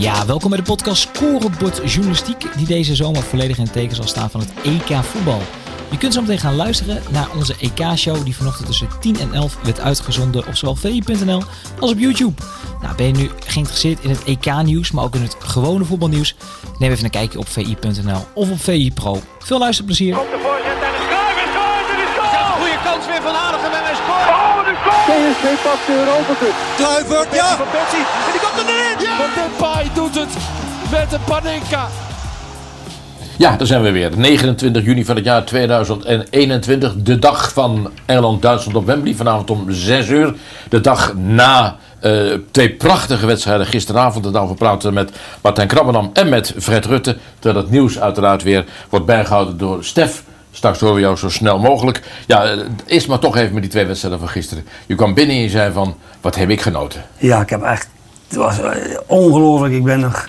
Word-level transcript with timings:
Ja, 0.00 0.26
welkom 0.26 0.50
bij 0.50 0.58
de 0.58 0.64
podcast 0.64 1.02
Scorebord 1.02 1.92
Journalistiek, 1.92 2.44
die 2.56 2.66
deze 2.66 2.94
zomer 2.94 3.22
volledig 3.22 3.56
in 3.56 3.62
het 3.62 3.72
teken 3.72 3.96
zal 3.96 4.06
staan 4.06 4.30
van 4.30 4.40
het 4.40 4.52
EK 4.62 5.04
voetbal. 5.04 5.42
Je 5.90 5.98
kunt 5.98 6.14
zo 6.14 6.20
meteen 6.20 6.38
gaan 6.38 6.56
luisteren 6.56 7.02
naar 7.10 7.28
onze 7.36 7.54
EK-show 7.60 8.24
die 8.24 8.36
vanochtend 8.36 8.66
tussen 8.66 8.88
10 9.00 9.20
en 9.20 9.32
11 9.32 9.58
werd 9.62 9.80
uitgezonden 9.80 10.46
op 10.46 10.56
zowel 10.56 10.74
vi.nl 10.74 11.42
als 11.80 11.90
op 11.90 11.98
YouTube. 11.98 12.42
Nou, 12.82 12.94
ben 12.96 13.06
je 13.06 13.12
nu 13.12 13.30
geïnteresseerd 13.46 14.00
in 14.00 14.10
het 14.10 14.24
EK-nieuws, 14.24 14.90
maar 14.90 15.04
ook 15.04 15.14
in 15.14 15.22
het 15.22 15.36
gewone 15.38 15.84
voetbalnieuws? 15.84 16.34
Neem 16.78 16.90
even 16.90 17.04
een 17.04 17.10
kijkje 17.10 17.38
op 17.38 17.48
vi.nl 17.48 18.26
of 18.34 18.50
op 18.50 18.60
VI 18.60 18.92
Pro. 18.92 19.22
Veel 19.38 19.58
luisterplezier! 19.58 20.14
Komt 20.14 20.30
de 20.30 20.38
voorzet 20.42 20.82
en 20.86 20.92
de 20.96 21.02
schuif 21.08 21.36
is 21.44 21.52
goal! 21.56 21.80
Dit 21.90 21.98
is 22.08 22.12
goal! 22.18 22.52
Goede 22.60 22.78
kans 22.84 23.06
weer 23.06 23.22
van 23.22 23.34
Aardigem 23.34 23.72
en 23.72 23.84
hij 23.88 23.94
scoort. 24.02 24.28
Oh, 24.28 24.64
de 24.68 24.74
goal! 24.84 25.32
PSV 25.32 25.62
pakt 25.62 25.86
de 25.86 25.92
Europa 25.92 26.34
Cup. 26.40 26.54
Kluivert, 26.76 27.34
ja. 27.34 27.56
Van 27.56 27.70
Persie. 27.70 28.04
En 28.26 28.32
die 28.32 28.40
komt 28.40 28.58
erin! 28.62 28.89
Ja! 28.89 28.89
Van 29.20 29.28
Depay 29.34 29.90
doet 29.94 30.14
het 30.14 30.36
met 30.90 31.10
de 31.10 31.18
Panenka. 31.26 31.88
Ja, 33.38 33.56
daar 33.56 33.66
zijn 33.66 33.82
we 33.82 33.90
weer. 33.90 34.10
29 34.16 34.84
juni 34.84 35.04
van 35.04 35.16
het 35.16 35.24
jaar 35.24 35.44
2021. 35.44 36.94
De 36.96 37.18
dag 37.18 37.52
van 37.52 37.90
Engeland-Duitsland 38.06 38.76
op 38.76 38.86
Wembley. 38.86 39.14
Vanavond 39.14 39.50
om 39.50 39.70
6 39.70 40.08
uur. 40.08 40.34
De 40.68 40.80
dag 40.80 41.14
na 41.14 41.76
eh, 41.98 42.12
twee 42.50 42.70
prachtige 42.70 43.26
wedstrijden 43.26 43.66
gisteravond. 43.66 44.26
En 44.26 44.32
daarover 44.32 44.56
praten 44.56 44.88
we 44.88 44.94
met 44.94 45.12
Martijn 45.42 45.68
Krabbenam 45.68 46.10
en 46.12 46.28
met 46.28 46.54
Fred 46.58 46.84
Rutte. 46.84 47.16
Terwijl 47.38 47.64
het 47.64 47.72
nieuws 47.72 48.00
uiteraard 48.00 48.42
weer 48.42 48.64
wordt 48.88 49.06
bijgehouden 49.06 49.58
door 49.58 49.84
Stef. 49.84 50.24
Straks 50.52 50.80
horen 50.80 50.94
we 50.94 51.00
jou 51.00 51.16
zo 51.16 51.28
snel 51.28 51.58
mogelijk. 51.58 52.02
Ja, 52.26 52.44
eh, 52.44 52.58
eerst 52.86 53.08
maar 53.08 53.18
toch 53.18 53.36
even 53.36 53.52
met 53.52 53.62
die 53.62 53.70
twee 53.70 53.86
wedstrijden 53.86 54.20
van 54.20 54.28
gisteren. 54.28 54.66
Je 54.86 54.94
kwam 54.94 55.14
binnen 55.14 55.36
en 55.36 55.42
je 55.42 55.48
zei 55.48 55.72
van, 55.72 55.96
wat 56.20 56.36
heb 56.36 56.50
ik 56.50 56.60
genoten. 56.60 57.04
Ja, 57.18 57.40
ik 57.40 57.50
heb 57.50 57.62
echt. 57.62 57.88
Het 58.30 58.38
was 58.38 58.60
eh, 58.60 58.70
ongelooflijk. 59.06 59.74
Ik 59.74 59.84
ben 59.84 60.00
nog 60.00 60.28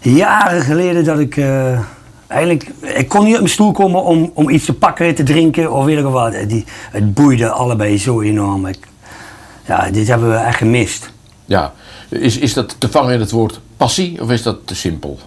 jaren 0.00 0.62
geleden 0.62 1.04
dat 1.04 1.18
ik. 1.18 1.36
eh, 1.36 1.78
eigenlijk. 2.26 2.70
Ik 2.82 3.08
kon 3.08 3.24
niet 3.24 3.32
op 3.34 3.40
mijn 3.40 3.52
stoel 3.52 3.72
komen 3.72 4.02
om, 4.02 4.30
om 4.34 4.48
iets 4.50 4.64
te 4.64 4.72
pakken, 4.74 5.14
te 5.14 5.22
drinken 5.22 5.72
of 5.72 5.84
weet 5.84 5.98
ik 5.98 6.04
wat. 6.04 6.34
Die, 6.48 6.64
het 6.90 7.14
boeide 7.14 7.48
allebei 7.50 7.98
zo 7.98 8.20
enorm. 8.20 8.66
Ik, 8.66 8.78
ja, 9.66 9.90
dit 9.90 10.08
hebben 10.08 10.30
we 10.30 10.36
echt 10.36 10.56
gemist. 10.58 11.10
Ja, 11.44 11.72
is, 12.08 12.38
is 12.38 12.52
dat 12.54 12.76
te 12.80 12.88
vangen 12.90 13.14
in 13.14 13.20
het 13.20 13.30
woord 13.30 13.60
passie 13.76 14.20
of 14.22 14.30
is 14.30 14.42
dat 14.42 14.56
te 14.66 14.74
simpel? 14.74 15.18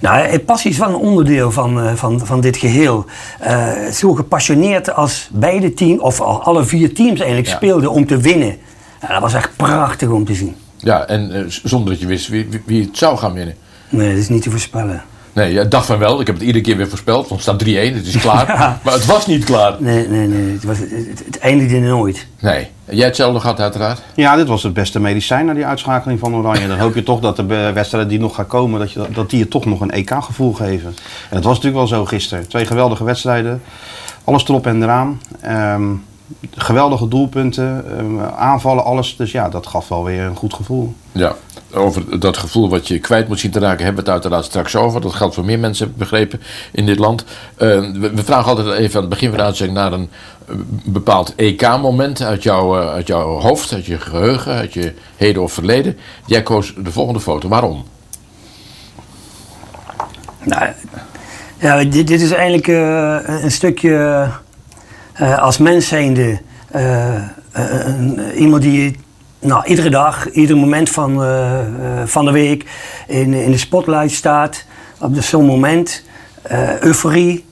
Nou, 0.00 0.20
eh, 0.26 0.44
passie 0.44 0.70
is 0.70 0.78
wel 0.78 0.88
een 0.88 0.94
onderdeel 0.94 1.50
van, 1.52 1.80
eh, 1.80 1.94
van, 1.94 2.26
van 2.26 2.40
dit 2.40 2.56
geheel. 2.56 3.04
Eh, 3.40 3.68
zo 3.92 4.12
gepassioneerd 4.14 4.94
als 4.94 5.28
beide 5.32 5.74
teams, 5.74 6.00
of 6.00 6.20
al- 6.20 6.42
alle 6.42 6.64
vier 6.64 6.94
teams 6.94 7.18
eigenlijk, 7.18 7.48
Ja. 7.48 7.54
speelden 7.56 7.90
om 7.90 8.06
te 8.06 8.16
winnen. 8.16 8.56
Ja, 9.00 9.08
dat 9.08 9.20
was 9.20 9.34
echt 9.34 9.56
prachtig 9.56 10.08
om 10.08 10.24
te 10.24 10.34
zien. 10.34 10.56
Ja, 10.82 11.06
en 11.06 11.32
eh, 11.32 11.42
zonder 11.46 11.90
dat 11.90 12.00
je 12.00 12.06
wist 12.06 12.28
wie, 12.28 12.46
wie, 12.50 12.62
wie 12.66 12.84
het 12.84 12.96
zou 12.96 13.16
gaan 13.16 13.32
winnen. 13.32 13.54
Nee, 13.88 14.08
dat 14.08 14.18
is 14.18 14.28
niet 14.28 14.42
te 14.42 14.50
voorspellen. 14.50 15.02
Nee, 15.32 15.52
ja, 15.52 15.64
dacht 15.64 15.86
van 15.86 15.98
wel. 15.98 16.20
Ik 16.20 16.26
heb 16.26 16.36
het 16.36 16.44
iedere 16.44 16.64
keer 16.64 16.76
weer 16.76 16.88
voorspeld. 16.88 17.28
Want 17.28 17.44
het 17.44 17.56
staat 17.56 17.68
3-1, 17.68 17.94
het 17.94 18.06
is 18.06 18.16
klaar. 18.16 18.46
Maar 18.84 18.94
het 18.94 19.06
was 19.06 19.26
niet 19.26 19.44
klaar. 19.44 19.76
Nee, 19.78 20.08
nee, 20.08 20.26
nee. 20.26 20.52
Het, 20.52 20.64
was, 20.64 20.78
het, 20.78 21.38
eindigde 21.38 21.78
nooit. 21.78 22.26
Nee. 22.40 22.68
Jij 22.90 23.06
hetzelfde 23.06 23.40
gehad 23.40 23.60
uiteraard? 23.60 24.02
Ja, 24.14 24.36
dit 24.36 24.46
was 24.46 24.62
het 24.62 24.72
beste 24.72 25.00
medicijn 25.00 25.46
na 25.46 25.54
die 25.54 25.66
uitschakeling 25.66 26.18
van 26.18 26.34
Oranje. 26.34 26.68
Dan 26.68 26.78
hoop 26.78 26.94
je 26.94 27.02
toch 27.02 27.20
dat 27.20 27.36
de 27.36 27.44
wedstrijden 27.74 28.10
die 28.10 28.20
nog 28.20 28.34
gaan 28.34 28.46
komen, 28.46 28.80
dat, 28.80 28.92
je, 28.92 29.06
dat 29.12 29.30
die 29.30 29.38
je 29.38 29.48
toch 29.48 29.64
nog 29.64 29.80
een 29.80 29.90
EK-gevoel 29.90 30.52
geven. 30.52 30.94
En 31.30 31.36
het 31.36 31.44
was 31.44 31.54
natuurlijk 31.54 31.88
wel 31.88 31.98
zo 31.98 32.04
gisteren. 32.04 32.48
Twee 32.48 32.66
geweldige 32.66 33.04
wedstrijden. 33.04 33.62
Alles 34.24 34.44
erop 34.48 34.66
en 34.66 34.82
eraan. 34.82 35.20
Ehm, 35.40 35.92
geweldige 36.54 37.08
doelpunten, 37.08 37.98
ehm, 37.98 38.20
aanvallen, 38.20 38.84
alles. 38.84 39.16
Dus 39.16 39.32
ja, 39.32 39.48
dat 39.48 39.66
gaf 39.66 39.88
wel 39.88 40.04
weer 40.04 40.22
een 40.22 40.36
goed 40.36 40.54
gevoel. 40.54 40.94
Ja. 41.12 41.34
Over 41.74 42.20
dat 42.20 42.36
gevoel 42.36 42.68
wat 42.68 42.88
je 42.88 42.98
kwijt 42.98 43.28
moet 43.28 43.40
zien 43.40 43.50
te 43.50 43.58
raken, 43.58 43.84
hebben 43.84 44.04
we 44.04 44.10
het 44.10 44.20
uiteraard 44.20 44.44
straks 44.44 44.76
over. 44.76 45.00
Dat 45.00 45.14
geldt 45.14 45.34
voor 45.34 45.44
meer 45.44 45.58
mensen, 45.58 45.84
heb 45.84 45.92
ik 45.92 46.00
begrepen, 46.00 46.40
in 46.72 46.86
dit 46.86 46.98
land. 46.98 47.24
Eh, 47.56 47.68
we, 47.78 48.10
we 48.14 48.24
vragen 48.24 48.56
altijd 48.56 48.78
even 48.78 48.94
aan 48.94 49.00
het 49.00 49.10
begin 49.10 49.28
van 49.28 49.38
de 49.38 49.44
uitzending 49.44 49.78
naar 49.78 49.92
een 49.92 50.10
eh, 50.46 50.54
bepaald 50.84 51.34
EK-moment 51.34 52.22
uit, 52.22 52.42
jouw, 52.42 52.80
eh, 52.80 52.88
uit 52.88 53.06
jouw 53.06 53.40
hoofd, 53.40 53.72
uit 53.72 53.86
je 53.86 53.98
geheugen, 53.98 54.52
uit 54.52 54.72
je 54.72 54.94
heden 55.16 55.42
of 55.42 55.52
verleden. 55.52 55.96
Jij 56.26 56.42
koos 56.42 56.74
de 56.76 56.92
volgende 56.92 57.20
foto. 57.20 57.48
Waarom? 57.48 57.84
Nou, 60.42 60.72
ja, 61.60 61.84
dit, 61.84 62.06
dit 62.06 62.20
is 62.20 62.30
eigenlijk 62.30 62.68
eh, 62.68 63.42
een 63.42 63.50
stukje 63.50 64.28
als 65.20 65.58
mens 65.58 65.88
zijnde. 65.88 66.40
eh, 66.70 67.14
eh, 67.52 68.40
iemand 68.40 68.62
die 68.62 68.96
nou, 69.40 69.64
iedere 69.66 69.90
dag, 69.90 70.30
ieder 70.30 70.56
moment 70.56 70.90
van, 70.90 71.22
eh, 71.22 71.60
eh, 71.60 71.66
van 72.06 72.24
de 72.24 72.30
week 72.30 72.64
in, 73.06 73.34
in 73.34 73.50
de 73.50 73.58
spotlight 73.58 74.10
staat. 74.10 74.64
Op 75.00 75.14
zo'n 75.22 75.44
moment. 75.46 76.02
eh, 76.42 76.78
euforie. 76.80 77.44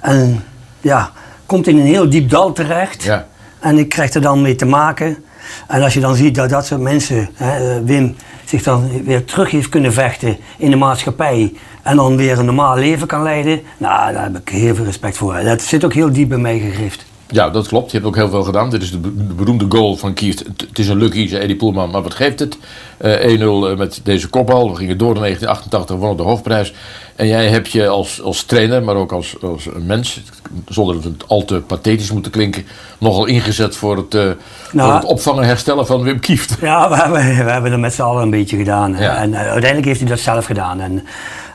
En 0.00 0.44
ja, 0.80 1.10
komt 1.46 1.66
in 1.66 1.78
een 1.78 1.86
heel 1.86 2.08
diep 2.10 2.30
dal 2.30 2.52
terecht. 2.52 3.02
Ja. 3.02 3.26
En 3.60 3.78
ik 3.78 3.88
krijg 3.88 4.14
er 4.14 4.20
dan 4.20 4.42
mee 4.42 4.54
te 4.54 4.66
maken. 4.66 5.24
En 5.68 5.82
als 5.82 5.94
je 5.94 6.00
dan 6.00 6.14
ziet 6.14 6.34
dat 6.34 6.48
dat 6.48 6.66
soort 6.66 6.80
mensen, 6.80 7.28
hè, 7.34 7.76
eh, 7.76 7.84
Wim, 7.84 8.16
zich 8.44 8.62
dan 8.62 9.04
weer 9.04 9.24
terug 9.24 9.50
heeft 9.50 9.68
kunnen 9.68 9.92
vechten 9.92 10.36
in 10.56 10.70
de 10.70 10.76
maatschappij. 10.76 11.52
En 11.82 11.96
dan 11.96 12.16
weer 12.16 12.38
een 12.38 12.44
normaal 12.44 12.76
leven 12.76 13.06
kan 13.06 13.22
leiden. 13.22 13.60
Nou, 13.76 14.12
daar 14.12 14.22
heb 14.22 14.36
ik 14.36 14.48
heel 14.48 14.74
veel 14.74 14.84
respect 14.84 15.16
voor. 15.16 15.42
Dat 15.42 15.62
zit 15.62 15.84
ook 15.84 15.94
heel 15.94 16.12
diep 16.12 16.28
bij 16.28 16.38
mij 16.38 16.58
gegrift. 16.58 17.09
Ja, 17.30 17.50
dat 17.50 17.68
klopt. 17.68 17.90
Je 17.90 17.96
hebt 17.96 18.08
ook 18.08 18.16
heel 18.16 18.28
veel 18.28 18.42
gedaan. 18.42 18.70
Dit 18.70 18.82
is 18.82 18.90
de, 18.90 18.98
be- 18.98 19.16
de 19.26 19.34
beroemde 19.34 19.66
goal 19.68 19.96
van 19.96 20.14
Kieft. 20.14 20.38
Het, 20.68 20.78
is 20.78 20.88
een 20.88 20.96
lucky, 20.98 21.28
zei 21.28 21.40
Eddie 21.42 21.56
Poelman, 21.56 21.90
maar 21.90 22.02
wat 22.02 22.14
geeft 22.14 22.38
het? 22.38 22.58
Eh 22.98 23.38
1-0 23.74 23.76
met 23.76 24.00
deze 24.02 24.28
kopbal. 24.28 24.70
We 24.70 24.76
gingen 24.76 24.98
door 24.98 25.14
in 25.14 25.20
1988, 25.20 25.96
wonnen 25.96 26.16
de 26.16 26.22
hoofdprijs. 26.22 26.74
En 27.16 27.26
jij 27.26 27.48
hebt 27.48 27.70
je 27.70 27.88
als, 27.88 28.22
als 28.22 28.42
trainer, 28.44 28.82
maar 28.82 28.94
ook 28.94 29.12
als, 29.12 29.36
als 29.42 29.66
een 29.74 29.86
mens, 29.86 30.20
zonder 30.68 30.94
dat 30.94 31.04
het 31.04 31.24
al 31.26 31.44
te 31.44 31.54
pathetisch 31.66 32.10
moet 32.12 32.30
klinken, 32.30 32.64
nogal 32.98 33.26
ingezet 33.26 33.76
voor 33.76 33.96
het, 33.96 34.14
eh, 34.14 34.22
Nou. 34.22 34.36
voor 34.72 34.92
het 35.00 35.04
opvangen 35.04 35.42
en 35.42 35.48
herstellen 35.48 35.86
van 35.86 36.02
Wim 36.02 36.20
Kieft. 36.20 36.56
Ja, 36.60 36.88
we 36.88 36.96
hebben, 36.96 37.20
we 37.44 37.50
hebben 37.50 37.70
het 37.72 37.80
met 37.80 37.94
z'n 37.94 38.02
allen 38.02 38.22
een 38.22 38.30
beetje 38.30 38.56
gedaan. 38.56 38.96
Ja. 38.98 39.16
En 39.16 39.34
eh, 39.34 39.40
uiteindelijk 39.40 39.84
heeft 39.84 40.00
hij 40.00 40.08
dat 40.08 40.18
zelf 40.18 40.44
gedaan. 40.44 40.80
En, 40.80 41.04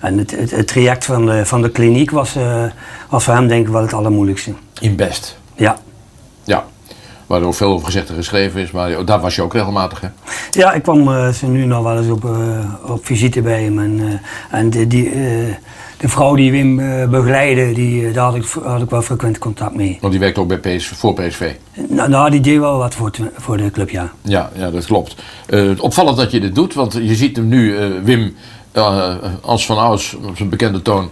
en 0.02 0.18
het, 0.18 0.32
het, 0.32 0.52
het 0.52 0.68
traject 0.68 1.06
van 1.06 1.26
de, 1.26 1.46
van 1.46 1.62
de 1.62 1.70
kliniek 1.70 2.12
was, 2.12 2.36
eh, 2.36 2.64
was 3.10 3.24
voor 3.24 3.34
hem 3.34 3.48
denk 3.48 3.66
ik 3.66 3.72
wel 3.72 3.82
het 3.82 3.94
allermoeilijkste. 3.94 4.54
In 4.80 4.96
best. 4.96 5.38
Ja. 5.56 5.78
Ja. 6.44 6.66
Waar 7.28 7.42
er 7.42 7.48
ook 7.48 7.56
veel 7.56 7.72
over 7.72 7.86
gezegd 7.86 8.10
en 8.10 8.16
geschreven 8.16 8.62
is, 8.62 8.72
maar 8.72 9.06
daar 9.06 9.20
was 9.20 9.36
je 9.36 9.42
ook 9.42 9.54
regelmatig, 9.54 10.02
hè? 10.02 10.08
Ja, 10.52 10.74
ik 10.74 10.84
kwam 10.84 11.34
ze 11.34 11.48
nu 11.48 11.66
nog 11.66 11.84
wel 11.84 11.98
eens 11.98 12.10
op, 12.10 12.26
eh, 12.26 12.92
op 12.92 13.06
visite 13.06 13.42
bij 13.42 13.64
hem. 13.64 13.80
En, 13.80 14.00
eh, 14.00 14.60
en 14.60 14.70
de, 14.70 14.88
die, 14.88 15.10
de 15.98 16.10
vrouw 16.10 16.36
die 16.36 16.52
Wim 16.52 16.76
begeleidde, 17.10 17.72
die, 17.74 18.12
daar 18.12 18.26
had 18.26 18.36
ik, 18.36 18.46
had 18.64 18.82
ik 18.82 18.90
wel 18.90 19.02
frequent 19.02 19.38
contact 19.38 19.76
mee. 19.76 19.98
Want 20.02 20.12
die 20.12 20.22
werkte 20.22 20.40
ook 20.40 20.48
bij 20.48 20.78
PS, 20.78 20.88
voor 20.88 21.14
PSV. 21.14 21.52
Nou, 21.90 22.10
nou, 22.10 22.30
die 22.30 22.42
deed 22.42 22.60
wel 22.60 22.78
wat 22.78 22.96
voor, 22.96 23.12
voor 23.36 23.58
de 23.58 23.72
club, 23.72 23.90
ja. 23.90 24.12
Ja, 24.22 24.52
ja 24.56 24.72
dat 24.72 24.86
klopt. 24.86 25.16
Opvallend 25.80 26.18
dat 26.18 26.32
je 26.32 26.40
dit 26.40 26.56
doet, 26.56 26.74
want 26.74 26.94
je 26.94 27.16
ziet 27.16 27.36
hem 27.36 27.48
nu, 27.48 27.76
Wim, 28.04 28.36
als 29.42 29.66
van 29.66 29.78
ouds, 29.78 30.16
op 30.16 30.38
zijn 30.38 30.50
bekende 30.50 30.82
toon, 30.82 31.10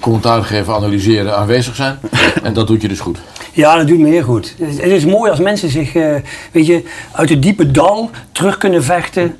commentaar 0.00 0.44
geven, 0.44 0.74
analyseren, 0.74 1.36
aanwezig 1.36 1.76
zijn. 1.76 1.98
en 2.42 2.52
dat 2.52 2.66
doet 2.66 2.82
je 2.82 2.88
dus 2.88 3.00
goed. 3.00 3.18
Ja, 3.52 3.76
dat 3.76 3.86
doet 3.86 3.98
me 3.98 4.08
heel 4.08 4.22
goed. 4.22 4.54
Het 4.58 4.78
is, 4.78 5.04
mooi 5.04 5.30
als 5.30 5.40
mensen 5.40 5.70
zich, 5.70 5.94
eh, 5.94 6.14
weet 6.52 6.66
je, 6.66 6.84
uit 7.12 7.28
het 7.28 7.42
diepe 7.42 7.70
dal 7.70 8.10
terug 8.32 8.58
kunnen 8.58 8.84
vechten. 8.84 9.36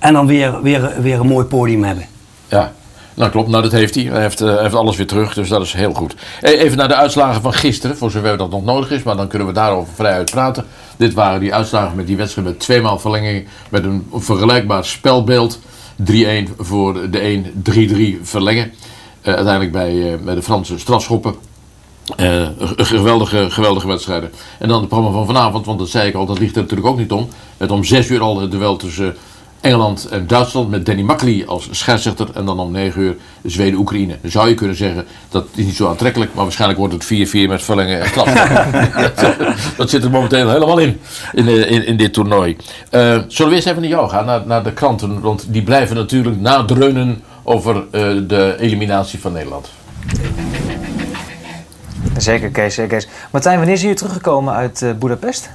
En 0.00 0.12
dan 0.12 0.26
weer, 0.26 0.62
weer, 0.62 0.92
weer 1.00 1.20
een 1.20 1.26
mooi 1.26 1.44
podium 1.44 1.84
hebben. 1.84 2.06
Ja, 2.48 2.72
nou 3.14 3.30
klopt. 3.30 3.48
Nou, 3.48 3.62
dat 3.62 3.72
heeft 3.72 3.94
hij. 3.94 4.04
Hij 4.04 4.20
heeft, 4.20 4.40
eh, 4.40 4.58
heeft 4.58 4.74
alles 4.74 4.96
weer 4.96 5.06
terug, 5.06 5.34
dus 5.34 5.48
dat 5.48 5.62
is 5.62 5.72
heel 5.72 5.92
goed. 5.92 6.14
Eh, 6.40 6.60
Even 6.60 6.76
naar 6.76 6.88
de 6.88 6.94
uitslagen 6.94 7.42
van 7.42 7.52
gisteren, 7.52 7.96
voor 7.96 8.10
zover 8.10 8.36
dat 8.36 8.50
nog 8.50 8.64
nodig 8.64 8.90
is, 8.90 9.02
maar 9.02 9.16
dan 9.16 9.28
kunnen 9.28 9.48
we 9.48 9.54
daarover 9.54 9.94
vrij 9.94 10.12
uit 10.12 10.30
praten. 10.30 10.64
Dit 10.96 11.14
waren 11.14 11.40
die 11.40 11.54
uitslagen 11.54 11.96
met 11.96 12.06
die 12.06 12.16
wedstrijd 12.16 12.48
met 12.48 12.60
tweemaal 12.60 12.98
verlenging, 12.98 13.46
met 13.68 13.84
een 13.84 14.06
vergelijkbaar 14.14 14.84
spelbeeld. 14.84 15.58
3-1 15.96 16.48
voor 16.58 17.10
de 17.10 17.18
1, 17.18 17.62
3-3 17.62 18.20
verlengen. 18.22 18.72
Eh, 19.22 19.34
uiteindelijk 19.34 19.72
bij, 19.72 20.12
eh, 20.12 20.18
bij 20.24 20.34
de 20.34 20.42
Franse 20.42 20.78
strafschoppen. 20.78 21.34
G- 22.16 22.88
geweldige, 22.88 23.50
geweldige 23.50 23.86
wedstrijden. 23.86 24.30
En 24.58 24.68
dan 24.68 24.78
het 24.80 24.88
programma 24.88 25.16
van 25.16 25.26
vanavond, 25.26 25.66
want 25.66 25.78
dat 25.78 25.88
zei 25.88 26.08
ik 26.08 26.14
al, 26.14 26.26
dat 26.26 26.38
ligt 26.38 26.56
er 26.56 26.62
natuurlijk 26.62 26.88
ook 26.88 26.98
niet 26.98 27.12
om. 27.12 27.28
Met 27.56 27.70
om 27.70 27.84
6 27.84 28.08
uur 28.08 28.20
al 28.20 28.40
het 28.40 28.50
duel 28.50 28.76
tussen 28.76 29.16
Engeland 29.60 30.04
en 30.08 30.26
Duitsland 30.26 30.70
met 30.70 30.86
Danny 30.86 31.02
Makkely 31.02 31.44
als 31.46 31.68
scheidsrechter. 31.70 32.26
En 32.34 32.44
dan 32.44 32.58
om 32.60 32.70
9 32.72 33.00
uur 33.02 33.16
Zweden-Oekraïne. 33.44 34.16
Dan 34.22 34.30
zou 34.30 34.48
je 34.48 34.54
kunnen 34.54 34.76
zeggen, 34.76 35.04
dat 35.28 35.46
is 35.54 35.64
niet 35.64 35.76
zo 35.76 35.88
aantrekkelijk, 35.88 36.34
maar 36.34 36.42
waarschijnlijk 36.44 36.80
wordt 36.80 36.94
het 36.94 37.04
4-4 37.04 37.48
met 37.48 37.62
verlengen 37.62 38.00
en 38.00 38.08
strafschoppen. 38.08 38.90
dat 39.76 39.90
zit 39.90 40.04
er 40.04 40.10
momenteel 40.10 40.50
helemaal 40.50 40.78
in, 40.78 41.00
in, 41.32 41.48
in, 41.68 41.86
in 41.86 41.96
dit 41.96 42.12
toernooi. 42.12 42.56
Zullen 42.90 43.26
we 43.48 43.54
eerst 43.54 43.66
even 43.66 43.80
naar 43.80 43.90
jou 43.90 44.08
gaan, 44.08 44.24
naar, 44.26 44.42
naar 44.46 44.62
de 44.62 44.72
kranten, 44.72 45.20
want 45.20 45.44
die 45.48 45.62
blijven 45.62 45.96
natuurlijk 45.96 46.40
nadreunen 46.40 47.22
over 47.50 47.76
eh, 47.76 48.02
de 48.26 48.56
eliminatie 48.58 49.20
van 49.20 49.32
Nederland. 49.32 49.70
Zeker 52.16 52.50
Kees, 52.50 52.74
zeker 52.74 52.98
Kees. 52.98 53.08
Martijn, 53.30 53.56
wanneer 53.56 53.76
zijn 53.76 53.88
jullie 53.88 54.02
teruggekomen 54.02 54.54
uit 54.54 54.82
eh 54.82 54.90
Budapest? 54.92 55.50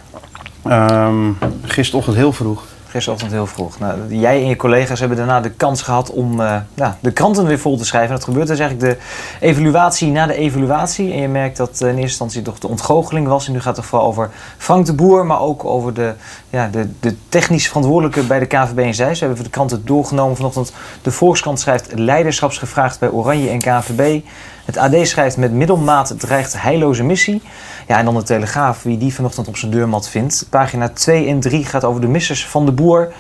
Ehm 0.64 1.32
gisterochtend 1.64 2.16
heel 2.16 2.32
vroeg. 2.34 2.64
Gisterochtend 2.96 3.32
heel 3.32 3.48
vroeg. 3.48 3.80
Nou, 3.80 4.16
jij 4.16 4.42
en 4.42 4.48
je 4.48 4.56
collega's 4.56 5.00
hebben 5.00 5.18
daarna 5.18 5.42
de 5.42 5.50
kans 5.50 5.82
gehad 5.82 6.12
om 6.12 6.40
uh, 6.40 6.56
nou, 6.74 6.94
de 7.00 7.12
kranten 7.12 7.46
weer 7.46 7.60
vol 7.60 7.78
te 7.78 7.86
schrijven. 7.86 8.10
En 8.10 8.16
dat 8.16 8.24
gebeurt 8.24 8.48
dus 8.48 8.60
eigenlijk 8.60 8.92
de 8.92 9.06
evaluatie 9.46 10.12
na 10.12 10.26
de 10.28 10.36
evaluatie. 10.36 11.14
En 11.14 11.22
je 11.22 11.28
merkt 11.28 11.58
dat 11.58 11.70
uh, 11.74 11.80
in 11.80 11.88
eerste 11.88 12.02
instantie 12.02 12.42
toch 12.42 12.60
de 12.60 12.68
ontgoocheling 12.68 13.28
was. 13.28 13.48
En 13.48 13.54
nu 13.54 13.62
gaat 13.62 13.78
het 13.78 13.86
vooral 13.86 14.08
over 14.08 14.30
Frank 14.58 14.86
de 14.86 14.94
Boer, 14.94 15.26
maar 15.26 15.40
ook 15.40 15.66
over 15.66 15.94
de, 15.94 16.14
ja, 16.50 16.68
de, 16.68 16.90
de 17.00 17.16
technisch 17.30 17.68
verantwoordelijke 17.68 18.24
bij 18.24 18.40
de 18.40 18.46
KVB 18.46 18.78
en 18.78 18.94
Zeist. 18.94 19.20
We 19.20 19.26
hebben 19.26 19.36
voor 19.36 19.46
de 19.46 19.52
kranten 19.52 19.86
doorgenomen 19.86 20.36
vanochtend. 20.36 20.74
De 21.02 21.12
Volkskrant 21.12 21.60
schrijft 21.60 22.00
leiderschapsgevraagd 22.00 23.00
bij 23.00 23.10
Oranje 23.10 23.50
en 23.50 23.60
KVB. 23.60 24.24
Het 24.66 24.78
AD 24.78 25.08
schrijft 25.08 25.38
met 25.38 25.52
middelmaat 25.52 26.14
dreigt 26.18 26.62
heilloze 26.62 27.04
missie. 27.04 27.42
Ja, 27.88 27.98
en 27.98 28.06
dan 28.06 28.16
de 28.16 28.24
Telegraaf, 28.24 28.84
wie 28.84 28.98
die 28.98 29.14
vanochtend 29.14 29.48
op 29.48 29.58
zijn 29.58 29.72
deurmat 29.72 30.10
vindt. 30.10 30.48
Pagina 30.50 30.90
2 30.90 31.28
en 31.28 31.40
3 31.40 31.66
gaat 31.66 31.84
over 31.84 32.02
de 32.02 32.08
missers 32.08 32.48
van 32.48 32.66
de 32.66 32.72
boer. 32.72 33.14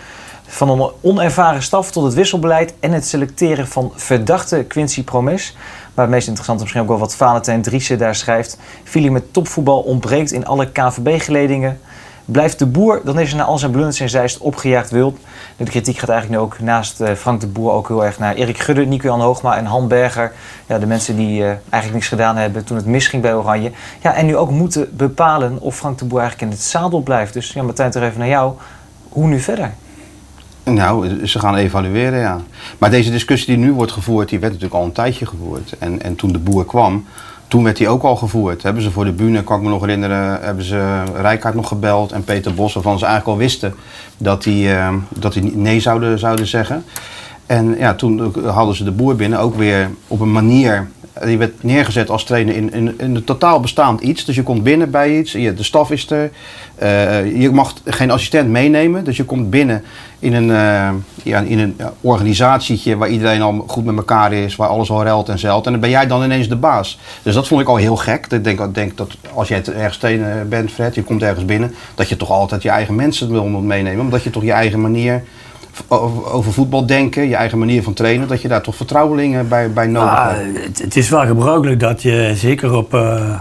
Van 0.47 0.69
een 0.69 0.91
onervaren 1.01 1.63
staf 1.63 1.91
tot 1.91 2.03
het 2.03 2.13
wisselbeleid 2.13 2.73
en 2.79 2.91
het 2.91 3.07
selecteren 3.07 3.67
van 3.67 3.91
verdachte 3.95 4.63
Quincy 4.67 5.03
Promes. 5.03 5.55
Maar 5.93 6.05
het 6.05 6.13
meest 6.13 6.27
interessante 6.27 6.61
misschien 6.61 6.81
ook 6.81 6.89
wel 6.89 6.97
wat 6.97 7.15
Valentijn 7.15 7.61
Driessen 7.61 7.97
daar 7.97 8.15
schrijft. 8.15 8.57
Feeling 8.83 9.13
met 9.13 9.33
topvoetbal 9.33 9.79
ontbreekt 9.79 10.31
in 10.31 10.45
alle 10.45 10.71
KVB-geledingen. 10.71 11.79
Blijft 12.25 12.59
de 12.59 12.65
boer, 12.65 13.01
dan 13.03 13.19
is 13.19 13.31
er 13.31 13.37
na 13.37 13.43
al 13.43 13.57
zijn 13.57 13.71
blunders 13.71 13.99
en 13.99 14.09
zijst 14.09 14.37
opgejaagd 14.37 14.91
wild. 14.91 15.17
De 15.57 15.63
kritiek 15.63 15.97
gaat 15.97 16.09
eigenlijk 16.09 16.41
nu 16.41 16.47
ook 16.47 16.59
naast 16.59 17.01
uh, 17.01 17.11
Frank 17.11 17.41
de 17.41 17.47
Boer 17.47 17.71
ook 17.71 17.87
heel 17.87 18.05
erg 18.05 18.19
naar 18.19 18.35
Erik 18.35 18.57
Gudde, 18.57 18.85
Nico-Jan 18.85 19.21
Hoogma 19.21 19.57
en 19.57 19.65
Han 19.65 19.87
Berger. 19.87 20.31
Ja, 20.65 20.79
de 20.79 20.85
mensen 20.85 21.15
die 21.15 21.39
uh, 21.39 21.45
eigenlijk 21.45 21.93
niks 21.93 22.07
gedaan 22.07 22.35
hebben 22.37 22.63
toen 22.63 22.77
het 22.77 22.85
misging 22.85 23.21
bij 23.21 23.35
Oranje. 23.35 23.71
Ja, 24.01 24.13
en 24.13 24.25
nu 24.25 24.37
ook 24.37 24.49
moeten 24.49 24.89
bepalen 24.97 25.61
of 25.61 25.75
Frank 25.75 25.97
de 25.99 26.05
Boer 26.05 26.19
eigenlijk 26.19 26.51
in 26.51 26.57
het 26.57 26.65
zadel 26.65 27.01
blijft. 27.01 27.33
Dus 27.33 27.53
ja, 27.53 27.63
Martijn, 27.63 27.91
toch 27.91 28.03
even 28.03 28.19
naar 28.19 28.27
jou. 28.27 28.53
Hoe 29.09 29.27
nu 29.27 29.39
verder? 29.39 29.73
Nou, 30.63 31.27
ze 31.27 31.39
gaan 31.39 31.55
evalueren, 31.55 32.19
ja. 32.19 32.41
Maar 32.77 32.89
deze 32.89 33.11
discussie 33.11 33.55
die 33.55 33.65
nu 33.65 33.73
wordt 33.73 33.91
gevoerd, 33.91 34.29
die 34.29 34.39
werd 34.39 34.51
natuurlijk 34.53 34.79
al 34.81 34.87
een 34.87 34.93
tijdje 34.93 35.25
gevoerd. 35.25 35.75
En, 35.79 36.01
en 36.01 36.15
toen 36.15 36.31
de 36.31 36.39
boer 36.39 36.65
kwam, 36.65 37.05
toen 37.47 37.63
werd 37.63 37.77
die 37.77 37.87
ook 37.87 38.03
al 38.03 38.15
gevoerd. 38.15 38.63
Hebben 38.63 38.83
ze 38.83 38.91
voor 38.91 39.05
de 39.05 39.11
bühne, 39.11 39.43
kan 39.43 39.57
ik 39.57 39.63
me 39.63 39.69
nog 39.69 39.81
herinneren, 39.81 40.41
hebben 40.41 40.63
ze 40.63 41.03
Rijkaard 41.21 41.55
nog 41.55 41.67
gebeld 41.67 42.11
en 42.11 42.23
Peter 42.23 42.53
Bos, 42.53 42.73
waarvan 42.73 42.99
ze 42.99 43.05
eigenlijk 43.05 43.37
al 43.37 43.43
wisten 43.43 43.75
dat 44.17 44.43
die, 44.43 44.67
uh, 44.67 44.93
dat 45.09 45.33
die 45.33 45.57
nee 45.57 45.79
zouden, 45.79 46.19
zouden 46.19 46.47
zeggen. 46.47 46.83
En 47.45 47.75
ja, 47.77 47.93
toen 47.93 48.33
hadden 48.45 48.75
ze 48.75 48.83
de 48.83 48.91
boer 48.91 49.15
binnen 49.15 49.39
ook 49.39 49.55
weer 49.55 49.89
op 50.07 50.19
een 50.19 50.31
manier. 50.31 50.87
Die 51.23 51.37
werd 51.37 51.63
neergezet 51.63 52.09
als 52.09 52.23
trainer 52.23 52.55
in, 52.55 52.73
in, 52.73 52.95
een 52.97 53.23
totaal 53.23 53.59
bestaand 53.59 54.01
iets. 54.01 54.25
Dus 54.25 54.35
je 54.35 54.43
komt 54.43 54.63
binnen 54.63 54.91
bij 54.91 55.17
iets, 55.17 55.31
de 55.31 55.63
staf 55.63 55.91
is 55.91 56.09
er. 56.09 56.31
Uh, 56.83 57.41
je 57.41 57.51
mag 57.51 57.73
geen 57.85 58.11
assistent 58.11 58.49
meenemen. 58.49 59.03
Dus 59.03 59.17
je 59.17 59.23
komt 59.23 59.49
binnen 59.49 59.83
in 60.19 60.33
een, 60.33 60.49
uh, 60.49 60.89
ja, 61.23 61.39
in 61.39 61.59
een 61.59 61.75
organisatietje 62.01 62.97
waar 62.97 63.09
iedereen 63.09 63.41
al 63.41 63.63
goed 63.67 63.85
met 63.85 63.95
elkaar 63.95 64.33
is, 64.33 64.55
waar 64.55 64.67
alles 64.67 64.89
al 64.89 65.03
ruilt 65.03 65.29
en 65.29 65.39
zeilt. 65.39 65.65
En 65.65 65.71
dan 65.71 65.81
ben 65.81 65.89
jij 65.89 66.07
dan 66.07 66.23
ineens 66.23 66.49
de 66.49 66.55
baas. 66.55 66.99
Dus 67.21 67.33
dat 67.33 67.47
vond 67.47 67.61
ik 67.61 67.67
al 67.67 67.75
heel 67.75 67.95
gek. 67.95 68.27
Ik 68.29 68.43
denk, 68.43 68.75
denk 68.75 68.97
dat 68.97 69.17
als 69.33 69.47
jij 69.47 69.63
ergens 69.65 69.97
tegen 69.97 70.49
bent, 70.49 70.71
Fred, 70.71 70.95
je 70.95 71.03
komt 71.03 71.23
ergens 71.23 71.45
binnen, 71.45 71.73
dat 71.95 72.09
je 72.09 72.17
toch 72.17 72.31
altijd 72.31 72.61
je 72.61 72.69
eigen 72.69 72.95
mensen 72.95 73.31
wil 73.31 73.45
meenemen. 73.47 74.01
Omdat 74.01 74.23
je 74.23 74.29
toch 74.29 74.43
je 74.43 74.51
eigen 74.51 74.81
manier 74.81 75.23
over 76.31 76.53
voetbal 76.53 76.85
denken, 76.85 77.27
je 77.27 77.35
eigen 77.35 77.59
manier 77.59 77.83
van 77.83 77.93
trainen, 77.93 78.27
dat 78.27 78.41
je 78.41 78.47
daar 78.47 78.61
toch 78.61 78.75
vertrouwelingen 78.75 79.47
bij, 79.47 79.71
bij 79.71 79.87
nodig 79.87 80.09
ah, 80.09 80.27
hebt. 80.27 80.63
Het, 80.63 80.81
het, 80.81 80.95
is 80.95 81.09
wel 81.09 81.25
gebruikelijk 81.25 81.79
dat 81.79 82.01
je 82.01 82.31
zeker 82.35 82.73
op, 82.73 82.93
uh, 82.93 83.39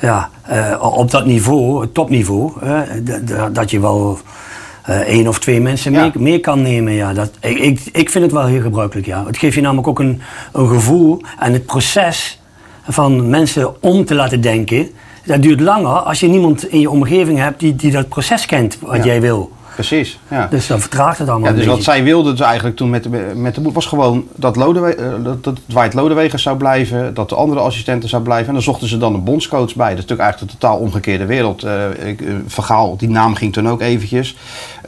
ja, 0.00 0.28
uh, 0.52 0.96
op 0.96 1.10
dat 1.10 1.26
niveau, 1.26 1.80
het 1.80 1.94
topniveau, 1.94 2.52
uh, 2.64 2.80
dat 3.52 3.70
je 3.70 3.80
wel 3.80 4.18
één 5.06 5.28
of 5.28 5.38
twee 5.38 5.60
mensen 5.60 5.92
ja. 5.92 6.00
meer, 6.00 6.12
meer, 6.14 6.40
kan 6.40 6.62
nemen. 6.62 6.92
Ja. 6.92 7.12
Dat, 7.12 7.30
ik, 7.40 7.58
ik, 7.58 7.80
ik 7.92 8.10
vind 8.10 8.24
het 8.24 8.32
wel 8.32 8.46
heel 8.46 8.60
gebruikelijk. 8.60 9.06
Ja. 9.06 9.26
Het 9.26 9.38
geeft 9.38 9.54
je 9.54 9.60
namelijk 9.60 9.88
ook 9.88 9.98
een, 9.98 10.20
een 10.52 10.68
gevoel 10.68 11.20
en 11.38 11.52
het 11.52 11.66
proces 11.66 12.40
van 12.88 13.30
mensen 13.30 13.82
om 13.82 14.04
te 14.04 14.14
laten 14.14 14.40
denken. 14.40 14.90
Dat 15.24 15.42
duurt 15.42 15.60
langer 15.60 15.90
als 15.90 16.20
je 16.20 16.26
niemand 16.26 16.68
in 16.68 16.80
je 16.80 16.90
omgeving 16.90 17.38
hebt 17.38 17.60
die, 17.60 17.76
die 17.76 17.90
dat 17.90 18.08
proces 18.08 18.46
kent 18.46 18.78
wat 18.80 18.96
ja. 18.96 19.04
jij 19.04 19.20
wil. 19.20 19.52
Precies, 19.74 20.18
ja. 20.28 20.46
Dus 20.50 20.66
dan 20.66 20.80
vertraagt 20.80 21.18
het 21.18 21.28
allemaal 21.28 21.50
ja, 21.50 21.56
Dus 21.56 21.66
wat 21.66 21.82
zij 21.82 22.04
wilden 22.04 22.36
dus 22.36 22.46
eigenlijk 22.46 22.76
toen 22.76 22.90
met 22.90 23.02
de, 23.02 23.32
met 23.34 23.54
de 23.54 23.60
boek 23.60 23.74
was 23.74 23.86
gewoon 23.86 24.26
dat, 24.34 24.56
Lodewe, 24.56 24.96
uh, 24.96 25.24
dat, 25.24 25.44
dat 25.44 25.58
Dwight 25.66 25.94
Lodewegers 25.94 26.42
zou 26.42 26.56
blijven, 26.56 27.14
dat 27.14 27.28
de 27.28 27.34
andere 27.34 27.60
assistenten 27.60 28.08
zou 28.08 28.22
blijven. 28.22 28.46
En 28.46 28.52
dan 28.52 28.62
zochten 28.62 28.88
ze 28.88 28.98
dan 28.98 29.14
een 29.14 29.24
bondscoach 29.24 29.74
bij. 29.74 29.88
Dat 29.88 29.98
is 29.98 30.00
natuurlijk 30.02 30.20
eigenlijk 30.20 30.52
een 30.52 30.58
totaal 30.58 30.78
omgekeerde 30.78 31.26
wereld. 31.26 31.64
Uh, 31.64 32.08
ik, 32.08 32.20
uh, 32.20 32.34
Vergaal, 32.46 32.96
die 32.96 33.08
naam 33.08 33.34
ging 33.34 33.52
toen 33.52 33.68
ook 33.68 33.80
eventjes. 33.80 34.36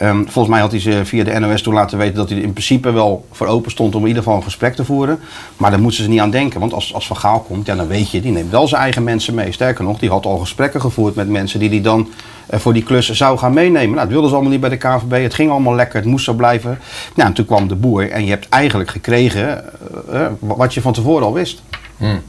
Um, 0.03 0.23
volgens 0.23 0.49
mij 0.49 0.61
had 0.61 0.71
hij 0.71 0.81
ze 0.81 1.01
via 1.05 1.25
de 1.25 1.39
NOS 1.39 1.63
toen 1.63 1.75
laten 1.75 1.99
weten 1.99 2.17
dat 2.17 2.29
hij 2.29 2.39
er 2.39 2.45
in 2.45 2.53
principe 2.53 2.93
wel 2.93 3.27
voor 3.31 3.47
open 3.47 3.71
stond 3.71 3.95
om 3.95 4.03
in 4.03 4.09
ieder 4.09 4.23
geval 4.23 4.39
een 4.39 4.45
gesprek 4.45 4.75
te 4.75 4.85
voeren. 4.85 5.19
Maar 5.57 5.71
daar 5.71 5.81
moeten 5.81 6.03
ze 6.03 6.09
niet 6.09 6.21
aan 6.21 6.31
denken. 6.31 6.61
Want 6.61 6.73
als, 6.73 6.95
als 6.95 7.07
Vergaal 7.07 7.41
komt, 7.41 7.67
ja, 7.67 7.75
dan 7.75 7.87
weet 7.87 8.11
je, 8.11 8.21
die 8.21 8.33
neemt 8.33 8.51
wel 8.51 8.69
zijn 8.69 8.83
eigen 8.83 9.05
mensen 9.05 9.35
mee. 9.35 9.53
Sterker 9.53 9.85
nog, 9.85 9.99
die 9.99 10.11
had 10.11 10.27
al 10.27 10.39
gesprekken 10.39 10.81
gevoerd 10.81 11.15
met 11.15 11.29
mensen 11.29 11.61
die 11.61 11.69
die 11.69 11.81
dan 11.81 12.09
voor 12.51 12.73
die 12.73 12.83
klus 12.83 13.11
zou 13.11 13.39
gaan 13.39 13.53
meenemen. 13.53 13.91
Nou, 13.91 14.01
dat 14.01 14.09
wilden 14.09 14.29
ze 14.29 14.35
allemaal 14.35 14.53
niet 14.53 14.61
bij 14.61 14.71
de 14.73 14.89
KVB. 14.89 15.23
Het 15.23 15.35
ging 15.35 15.51
allemaal 15.51 15.75
lekker, 15.75 16.01
het 16.01 16.09
moest 16.09 16.25
zo 16.25 16.33
blijven. 16.33 16.79
Nou, 17.15 17.29
en 17.29 17.35
toen 17.35 17.47
kwam 17.47 17.69
de 17.69 17.75
boer 17.75 18.11
en 18.11 18.25
je 18.25 18.31
hebt 18.31 18.49
eigenlijk 18.49 18.91
gekregen 18.91 19.65
uh, 20.13 20.27
wat 20.39 20.75
je 20.75 20.81
van 20.81 20.93
tevoren 20.93 21.27
al 21.27 21.33
wist. 21.33 21.63
Hmm. 21.97 22.23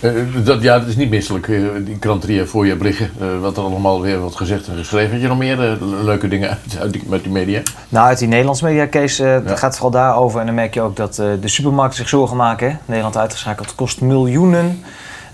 Uh, 0.00 0.12
dat, 0.44 0.62
ja, 0.62 0.78
dat 0.78 0.88
is 0.88 0.96
niet 0.96 1.10
misselijk, 1.10 1.46
uh, 1.46 1.68
die 1.84 1.98
kranterieën 1.98 2.46
voor 2.46 2.64
je 2.64 2.70
hebt 2.70 2.82
liggen. 2.82 3.10
wat 3.40 3.56
er 3.56 3.62
allemaal 3.62 4.00
weer 4.00 4.18
wordt 4.18 4.36
gezegd 4.36 4.68
en 4.68 4.76
geschreven. 4.76 5.12
Heb 5.12 5.20
je 5.20 5.28
nog 5.28 5.38
meer 5.38 5.78
leuke 6.02 6.28
dingen 6.28 6.48
uit, 6.48 6.78
uit 6.80 6.92
die, 6.92 7.02
met 7.06 7.22
die 7.22 7.32
media? 7.32 7.62
Nou, 7.88 8.06
uit 8.06 8.18
die 8.18 8.28
Nederlands 8.28 8.62
media 8.62 8.88
case 8.88 9.24
ja. 9.24 9.40
gaat 9.46 9.60
het 9.60 9.74
vooral 9.74 9.90
daarover. 9.90 10.40
En 10.40 10.46
dan 10.46 10.54
merk 10.54 10.74
je 10.74 10.80
ook 10.80 10.96
dat 10.96 11.14
de 11.14 11.38
supermarkten 11.48 11.98
zich 11.98 12.08
zorgen 12.08 12.36
maken. 12.36 12.70
Hè? 12.70 12.76
Nederland 12.84 13.16
uitgeschakeld 13.16 13.74
kost 13.74 14.00
miljoenen. 14.00 14.82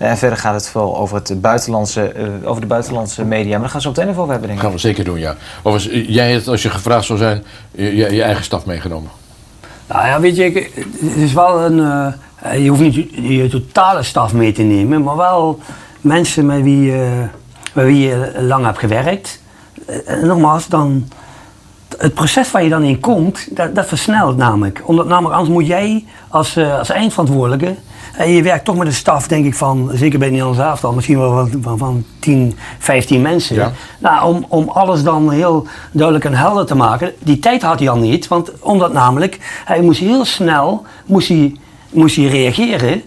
En 0.02 0.18
verder 0.18 0.38
gaat 0.38 0.54
het 0.54 0.68
vooral 0.68 0.96
over, 0.96 1.16
het 1.16 1.40
buitenlandse, 1.40 2.12
uh, 2.16 2.48
over 2.48 2.60
de 2.60 2.66
buitenlandse 2.66 3.24
media. 3.24 3.50
Maar 3.50 3.60
daar 3.60 3.68
gaan 3.68 3.76
we 3.76 3.82
zo 3.82 3.88
meteen 3.88 4.08
even 4.08 4.20
over 4.20 4.32
hebben, 4.32 4.48
denk 4.48 4.60
ik. 4.60 4.66
Gaan 4.66 4.74
we 4.74 4.80
zeker 4.80 5.04
doen, 5.04 5.18
ja. 5.18 5.36
Overigens, 5.62 6.08
jij 6.08 6.32
hebt, 6.32 6.48
als 6.48 6.62
je 6.62 6.70
gevraagd 6.70 7.04
zou 7.04 7.18
zijn, 7.18 7.44
je, 7.70 7.94
je 7.94 8.22
eigen 8.22 8.44
staf 8.44 8.66
meegenomen. 8.66 9.10
Nou 9.86 10.06
ja, 10.06 10.20
weet 10.20 10.36
je, 10.36 10.70
het 11.00 11.16
is 11.16 11.32
wel 11.32 11.60
een... 11.60 11.78
Uh, 11.78 12.62
je 12.62 12.68
hoeft 12.68 12.80
niet 12.80 12.94
je, 12.94 13.36
je, 13.36 13.48
totale 13.48 14.02
staf 14.02 14.32
mee 14.32 14.52
te 14.52 14.62
nemen, 14.62 15.02
maar 15.02 15.16
wel 15.16 15.58
mensen 16.00 16.46
met 16.46 16.62
wie, 16.62 16.92
uh, 16.92 17.00
met 17.72 17.84
wie 17.84 18.08
je 18.08 18.32
lang 18.40 18.64
hebt 18.64 18.78
gewerkt. 18.78 19.40
En 20.06 20.26
nogmaals, 20.26 20.68
dan... 20.68 21.08
Het 21.98 22.14
proces 22.14 22.50
waar 22.50 22.62
je 22.62 22.68
dan 22.68 22.82
in 22.82 23.00
komt, 23.00 23.56
dat, 23.56 23.74
dat 23.74 23.86
versnelt 23.86 24.36
namelijk. 24.36 24.82
Omdat 24.84 25.06
namelijk 25.06 25.34
anders 25.34 25.54
moet 25.54 25.66
jij 25.66 26.04
als, 26.28 26.56
als 26.56 26.90
eindverantwoordelijke 26.90 27.74
en 28.16 28.30
je 28.30 28.42
werkt 28.42 28.64
toch 28.64 28.76
met 28.76 28.86
een 28.86 28.92
staf, 28.92 29.28
denk 29.28 29.46
ik, 29.46 29.54
van, 29.54 29.90
zeker 29.92 30.18
bij 30.18 30.28
Nederlands 30.28 30.58
elftal, 30.58 30.92
misschien 30.92 31.18
wel 31.18 31.48
van, 31.62 31.78
van 31.78 32.04
10, 32.18 32.56
15 32.78 33.22
mensen. 33.22 33.56
Ja. 33.56 33.72
Nou, 33.98 34.34
om, 34.34 34.44
om 34.48 34.68
alles 34.68 35.02
dan 35.02 35.30
heel 35.30 35.66
duidelijk 35.92 36.24
en 36.24 36.34
helder 36.34 36.66
te 36.66 36.74
maken. 36.74 37.12
Die 37.18 37.38
tijd 37.38 37.62
had 37.62 37.78
hij 37.78 37.88
al 37.88 37.98
niet, 37.98 38.28
want 38.28 38.52
omdat 38.60 38.92
namelijk, 38.92 39.38
hij 39.64 39.80
moest 39.80 40.00
heel 40.00 40.24
snel 40.24 40.86
moest 41.06 41.28
hij, 41.28 41.56
moest 41.90 42.16
hij 42.16 42.24
reageren. 42.24 43.02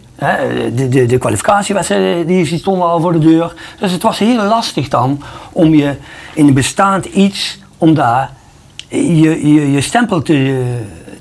De, 0.75 0.89
de, 0.89 1.05
de 1.05 1.17
kwalificatiewedstrijden 1.17 2.27
die 2.27 2.57
stonden 2.57 2.88
al 2.88 3.00
voor 3.00 3.13
de 3.13 3.19
deur. 3.19 3.53
Dus 3.79 3.91
het 3.91 4.01
was 4.01 4.19
heel 4.19 4.43
lastig 4.43 4.88
dan 4.88 5.21
om 5.51 5.74
je 5.74 5.95
in 6.33 6.53
bestaand 6.53 7.05
iets, 7.05 7.59
om 7.77 7.93
daar 7.93 8.31
je, 8.88 9.53
je, 9.53 9.71
je 9.71 9.81
stempel 9.81 10.21
te, 10.21 10.63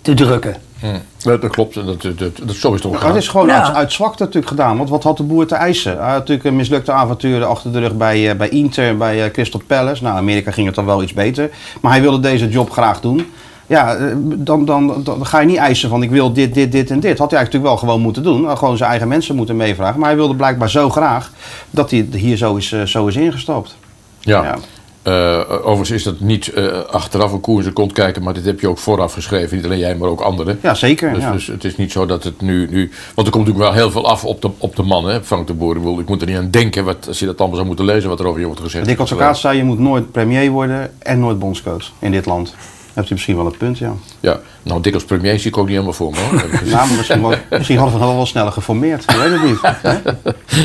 te 0.03 0.14
drukken. 0.14 0.57
Hmm. 0.85 1.00
Dat, 1.23 1.43
dat, 1.43 1.50
klopt, 1.50 1.75
dat, 1.75 2.03
dat, 2.03 2.19
dat, 2.19 2.37
dat 2.43 2.57
zo 2.57 2.75
is 2.75 2.83
het 2.83 2.87
ook 2.87 3.03
Het 3.03 3.14
is 3.14 3.29
gewoon 3.29 3.47
ja. 3.47 3.64
uit, 3.64 3.75
uit 3.75 3.93
zwakte 3.93 4.23
natuurlijk 4.23 4.49
gedaan, 4.49 4.76
want 4.76 4.88
wat 4.88 5.03
had 5.03 5.17
de 5.17 5.23
boer 5.23 5.47
te 5.47 5.55
eisen? 5.55 5.97
Hij 5.99 6.11
had 6.11 6.19
natuurlijk 6.19 6.47
een 6.47 6.57
mislukte 6.57 6.93
avonturen 6.93 7.49
achter 7.49 7.73
de 7.73 7.79
rug 7.79 7.97
bij, 7.97 8.31
uh, 8.31 8.37
bij 8.37 8.49
Inter, 8.49 8.97
bij 8.97 9.25
uh, 9.25 9.31
Crystal 9.31 9.61
Palace. 9.67 10.03
Nou, 10.03 10.14
in 10.14 10.21
Amerika 10.21 10.50
ging 10.50 10.67
het 10.67 10.75
dan 10.75 10.85
wel 10.85 11.03
iets 11.03 11.12
beter, 11.12 11.50
maar 11.81 11.93
hij 11.93 12.00
wilde 12.00 12.21
deze 12.21 12.49
job 12.49 12.71
graag 12.71 13.00
doen. 13.00 13.26
Ja, 13.67 13.99
dan, 14.23 14.64
dan, 14.64 15.00
dan, 15.05 15.26
ga 15.26 15.41
je 15.41 15.47
niet 15.47 15.57
eisen 15.57 15.88
van 15.88 16.03
ik 16.03 16.11
wil 16.11 16.33
dit, 16.33 16.55
dit, 16.55 16.73
dit 16.73 16.91
en 16.91 17.00
dit. 17.00 17.19
Had 17.19 17.31
hij 17.31 17.38
eigenlijk 17.38 17.69
wel 17.69 17.76
gewoon 17.76 18.00
moeten 18.00 18.23
doen. 18.23 18.57
Gewoon 18.57 18.76
zijn 18.76 18.91
eigen 18.91 19.09
mensen 19.09 19.37
moeten 19.37 19.57
meevragen. 19.57 19.99
Maar 19.99 20.09
hij 20.09 20.19
wilde 20.19 20.35
blijkbaar 20.35 20.71
zo 20.71 20.91
graag 20.91 21.33
dat 21.71 21.91
hij 21.91 22.09
hier 22.11 22.37
zo 22.37 22.57
is, 22.57 22.85
zo 22.85 23.07
is 23.07 23.17
ingestapt. 23.17 23.76
ja. 24.21 24.57
Uh, 25.09 25.41
overigens 25.49 25.91
is 25.91 26.03
dat 26.03 26.21
niet 26.21 26.53
uh, 26.57 26.81
achteraf 26.81 27.33
een 27.33 27.41
koers 27.41 27.67
en 27.67 27.73
kont 27.73 27.93
kijken, 27.93 28.23
maar 28.23 28.35
dit 28.35 28.45
heb 28.45 28.61
je 28.61 28.69
ook 28.69 28.79
vooraf 28.79 29.13
geschreven. 29.13 29.57
Niet 29.57 29.65
alleen 29.65 29.79
jij, 29.79 29.97
maar 29.97 30.09
ook 30.09 30.21
anderen. 30.21 30.59
Ja, 30.63 30.75
zeker. 30.75 31.13
Dus, 31.13 31.23
ja. 31.23 31.33
dus 31.33 31.47
het 31.47 31.65
is 31.65 31.77
niet 31.77 31.93
zo 31.93 32.07
dat 32.07 32.25
het 32.25 32.41
nu, 32.41 32.69
nu... 32.71 32.91
Want 33.15 33.27
er 33.27 33.33
komt 33.33 33.47
natuurlijk 33.47 33.73
wel 33.73 33.73
heel 33.73 33.91
veel 33.91 34.09
af 34.09 34.25
op 34.25 34.43
de, 34.43 34.51
op 34.59 34.77
de 34.77 34.83
man, 34.83 35.09
hè, 35.09 35.23
Frank 35.23 35.47
de 35.47 35.55
Boer. 35.55 36.01
Ik 36.01 36.09
moet 36.09 36.21
er 36.21 36.27
niet 36.27 36.37
aan 36.37 36.51
denken, 36.51 36.85
wat, 36.85 37.09
als 37.09 37.19
je 37.19 37.27
dat 37.27 37.39
allemaal 37.39 37.57
zou 37.57 37.69
moeten 37.69 37.85
lezen, 37.85 38.09
wat 38.09 38.21
er 38.21 38.27
over 38.27 38.41
je 38.41 38.47
wordt 38.47 38.61
gezegd. 38.61 38.87
Dick 38.87 38.99
Advocaat 38.99 39.39
zei, 39.39 39.57
je 39.57 39.65
moet 39.65 39.79
nooit 39.79 40.13
premier 40.13 40.51
worden 40.51 40.93
en 40.99 41.21
nooit 41.21 41.39
bondscoach 41.39 41.93
in 41.99 42.11
dit 42.11 42.27
land. 42.27 42.55
Hebt 42.95 43.11
u 43.11 43.13
misschien 43.13 43.37
wel 43.37 43.47
een 43.47 43.57
punt, 43.57 43.79
ja. 43.79 43.93
Ja, 44.21 44.41
nou, 44.63 44.81
dik 44.81 44.95
als 44.95 45.05
premier 45.05 45.39
zie 45.39 45.51
ik 45.51 45.57
ook 45.59 45.65
niet 45.65 45.73
helemaal 45.73 45.93
voor 45.95 46.11
me. 46.11 46.19
Hoor. 46.19 46.45
Nou, 46.71 46.91
misschien, 46.97 47.23
wel, 47.23 47.35
misschien 47.59 47.79
hadden 47.79 47.99
we 47.99 48.05
nog 48.05 48.15
wel 48.15 48.27
sneller 48.27 48.53
geformeerd. 48.53 49.03
Ik 49.03 49.17
weet 49.17 49.31
het 49.31 49.43
niet. 49.45 49.59
hè? 49.63 49.93
Ja, 49.93 50.01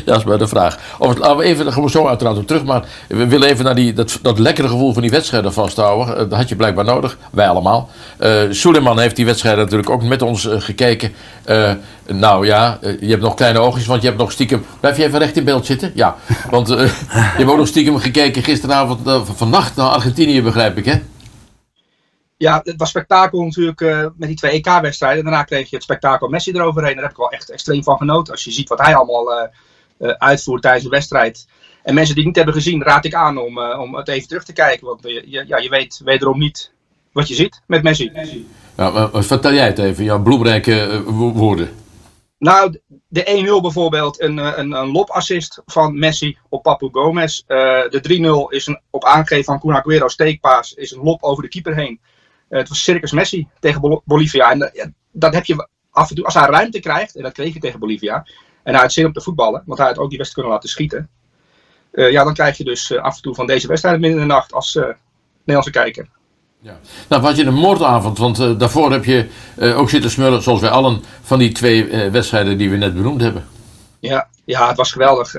dat 0.06 0.18
is 0.18 0.24
maar 0.24 0.38
de 0.38 0.48
vraag. 0.48 0.78
Of, 0.98 1.18
laten 1.18 1.38
we 1.38 1.44
even, 1.44 1.64
daar 1.64 1.74
gaan 1.74 1.84
we 1.84 1.90
zo 1.90 2.08
uiteraard 2.08 2.38
op 2.38 2.48
terug. 2.48 2.64
Maar 2.64 2.84
we 3.08 3.28
willen 3.28 3.50
even 3.50 3.66
naar 3.66 3.76
die, 3.76 3.94
dat, 3.94 4.20
dat 4.22 4.40
lekkere 4.40 4.68
gevoel 4.68 4.94
van 4.94 5.02
die 5.02 5.12
wedstrijden 5.12 5.54
vasthouden. 5.54 6.14
Eh, 6.18 6.20
Dat 6.30 6.34
had 6.40 6.50
je 6.50 6.56
blijkbaar 6.56 6.86
nodig, 6.86 7.18
wij 7.32 7.48
allemaal. 7.50 7.90
Eh 8.18 8.32
Suleiman 8.50 9.00
heeft 9.00 9.16
die 9.16 9.26
wedstrijden 9.26 9.64
natuurlijk 9.64 9.90
ook 9.90 10.04
met 10.04 10.22
ons 10.22 10.48
eh, 10.48 10.62
gekeken. 10.62 11.12
Nou 12.08 12.46
ja, 12.46 12.80
je 13.00 13.10
hebt 13.10 13.22
nog 13.22 13.34
kleine 13.34 13.60
oogjes, 13.60 13.86
want 13.86 14.02
je 14.02 14.08
hebt 14.08 14.20
nog 14.20 14.32
stiekem... 14.32 14.66
Blijf 14.80 14.98
je 14.98 15.04
even 15.04 15.20
recht 15.20 15.38
in 15.38 15.44
beeld 15.44 15.66
zitten? 15.66 15.92
Ja, 15.96 16.16
want 16.50 16.68
je 16.68 16.90
hebt 17.12 17.50
ook 17.50 17.58
nog 17.58 17.68
stiekem 17.68 17.98
gekeken 17.98 18.44
gisteravond, 18.44 19.00
vannacht 19.36 19.76
naar 19.76 19.88
Argentinië, 19.88 20.42
begrijp 20.42 20.78
ik, 20.78 20.86
hè? 20.86 21.02
Ja, 22.40 22.60
het 22.64 22.76
was 22.78 22.90
spektakel 22.90 23.44
natuurlijk 23.44 23.82
eh, 23.82 24.06
met 24.16 24.28
die 24.28 24.38
twee 24.38 24.52
EK-wedstrijden. 24.52 25.24
Daarna 25.24 25.44
kreeg 25.44 25.70
je 25.70 25.76
het 25.76 25.84
spektakel 25.84 26.28
Messi 26.28 26.52
eroverheen. 26.52 26.94
Daar 26.94 27.04
heb 27.04 27.12
ik 27.12 27.18
wel 27.18 27.32
echt 27.32 27.50
extreem 27.50 27.84
van 27.84 27.98
genoten. 27.98 28.34
Als 28.34 28.44
je 28.44 28.52
ziet 28.52 28.70
wat 28.70 28.80
hij 28.80 28.96
allemaal 28.96 29.34
eh, 29.34 29.48
eh, 29.98 30.10
uitvoert 30.10 30.62
tijdens 30.62 30.84
een 30.84 30.92
wedstrijd. 30.92 31.48
En 31.84 31.94
mensen 31.94 32.16
die 32.16 32.24
het 32.24 32.36
niet 32.36 32.44
hebben 32.44 32.62
gezien, 32.62 32.84
raad 32.84 33.06
ik 33.06 33.14
aan 33.14 33.38
om, 33.38 33.60
om 33.60 33.96
het 33.96 34.08
even 34.08 34.28
terug 34.28 34.44
te 34.44 34.54
kijken. 34.54 34.88
Want 34.88 35.02
je, 35.04 35.24
ja, 35.48 35.58
je 35.58 35.70
weet 35.70 36.02
wederom 36.04 36.40
niet 36.40 36.72
wat 37.12 37.28
je 37.28 37.36
ziet 37.36 37.62
met 37.68 37.84
Messi. 37.84 38.12
Ja, 38.78 39.10
vertel 39.24 39.54
jij 39.54 39.66
het 39.66 39.80
even, 39.80 40.04
jouw 40.04 40.22
bloemrijke 40.22 41.04
wo- 41.06 41.32
woorden. 41.32 41.70
Nou, 42.38 42.80
de 43.08 43.58
1-0 43.60 43.62
bijvoorbeeld, 43.62 44.22
een, 44.22 44.38
een, 44.38 44.72
een 44.72 44.92
lobassist 44.92 45.62
van 45.66 46.00
Messi 46.00 46.38
op 46.50 46.64
Papu 46.64 46.90
Gomez. 46.92 47.42
De 47.48 48.48
3-0 48.50 48.56
is 48.56 48.68
een, 48.68 48.82
op 48.90 49.06
aangeven 49.06 49.44
van 49.44 49.60
Kun 49.60 49.84
Agüero 49.84 50.06
steekpaas, 50.06 50.74
is 50.74 50.92
een 50.92 51.04
lob 51.04 51.24
over 51.24 51.44
de 51.44 51.50
keeper 51.50 51.76
heen. 51.76 52.00
Eh, 52.50 52.60
het 52.60 52.70
was 52.70 52.84
Circus 52.84 53.12
Messi 53.12 53.48
tegen 53.60 53.82
Bol- 53.82 54.02
Bolivia. 54.06 54.52
En 54.52 54.62
eh, 54.62 54.74
ja, 54.74 54.92
dat 55.12 55.34
heb 55.34 55.46
je 55.46 55.68
af 55.92 56.10
en 56.10 56.16
toe, 56.16 56.26
als 56.26 56.34
hij 56.34 56.48
ruimte 56.48 56.80
krijgt, 56.80 57.16
en 57.16 57.24
dat 57.24 57.34
kreeg 57.34 57.52
hij 57.52 57.62
tegen 57.62 57.80
Bolivia, 57.80 58.26
en 58.64 58.74
hij 58.74 58.82
had 58.82 58.94
zin 58.94 59.06
om 59.06 59.14
te 59.14 59.22
voetballen, 59.22 59.64
want 59.66 59.80
hij 59.80 59.88
had 59.88 59.98
ook 59.98 60.10
die 60.10 60.18
wedstrijd 60.18 60.34
kunnen 60.34 60.52
laten 60.52 60.70
schieten. 60.70 61.10
Eh, 61.92 62.12
ja, 62.12 62.24
dan 62.24 62.34
krijg 62.34 62.58
je 62.58 62.64
dus 62.64 62.98
af 62.98 63.16
en 63.16 63.22
toe 63.22 63.36
van 63.36 63.48
deze 63.48 63.68
wedstrijd 63.68 64.00
midden 64.00 64.20
in 64.22 64.28
de 64.28 64.34
nacht 64.34 64.54
als 64.54 64.74
Nederlandse 65.40 65.72
kijker. 65.72 66.10
Nou, 67.08 67.22
had 67.22 67.36
je 67.38 67.46
een 67.46 67.54
moordavond, 67.54 68.18
want 68.18 68.60
daarvoor 68.60 68.92
heb 68.92 69.06
je 69.06 69.28
ook 69.60 69.90
zitten 69.90 70.12
smullen, 70.12 70.42
zoals 70.42 70.62
wij 70.62 70.70
allen, 70.70 71.04
van 71.22 71.40
die 71.40 71.52
twee 71.52 72.10
wedstrijden 72.10 72.58
die 72.58 72.70
we 72.70 72.78
net 72.78 72.94
benoemd 72.94 73.22
hebben. 73.22 73.48
Ja, 74.00 74.30
ja, 74.46 74.68
het 74.68 74.78
was 74.78 74.92
geweldig. 74.92 75.34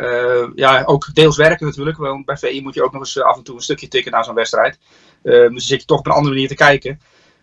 Ja, 0.55 0.83
ook 0.85 1.15
deels 1.15 1.37
werken 1.37 1.67
natuurlijk. 1.67 1.97
Want 1.97 2.25
bij 2.25 2.37
VI 2.37 2.63
moet 2.63 2.75
je 2.75 2.85
ook 2.85 2.93
nog 2.93 3.01
eens 3.01 3.23
af 3.23 3.37
en 3.37 3.43
toe 3.43 3.55
een 3.57 3.63
stukje 3.63 3.89
tikken 3.89 4.13
na 4.13 4.23
zo'n 4.23 4.35
wedstrijd. 4.35 4.79
Eh, 5.23 5.49
dus 5.49 5.67
zit 5.67 5.81
je 5.81 5.87
toch 5.87 5.99
op 5.99 6.07
een 6.07 6.13
andere 6.13 6.35
manier 6.35 6.49
te 6.49 6.55
kijken. 6.55 7.01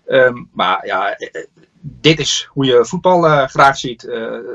Ehm, 0.08 0.44
maar 0.54 0.86
ja, 0.86 1.16
eh, 1.16 1.42
eh, 1.42 1.48
dit 1.82 2.20
is 2.20 2.48
hoe 2.52 2.66
je 2.66 2.86
voetbal 2.86 3.26
eh, 3.28 3.48
graag 3.48 3.78
ziet. 3.78 4.02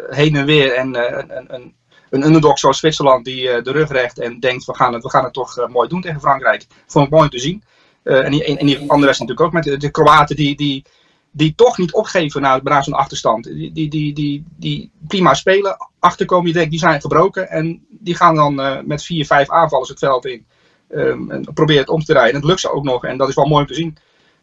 Heen 0.08 0.36
en 0.36 0.46
weer. 0.46 0.72
En 0.72 0.94
een, 1.18 1.54
een, 1.54 1.74
een, 2.10 2.24
underdog 2.24 2.58
zoals 2.58 2.78
Zwitserland 2.78 3.24
die 3.24 3.62
de 3.62 3.72
rug 3.72 3.90
recht 3.90 4.18
en 4.18 4.40
denkt 4.40 4.64
we 4.64 4.74
gaan 4.74 4.92
het, 4.92 5.02
we 5.02 5.10
gaan 5.10 5.24
het 5.24 5.32
toch 5.32 5.68
mooi 5.68 5.88
doen 5.88 6.00
tegen 6.00 6.20
Frankrijk. 6.20 6.66
Vond 6.86 7.04
ik 7.06 7.12
mooi 7.12 7.24
om 7.24 7.30
te 7.30 7.38
zien. 7.38 7.62
En, 8.02 8.30
die, 8.30 8.44
die 8.44 8.78
andere 8.78 9.06
wedstrijd 9.06 9.18
natuurlijk 9.18 9.40
ook 9.40 9.52
met 9.52 9.80
de, 9.80 9.90
Kroaten 9.90 10.36
die, 10.36 10.56
die, 10.56 10.84
die 11.30 11.54
toch 11.54 11.78
niet 11.78 11.92
opgeven 11.92 12.40
na, 12.40 12.82
zo'n 12.82 12.94
achterstand. 12.94 13.44
Die, 13.44 13.72
die, 13.72 13.88
die, 13.88 14.12
die, 14.12 14.44
die 14.56 14.90
prima 15.06 15.34
spelen, 15.34 15.76
achterkomen, 15.98 16.46
je 16.46 16.52
denkt 16.52 16.70
die 16.70 16.78
zijn 16.78 17.00
gebroken. 17.00 17.48
En 17.48 17.86
die 17.88 18.14
gaan 18.14 18.34
dan 18.34 18.82
met 18.86 19.04
vier, 19.04 19.26
vijf 19.26 19.50
aanvallers 19.50 19.88
het 19.88 19.98
veld 19.98 20.26
in. 20.26 20.46
Ehm, 20.92 21.30
en 21.30 21.48
proberen 21.54 21.80
het 21.80 21.90
om 21.90 22.04
te 22.04 22.12
draaien. 22.12 22.34
En 22.34 22.40
dat 22.40 22.48
lukt 22.48 22.60
ze 22.60 22.72
ook 22.72 22.84
nog. 22.84 23.04
En 23.04 23.16
dat 23.16 23.28
is 23.28 23.34
wel 23.34 23.46
mooi 23.46 23.60
om 23.60 23.66
te 23.66 23.74
zien. 23.74 23.96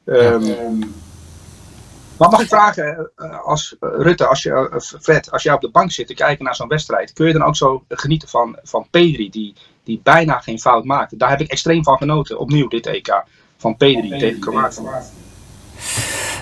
Ehm, 0.06 0.80
Maar 2.18 2.30
mag 2.30 2.42
ik 2.42 2.48
vragen, 2.48 3.12
eh, 3.16 3.46
als 3.46 3.76
eh, 3.80 3.90
Rutte, 3.92 4.28
als 4.28 4.44
je, 4.44 4.52
eh, 4.52 4.80
Fred, 5.02 5.32
als 5.32 5.44
jij 5.44 5.54
op 5.54 5.62
de 5.62 5.70
bank 5.70 5.92
zit 5.92 6.08
te 6.08 6.14
kijken 6.14 6.46
naar 6.46 6.56
zo'n 6.56 6.68
wedstrijd, 6.68 7.14
kun 7.14 7.28
je 7.28 7.34
dan 7.34 7.44
ook 7.44 7.56
zo 7.56 7.84
genieten 7.88 8.30
van, 8.30 8.58
van 8.64 8.88
Pedri, 8.90 9.30
die, 9.30 9.56
die 9.84 10.00
bijna 10.04 10.40
geen 10.40 10.60
fout 10.60 10.84
maakte? 10.84 11.18
Daar 11.18 11.30
heb 11.30 11.42
ik 11.42 11.52
extreem 11.52 11.84
van 11.84 11.98
genoten, 11.98 12.40
opnieuw 12.40 12.68
dit 12.68 12.86
EK, 12.86 13.24
van 13.58 13.78
Pedri 13.78 14.10
tegen 14.20 14.40
Kroatië. 14.40 14.82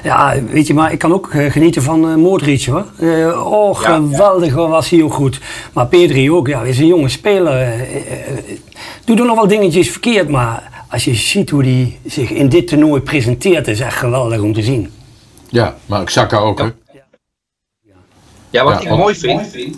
Ja, 0.03 0.43
weet 0.43 0.67
je, 0.67 0.73
maar 0.73 0.91
ik 0.91 0.99
kan 0.99 1.13
ook 1.13 1.29
eh, 1.29 1.51
genieten 1.51 1.81
van 1.81 2.09
eh 2.09 2.15
Modric 2.15 2.65
hoor. 2.65 2.85
Eh, 2.97 3.51
oh, 3.51 3.81
Ja. 3.81 3.95
geweldig 3.95 4.53
was 4.53 4.89
hij 4.89 5.03
ook 5.03 5.13
goed. 5.13 5.39
Maar 5.73 5.87
Pedri 5.87 6.31
ook, 6.31 6.47
ja, 6.47 6.63
is 6.63 6.79
een 6.79 6.87
jonge 6.87 7.09
speler. 7.09 7.87
doet 9.05 9.19
er 9.19 9.25
nog 9.25 9.35
wel 9.35 9.47
dingetjes 9.47 9.89
verkeerd, 9.91 10.29
maar 10.29 10.85
als 10.89 11.05
je 11.05 11.15
ziet 11.15 11.49
hoe 11.49 11.63
hij 11.63 11.99
zich 12.05 12.29
in 12.29 12.49
dit 12.49 12.67
toernooi 12.67 13.01
presenteert, 13.01 13.67
is 13.67 13.79
echt 13.79 13.97
geweldig 13.97 14.41
om 14.41 14.53
te 14.53 14.63
zien. 14.63 14.91
Ja, 15.49 15.77
maar 15.85 16.03
Xhaka 16.03 16.37
ook, 16.37 16.59
hè? 16.59 16.69
Ja, 18.49 18.63
wat 18.63 18.83
Ja, 18.83 18.89
ik 18.89 18.97
mooi 18.97 19.15
vind, 19.15 19.77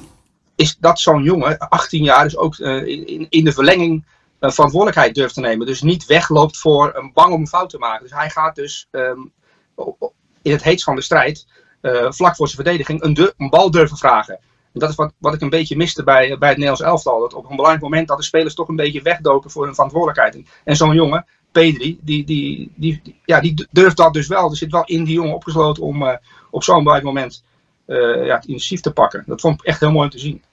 is 0.55 0.77
dat 0.79 0.99
zo'n 0.99 1.23
jongen, 1.23 1.57
18 1.57 2.03
jaar, 2.03 2.23
dus 2.23 2.37
ook 2.37 2.57
in, 2.57 3.27
in 3.29 3.43
de 3.43 3.51
verlenging 3.51 4.03
verantwoordelijkheid 4.39 5.15
durft 5.15 5.33
te 5.33 5.39
nemen. 5.39 5.65
Dus 5.65 5.81
niet 5.81 6.05
wegloopt 6.05 6.57
voor 6.57 6.91
een 6.95 7.11
bang 7.13 7.33
om 7.33 7.41
een 7.41 7.47
fout 7.47 7.69
te 7.69 7.77
maken. 7.77 8.03
Dus 8.03 8.17
hij 8.17 8.29
gaat 8.29 8.55
dus 8.55 8.87
ehm, 8.91 9.19
in 10.41 10.51
het 10.51 10.63
heetst 10.63 10.83
van 10.85 10.95
de 10.95 11.01
strijd, 11.01 11.47
eh, 11.81 12.11
vlak 12.11 12.35
voor 12.35 12.47
zijn 12.47 12.63
verdediging, 12.63 13.03
een, 13.37 13.49
bal 13.49 13.71
durven 13.71 13.97
vragen. 13.97 14.33
En 14.73 14.79
dat 14.79 14.89
is 14.89 14.95
wat, 14.95 15.13
wat 15.17 15.33
ik 15.33 15.41
een 15.41 15.49
beetje 15.49 15.75
miste 15.77 16.03
bij, 16.03 16.37
bij 16.37 16.49
het 16.49 16.57
Nederlands 16.57 16.81
elftal. 16.81 17.19
Dat 17.19 17.33
op 17.33 17.43
een 17.43 17.55
belangrijk 17.55 17.81
moment 17.83 18.07
dat 18.07 18.17
de 18.17 18.23
spelers 18.23 18.53
toch 18.55 18.67
een 18.67 18.75
beetje 18.75 19.01
wegdoken 19.01 19.51
voor 19.51 19.63
hun 19.65 19.73
verantwoordelijkheid. 19.73 20.35
En, 20.35 20.45
en 20.63 20.75
zo'n 20.75 20.93
jongen, 20.93 21.25
Pedri, 21.51 21.99
die, 22.01 22.23
die, 22.25 22.71
die, 22.75 23.01
die- 23.03 23.19
ja, 23.25 23.39
die 23.41 23.67
durft 23.71 23.97
dat 23.97 24.13
dus 24.13 24.27
wel. 24.27 24.49
Er 24.49 24.55
zit 24.57 24.71
wel 24.71 24.85
in 24.85 25.03
die 25.03 25.13
jongen 25.13 25.33
opgesloten 25.33 25.83
om 25.83 26.07
eh, 26.07 26.17
op 26.49 26.63
zo'n 26.63 26.83
belangrijk 26.83 27.03
moment 27.15 27.43
eh, 27.85 28.25
ja, 28.25 28.35
het 28.35 28.45
initiatief 28.45 28.81
te 28.81 28.91
pakken. 28.91 29.23
Dat 29.27 29.41
vond 29.41 29.59
ik 29.59 29.65
echt 29.67 29.79
heel 29.79 29.91
mooi 29.91 30.03
om 30.05 30.09
te 30.11 30.19
zien. 30.19 30.43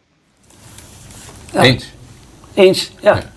Ja. 1.53 1.63
Eens. 1.63 1.93
Eens, 2.55 2.93
ja. 3.01 3.33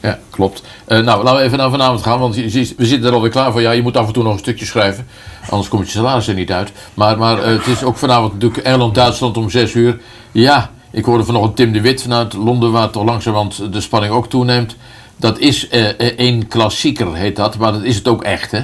Ja, 0.00 0.18
klopt. 0.30 0.62
Eh, 0.84 1.00
nou, 1.00 1.22
laten 1.22 1.40
we 1.40 1.44
even 1.44 1.58
naar 1.58 1.70
vanavond 1.70 2.02
gaan, 2.02 2.18
want 2.18 2.34
we 2.34 2.86
zitten 2.86 3.04
er 3.04 3.12
alweer 3.12 3.30
klaar 3.30 3.52
voor. 3.52 3.60
Ja, 3.60 3.70
je 3.70 3.82
moet 3.82 3.96
af 3.96 4.06
en 4.06 4.12
toe 4.12 4.22
nog 4.22 4.32
een 4.32 4.38
stukje 4.38 4.64
schrijven, 4.64 5.06
anders 5.50 5.68
komt 5.68 5.86
je 5.86 5.90
salaris 5.90 6.28
er 6.28 6.34
niet 6.34 6.52
uit. 6.52 6.72
Maar, 6.94 7.18
maar 7.18 7.42
eh, 7.42 7.50
het 7.50 7.66
is 7.66 7.84
ook 7.84 7.96
vanavond 7.96 8.32
natuurlijk 8.32 8.62
Engeland-Duitsland 8.64 9.36
om 9.36 9.50
6 9.50 9.74
uur. 9.74 10.00
Ja, 10.32 10.70
ik 10.90 11.04
hoorde 11.04 11.24
vanochtend 11.24 11.56
Tim 11.56 11.72
de 11.72 11.80
Wit 11.80 12.02
vanuit 12.02 12.32
Londen, 12.32 12.72
waar 12.72 12.90
toch 12.90 13.04
langzamerhand 13.04 13.72
de 13.72 13.80
spanning 13.80 14.12
ook 14.12 14.28
toeneemt. 14.28 14.76
Dat 15.16 15.38
is 15.38 15.68
eh, 15.68 16.28
eh, 16.28 16.42
klassieker, 16.48 17.14
heet 17.14 17.36
dat, 17.36 17.58
maar 17.58 17.72
dat 17.72 17.82
is 17.82 17.96
het 17.96 18.08
ook 18.08 18.22
echt, 18.22 18.50
hè? 18.50 18.60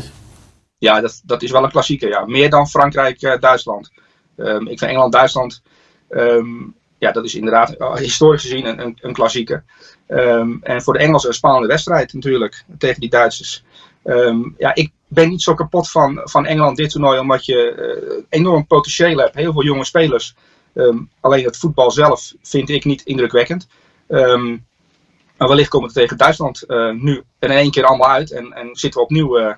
Ja, 0.78 1.00
dat, 1.00 1.20
dat 1.24 1.42
is 1.42 1.50
wel 1.50 1.64
een 1.64 1.70
klassieker. 1.70 2.08
Ja. 2.08 2.24
Meer 2.26 2.50
dan 2.50 2.68
Frankrijk-Duitsland. 2.68 3.90
Ehm, 4.36 4.66
ik 4.66 4.78
vind 4.78 4.90
Engeland-Duitsland, 4.90 5.62
ehm, 6.08 6.46
ja, 7.02 7.12
dat 7.12 7.24
is 7.24 7.34
inderdaad 7.34 7.70
eh, 7.70 7.94
historisch 7.94 8.42
gezien 8.42 8.66
een, 8.66 8.80
een, 8.80 8.98
een 9.00 9.12
klassieker. 9.12 9.64
Ehm, 10.06 10.56
en 10.62 10.82
voor 10.82 10.92
de 10.92 10.98
Engelsen 10.98 11.28
een 11.28 11.34
spannende 11.34 11.68
wedstrijd 11.68 12.12
natuurlijk 12.12 12.64
tegen 12.78 13.00
die 13.00 13.10
Duitsers. 13.10 13.64
Ehm, 14.02 14.40
ja, 14.58 14.74
ik 14.74 14.90
ben 15.08 15.28
niet 15.28 15.42
zo 15.42 15.54
kapot 15.54 15.90
van, 15.90 16.20
van 16.24 16.46
Engeland 16.46 16.76
dit 16.76 16.90
toernooi, 16.90 17.18
omdat 17.18 17.44
je 17.44 17.74
eh, 17.74 18.24
enorm 18.28 18.66
potentieel 18.66 19.18
hebt. 19.18 19.34
Heel 19.34 19.52
veel 19.52 19.64
jonge 19.64 19.84
spelers. 19.84 20.34
Ehm, 20.74 20.98
alleen 21.20 21.44
het 21.44 21.56
voetbal 21.56 21.90
zelf 21.90 22.34
vind 22.42 22.68
ik 22.68 22.84
niet 22.84 23.02
indrukwekkend. 23.02 23.68
Maar 25.36 25.48
wellicht 25.48 25.68
komen 25.68 25.88
we 25.88 25.94
tegen 25.94 26.16
Duitsland 26.16 26.62
eh, 26.62 26.90
nu 26.90 27.22
in 27.38 27.50
één 27.50 27.70
keer 27.70 27.84
allemaal 27.84 28.10
uit 28.10 28.32
en, 28.32 28.52
en 28.52 28.68
zitten 28.72 29.00
we 29.00 29.06
opnieuw 29.06 29.56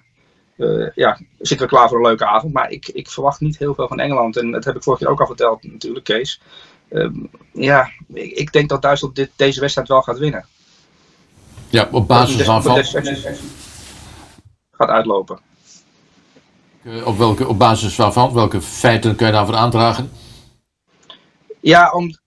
ja, 0.95 1.19
zitten 1.39 1.67
we 1.67 1.73
klaar 1.73 1.89
voor 1.89 1.97
een 1.97 2.07
leuke 2.07 2.27
avond. 2.27 2.53
Maar 2.53 2.71
ik, 2.71 2.89
ik 2.89 3.09
verwacht 3.09 3.41
niet 3.41 3.59
heel 3.59 3.75
veel 3.75 3.89
van 3.89 4.01
Engeland. 4.01 4.37
En 4.37 4.51
dat 4.51 4.65
heb 4.65 4.77
ik 4.77 4.83
vorig 4.83 5.01
jaar 5.01 5.11
ook 5.11 5.21
al 5.21 5.27
verteld 5.27 5.63
natuurlijk, 5.63 6.05
Kees. 6.05 6.41
Ehm, 6.95 7.15
ja, 7.53 7.91
ik, 8.13 8.31
ik 8.33 8.53
denk 8.53 8.69
dat 8.69 8.83
Duitsland 8.83 9.15
dit, 9.17 9.31
deze 9.37 9.61
wedstrijd 9.61 9.89
wel 9.89 10.03
gaat 10.03 10.19
winnen. 10.19 10.47
Ja, 11.69 11.89
op 11.91 12.09
basis 12.09 12.47
wedstrijd 12.47 13.41
gaat 14.71 14.89
uitlopen. 14.89 15.39
eh, 16.83 17.07
op, 17.07 17.19
welke, 17.19 17.49
op 17.49 17.59
basis 17.59 17.97
waarvan, 17.97 18.33
welke 18.33 18.61
feiten 18.61 19.17
kun 19.17 19.27
je 19.27 19.33
daarvoor 19.33 19.55
aandragen? 19.57 20.11
Ja, 21.61 21.91
om, 21.91 22.19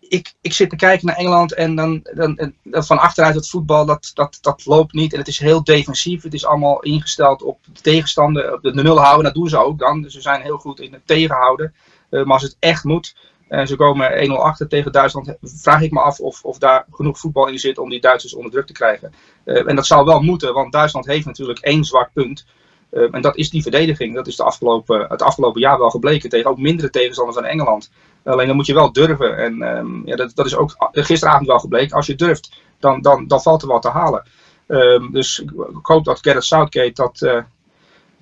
ik, 0.00 0.34
ik 0.40 0.52
zit 0.52 0.70
te 0.70 0.76
kijken 0.76 1.06
naar 1.06 1.16
Engeland 1.16 1.54
en 1.54 1.74
dan, 1.74 2.00
dan, 2.14 2.52
van 2.64 2.98
achteruit 2.98 3.34
het 3.34 3.48
voetbal, 3.48 3.86
dat, 3.86 4.10
dat, 4.14 4.38
dat 4.40 4.66
loopt 4.66 4.92
niet. 4.92 5.12
En 5.12 5.18
het 5.18 5.28
is 5.28 5.38
heel 5.38 5.64
defensief. 5.64 6.22
Het 6.22 6.34
is 6.34 6.46
allemaal 6.46 6.80
ingesteld 6.80 7.42
op 7.42 7.58
de 7.72 7.80
tegenstander, 7.80 8.52
op 8.52 8.62
de, 8.62 8.72
de 8.72 8.82
nul 8.82 8.98
houden. 8.98 9.24
Dat 9.24 9.34
doen 9.34 9.48
ze 9.48 9.64
ook 9.64 9.78
dan. 9.78 10.02
Dus 10.02 10.12
ze 10.12 10.20
zijn 10.20 10.42
heel 10.42 10.58
goed 10.58 10.80
in 10.80 10.92
het 10.92 11.06
tegenhouden. 11.06 11.74
Eh, 12.10 12.24
maar 12.24 12.32
als 12.32 12.42
het 12.42 12.56
echt 12.58 12.84
moet, 12.84 13.14
en 13.50 13.66
ze 13.66 13.76
komen 13.76 14.28
1-0 14.28 14.32
achter 14.32 14.68
tegen 14.68 14.92
Duitsland, 14.92 15.34
vraag 15.42 15.82
ik 15.82 15.90
me 15.90 16.00
af 16.00 16.20
of, 16.20 16.44
of 16.44 16.58
daar 16.58 16.86
genoeg 16.92 17.18
voetbal 17.18 17.46
in 17.46 17.58
zit 17.58 17.78
om 17.78 17.88
die 17.88 18.00
Duitsers 18.00 18.34
onder 18.34 18.50
druk 18.50 18.66
te 18.66 18.72
krijgen. 18.72 19.12
Eh, 19.44 19.68
en 19.68 19.76
dat 19.76 19.86
zou 19.86 20.04
wel 20.04 20.20
moeten, 20.20 20.54
want 20.54 20.72
Duitsland 20.72 21.06
heeft 21.06 21.26
natuurlijk 21.26 21.58
één 21.58 21.84
zwak 21.84 22.10
punt. 22.12 22.46
Eh, 22.90 23.14
en 23.14 23.22
dat 23.22 23.36
is 23.36 23.50
die 23.50 23.62
verdediging. 23.62 24.14
Dat 24.14 24.26
is 24.26 24.36
de 24.36 24.42
afgelopen, 24.42 25.06
het 25.08 25.22
afgelopen 25.22 25.60
jaar 25.60 25.78
wel 25.78 25.90
gebleken 25.90 26.30
tegen 26.30 26.50
ook 26.50 26.58
mindere 26.58 26.90
tegenstanders 26.90 27.36
dan 27.36 27.46
Engeland. 27.46 27.90
Alleen 28.24 28.46
dan 28.46 28.56
moet 28.56 28.66
je 28.66 28.74
wel 28.74 28.92
durven. 28.92 29.36
En 29.36 29.62
ehm, 29.62 30.06
ja, 30.06 30.16
dat, 30.16 30.32
dat 30.34 30.46
is 30.46 30.56
ook 30.56 30.74
gisteravond 30.92 31.46
wel 31.46 31.58
gebleken. 31.58 31.96
Als 31.96 32.06
je 32.06 32.14
durft, 32.14 32.62
dan, 32.78 33.00
dan, 33.00 33.26
dan 33.26 33.42
valt 33.42 33.62
er 33.62 33.68
wat 33.68 33.82
te 33.82 33.90
halen. 33.90 34.24
Ehm, 34.66 35.10
dus 35.12 35.38
ik, 35.38 35.50
hoop 35.82 36.04
dat 36.04 36.18
Gareth 36.22 36.44
Southgate 36.44 36.92
dat, 36.92 37.44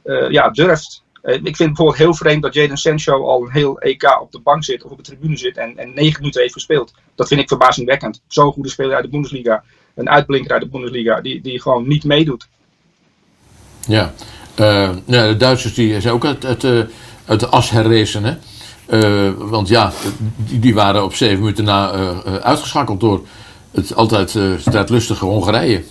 eh, 0.02 0.30
ja, 0.30 0.50
durft. 0.50 1.02
Eh, 1.22 1.34
ik 1.34 1.56
vind 1.56 1.68
bijvoorbeeld 1.68 1.98
heel 1.98 2.14
vreemd 2.14 2.42
dat 2.42 2.54
Jadon 2.54 2.76
Sancho 2.76 3.26
al 3.26 3.42
een 3.42 3.52
heel 3.52 3.78
EK 3.78 4.18
op 4.20 4.32
de 4.32 4.40
bank 4.40 4.64
zit 4.64 4.82
of 4.82 4.90
op 4.90 4.96
de 4.96 5.02
tribune 5.02 5.36
zit 5.36 5.56
en, 5.56 5.76
en 5.76 5.94
negen 5.94 6.18
minuten 6.18 6.40
heeft 6.40 6.52
gespeeld. 6.52 6.92
Dat 7.14 7.28
vind 7.28 7.40
ik 7.40 7.48
verbazingwekkend. 7.48 8.20
Zo'n 8.26 8.52
goede 8.52 8.68
speler 8.68 8.94
uit 8.94 9.04
de 9.04 9.10
Bundesliga, 9.10 9.62
een 9.94 10.10
uitblinker 10.10 10.52
uit 10.52 10.62
de 10.62 10.68
Bundesliga, 10.68 11.20
die, 11.20 11.40
die 11.40 11.60
gewoon 11.60 11.88
niet 11.88 12.04
meedoet. 12.04 12.48
Ja. 13.86 14.12
Ja, 14.56 14.92
de 15.04 15.34
Duitsers 15.38 15.74
die 15.74 16.00
zijn 16.00 16.14
ook 16.14 16.24
uit, 16.24 16.64
eh, 16.64 17.38
de 17.38 17.46
as 17.46 17.70
herrezen. 17.70 18.24
Hè? 18.24 18.36
Want 19.36 19.68
ja, 19.68 19.92
die, 20.36 20.58
die 20.58 20.74
waren 20.74 21.04
op 21.04 21.14
zeven 21.14 21.38
minuten 21.38 21.64
na 21.64 21.90
uitgeschakeld 22.40 23.00
door 23.00 23.26
het 23.70 23.94
altijd 23.94 24.38
strijdlustige 24.58 25.24
Hongarije. 25.24 25.84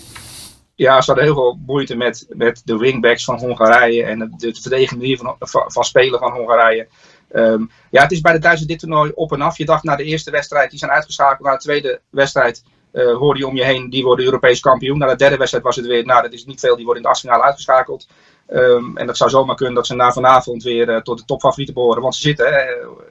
Ja, 0.77 1.01
ze 1.01 1.05
hadden 1.05 1.25
heel 1.25 1.33
veel 1.33 1.59
moeite 1.65 1.95
met, 1.95 2.25
met 2.29 2.61
de 2.65 2.77
wingbacks 2.77 3.23
van 3.23 3.39
Hongarije 3.39 4.03
en 4.03 4.19
de, 4.19 4.29
de 4.37 4.61
verdedigende 4.61 5.01
manier 5.01 5.17
van, 5.17 5.35
van, 5.39 5.71
van 5.71 5.83
spelen 5.83 6.19
van 6.19 6.31
Hongarije. 6.31 6.87
Ehm, 7.31 7.61
ja, 7.91 8.01
het 8.01 8.11
is 8.11 8.21
bij 8.21 8.33
de 8.33 8.39
Duitsers 8.39 8.67
dit 8.67 8.79
toernooi 8.79 9.11
op 9.15 9.31
en 9.31 9.41
af. 9.41 9.57
Je 9.57 9.65
dacht 9.65 9.83
na 9.83 9.95
de 9.95 10.03
eerste 10.03 10.31
wedstrijd, 10.31 10.69
die 10.69 10.79
zijn 10.79 10.91
uitgeschakeld. 10.91 11.47
Na 11.47 11.51
de 11.51 11.61
tweede 11.61 12.01
wedstrijd 12.09 12.63
eh, 12.91 13.15
hoorde 13.15 13.39
je 13.39 13.47
om 13.47 13.55
je 13.55 13.63
heen, 13.63 13.89
die 13.89 14.03
worden 14.03 14.25
Europees 14.25 14.59
kampioen. 14.59 14.97
Na 14.97 15.07
de 15.07 15.15
derde 15.15 15.37
wedstrijd 15.37 15.63
was 15.63 15.75
het 15.75 15.85
weer, 15.85 16.05
nou 16.05 16.21
dat 16.21 16.33
is 16.33 16.45
niet 16.45 16.59
veel, 16.59 16.75
die 16.75 16.85
worden 16.85 17.03
in 17.03 17.09
de 17.09 17.13
achtfinale 17.13 17.43
uitgeschakeld. 17.43 18.07
Ehm, 18.47 18.97
en 18.97 19.07
dat 19.07 19.17
zou 19.17 19.29
zomaar 19.29 19.55
kunnen 19.55 19.75
dat 19.75 19.87
ze 19.87 19.95
na 19.95 20.11
vanavond 20.11 20.63
weer 20.63 20.89
eh, 20.89 21.01
tot 21.01 21.17
de 21.17 21.25
topfavorieten 21.25 21.73
behoren. 21.73 22.01
Want 22.01 22.15
ze 22.15 22.21
zitten, 22.21 22.45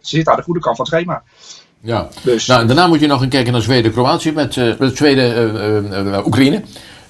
ze 0.01 0.17
zitten 0.17 0.33
aan 0.33 0.39
de 0.39 0.45
goede 0.45 0.61
kant 0.61 0.77
van 0.77 0.85
het 0.85 0.95
schema. 0.95 1.23
Ja. 1.81 2.09
Dus 2.23 2.47
Nou, 2.47 2.61
en 2.61 2.67
daarna 2.67 2.87
moet 2.87 3.01
je 3.01 3.07
nog 3.07 3.23
een 3.23 3.29
kijken 3.29 3.53
naar 3.53 3.63
Zweden-Kroatië 3.63 4.33
met, 4.33 4.57
eh, 4.57 4.73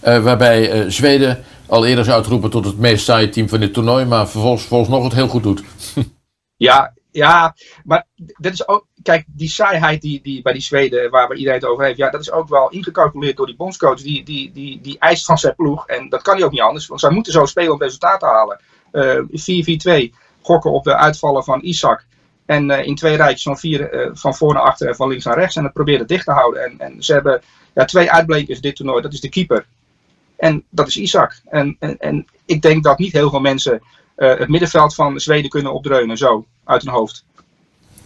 eh, 0.07 0.13
eh, 0.13 0.15
eh. 0.15 0.17
Eh, 0.17 0.25
waarbij 0.25 0.71
eh, 0.71 0.85
Zweden 0.89 1.45
al 1.67 1.87
eerder 1.87 2.05
is 2.05 2.11
uitgeroepen 2.11 2.51
tot 2.51 2.65
het 2.65 2.79
meest 2.79 3.05
saaie 3.05 3.29
team 3.29 3.49
van 3.49 3.61
dit 3.61 3.73
toernooi, 3.73 4.05
maar 4.05 4.29
vervolgens, 4.29 4.65
volgens 4.65 4.91
nog 4.91 5.05
het 5.05 5.13
heel 5.13 5.29
goed 5.29 5.43
doet. 5.43 5.63
Ja, 6.59 6.93
ja, 7.11 7.55
maar 7.85 8.07
dat 8.17 8.53
is 8.53 8.69
ook. 8.69 8.87
Kijk, 9.03 9.25
die 9.27 9.49
saaiheid 9.49 10.01
die, 10.03 10.21
die 10.23 10.43
bij 10.43 10.53
die 10.53 10.63
Zweden, 10.63 11.11
waar 11.11 11.35
iedereen 11.35 11.59
het 11.61 11.69
over 11.69 11.85
heeft, 11.85 11.97
ja, 11.97 12.11
dat 12.11 12.21
is 12.21 12.31
ook 12.31 12.49
wel 12.49 12.71
ingecalculeerd 12.71 13.37
door 13.37 13.47
die 13.47 13.57
bondscoach. 13.57 14.01
Die, 14.01 14.25
die, 14.25 14.53
die, 14.53 14.81
die 14.81 14.99
eist 14.99 15.25
van 15.25 15.39
zijn 15.39 15.55
ploeg. 15.55 15.87
En 15.87 16.09
dat 16.09 16.23
kan 16.23 16.37
hij 16.37 16.45
ook 16.45 16.51
niet 16.51 16.61
anders, 16.61 16.87
want 16.87 17.01
zij 17.01 17.11
moeten 17.11 17.33
zo 17.33 17.45
spelen 17.45 17.73
om 17.73 17.81
resultaat 17.81 18.21
te 18.21 18.27
halen. 18.27 18.61
Eh 18.91 20.11
4-4-2, 20.11 20.15
gokken 20.43 20.73
op 20.73 20.85
de 20.85 20.97
uitvallen 20.97 21.45
van 21.45 21.61
Isaac. 21.63 22.07
En 22.47 22.71
eh, 22.71 22.87
in 22.87 22.95
twee 22.95 23.17
rijtjes 23.17 23.43
van 23.43 23.59
vier, 23.59 23.91
eh, 23.91 24.11
van 24.13 24.35
voor 24.35 24.55
naar 24.55 24.63
achter 24.63 24.89
en 24.89 24.97
van 24.97 25.09
links 25.09 25.25
naar 25.25 25.39
rechts. 25.39 25.57
En 25.57 25.65
het 25.65 25.73
proberen 25.73 26.07
dicht 26.07 26.25
te 26.25 26.33
houden. 26.33 26.65
En, 26.65 26.79
en 26.79 27.03
ze 27.03 27.13
hebben 27.13 27.43
ja, 27.75 27.85
twee 27.85 28.11
uitblinkers 28.11 28.61
dit 28.61 28.77
toernooi. 28.77 29.03
Dat 29.03 29.13
is 29.13 29.21
de 29.21 29.29
keeper. 29.29 29.67
En 30.37 30.65
dat 30.71 30.87
is 30.87 30.97
Isaac. 30.97 31.41
En, 31.49 31.77
en, 31.79 31.99
en 31.99 32.27
ik 32.45 32.63
denk 32.63 32.85
dat 32.85 32.99
niet 32.99 33.13
heel 33.13 33.31
veel 33.31 33.41
mensen 33.41 33.83
eh, 34.17 34.39
het 34.39 34.49
middenveld 34.49 34.95
van 34.95 35.21
Zweden 35.21 35.51
kunnen 35.51 35.73
opdreunen. 35.73 36.17
Zo, 36.17 36.47
uit 36.65 36.83
hun 36.83 36.93
hoofd. 36.93 37.25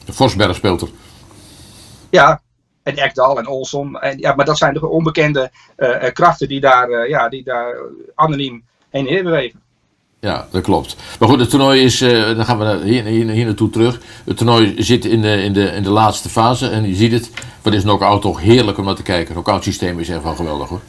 De 0.04 0.12
Forsberg 0.12 0.56
speelt 0.56 0.80
er. 0.80 0.88
Ja, 2.10 2.40
en 2.82 2.96
Ekdal 2.96 3.38
en 3.38 3.46
Olson. 3.46 4.00
En, 4.00 4.18
ja, 4.18 4.34
maar 4.34 4.44
dat 4.44 4.58
zijn 4.58 4.74
de 4.74 4.88
onbekende 4.88 5.50
eh, 5.76 6.06
eh, 6.06 6.12
krachten 6.12 6.48
die 6.48 6.60
daar, 6.60 7.08
ja, 7.08 7.28
die 7.28 7.44
daar 7.44 7.76
anoniem 8.14 8.64
heen 8.90 9.06
en 9.06 9.12
weer 9.12 9.22
bewegen. 9.22 9.60
Ja, 10.20 10.48
dat 10.50 10.62
klopt. 10.62 10.96
Maar 11.18 11.28
goed, 11.28 11.40
het 11.40 11.50
toernooi 11.50 11.82
is, 11.82 12.00
eh, 12.00 12.36
dan 12.36 12.44
gaan 12.44 12.58
we 12.58 12.64
naar- 12.64 12.80
hier, 12.80 13.04
hier, 13.04 13.28
hier 13.28 13.44
naartoe 13.44 13.70
terug. 13.70 14.00
Het 14.24 14.36
toernooi 14.36 14.82
zit 14.82 15.04
in 15.04 15.22
de, 15.22 15.42
in, 15.42 15.52
de, 15.52 15.64
in 15.64 15.82
de 15.82 15.90
laatste 15.90 16.28
fase 16.28 16.68
en 16.68 16.88
je 16.88 16.94
ziet 16.94 17.12
het. 17.12 17.30
Wat 17.62 17.72
is 17.72 17.82
knock-out 17.82 18.22
toch 18.22 18.40
heerlijk 18.40 18.78
om 18.78 18.84
naar 18.84 18.94
te 18.94 19.02
kijken. 19.02 19.32
Knock-out 19.32 19.64
systeem 19.64 19.98
is 19.98 20.08
echt 20.08 20.22
wel 20.22 20.34
geweldig 20.34 20.68
hoor. 20.68 20.80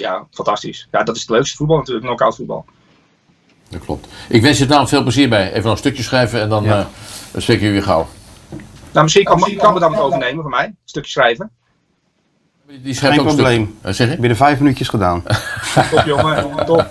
Ja, 0.00 0.26
fantastisch. 0.30 0.88
Ja, 0.90 1.02
dat 1.02 1.14
is 1.16 1.20
het 1.20 1.30
leukste 1.30 1.56
voetbal 1.56 1.76
natuurlijk, 1.76 2.06
knock-out 2.06 2.36
voetbal. 2.36 2.64
Dat 3.68 3.84
klopt. 3.84 4.08
Ik 4.28 4.42
wens 4.42 4.58
je 4.58 4.66
daar 4.66 4.88
veel 4.88 5.02
plezier 5.02 5.28
bij. 5.28 5.48
Even 5.48 5.62
nog 5.62 5.72
een 5.72 5.78
stukje 5.78 6.02
schrijven 6.02 6.40
en 6.40 6.48
dan 6.48 6.64
Ja. 6.64 6.78
eh 6.78 6.86
dan 7.32 7.42
je 7.66 7.70
weer 7.70 7.82
gauw. 7.82 8.08
Nou, 8.92 9.02
misschien 9.02 9.24
kan, 9.24 9.38
kan 9.56 9.74
we 9.74 9.80
dat 9.80 9.90
wat 9.90 10.00
overnemen 10.00 10.42
van 10.42 10.50
mij. 10.50 10.64
Een 10.64 10.76
stukje 10.84 11.10
schrijven. 11.10 11.50
Die 12.82 12.94
schrijft 12.94 13.16
Geen 13.16 13.26
ook 13.26 13.34
probleem. 13.34 13.76
stuk. 13.80 13.94
Zeg 13.94 14.10
je? 14.10 14.16
Binnen 14.16 14.36
vijf 14.36 14.58
minuutjes 14.58 14.88
gedaan. 14.88 15.22
Top 15.90 16.02
jongen, 16.06 16.64
top. 16.66 16.86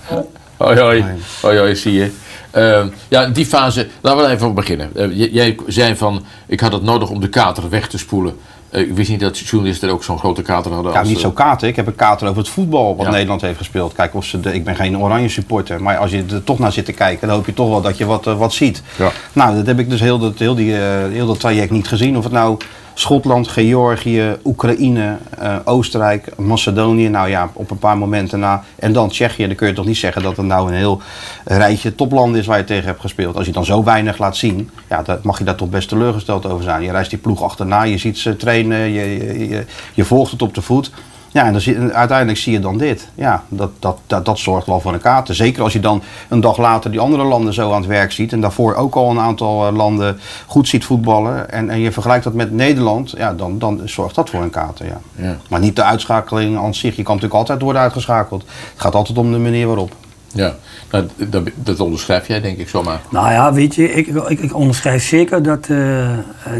Hoi 0.58 0.80
hoi. 0.80 1.04
Nee. 1.04 1.18
Hoi 1.42 1.58
hoi, 1.58 1.76
zie 1.76 1.94
je. 1.94 2.12
Ehm, 2.52 2.90
ja, 3.08 3.26
die 3.26 3.46
fase, 3.46 3.88
laten 4.02 4.24
we 4.26 4.30
even 4.32 4.48
op 4.48 4.56
beginnen. 4.56 4.96
Eh, 4.96 5.34
jij 5.34 5.58
zei 5.68 5.96
van, 5.96 6.26
ik 6.48 6.60
had 6.60 6.72
het 6.72 6.84
nodig 6.84 7.10
om 7.10 7.20
de 7.20 7.30
kater 7.30 7.70
weg 7.70 7.88
te 7.88 7.98
spoelen. 7.98 8.40
Eh, 8.70 8.82
ik 8.82 8.94
wist 8.94 9.10
niet 9.10 9.20
dat 9.20 9.40
journalisten 9.40 9.90
ook 9.90 10.04
zo'n 10.04 10.18
grote 10.20 10.42
kater 10.42 10.72
hadden. 10.72 10.92
Ja, 10.92 11.00
als, 11.00 11.08
niet 11.08 11.18
eh, 11.18 11.24
zo 11.24 11.32
kater. 11.32 11.68
Ik 11.68 11.76
heb 11.76 11.88
een 11.88 11.96
kater 11.96 12.28
over 12.28 12.42
het 12.42 12.50
voetbal 12.50 12.96
wat 12.96 13.06
Ja. 13.06 13.12
Nederland 13.12 13.42
heeft 13.42 13.58
gespeeld. 13.58 13.94
Kijk, 13.94 14.16
of 14.16 14.26
ze 14.26 14.40
de, 14.40 14.54
ik 14.54 14.64
ben 14.64 14.76
geen 14.76 15.00
oranje 15.00 15.30
supporter. 15.30 15.82
Maar 15.82 15.98
als 15.98 16.12
je 16.12 16.24
er 16.32 16.44
toch 16.44 16.60
naar 16.60 16.72
zit 16.72 16.86
te 16.86 16.92
kijken, 16.92 17.28
dan 17.28 17.36
hoop 17.38 17.46
je 17.46 17.54
toch 17.54 17.70
wel 17.70 17.82
dat 17.82 17.98
je 17.98 18.06
wat, 18.06 18.28
eh, 18.28 18.38
wat 18.38 18.54
ziet. 18.54 18.82
Ja. 18.98 19.12
Nou, 19.34 19.56
dat 19.56 19.66
heb 19.66 19.80
ik 19.80 19.90
dus 19.90 20.00
heel 20.00 20.20
dat, 20.20 20.40
heel, 20.40 20.56
die, 20.56 20.78
eh, 20.78 21.12
heel 21.12 21.28
dat 21.28 21.40
traject 21.40 21.72
niet 21.72 21.88
gezien. 21.88 22.18
Of 22.18 22.24
het 22.24 22.34
nou 22.34 22.58
Schotland, 23.00 23.48
Georgië, 23.48 24.38
Oekraïne, 24.44 25.18
eh, 25.38 25.56
Oostenrijk, 25.64 26.38
Macedonië. 26.38 27.10
Nou 27.10 27.30
ja, 27.30 27.50
op 27.54 27.72
een 27.72 27.78
paar 27.78 27.98
momenten 27.98 28.40
na. 28.40 28.64
En 28.76 28.94
dan 28.94 29.10
Tsjechië. 29.10 29.48
Dan 29.48 29.56
kun 29.56 29.68
je 29.68 29.74
toch 29.74 29.86
niet 29.86 29.98
zeggen 29.98 30.22
dat 30.22 30.38
het 30.38 30.46
nou 30.46 30.68
een 30.68 30.78
heel 30.78 31.02
rijtje 31.46 31.96
toplanden 31.96 32.40
is 32.40 32.46
waar 32.46 32.58
je 32.58 32.64
tegen 32.64 32.86
hebt 32.86 33.00
gespeeld. 33.00 33.36
Als 33.36 33.46
je 33.46 33.52
dan 33.52 33.66
zo 33.66 33.84
weinig 33.84 34.18
laat 34.18 34.38
zien, 34.38 34.70
ja, 34.90 35.02
dan 35.02 35.20
mag 35.24 35.38
je 35.38 35.44
daar 35.44 35.56
toch 35.56 35.70
best 35.70 35.90
teleurgesteld 35.90 36.46
over 36.46 36.64
zijn. 36.64 36.84
Je 36.84 36.92
reist 36.92 37.10
die 37.10 37.20
ploeg 37.20 37.44
achterna, 37.44 37.84
je 37.84 37.98
ziet 37.98 38.18
ze 38.18 38.36
trainen, 38.36 38.78
je, 38.78 39.18
je, 39.18 39.50
je, 39.50 39.66
je 39.94 40.04
volgt 40.04 40.32
het 40.32 40.42
op 40.42 40.54
de 40.54 40.62
voet. 40.62 40.92
Ja, 41.32 41.46
en 41.46 41.52
dan 41.52 41.62
zie, 41.62 41.76
en 41.76 41.94
uiteindelijk 41.94 42.38
zie 42.38 42.54
je 42.54 42.60
dan 42.60 42.78
dit. 42.78 43.08
Ja, 43.16 43.44
dat, 43.48 43.72
dat, 43.80 44.00
dat, 44.08 44.26
dat 44.26 44.40
zorgt 44.40 44.68
wel 44.68 44.80
voor 44.80 44.94
een 44.94 45.02
kater. 45.02 45.36
Zeker 45.36 45.64
als 45.64 45.74
je 45.74 45.80
dan 45.80 46.04
een 46.28 46.40
dag 46.40 46.58
later 46.58 46.92
die 46.92 47.00
andere 47.00 47.24
landen 47.24 47.54
zo 47.54 47.72
aan 47.72 47.82
het 47.82 47.90
werk 47.90 48.12
ziet. 48.12 48.34
En 48.34 48.42
daarvoor 48.42 48.76
ook 48.76 48.96
al 48.96 49.10
een 49.10 49.20
aantal 49.20 49.68
eh, 49.68 49.76
landen 49.76 50.20
goed 50.48 50.68
ziet 50.68 50.86
voetballen. 50.86 51.52
En, 51.52 51.70
en 51.70 51.80
je 51.80 51.92
vergelijkt 51.92 52.24
dat 52.24 52.34
met 52.34 52.52
Nederland. 52.52 53.14
Ja, 53.18 53.34
dan, 53.34 53.60
dan 53.60 53.82
zorgt 53.86 54.16
dat 54.16 54.30
voor 54.30 54.42
een 54.42 54.50
kater, 54.50 54.86
ja. 54.86 55.00
Ja. 55.16 55.38
Maar 55.50 55.60
niet 55.60 55.76
de 55.76 55.84
uitschakeling 55.84 56.58
aan 56.58 56.74
zich. 56.74 56.96
Je 56.96 57.04
kan 57.04 57.16
natuurlijk 57.16 57.42
altijd 57.42 57.62
worden 57.62 57.82
uitgeschakeld. 57.82 58.42
Het 58.42 58.82
gaat 58.82 58.96
altijd 58.96 59.18
om 59.18 59.32
de 59.32 59.38
manier 59.38 59.68
waarop. 59.68 59.92
Ja, 60.34 60.56
nou, 60.92 61.08
dat, 61.30 61.44
dat 61.56 61.80
onderschrijf 61.80 62.28
jij 62.28 62.42
denk 62.42 62.58
ik 62.58 62.70
zomaar. 62.70 63.02
Nou 63.10 63.32
ja, 63.32 63.54
weet 63.54 63.76
je, 63.76 63.94
ik, 63.94 64.08
ik, 64.08 64.40
ik 64.40 64.56
onderschrijf 64.56 65.04
zeker 65.04 65.44
dat 65.44 65.68
eh, 65.68 66.10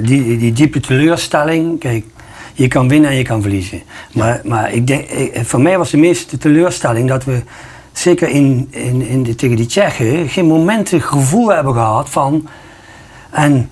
die, 0.02 0.38
die 0.38 0.54
diepe 0.54 0.80
teleurstelling. 0.80 1.80
Kijk, 1.80 2.06
je 2.60 2.68
kan 2.68 2.88
winnen 2.88 3.10
en 3.10 3.16
je 3.16 3.24
kan 3.24 3.42
verliezen. 3.42 3.82
Maar, 4.14 4.42
maar 4.44 4.72
ik 4.74 4.88
denk, 4.88 5.06
voor 5.44 5.62
mij 5.62 5.78
was 5.78 5.90
de 5.90 5.98
meeste 5.98 6.38
teleurstelling 6.38 7.08
dat 7.08 7.24
we, 7.24 7.42
zeker 7.92 8.30
in, 8.30 8.68
in, 8.72 9.02
in 9.08 9.24
de, 9.24 9.36
tegen 9.36 9.56
die 9.56 9.66
Tsjechen, 9.66 10.30
geen 10.30 10.46
moment 10.46 10.92
het 10.92 11.04
gevoel 11.04 11.48
hebben 11.54 11.74
gehad 11.74 12.10
van. 12.10 12.48
En 13.32 13.70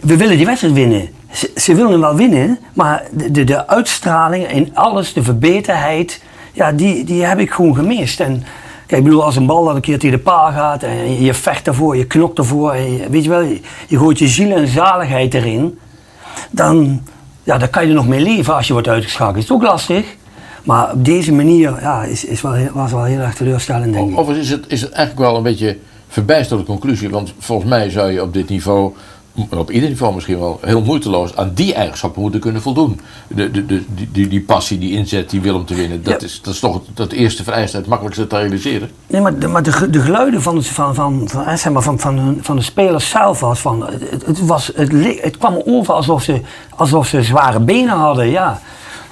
we, 0.00 0.16
willen 0.16 0.36
die 0.36 0.46
wedstrijd 0.46 0.74
winnen. 0.74 1.08
Ze, 1.32 1.50
ze 1.56 1.74
willen 1.74 1.90
hem 1.90 2.00
wel 2.00 2.14
winnen, 2.14 2.58
maar 2.72 3.02
de, 3.12 3.30
de, 3.30 3.44
de 3.44 3.66
uitstraling 3.68 4.44
en 4.46 4.74
alles, 4.74 5.12
de 5.12 5.22
verbeterheid, 5.22 6.22
ja, 6.52 6.72
die, 6.72 7.04
die 7.04 7.24
heb 7.24 7.38
ik 7.38 7.50
gewoon 7.50 7.74
gemist. 7.74 8.20
En 8.20 8.44
kijk, 8.86 9.00
ik 9.00 9.04
bedoel, 9.04 9.24
als 9.24 9.36
een 9.36 9.46
bal 9.46 9.64
dan 9.64 9.74
een 9.74 9.80
keer 9.80 9.98
tegen 9.98 10.16
de 10.16 10.22
paal 10.22 10.52
gaat 10.52 10.82
en 10.82 11.22
je, 11.22 11.34
vecht 11.34 11.66
ervoor, 11.66 11.96
je 11.96 12.06
knokt 12.06 12.38
ervoor, 12.38 12.72
en 12.72 12.92
je- 12.92 13.08
weet 13.10 13.24
je 13.24 13.30
wel, 13.30 13.42
je 13.86 13.98
gooit 13.98 14.18
je 14.18 14.28
ziel 14.28 14.56
en 14.56 14.68
zaligheid 14.68 15.34
erin, 15.34 15.78
dan, 16.50 17.02
ja, 17.48 17.58
dan 17.58 17.70
kan 17.70 17.86
je 17.86 17.92
nog 17.92 18.08
mee 18.08 18.20
leven 18.20 18.54
als 18.54 18.66
je 18.66 18.72
wordt 18.72 18.88
uitgeschakeld. 18.88 19.44
Is 19.44 19.52
ook 19.52 19.62
lastig, 19.62 20.16
maar 20.64 20.92
op 20.92 21.04
deze 21.04 21.32
manier 21.32 21.80
ja, 21.80 22.02
is, 22.02 22.24
is 22.24 22.40
wel, 22.40 22.56
was 22.72 22.92
wel 22.92 23.04
heel 23.04 23.20
erg 23.20 23.34
teleurstellend, 23.34 23.92
denk 23.92 24.10
ik. 24.10 24.18
Overigens 24.18 24.50
is 24.50 24.54
het, 24.56 24.64
is 24.68 24.80
het 24.80 24.92
eigenlijk 24.92 25.28
wel 25.28 25.36
een 25.36 25.42
beetje 25.42 25.76
verbijsterende 26.08 26.66
conclusie. 26.66 27.10
Want 27.10 27.34
volgens 27.38 27.70
mij 27.70 27.90
zou 27.90 28.12
je 28.12 28.22
op 28.22 28.32
dit 28.32 28.48
niveau, 28.48 28.92
op 29.56 29.70
ieder 29.70 29.88
niveau 29.88 30.14
misschien 30.14 30.38
wel, 30.38 30.58
heel 30.62 30.82
moeiteloos 30.82 31.36
aan 31.36 31.50
die 31.54 31.74
eigenschappen 31.74 32.22
moeten 32.22 32.40
kunnen 32.40 32.62
voldoen. 32.62 33.00
De, 33.28 33.50
de, 33.50 33.66
de, 33.66 33.84
die, 33.94 34.08
die, 34.12 34.28
die 34.28 34.40
passie, 34.40 34.78
die 34.78 34.92
inzet, 34.92 35.30
die 35.30 35.40
wil 35.40 35.54
om 35.54 35.64
te 35.64 35.74
winnen. 35.74 36.02
Dat, 36.02 36.20
Ja. 36.20 36.26
is, 36.26 36.40
dat 36.42 36.54
is 36.54 36.60
toch 36.60 36.80
dat 36.94 37.12
eerste 37.12 37.42
vereiste, 37.42 37.76
het 37.76 37.86
makkelijkste 37.86 38.26
te 38.26 38.38
realiseren. 38.38 38.90
Nee, 39.06 39.20
maar 39.20 39.38
de, 39.38 39.46
maar 39.48 39.62
de, 39.62 39.90
de 39.90 40.00
geluiden 40.00 40.42
van, 40.42 40.62
van, 40.62 40.94
van, 40.94 41.28
van, 41.28 41.58
zeg 41.58 41.72
maar, 41.72 41.82
van, 41.82 41.98
van, 41.98 42.18
hun- 42.18 42.38
van 42.42 42.56
de 42.56 42.62
spelers 42.62 43.08
zelf 43.08 43.40
was 43.40 43.60
van. 43.60 43.86
Het, 44.24 44.46
was, 44.46 44.70
het, 44.74 44.92
het 45.22 45.38
kwam 45.38 45.62
over 45.66 45.94
alsof 45.94 46.22
ze, 46.22 46.40
alsof 46.76 47.06
ze 47.06 47.22
zware 47.22 47.60
benen 47.60 47.96
hadden, 47.96 48.30
ja. 48.30 48.60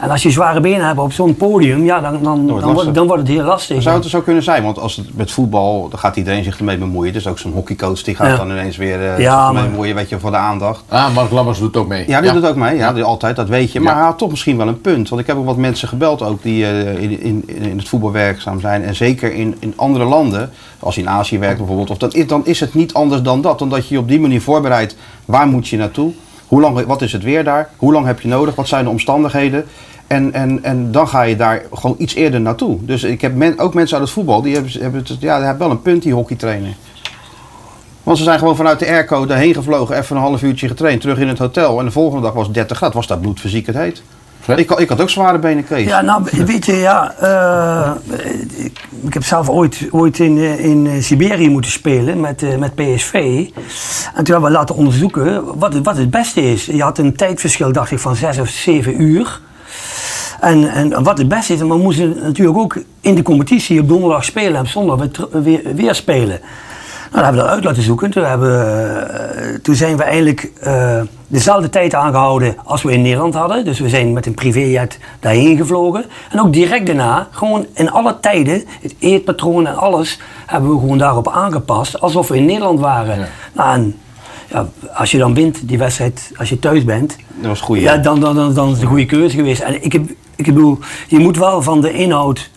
En 0.01 0.11
als 0.11 0.23
je 0.23 0.31
zware 0.31 0.61
benen 0.61 0.87
hebt 0.87 0.99
op 0.99 1.13
zo'n 1.13 1.37
podium, 1.37 1.85
ja, 1.85 2.01
dan, 2.01 2.23
dan, 2.23 2.47
dan, 2.47 2.73
wordt, 2.75 2.95
dan 2.95 3.07
wordt 3.07 3.23
het 3.23 3.31
heel 3.31 3.45
lastig. 3.45 3.83
Zou 3.83 3.95
het 3.95 4.05
er 4.05 4.11
zo 4.11 4.21
kunnen 4.21 4.43
zijn? 4.43 4.63
Want 4.63 4.79
als 4.79 4.97
het 4.97 5.17
met 5.17 5.31
voetbal, 5.31 5.89
dan 5.89 5.99
gaat 5.99 6.17
iedereen 6.17 6.45
zich 6.45 6.59
ermee 6.59 6.79
bemoeien. 6.79 7.13
Dus 7.13 7.27
ook 7.27 7.39
zo'n 7.39 7.53
hockeycoach 7.53 8.03
die 8.03 8.15
gaat 8.15 8.27
Ja. 8.27 8.37
dan 8.37 8.51
ineens 8.51 8.77
weer 8.77 9.01
eh, 9.01 9.19
Ja, 9.19 9.47
zich 9.47 9.57
ermee 9.57 9.71
bemoeien, 9.71 9.95
weet 9.95 10.09
je, 10.09 10.19
voor 10.19 10.31
de 10.31 10.37
aandacht. 10.37 10.83
Ah, 10.89 11.15
Mark 11.15 11.31
Lammers 11.31 11.59
doet 11.59 11.77
ook 11.77 11.89
mee. 11.89 12.05
Ja, 12.09 12.21
die 12.21 12.33
doet 12.33 12.47
ook 12.47 12.57
mee. 12.57 12.77
Ja, 12.77 12.93
die- 12.93 13.03
altijd, 13.03 13.37
dat 13.37 13.49
weet 13.49 13.73
je. 13.73 13.81
Maar 13.81 13.93
Ja. 13.93 13.99
hij 13.99 14.07
had 14.09 14.19
toch 14.19 14.31
misschien 14.31 14.57
wel 14.57 14.69
een 14.69 14.81
punt. 14.81 15.09
Want 15.09 15.21
ik 15.21 15.27
heb 15.27 15.37
ook 15.37 15.45
wat 15.45 15.57
mensen 15.57 15.89
gebeld 15.89 16.23
ook 16.23 16.43
die 16.43 16.65
eh, 16.67 17.03
in, 17.03 17.21
in, 17.21 17.45
in 17.47 17.79
het 17.79 17.89
voetbal 17.89 18.13
werkzaam 18.13 18.61
zijn. 18.61 18.85
En 18.85 18.95
zeker 18.95 19.33
in, 19.35 19.57
in 19.59 19.73
andere 19.77 20.05
landen, 20.05 20.51
als 20.79 20.95
je 20.95 21.01
in 21.01 21.09
Azië 21.09 21.39
werkt 21.39 21.59
bijvoorbeeld. 21.59 21.91
Of 21.91 21.99
dat 21.99 22.15
is, 22.15 22.27
dan 22.27 22.47
is 22.47 22.61
het 22.61 22.75
niet 22.75 22.95
anders 22.95 23.23
dan 23.23 23.41
dat. 23.41 23.63
Omdat 23.63 23.89
je 23.89 23.95
je 23.95 24.01
op 24.01 24.09
die 24.09 24.21
manier 24.21 24.41
voorbereidt. 24.43 24.97
Waar 25.25 25.47
moet 25.47 25.69
je 25.69 25.77
naartoe? 25.77 26.13
Hoe 26.47 26.61
lang, 26.61 26.85
wat 26.85 27.03
is 27.03 27.13
het 27.13 27.23
weer 27.23 27.45
daar? 27.45 27.71
Hoe 27.77 27.93
lang 27.93 28.07
heb 28.07 28.21
je 28.21 28.29
nodig? 28.29 28.55
Wat 28.55 28.69
zijn 28.69 28.85
de 28.85 28.91
omstandigheden? 28.91 29.65
En, 30.07 30.33
en, 30.33 30.65
en 30.65 30.93
dan 30.93 31.09
ga 31.09 31.23
je 31.23 31.37
daar 31.37 31.63
gewoon 31.73 31.97
iets 31.99 32.15
eerder 32.15 32.41
naartoe. 32.41 32.79
Dus 32.81 33.03
ik 33.03 33.21
heb 33.21 33.61
ook 33.61 33.75
mensen 33.75 33.97
uit 33.97 34.07
het 34.07 34.15
voetbal, 34.15 34.43
die 34.43 34.55
hebben, 34.55 34.73
hebben, 34.81 35.05
ja, 35.07 35.37
die 35.37 35.47
hebben 35.47 35.59
wel 35.59 35.71
een 35.71 35.83
punt, 35.83 36.03
die 36.03 36.15
hockeytrainer. 36.15 36.75
Want 38.03 38.19
ze 38.19 38.25
zijn 38.25 38.39
gewoon 38.39 38.57
vanuit 38.57 38.79
de 38.79 38.87
airco 38.87 39.27
daarheen 39.27 39.55
gevlogen, 39.55 39.97
even 39.97 40.17
een 40.17 40.23
half 40.23 40.43
uurtje 40.43 40.69
getraind, 40.69 41.01
terug 41.01 41.19
in 41.19 41.29
het 41.29 41.39
hotel. 41.39 41.79
En 41.79 41.85
de 41.85 41.91
volgende 41.91 42.23
dag 42.23 42.33
was 42.33 42.47
het 42.47 42.55
30 42.55 42.77
graden, 42.77 42.97
was 42.97 43.07
daar 43.07 43.19
bloedverziekerd 43.19 43.77
heet. 43.77 44.03
Ik, 44.47 44.69
had- 44.69 44.81
ik 44.81 44.89
had 44.89 45.01
ook 45.01 45.11
zware 45.11 45.39
benen, 45.39 45.65
Kees. 45.65 45.87
Ja, 45.87 46.01
nou, 46.01 46.23
weet 46.45 46.67
je, 46.67 46.73
ja. 46.77 47.15
eh, 47.21 47.91
ik, 48.57 48.81
ik 49.07 49.15
heb 49.15 49.25
zelf 49.25 49.49
ooit, 49.49 49.89
ooit 49.91 50.19
in, 50.19 50.39
eh, 50.39 50.65
in 50.65 50.87
eh, 50.87 51.03
Siberië 51.03 51.49
moeten 51.51 51.71
spelen 51.71 52.21
met, 52.21 52.59
met 52.59 52.75
PSV. 52.75 53.15
En 54.15 54.25
toen 54.25 54.33
hebben 54.35 54.43
we 54.43 54.51
laten 54.51 54.75
onderzoeken 54.75 55.59
wat, 55.59 55.73
het- 55.75 55.85
wat 55.85 55.97
het 55.97 56.11
beste 56.11 56.53
is. 56.53 56.65
Je 56.67 56.83
had 56.83 56.99
een 56.99 57.17
tijdverschil, 57.17 57.73
dacht 57.73 57.91
ik, 57.91 57.99
van 57.99 58.17
zes 58.17 58.39
of 58.39 58.49
zeven 58.49 59.03
uur. 59.03 59.41
En, 60.41 60.71
en 60.71 61.03
wat 61.03 61.19
het 61.19 61.29
beste 61.29 61.53
is, 61.53 61.59
we 61.59 61.77
moesten 61.79 62.17
natuurlijk 62.23 62.59
ook 62.59 62.77
in 63.01 63.15
de 63.15 63.23
competitie 63.23 63.81
op 63.81 63.89
donderdag 63.89 64.25
spelen 64.25 64.55
en 64.55 64.61
op 64.61 64.67
zondag 64.69 64.99
weer, 65.33 65.43
weer, 65.43 65.61
weer 65.75 65.95
spelen. 65.95 66.41
Nou, 67.13 67.25
dat 67.25 67.25
hebben 67.25 67.33
we 67.43 67.47
dat 67.49 67.49
uit 67.57 67.65
laten 67.65 67.83
zoeken. 67.83 68.11
Toen, 68.11 68.25
hebben, 68.25 68.49
we, 68.49 69.46
toen 69.67 69.75
zijn 69.75 69.97
we 69.97 70.03
eigenlijk 70.03 70.51
eh, 70.61 71.01
dezelfde 71.27 71.69
tijd 71.69 71.95
aangehouden 71.95 72.57
als 72.65 72.83
we 72.83 72.93
in 72.93 73.03
Nederland 73.03 73.35
hadden. 73.35 73.65
Dus 73.65 73.79
we 73.79 73.89
zijn 73.89 74.13
met 74.13 74.27
een 74.27 74.35
privéjet 74.35 74.99
daarheen 75.21 75.57
gevlogen. 75.57 76.05
En 76.31 76.41
ook 76.41 76.53
direct 76.53 76.87
daarna, 76.87 77.29
gewoon 77.31 77.67
in 77.75 77.91
alle 77.91 78.21
tijden, 78.21 78.65
het 78.81 78.95
eetpatroon 78.99 79.67
en 79.67 79.77
alles, 79.77 80.19
hebben 80.47 80.71
we 80.71 80.79
gewoon 80.79 80.99
daarop 80.99 81.29
aangepast. 81.29 82.01
Alsof 82.01 82.29
we 82.29 82.37
in 82.37 82.45
Nederland 82.45 82.81
waren. 82.81 83.29
Nou, 83.53 83.75
en, 83.75 83.97
ja, 84.49 84.69
als 84.95 85.11
je 85.11 85.19
dan 85.19 85.35
wint, 85.35 85.69
die 85.69 85.79
wedstrijd, 85.79 86.33
als 86.37 86.49
je 86.49 86.59
thuis 86.59 86.85
bent, 86.85 87.17
Dat 87.35 87.47
was 87.47 87.61
goed. 87.61 87.81
ja, 87.81 87.97
dan, 87.97 88.21
dan, 88.21 88.35
dan, 88.35 88.55
dan 88.55 88.67
is 88.67 88.73
het 88.73 88.83
een 88.83 88.89
goede 88.89 89.07
keuze 89.07 89.37
geweest. 89.37 89.61
En 89.61 89.85
ik, 89.85 89.93
heb, 89.93 90.11
ik 90.37 90.45
bedoel, 90.45 90.79
je 91.09 91.19
moet 91.19 91.37
wel 91.37 91.63
van 91.63 91.81
de 91.81 91.93
inhoud 91.93 92.51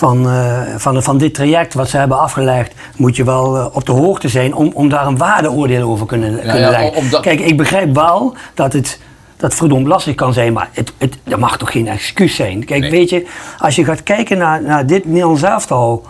van, 0.00 0.28
eh, 0.28 0.60
van, 0.76 1.02
van 1.02 1.18
dit 1.18 1.34
traject 1.34 1.74
wat 1.74 1.88
ze 1.88 1.96
hebben 1.96 2.18
afgelegd, 2.18 2.72
moet 2.96 3.16
je 3.16 3.24
wel 3.24 3.56
eh, 3.56 3.66
op 3.72 3.86
de 3.86 3.92
hoogte 3.92 4.28
zijn 4.28 4.54
om, 4.54 4.70
om 4.74 4.88
daar 4.88 5.06
een 5.06 5.16
waardeoordeel 5.16 5.90
over 5.90 6.06
kunnen, 6.06 6.36
kunnen 6.38 6.56
ja, 6.60 6.70
leggen. 6.70 7.10
dat- 7.10 7.20
Kijk, 7.20 7.40
ik 7.40 7.56
begrijp 7.56 7.94
wel 7.94 8.34
dat 8.54 8.72
het 8.72 9.00
dat 9.36 9.54
verdomd 9.54 9.86
lastig 9.86 10.14
kan 10.14 10.32
zijn, 10.32 10.52
maar 10.52 10.68
het, 10.72 10.92
het, 10.98 11.18
dat 11.24 11.38
mag 11.38 11.58
toch 11.58 11.70
geen 11.72 11.88
excuus 11.88 12.34
zijn. 12.34 12.64
Kijk, 12.64 12.80
Nee. 12.80 12.90
weet 12.90 13.10
je, 13.10 13.26
als 13.58 13.74
je 13.76 13.84
gaat 13.84 14.02
kijken 14.02 14.38
naar, 14.38 14.62
naar 14.62 14.86
dit 14.86 15.04
Nederlands 15.04 15.42
elftal, 15.42 16.06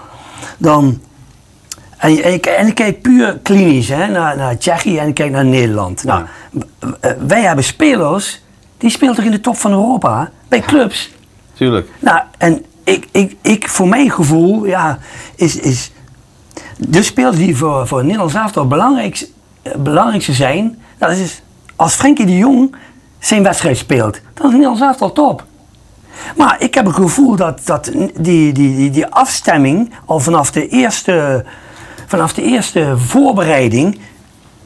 dan... 0.59 1.00
En, 1.96 2.14
je- 2.14 2.22
en, 2.22 2.33
je- 2.33 2.40
en 2.50 2.66
ik 2.66 2.74
kijk 2.74 3.03
puur 3.03 3.38
klinisch 3.42 3.88
hè, 3.88 4.07
naar, 4.09 4.37
naar 4.37 4.59
Tsjechië 4.59 4.98
en 4.98 5.09
ik 5.09 5.14
kijk 5.14 5.31
naar 5.31 5.44
Nederland. 5.44 6.05
Nou, 6.05 6.24
wij 7.26 7.42
hebben 7.42 7.64
spelers, 7.64 8.42
die 8.79 8.90
spelen 8.90 9.14
toch 9.14 9.24
in 9.24 9.31
de 9.31 9.40
top 9.40 9.57
van 9.57 9.70
Europa, 9.70 10.31
bij 10.48 10.61
clubs. 10.61 11.11
Tuurlijk. 11.55 11.88
Nou, 11.98 12.20
en 12.38 12.64
ik, 12.84 13.08
ik, 13.12 13.36
ik 13.42 13.68
voor 13.68 13.88
mijn 13.88 14.10
gevoel, 14.10 14.66
ja, 14.66 14.98
is, 15.34 15.56
is 15.56 15.92
de 16.76 17.02
spelers 17.02 17.36
die 17.36 17.56
voor, 17.56 17.86
voor 17.86 18.02
Nederlands 18.02 18.34
elftal 18.34 18.66
belangrijk, 18.66 19.28
eh, 19.62 19.74
belangrijkste 19.74 20.32
zijn, 20.32 20.78
dat 20.98 21.10
is 21.10 21.42
als 21.76 21.94
Frenkie 21.94 22.26
de 22.26 22.36
Jong 22.36 22.76
zijn 23.18 23.42
wedstrijd 23.42 23.76
speelt, 23.76 24.20
dan 24.34 24.46
is 24.46 24.52
Nederlands 24.52 24.80
elftal 24.80 25.12
top. 25.12 25.44
Maar 26.36 26.56
ik 26.58 26.74
heb 26.74 26.86
het 26.86 26.94
gevoel 26.94 27.36
dat, 27.36 27.60
dat 27.64 27.84
die, 27.84 28.12
die, 28.20 28.52
die, 28.52 28.90
die 28.90 29.06
afstemming 29.06 29.94
al 30.04 30.20
vanaf 30.20 30.50
de 30.50 30.68
eerste, 30.68 31.44
vanaf 32.06 32.32
de 32.32 32.42
eerste 32.42 32.94
voorbereiding, 32.96 34.00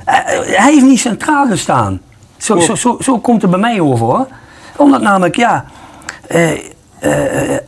eh, 0.05 0.15
hij 0.35 0.73
heeft 0.73 0.85
niet 0.85 1.01
centraal 1.01 1.47
gestaan. 1.47 2.01
Zo, 2.37 2.61
zo, 2.61 2.75
zo, 2.75 2.97
zo 3.01 3.19
komt 3.19 3.43
het 3.43 3.51
bij 3.51 3.61
mij 3.61 3.81
over 3.81 4.07
hoor. 4.07 4.27
Omdat 4.77 5.01
namelijk, 5.01 5.37
ja, 5.37 5.65
eh, 6.29 6.53
eh, 6.99 7.59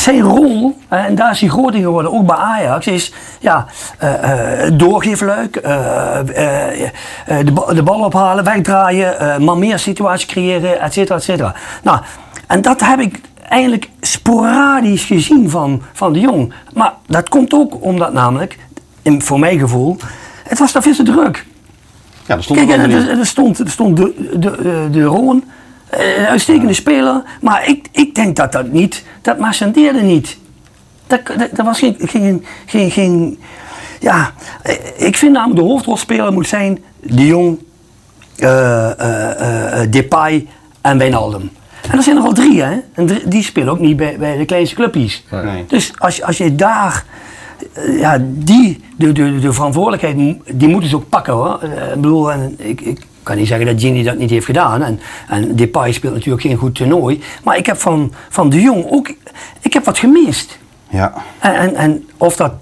zijn 0.00 0.20
rol, 0.20 0.78
en 0.88 1.14
daar 1.14 1.30
is 1.30 1.40
hij 1.40 1.48
groot 1.48 1.74
in 1.74 1.82
geworden, 1.82 2.12
ook 2.12 2.26
bij 2.26 2.36
Ajax, 2.36 2.86
is 2.86 3.12
ja, 3.40 3.66
eh, 3.98 4.66
eh, 4.66 4.72
doorgeefluik, 4.78 5.56
eh, 5.56 5.72
de, 7.26 7.72
de 7.74 7.82
bal 7.82 8.04
ophalen, 8.04 8.44
wegdraaien, 8.44 9.44
maar 9.44 9.58
meer 9.58 9.78
situaties 9.78 10.26
creëren, 10.26 10.80
et 10.80 10.92
cetera, 10.92 11.16
et 11.16 11.22
cetera. 11.22 11.54
Nou, 11.82 12.00
en 12.46 12.62
dat 12.62 12.80
heb 12.80 13.00
ik 13.00 13.20
eigenlijk 13.48 13.90
sporadisch 14.00 15.04
gezien 15.04 15.50
van, 15.50 15.82
van 15.92 16.12
de 16.12 16.20
Jong. 16.20 16.52
Maar 16.72 16.92
dat 17.06 17.28
komt 17.28 17.52
ook 17.52 17.84
omdat 17.84 18.12
namelijk, 18.12 18.58
in, 19.02 19.22
voor 19.22 19.38
mijn 19.38 19.58
gevoel, 19.58 19.96
het 20.48 20.58
was 20.58 20.72
daar 20.72 20.82
veel 20.82 20.94
te 20.94 21.02
druk. 21.02 21.46
Ja, 22.26 22.34
dat 22.34 22.44
stond 22.44 22.58
Kijk, 22.58 22.70
er 22.70 22.90
er, 22.92 23.18
er 23.18 23.26
stond, 23.26 23.58
er 23.58 23.70
stond 23.70 23.96
de, 23.96 24.14
de, 24.38 24.38
de, 24.62 24.88
de 24.90 25.02
Roon, 25.02 25.44
eh, 25.96 26.18
een 26.18 26.26
uitstekende 26.26 26.72
speler, 26.74 27.22
maar 27.40 27.68
ik, 27.68 27.88
ik 27.92 28.14
denk 28.14 28.36
dat 28.36 28.52
dat 28.52 28.72
niet, 28.72 29.04
dat 29.22 29.38
marchandeerde 29.38 30.00
niet. 30.02 30.36
Dat, 31.06 31.20
dat, 31.26 31.48
dat 31.52 31.64
was 31.66 31.78
geen, 31.78 31.96
geen, 31.98 32.44
geen, 32.66 32.90
geen, 32.90 33.38
ja, 34.00 34.32
eh, 34.62 34.74
ik 34.96 35.16
vind 35.16 35.32
namelijk 35.32 35.60
de 35.60 35.66
hoofdrolspeler 35.66 36.32
moet 36.32 36.48
zijn 36.48 36.78
De 37.00 37.26
Jong, 37.26 37.58
eh, 38.36 39.00
eh, 39.00 39.80
eh, 39.82 39.90
Depay 39.90 40.46
en 40.80 40.98
Wijnaldum. 40.98 41.50
En 41.90 41.96
er 41.96 42.02
zijn 42.02 42.16
er 42.16 42.22
al 42.22 42.32
drie, 42.32 42.62
hè? 42.62 42.76
En 42.94 43.06
drie- 43.06 43.28
die 43.28 43.42
spelen 43.42 43.68
ook 43.72 43.78
niet 43.80 43.96
bij, 43.96 44.16
bij 44.18 44.36
de 44.36 44.44
kleinste 44.44 44.74
clubjes. 44.74 45.24
Nee. 45.30 45.64
Dus 45.68 45.92
als, 45.98 46.16
je- 46.16 46.24
als 46.24 46.36
je 46.36 46.54
daar, 46.54 47.04
ja, 48.00 48.18
die, 48.22 48.80
de, 48.96 49.12
de, 49.12 49.38
de 49.38 49.52
verantwoordelijkheid, 49.52 50.16
die 50.52 50.68
moeten 50.68 50.90
ze 50.90 50.96
ook 50.96 51.08
pakken 51.08 51.32
hoor. 51.32 51.62
Ik 51.94 52.00
bedoel, 52.00 52.32
en 52.32 52.54
ik, 52.58 52.80
ik 52.80 53.06
kan 53.26 53.36
niet 53.36 53.46
zeggen 53.46 53.66
dat 53.66 53.80
Gini 53.80 54.02
dat 54.02 54.18
niet 54.18 54.30
heeft 54.30 54.46
gedaan. 54.46 54.82
En, 54.82 55.00
en 55.28 55.56
Depay 55.56 55.92
speelt 55.92 56.14
natuurlijk 56.14 56.42
geen 56.42 56.56
goed 56.56 56.74
toernooi. 56.74 57.22
Maar 57.44 57.56
ik 57.56 57.66
heb 57.66 57.76
van, 57.76 58.12
van 58.28 58.48
de 58.48 58.60
Jong 58.60 58.84
ook, 58.90 59.14
ik 59.60 59.72
heb 59.72 59.84
wat 59.84 59.98
gemist. 59.98 60.58
Ja. 60.88 61.12
En, 61.38 61.54
en, 61.54 61.74
en 61.74 62.08
of 62.16 62.36
dat 62.36 62.52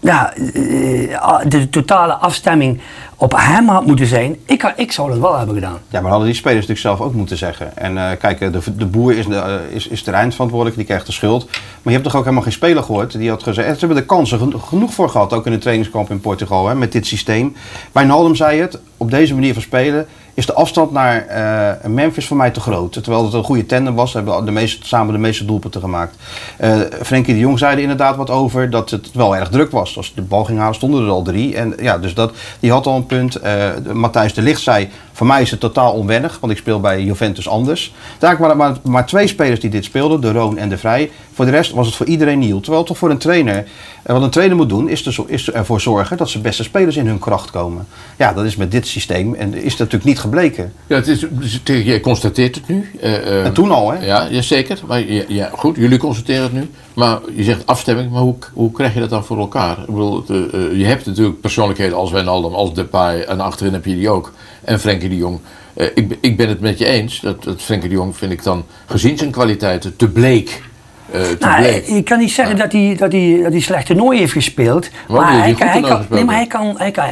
ja, 0.00 0.32
eh, 0.34 1.38
de 1.48 1.68
totale 1.70 2.12
afstemming 2.12 2.80
op 3.20 3.34
hem 3.36 3.68
had 3.68 3.86
moeten 3.86 4.06
zijn, 4.06 4.36
ik, 4.44 4.72
ik 4.76 4.92
zou 4.92 5.10
dat 5.10 5.18
wel 5.18 5.36
hebben 5.36 5.54
gedaan. 5.54 5.78
Ja, 5.88 6.00
maar 6.00 6.10
hadden 6.10 6.28
die 6.28 6.36
spelers 6.36 6.66
natuurlijk 6.66 6.96
zelf 6.96 7.08
ook 7.08 7.14
moeten 7.14 7.36
zeggen. 7.36 7.76
En 7.76 7.98
eh, 7.98 8.18
kijk, 8.18 8.40
eh, 8.40 8.52
de, 8.52 8.76
de 8.76 8.86
boer 8.86 9.16
is, 9.16 9.26
de, 9.26 9.36
eh, 9.36 9.54
is, 9.70 9.88
is 9.88 10.04
die 10.04 10.84
krijgt 10.84 11.06
de 11.06 11.12
schuld. 11.12 11.44
Maar 11.44 11.60
je 11.82 11.90
hebt 11.90 12.04
toch 12.04 12.14
ook 12.14 12.22
helemaal 12.22 12.42
geen 12.42 12.52
speler 12.52 12.82
gehoord 12.82 13.18
die 13.18 13.30
had 13.30 13.42
gezegd... 13.42 13.72
Ze 13.72 13.78
hebben 13.78 13.96
er 13.96 14.04
kansen 14.04 14.38
geno- 14.38 14.58
genoeg 14.58 14.92
voor 14.92 15.08
gehad, 15.08 15.32
ook 15.32 15.46
in 15.46 15.52
de 15.52 15.58
trainingskamp 15.58 16.10
in 16.10 16.20
Portugal, 16.20 16.68
hè, 16.68 16.74
met 16.74 16.92
dit 16.92 17.06
systeem. 17.06 17.56
Wijnaldum 17.92 18.34
zei 18.34 18.60
het, 18.60 18.78
op 18.96 19.10
deze 19.10 19.34
manier 19.34 19.52
van 19.52 19.62
spelen 19.62 20.06
is 20.38 20.46
de 20.46 20.54
afstand 20.54 20.90
naar 20.90 21.26
eh, 21.26 21.90
Memphis 21.90 22.26
voor 22.26 22.36
mij 22.36 22.50
te 22.50 22.60
groot. 22.60 22.92
Terwijl 22.92 23.24
het 23.24 23.32
een 23.32 23.44
goede 23.44 23.66
tandem 23.66 23.94
was, 23.94 24.12
hebben 24.12 24.44
de 24.44 24.50
meeste, 24.50 24.86
samen 24.86 25.12
de 25.12 25.20
meeste 25.20 25.44
doelpunten 25.44 25.80
gemaakt. 25.80 26.16
Eh 26.56 26.80
Frenkie 27.02 27.34
de 27.34 27.40
Jong 27.40 27.58
zei 27.58 27.76
er 27.76 27.82
inderdaad 27.82 28.16
wat 28.16 28.30
over 28.30 28.70
dat 28.70 28.90
het 28.90 29.12
wel 29.12 29.36
erg 29.36 29.48
druk 29.48 29.70
was. 29.70 29.96
Als 29.96 30.14
de 30.14 30.22
bal 30.22 30.44
ging 30.44 30.58
halen 30.58 30.74
stonden 30.74 31.04
er 31.04 31.10
al 31.10 31.22
drie. 31.22 31.56
En 31.56 31.74
ja, 31.80 31.98
dus 31.98 32.14
dat, 32.14 32.32
die 32.60 32.70
had 32.70 32.86
al 32.86 32.96
een 32.96 33.06
punt. 33.06 33.36
Eh, 33.36 33.68
Matthijs 33.92 34.34
de 34.34 34.42
Ligt 34.42 34.60
zei, 34.60 34.88
voor 35.18 35.26
mij 35.26 35.42
is 35.42 35.50
het 35.50 35.60
totaal 35.60 35.92
onwennig, 35.92 36.38
want 36.40 36.52
ik 36.52 36.58
speel 36.58 36.80
bij 36.80 37.02
Juventus 37.02 37.48
anders. 37.48 37.94
Daar 38.18 38.38
waren 38.38 38.56
maar, 38.56 38.76
maar 38.82 39.06
twee 39.06 39.26
spelers 39.26 39.60
die 39.60 39.70
dit 39.70 39.84
speelden, 39.84 40.20
de 40.20 40.32
Roon 40.32 40.58
en 40.58 40.68
de 40.68 40.78
Vrij. 40.78 41.10
Voor 41.32 41.44
de 41.44 41.50
rest 41.50 41.72
was 41.72 41.86
het 41.86 41.96
voor 41.96 42.06
iedereen 42.06 42.38
nieuw. 42.38 42.60
Terwijl 42.60 42.84
toch 42.84 42.98
voor 42.98 43.10
een 43.10 43.18
trainer, 43.18 43.56
eh, 44.02 44.12
wat 44.14 44.22
een 44.22 44.30
trainer 44.30 44.56
moet 44.56 44.68
doen, 44.68 44.88
is, 44.88 45.02
te, 45.02 45.24
is 45.26 45.50
ervoor 45.50 45.80
zorgen 45.80 46.16
dat 46.16 46.28
zijn 46.28 46.42
beste 46.42 46.62
spelers 46.62 46.96
in 46.96 47.06
hun 47.06 47.18
kracht 47.18 47.50
komen. 47.50 47.86
Ja, 48.16 48.32
dat 48.32 48.44
is 48.44 48.56
met 48.56 48.70
dit 48.70 48.86
systeem 48.86 49.34
en 49.34 49.54
is 49.54 49.62
dat 49.70 49.78
natuurlijk 49.78 50.04
niet 50.04 50.18
gebleken. 50.18 50.72
Ja, 50.86 50.96
het 50.96 51.06
is, 51.06 51.26
je 51.64 52.00
constateert 52.00 52.54
het 52.54 52.68
nu. 52.68 52.90
eh, 53.00 53.16
eh, 53.16 53.44
En 53.44 53.52
toen 53.52 53.70
al, 53.70 53.92
hè? 53.92 54.06
Ja, 54.06 54.42
zeker. 54.42 54.78
Maar 54.86 55.00
ja, 55.12 55.24
ja, 55.28 55.50
goed, 55.52 55.76
jullie 55.76 55.98
constateren 55.98 56.42
het 56.42 56.52
nu. 56.52 56.70
Maar 56.98 57.18
je 57.34 57.42
zegt 57.44 57.66
afstemming, 57.66 58.10
maar 58.10 58.20
hoe, 58.20 58.34
hoe 58.52 58.72
krijg 58.72 58.94
je 58.94 59.00
dat 59.00 59.10
dan 59.10 59.24
voor 59.24 59.38
elkaar? 59.38 59.78
Ik 59.78 59.86
bedoel, 59.86 60.24
de, 60.24 60.48
eh, 60.52 60.78
je 60.78 60.84
hebt 60.84 61.06
natuurlijk 61.06 61.40
persoonlijkheden 61.40 61.96
als 61.96 62.10
Wijnaldum, 62.10 62.54
als 62.54 62.74
Depay 62.74 63.20
en 63.20 63.40
achterin 63.40 63.72
heb 63.72 63.84
je 63.84 63.94
die 63.94 64.08
ook. 64.08 64.32
En 64.64 64.80
Frenkie 64.80 65.08
de 65.08 65.16
Jong. 65.16 65.38
Eh, 65.74 65.86
ik, 65.94 66.08
ben- 66.08 66.18
ik 66.20 66.36
ben 66.36 66.48
het 66.48 66.60
met 66.60 66.78
je 66.78 66.86
eens. 66.86 67.20
Dat, 67.20 67.44
dat 67.44 67.62
Frenkie 67.62 67.88
de 67.88 67.94
Jong 67.94 68.16
vind 68.16 68.32
ik 68.32 68.42
dan, 68.42 68.64
gezien 68.86 69.18
zijn 69.18 69.30
kwaliteiten, 69.30 69.96
te 69.96 70.08
bleek. 70.08 70.62
Te 71.10 71.36
Nou, 71.40 71.64
ik 71.64 72.04
kan 72.04 72.18
niet 72.18 72.32
zeggen 72.32 72.56
dat, 72.56 72.72
hij, 72.72 72.96
dat, 72.98 73.12
hij, 73.12 73.40
dat 73.42 73.52
hij 73.52 73.60
slecht 73.60 73.86
toernooi 73.86 74.18
heeft 74.18 74.32
gespeeld. 74.32 74.88
Maar 75.08 75.38
hij, 75.42 75.54
kan, 75.54 75.66
hij, 75.68 75.80
toernooi 75.80 76.06
kan, 76.06 76.16
nee, 76.16 76.24
maar 76.24 76.34
hij 76.34 76.46
kan, 76.46 76.74
hij 76.78 76.90
kan, 76.90 77.04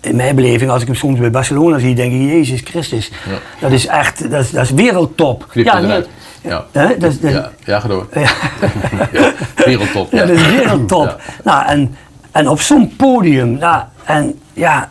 in 0.00 0.16
mijn 0.16 0.34
beleving, 0.34 0.70
als 0.70 0.80
ik 0.80 0.86
hem 0.86 0.96
soms 0.96 1.18
bij 1.18 1.30
Barcelona 1.30 1.78
zie, 1.78 1.94
denk 1.94 2.12
ik, 2.12 2.20
Jezus 2.20 2.60
Christus. 2.64 3.10
Dat 3.60 3.72
is 3.72 3.86
echt, 3.86 4.30
dat 4.30 4.44
is, 4.44 4.50
dat 4.50 4.62
is 4.64 4.70
wereldtop. 4.70 5.46
Knip 5.48 5.64
ja, 5.64 5.78
nee. 5.80 6.02
Ja. 6.44 6.64
Is, 6.98 7.20
dat- 7.20 7.30
Ja, 7.32 7.50
ja, 7.64 7.80
ga 7.80 7.88
door. 7.88 8.06
Ja. 8.14 8.20
Ja, 9.12 9.32
Wereldtop. 9.64 10.12
Ja, 10.12 10.26
dat 10.26 10.36
is 10.36 10.46
wereldtop. 10.50 11.20
Nou, 11.44 11.66
en, 11.66 11.94
en 12.32 12.48
op 12.48 12.60
zo'n 12.60 12.96
podium, 12.96 13.50
nou, 13.58 13.82
en 14.04 14.38
ja, 14.52 14.88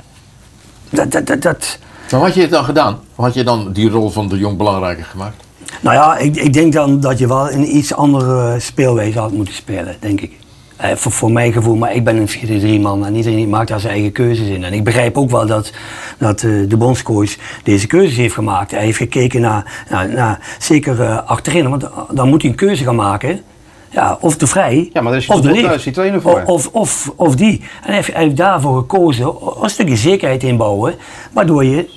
dat, 0.90 1.12
dat, 1.12 1.26
dat, 1.28 1.42
dat, 1.42 1.80
Maar 2.12 2.20
wat 2.20 2.22
had 2.22 2.34
je 2.36 2.42
het 2.42 2.52
dan 2.52 2.64
gedaan? 2.64 3.00
Had 3.16 3.34
je 3.34 3.44
dan 3.44 3.72
die 3.72 3.90
rol 3.90 4.10
van 4.10 4.28
de 4.28 4.38
Jong 4.38 4.58
belangrijker 4.58 5.06
gemaakt? 5.06 5.36
nou 5.82 5.96
ja, 5.96 6.18
ik, 6.18 6.36
ik 6.36 6.54
denk 6.54 6.74
dan 6.74 7.00
dat 7.00 7.20
je 7.20 7.28
wel 7.28 7.52
een 7.52 7.76
iets 7.76 7.94
andere 7.94 8.60
speelwijze 8.60 9.20
had 9.20 9.32
moeten 9.32 9.54
spelen, 9.54 9.96
denk 10.00 10.22
ik. 10.22 10.32
Eh, 10.76 10.96
voor, 10.96 11.12
voor 11.12 11.32
mijn 11.32 11.54
gevoel, 11.54 11.76
maar 11.76 11.96
ik 11.96 12.04
ben 12.04 12.18
een 12.18 12.80
4-3 12.80 12.82
man 12.82 13.06
en 13.06 13.16
iedereen 13.16 13.50
maakt 13.50 13.68
daar 13.68 13.80
zijn 13.80 13.94
eigen 13.94 14.12
keuzes 14.12 14.48
in. 14.48 14.64
En 14.64 14.74
ik 14.74 14.84
begrijp 14.84 15.18
ook 15.18 15.30
wel 15.30 15.46
dat, 15.46 15.72
dat 16.18 16.44
eh, 16.44 16.52
de 16.68 16.78
bondscoach 16.78 17.36
deze 17.64 17.88
keuzes 17.88 18.18
heeft 18.18 18.34
gemaakt. 18.34 18.72
Hij 18.72 18.84
heeft 18.84 18.98
gekeken 18.98 19.42
naar, 19.42 19.86
naar, 19.90 20.10
naar 20.10 20.56
zeker 20.60 21.02
eh, 21.02 21.28
achterin, 21.28 21.70
want 21.70 21.90
dan 22.12 22.30
moet 22.30 22.42
hij 22.42 22.52
een 22.52 22.58
keuze 22.58 22.84
gaan 22.84 22.96
maken. 22.96 23.42
Ja, 23.90 24.18
of 24.20 24.38
de 24.38 24.48
Vrij, 24.48 24.90
Ja, 24.94 25.02
maar 25.02 25.12
daar 25.12 25.22
is 25.22 25.28
of 25.28 25.42
de 25.42 25.92
trainer 25.92 26.22
voor. 26.22 26.44
Of, 26.46 26.68
of, 26.68 27.12
of 27.16 27.36
die. 27.36 27.60
En 27.60 27.86
hij 27.86 27.96
heeft, 27.96 28.14
hij 28.14 28.24
heeft 28.24 28.38
daarvoor 28.38 28.78
gekozen, 28.78 29.34
een 29.62 29.70
stukje 29.70 29.96
zekerheid 29.96 30.44
inbouwen, 30.44 30.96
waardoor 31.32 31.66
je 31.66 31.90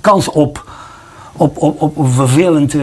kans 0.00 0.28
op, 0.28 0.70
op, 1.32 1.62
op, 1.62 1.82
op 1.82 1.96
een 1.96 2.10
vervelend 2.10 2.74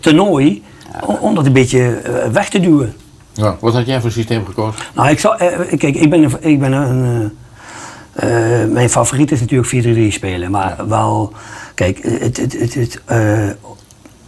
toernooi, 0.00 0.62
om, 1.06 1.14
om 1.14 1.34
dat 1.34 1.46
een 1.46 1.52
beetje 1.52 2.00
weg 2.32 2.48
te 2.48 2.60
duwen. 2.60 2.94
Ja. 3.34 3.56
Wat 3.60 3.74
had 3.74 3.86
jij 3.86 4.00
voor 4.00 4.10
systeem 4.10 4.44
gekozen? 4.46 4.80
Nou, 4.94 5.08
ik 5.08 5.18
zou, 5.18 5.36
eh, 5.38 5.78
kijk, 5.78 5.96
ik 5.96 6.10
ben, 6.10 6.22
een- 6.22 6.36
ik 6.40 6.58
ben 6.60 6.72
een. 6.72 7.32
eh, 8.12 8.62
eh, 8.62 8.68
mijn 8.70 8.90
favoriet 8.90 9.30
is 9.32 9.40
natuurlijk 9.40 9.68
4-3 9.68 10.10
spelen, 10.12 10.50
maar 10.50 10.76
wel. 10.88 11.32
Kijk, 11.74 11.98
het, 12.02 12.36
het, 12.36 12.52
het, 12.60 12.74
het, 12.74 13.00
eh, 13.04 13.48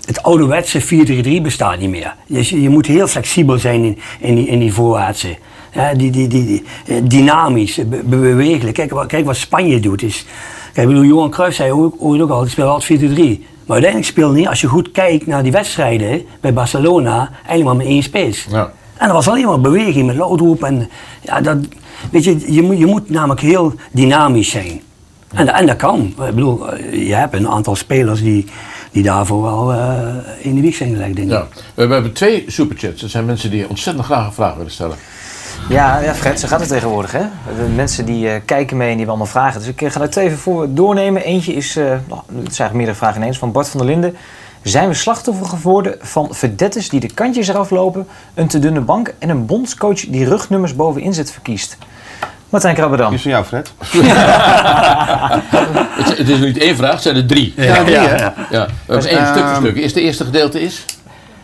het 0.07 0.23
ouderwetse 0.23 0.81
4-3 0.81 1.41
bestaat 1.43 1.79
niet 1.79 1.91
meer. 1.91 2.15
Dus 2.29 2.49
je, 2.51 2.63
je 2.63 2.69
moet 2.69 2.87
heel 2.87 3.07
flexibel 3.07 3.59
zijn 3.59 3.85
in, 3.85 3.99
in, 4.21 4.35
die, 4.35 4.47
in 4.47 4.59
die 4.59 4.73
voorwaartse. 4.73 5.37
Ja, 5.73 5.95
die, 5.95 6.11
die, 6.11 6.29
die, 6.29 6.45
die, 6.47 6.65
eh, 6.87 6.97
dynamisch, 7.05 7.77
be- 7.89 8.03
bewegelijk. 8.05 8.75
Kijk, 8.77 8.91
wat- 8.91 9.07
kijk 9.07 9.25
wat 9.27 9.37
Spanje 9.37 9.81
doet. 9.81 10.03
Is, 10.03 10.27
kijk, 10.73 10.89
ik 10.89 10.95
bedoel, 10.95 11.09
Johan 11.09 11.31
Cruijff 11.31 11.57
zei 11.57 11.73
ook, 11.73 11.95
ooit 11.99 12.21
ook 12.21 12.31
al, 12.31 12.41
die 12.41 12.51
speelt 12.51 12.69
altijd 12.69 13.01
4-3. 13.01 13.45
Maar 13.67 13.75
uiteindelijk 13.77 14.05
speelt 14.13 14.35
niet, 14.35 14.49
als 14.49 14.61
je 14.61 14.67
goed 14.67 14.91
kijkt 14.93 15.27
naar 15.27 15.43
die 15.43 15.53
wedstrijden 15.53 16.23
bij 16.41 16.53
Barcelona, 16.53 17.31
eigenlijk 17.37 17.65
maar 17.65 17.77
met 17.77 17.87
één 17.87 18.03
spits. 18.03 18.47
Ja. 18.51 18.73
En 18.99 19.09
er 19.09 19.15
was 19.15 19.29
alleen 19.29 19.47
maar 19.47 19.61
beweging 19.61 20.07
met 20.07 20.17
loodroep. 20.17 20.63
En 20.63 20.91
ja, 21.21 21.41
dat, 21.41 21.57
weet 22.11 22.25
je, 22.25 22.53
je, 22.53 22.63
moet, 22.63 22.79
je 22.79 22.87
moet 22.87 23.11
namelijk 23.11 23.41
heel 23.41 23.75
dynamisch 23.91 24.51
zijn. 24.51 24.81
En, 25.35 25.49
en 25.49 25.67
dat 25.67 25.77
kan. 25.77 26.01
Ik 26.01 26.17
bedoel, 26.17 26.73
eh, 26.73 27.09
je 27.09 27.15
hebt 27.15 27.35
een 27.35 27.49
aantal 27.49 27.77
spelers 27.77 28.23
die, 28.23 28.47
die 28.91 29.03
daarvoor 29.03 29.43
wel 29.43 29.73
eh, 29.73 30.15
in 30.39 30.55
de 30.55 30.61
wieg 30.61 30.77
zijn 30.77 30.91
gelegd, 30.91 31.17
denk 31.17 31.29
ik. 31.29 31.35
Ja. 31.35 31.47
We 31.75 31.93
hebben 31.93 32.13
twee 32.13 32.45
superchats. 32.47 33.01
Dat 33.01 33.11
zijn 33.11 33.25
mensen 33.25 33.51
die 33.51 33.69
ontzettend 33.69 34.07
graag 34.07 34.27
een 34.27 34.33
vraag 34.33 34.55
willen 34.55 34.73
stellen. 34.73 34.97
Ja, 35.69 35.99
ja, 35.99 36.15
Fred, 36.15 36.41
zo 36.41 36.49
gaat 36.49 36.61
het 36.61 36.69
tegenwoordig. 36.69 37.13
Hè? 37.13 37.23
De 37.57 37.73
mensen 37.75 38.05
die 38.05 38.29
eh, 38.29 38.41
kijken 38.45 38.77
mee 38.77 38.91
en 38.91 38.97
die 38.97 39.07
hebben 39.07 39.15
allemaal 39.15 39.43
vragen. 39.43 39.61
Dus 39.61 39.69
ik 39.69 39.93
ga 39.93 40.01
er 40.01 40.11
twee 40.11 40.27
even 40.27 40.39
voor 40.39 40.75
doornemen. 40.75 41.23
Eentje 41.23 41.53
is, 41.53 41.77
eh, 41.77 41.85
nou, 41.85 41.99
het 41.99 42.27
zijn 42.27 42.43
eigenlijk 42.43 42.73
meerdere 42.73 42.97
vragen 42.97 43.21
ineens, 43.21 43.39
van 43.39 43.53
Bart 43.53 43.69
van 43.69 43.81
der 43.81 43.89
Linden. 43.89 44.17
Zijn 44.69 44.89
we 44.89 44.95
slachtoffer 44.95 45.47
geworden 45.47 45.95
van 46.01 46.29
verdettes 46.31 46.89
die 46.89 47.01
de 47.01 47.11
kantjes 47.15 47.49
eraf 47.49 47.71
lopen, 47.71 48.07
een 48.35 48.49
te 48.49 48.59
dunne 48.59 48.81
bank 48.81 49.15
en 49.19 49.29
een 49.29 49.47
bondscoach 49.47 50.01
die 50.01 50.29
rugnummers 50.29 50.77
boven 50.77 51.03
inzet 51.03 51.33
verkiest? 51.33 51.77
Martijn 52.49 52.75
Krabberdam. 52.75 53.13
Is 53.13 53.23
van 53.23 53.31
jou, 53.31 53.45
Fred. 53.45 53.73
Het, 55.97 56.19
het 56.19 56.29
is 56.29 56.39
niet 56.39 56.59
één 56.59 56.77
vraag, 56.77 56.93
het 56.93 57.03
zijn 57.03 57.17
er 57.17 57.27
drie. 57.27 57.53
Ja, 57.57 57.85
die, 57.85 57.97
hè? 57.97 58.17
Ja. 58.17 58.33
We 58.87 58.93
hebben 58.93 59.11
één 59.11 59.27
stuk 59.27 59.47
voor 59.47 59.57
stuk. 59.57 59.77
Is 59.77 59.93
de 59.93 60.01
eerste 60.01 60.25
gedeelte 60.25 60.61
is? 60.61 60.85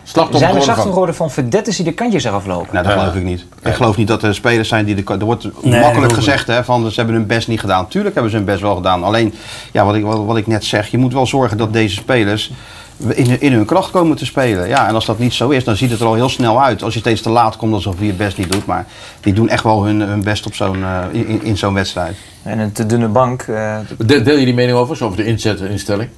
Slachtoffer 0.02 0.38
Zijn 0.38 0.54
we 0.54 0.60
geworden 0.60 0.62
slachtoffer 0.62 0.82
van. 0.82 0.92
geworden 0.92 1.14
van 1.14 1.30
verdettes 1.30 1.76
die 1.76 1.84
de 1.84 1.92
kantjes 1.92 2.24
eraf 2.24 2.46
lopen? 2.46 2.68
Nou, 2.72 2.86
dat 2.86 2.98
geloof 2.98 3.14
ik 3.14 3.22
niet. 3.22 3.44
Ik 3.62 3.74
geloof 3.74 3.96
niet 3.96 4.08
dat 4.08 4.22
er 4.22 4.34
spelers 4.34 4.68
zijn 4.68 4.84
die 4.84 4.94
de. 4.94 5.12
Er 5.12 5.24
wordt 5.24 5.42
dat 5.42 5.64
makkelijk 5.64 6.12
gezegd 6.12 6.46
hè, 6.46 6.64
van 6.64 6.90
ze 6.90 6.94
hebben 6.96 7.14
hun 7.14 7.26
best 7.26 7.48
niet 7.48 7.60
gedaan. 7.60 7.88
Tuurlijk 7.88 8.14
hebben 8.14 8.32
ze 8.32 8.36
hun 8.36 8.46
best 8.46 8.60
wel 8.60 8.74
gedaan. 8.74 9.04
Alleen, 9.04 9.34
ja, 9.72 9.84
wat 9.84 9.94
ik, 9.94 10.04
wat, 10.04 10.24
wat 10.24 10.36
ik 10.36 10.46
net 10.46 10.64
zeg, 10.64 10.86
je 10.86 10.98
moet 10.98 11.12
wel 11.12 11.26
zorgen 11.26 11.56
dat 11.56 11.72
deze 11.72 11.94
spelers 11.94 12.52
in, 13.14 13.40
in 13.40 13.52
hun 13.52 13.64
kracht 13.64 13.90
komen 13.90 14.16
te 14.16 14.24
spelen. 14.24 14.68
Ja, 14.68 14.88
en 14.88 14.94
als 14.94 15.06
dat 15.06 15.18
niet 15.18 15.32
zo 15.32 15.48
is, 15.48 15.64
dan 15.64 15.76
ziet 15.76 15.90
het 15.90 16.00
er 16.00 16.06
al 16.06 16.14
heel 16.14 16.28
snel 16.28 16.62
uit. 16.62 16.82
Als 16.82 16.94
je 16.94 17.00
steeds 17.00 17.20
te 17.22 17.30
laat 17.30 17.56
komt, 17.56 17.74
alsof 17.74 17.94
je 17.98 18.06
je 18.06 18.12
best 18.12 18.38
niet 18.38 18.52
doet. 18.52 18.66
Maar 18.66 18.86
die 19.20 19.32
doen 19.32 19.48
echt 19.48 19.64
wel 19.64 19.84
hun, 19.84 20.00
hun 20.00 20.22
best 20.22 20.46
op 20.46 20.54
zo'n, 20.54 20.82
eh, 20.82 20.98
in, 21.12 21.42
in 21.42 21.56
zo'n 21.58 21.74
wedstrijd. 21.74 22.16
En 22.42 22.58
een 22.58 22.72
te 22.72 22.86
dunne 22.86 23.08
bank. 23.08 23.42
eh, 23.42 23.76
De- 23.98 24.22
Deel 24.22 24.36
je 24.38 24.44
die 24.44 24.54
mening 24.54 24.78
over, 24.78 24.96
zo 24.96 25.04
over 25.04 25.16
de 25.16 25.24
inzet 25.24 25.60
en 25.60 25.68
instelling? 25.70 26.08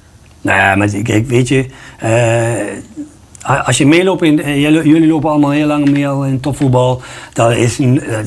Nou 0.40 0.58
ja, 0.58 0.74
maar 0.74 0.88
kijk, 1.02 1.26
weet 1.26 1.48
je, 1.48 1.66
eh, 1.98 3.56
als 3.66 3.78
je 3.78 3.86
meeloopt 3.86 4.22
in, 4.22 4.42
eh, 4.42 4.60
jullie, 4.62 5.06
lopen 5.06 5.30
allemaal 5.30 5.50
heel 5.50 5.66
lang 5.66 5.90
mee 5.90 6.08
al 6.08 6.24
in 6.24 6.40
topvoetbal, 6.40 7.02
dat 7.32 7.52
is, 7.52 7.78
een- 7.78 8.00
eh, 8.02 8.18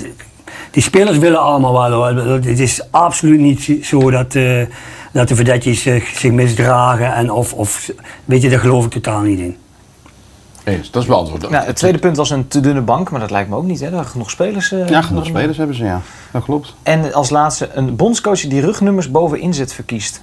die 0.71 0.83
spelers 0.83 1.17
willen 1.17 1.41
allemaal 1.41 1.73
wel 1.89 1.91
hoor. 1.91 2.29
Het 2.33 2.59
is 2.59 2.81
absoluut 2.91 3.39
niet 3.39 3.79
zo 3.81 4.11
dat, 4.11 4.35
eh, 4.35 4.61
dat 5.17 5.27
de 5.27 5.35
verdetjes 5.35 5.81
zich, 5.81 6.07
zich 6.07 6.31
misdragen 6.31 7.13
en 7.13 7.31
of, 7.31 7.53
of, 7.53 7.91
weet 8.25 8.41
je, 8.41 8.49
daar 8.49 8.59
geloof 8.59 8.85
ik 8.85 8.91
totaal 8.91 9.21
niet 9.21 9.39
in. 9.39 9.57
Eens, 10.63 10.91
dat 10.91 11.01
is 11.01 11.07
beantwoord. 11.07 11.49
nou, 11.49 11.65
het 11.65 11.75
tweede 11.75 11.97
punt 11.97 12.17
was 12.17 12.29
een 12.29 12.47
te 12.47 12.59
dunne 12.59 12.81
bank, 12.81 13.09
maar 13.11 13.19
dat 13.19 13.31
lijkt 13.31 13.49
me 13.49 13.55
ook 13.55 13.63
niet. 13.63 13.79
Hè? 13.79 13.97
Er 13.97 14.05
genoeg 14.05 14.29
spelers. 14.29 14.71
eh, 14.71 14.87
Ja, 14.87 15.01
genoeg 15.01 15.25
spelers 15.25 15.57
hebben 15.57 15.75
ze, 15.75 15.83
ja. 15.83 16.01
Dat 16.31 16.43
klopt. 16.43 16.73
En 16.83 17.13
als 17.13 17.29
laatste 17.29 17.69
een 17.73 17.95
bondscoach 17.95 18.39
die 18.47 18.61
rugnummers 18.61 19.11
boven 19.11 19.39
inzet 19.39 19.73
verkiest. 19.73 20.21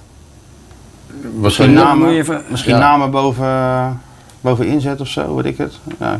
Misschien 1.39 1.73
namen, 1.73 2.09
even- 2.09 2.43
misschien 2.49 2.73
Ja. 2.73 2.79
namen 2.79 3.11
boven, 3.11 4.01
boven 4.41 4.67
inzet 4.67 5.01
of 5.01 5.07
zo, 5.07 5.35
weet 5.35 5.45
ik 5.45 5.57
het. 5.57 5.79
Ja, 5.99 6.19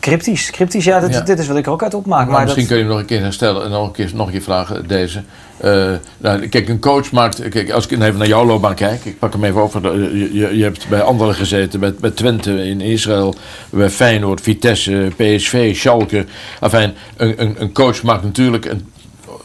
Cryptisch, 0.00 0.50
cryptisch, 0.50 0.84
ja, 0.84 1.00
dit, 1.00 1.12
Ja. 1.14 1.20
dit 1.20 1.38
is 1.38 1.46
wat 1.46 1.56
ik 1.56 1.66
er 1.66 1.72
ook 1.72 1.82
uit 1.82 1.94
opmaak. 1.94 2.24
Maar 2.24 2.32
Maar 2.32 2.42
misschien 2.42 2.62
dat, 2.62 2.72
kun 2.72 2.76
je 2.76 2.82
hem 2.82 2.92
nog 2.92 3.00
een 3.02 3.06
keer 3.08 3.20
herstellen 3.20 3.64
en 3.64 3.70
nog 3.70 3.86
een 3.86 3.92
keer, 3.92 4.10
nog 4.14 4.26
een 4.26 4.32
keer 4.32 4.42
vragen, 4.42 4.88
deze. 4.88 5.22
Eh, 5.56 5.92
nou, 6.18 6.46
kijk, 6.46 6.68
een 6.68 6.80
coach 6.80 7.12
maakt. 7.12 7.48
Kijk, 7.48 7.70
als 7.70 7.86
ik 7.86 7.90
even 7.90 8.18
naar 8.18 8.26
jouw 8.26 8.44
loopbaan 8.44 8.74
kijk, 8.74 9.04
ik 9.04 9.18
pak 9.18 9.32
hem 9.32 9.44
even 9.44 9.60
over. 9.60 9.98
Je, 10.16 10.34
je, 10.34 10.56
je 10.56 10.62
hebt 10.62 10.88
bij 10.88 11.02
anderen 11.02 11.34
gezeten, 11.34 11.80
bij, 11.80 11.94
bij 12.00 12.10
Twente 12.10 12.64
in 12.64 12.80
Israël, 12.80 13.34
bij 13.70 13.90
Feyenoord, 13.90 14.40
Vitesse, 14.40 15.10
PSV, 15.16 15.76
Schalke. 15.76 16.24
Enfin, 16.60 16.92
een, 17.16 17.42
een, 17.42 17.54
een 17.58 17.72
coach 17.72 18.02
maakt 18.02 18.22
natuurlijk, 18.22 18.64
een, 18.64 18.88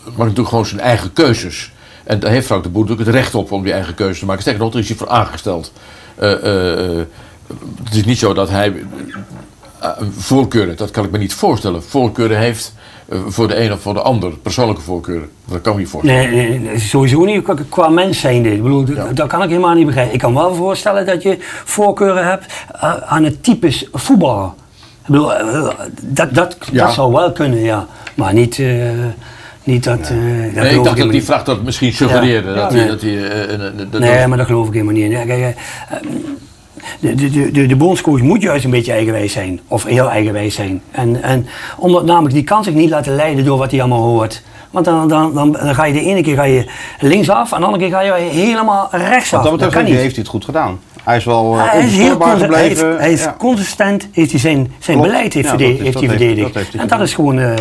maakt 0.03 0.17
natuurlijk 0.17 0.49
gewoon 0.49 0.65
zijn 0.65 0.81
eigen 0.81 1.13
keuzes. 1.13 1.71
En 2.03 2.19
daar 2.19 2.31
heeft 2.31 2.45
Frank 2.45 2.63
de 2.63 2.69
Boer 2.69 2.81
natuurlijk 2.81 3.09
het 3.09 3.17
recht 3.17 3.35
op 3.35 3.51
om 3.51 3.63
die 3.63 3.73
eigen 3.73 3.93
keuzes 3.95 4.19
te 4.19 4.25
maken. 4.25 4.41
Sterker 4.41 4.63
nog, 4.63 4.71
daar 4.71 4.81
is 4.81 4.87
hij 4.87 4.97
voor 4.97 5.09
aangesteld. 5.09 5.71
Eh, 6.15 6.31
eh, 6.31 6.99
eh, 6.99 7.05
het 7.83 7.95
is 7.95 8.05
niet 8.05 8.17
zo 8.17 8.33
dat 8.33 8.49
hij 8.49 8.67
eh, 8.67 8.75
voorkeuren, 10.17 10.78
dat 10.78 10.91
kan 10.91 11.06
ik 11.06 11.12
me 11.12 11.17
niet 11.17 11.34
voorstellen. 11.34 11.84
Voorkeuren 11.84 12.38
heeft 12.38 12.73
eh, 13.10 13.19
voor 13.28 13.47
de 13.47 13.60
een 13.63 13.73
of 13.73 13.80
voor 13.82 13.93
de 13.93 14.02
ander, 14.02 14.32
persoonlijke 14.38 14.82
voorkeuren. 14.82 15.30
Dat 15.45 15.62
kan 15.62 15.73
ik 15.73 15.80
niet 15.80 15.89
voorstellen. 15.89 16.30
Nee, 16.32 16.50
nee, 16.50 16.60
nee, 16.60 16.80
sowieso 16.80 17.23
niet 17.26 17.47
qua, 17.69 17.88
mens 17.89 18.19
zijn 18.19 18.43
dit. 18.43 18.54
Ik 18.54 18.63
bedoel, 18.63 18.84
dat- 18.86 19.15
dat 19.15 19.28
kan 19.28 19.43
ik 19.43 19.50
helemaal 19.50 19.73
niet 19.76 19.86
begrijpen. 19.86 20.13
Ik 20.13 20.19
kan 20.19 20.34
me 20.34 20.39
wel 20.39 20.56
voorstellen 20.56 21.06
dat 21.06 21.23
je 21.23 21.38
voorkeuren 21.65 22.28
hebt 22.28 22.45
eh, 22.82 22.93
aan 22.97 23.23
het 23.23 23.43
types 23.43 23.88
voetballer. 23.93 24.45
Ik 25.02 25.13
bedoel, 25.13 25.34
eh, 25.36 25.69
dat, 26.02 26.34
dat, 26.34 26.58
Ja. 26.71 26.86
dat 26.86 26.93
zou 26.93 27.13
wel 27.13 27.32
kunnen, 27.32 27.60
ja. 27.60 27.86
Maar 28.15 28.34
niet, 28.34 28.60
eh, 28.60 28.67
niet 29.63 29.84
dat... 29.84 30.00
eh, 30.00 30.08
dat 30.54 30.63
Nee, 30.63 30.76
ik 30.78 30.84
dacht 30.84 30.97
dat 30.97 31.12
die 31.12 31.23
vraag 31.23 31.43
dat 31.43 31.63
misschien 31.63 31.93
suggereerde. 31.93 32.50
Ja. 32.50 32.56
Dat 32.56 32.71
Ja. 32.73 32.80
eh, 32.80 33.43
eh, 33.43 33.54
eh, 33.54 33.60
dat- 33.91 34.02
Nee, 34.02 34.28
maar 34.28 34.38
dat 34.38 34.47
geloof 34.47 34.67
ik 34.67 34.73
helemaal 34.73 34.93
niet. 34.93 35.56
Eh, 37.02 37.17
de, 37.17 37.30
de, 37.30 37.52
de, 37.52 37.65
de, 37.65 37.76
bondscoach 37.76 38.21
moet 38.21 38.41
juist 38.41 38.65
een 38.65 38.71
beetje 38.71 38.91
eigenwijs 38.91 39.32
zijn. 39.34 39.60
Of 39.67 39.84
heel 39.84 40.10
eigenwijs 40.10 40.56
zijn. 40.56 40.82
En, 40.91 41.23
en 41.23 41.47
omdat 41.78 42.06
namelijk, 42.06 42.34
die 42.34 42.43
kan 42.43 42.63
zich 42.63 42.73
niet 42.73 42.89
laten 42.89 43.15
leiden 43.15 43.45
door 43.45 43.58
wat 43.58 43.71
hij 43.71 43.80
allemaal 43.80 44.04
hoort. 44.04 44.43
Want 44.71 44.86
dan, 44.86 45.08
dan, 45.08 45.34
dan, 45.34 45.52
dan 45.52 45.76
ga 45.76 45.86
je 45.86 45.93
de 45.93 46.02
ene 46.02 46.21
keer 46.21 46.36
ga 46.36 46.43
je 46.43 46.65
linksaf, 47.00 47.52
en 47.52 47.60
de 47.60 47.65
andere 47.65 47.84
keer 47.84 47.93
ga 47.93 48.02
je 48.02 48.12
helemaal 48.21 48.88
rechtsaf. 48.91 49.41
Wat 49.43 49.60
dat 49.60 49.69
betreft 49.69 49.88
heeft 49.89 50.02
hij 50.15 50.21
het 50.23 50.28
goed 50.28 50.45
gedaan. 50.45 50.80
Hij 51.04 51.17
is 51.17 51.26
wel 51.26 51.56
uh, 51.56 51.71
Hij 51.71 51.86
is 51.86 51.97
heel 51.97 52.17
hij 52.19 52.30
heeft, 52.30 52.41
gebleven. 52.41 52.97
hij 52.97 53.10
heeft 53.10 53.23
Ja. 53.23 53.36
consistent 53.38 54.08
heeft 54.12 54.32
hij 54.32 54.39
zijn, 54.39 54.71
zijn 54.80 54.97
Klopt. 54.97 55.12
beleid 55.13 55.34
heeft, 55.34 55.45
Ja, 55.45 55.52
verde- 55.58 55.63
dat 55.67 55.78
is- 55.78 55.84
heeft 55.84 56.00
hij 56.00 56.08
heeft- 56.08 56.17
verdedigd. 56.21 56.47
dat 56.47 56.56
heeft 56.56 56.73
hij 56.73 56.82
en 56.82 56.88
dat 56.88 57.00
is, 57.02 57.13
gewoon, 57.13 57.39
eh, 57.39 57.54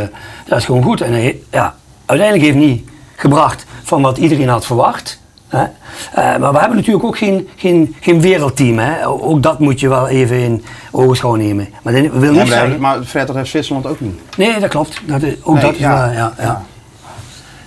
dat 0.47 0.59
is 0.59 0.65
gewoon 0.65 0.83
goed. 0.83 1.01
En 1.01 1.13
hij, 1.13 1.37
ja, 1.51 1.75
uiteindelijk 2.07 2.49
heeft 2.49 2.65
hij 2.65 2.73
niet 2.73 2.89
gebracht 3.17 3.67
van 3.83 4.03
wat 4.03 4.19
iedereen 4.19 4.49
had 4.49 4.67
verwacht. 4.67 5.21
Hè? 5.49 5.63
Eh, 5.63 6.39
maar 6.39 6.53
we 6.53 6.59
hebben 6.59 6.77
natuurlijk 6.77 7.05
ook 7.05 7.19
geen, 7.19 7.49
geen, 7.57 7.95
geen 8.01 8.21
wereldteam. 8.21 8.79
Hè? 8.79 9.07
Ook 9.07 9.43
dat 9.43 9.59
moet 9.59 9.81
je 9.81 9.89
wel 9.89 10.09
even 10.09 10.39
in 10.39 10.65
ogenschouw 10.91 11.35
nemen. 11.35 11.69
Maar 11.83 11.93
dat 11.93 12.13
wil 12.13 12.23
Ja, 12.23 12.29
niet 12.29 12.37
maar, 12.37 12.47
zeggen... 12.47 12.81
maar 12.81 13.03
Fred, 13.03 13.27
dat 13.27 13.37
heeft 13.37 13.51
Zwitserland 13.51 13.87
ook 13.87 14.01
niet. 14.01 14.21
Nee, 14.37 14.61
dat 14.61 14.71
klopt. 14.71 15.01
Dat 15.07 15.23
is, 15.23 15.35
ook 15.43 15.55
Nee, 15.55 15.65
dat 15.65 15.73
is 15.75 15.79
ja. 15.79 16.07
wel, 16.07 16.13
ja, 16.13 16.35
ja. 16.39 16.65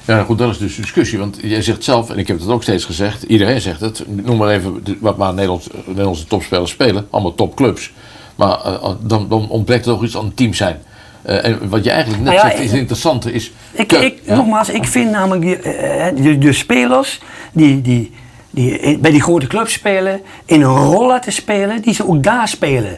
Ja, 0.06 0.24
goed, 0.24 0.38
dat 0.38 0.50
is 0.50 0.58
dus 0.58 0.76
de 0.76 0.82
discussie. 0.82 1.20
Want 1.20 1.38
jij 1.42 1.62
zegt 1.62 1.84
zelf, 1.84 2.10
en 2.10 2.18
ik 2.18 2.28
heb 2.28 2.40
het 2.40 2.50
ook 2.50 2.64
steeds 2.64 2.86
gezegd, 2.86 3.24
iedereen 3.24 3.62
zegt 3.62 3.80
het. 3.80 4.04
Noem 4.08 4.38
maar 4.38 4.50
even 4.50 4.84
wat 5.00 5.18
maar 5.18 5.34
Nederlands, 5.34 5.68
Nederlandse 5.86 6.26
topspelers 6.26 6.72
spelen, 6.72 7.08
allemaal 7.10 7.36
topclubs. 7.36 7.92
Maar 8.36 8.60
eh, 8.66 8.90
dan, 9.02 9.28
dan 9.30 9.50
ontbreekt 9.50 9.86
er 9.86 9.92
ook 9.92 10.04
iets 10.04 10.18
aan 10.18 10.34
team 10.34 10.54
zijn. 10.54 10.82
Eh, 11.22 11.46
en 11.46 11.70
wat 11.70 11.84
je 11.84 11.90
eigenlijk 11.90 12.24
net 12.24 12.34
Nou 12.34 12.46
ja, 12.46 12.52
zegt, 12.52 12.64
is 12.64 12.72
het 12.72 12.80
interessante, 12.80 13.32
is... 13.32 13.52
Ik, 13.72 13.88
Ke- 13.88 13.98
ik, 13.98 14.20
ja. 14.24 14.36
Nogmaals, 14.36 14.70
ik 14.70 14.86
vind 14.86 15.12
namelijk 15.12 15.42
die, 15.42 15.56
eh, 15.58 16.08
eh, 16.08 16.16
de, 16.16 16.38
de 16.38 16.54
spelers 16.54 17.20
die, 17.52 17.82
die, 17.82 18.12
die 18.50 18.98
bij 19.00 19.12
die 19.12 19.22
grote 19.22 19.48
clubs 19.48 19.74
spelen, 19.74 20.22
in 20.46 20.62
een 20.62 20.76
rol 20.76 21.08
laten 21.08 21.32
spelen, 21.32 21.82
die 21.82 21.94
ze 21.94 22.08
ook 22.08 22.24
daar 22.24 22.48
spelen. 22.48 22.98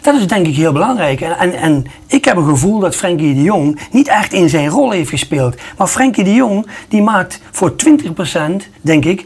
Dat 0.00 0.14
is 0.14 0.26
denk 0.26 0.46
ik 0.46 0.56
heel 0.56 0.72
belangrijk. 0.72 1.20
En, 1.20 1.38
en, 1.38 1.54
en 1.54 1.86
ik 2.06 2.24
heb 2.24 2.36
een 2.36 2.48
gevoel 2.48 2.78
dat 2.78 2.94
Frenkie 2.94 3.34
de 3.34 3.42
Jong 3.42 3.78
niet 3.90 4.08
echt 4.08 4.32
in 4.32 4.48
zijn 4.48 4.68
rol 4.68 4.90
heeft 4.90 5.10
gespeeld. 5.10 5.54
Maar 5.76 5.86
Frenkie 5.86 6.24
de 6.24 6.34
Jong, 6.34 6.66
die 6.88 7.02
maakt 7.02 7.40
voor 7.50 7.74
20%, 7.86 8.34
denk 8.80 9.04
ik, 9.04 9.24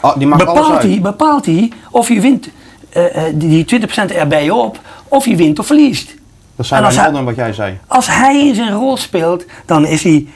Ah, 0.00 0.18
die 0.18 0.26
maakt 0.26 0.42
alles 0.46 0.54
bepaalt 0.54 0.82
uit. 0.82 0.90
hij, 0.92 1.00
bepaalt 1.00 1.46
hij 1.46 1.72
of 1.90 2.08
je 2.08 2.20
wint 2.20 2.48
die 3.34 3.64
die 3.64 3.80
20% 4.10 4.14
erbij 4.14 4.50
op, 4.50 4.80
of 5.08 5.26
je 5.26 5.36
wint 5.36 5.58
of 5.58 5.66
verliest. 5.66 6.14
Dat 6.56 6.66
zijn 6.66 6.82
Wijnaldum 6.82 7.14
hij- 7.14 7.24
wat 7.24 7.36
jij 7.36 7.52
zei. 7.52 7.78
Als 7.86 8.06
hij 8.08 8.46
in 8.48 8.54
zijn 8.54 8.72
rol 8.72 8.96
speelt, 8.96 9.44
dan 9.66 9.86
is 9.86 10.02
hij, 10.02 10.26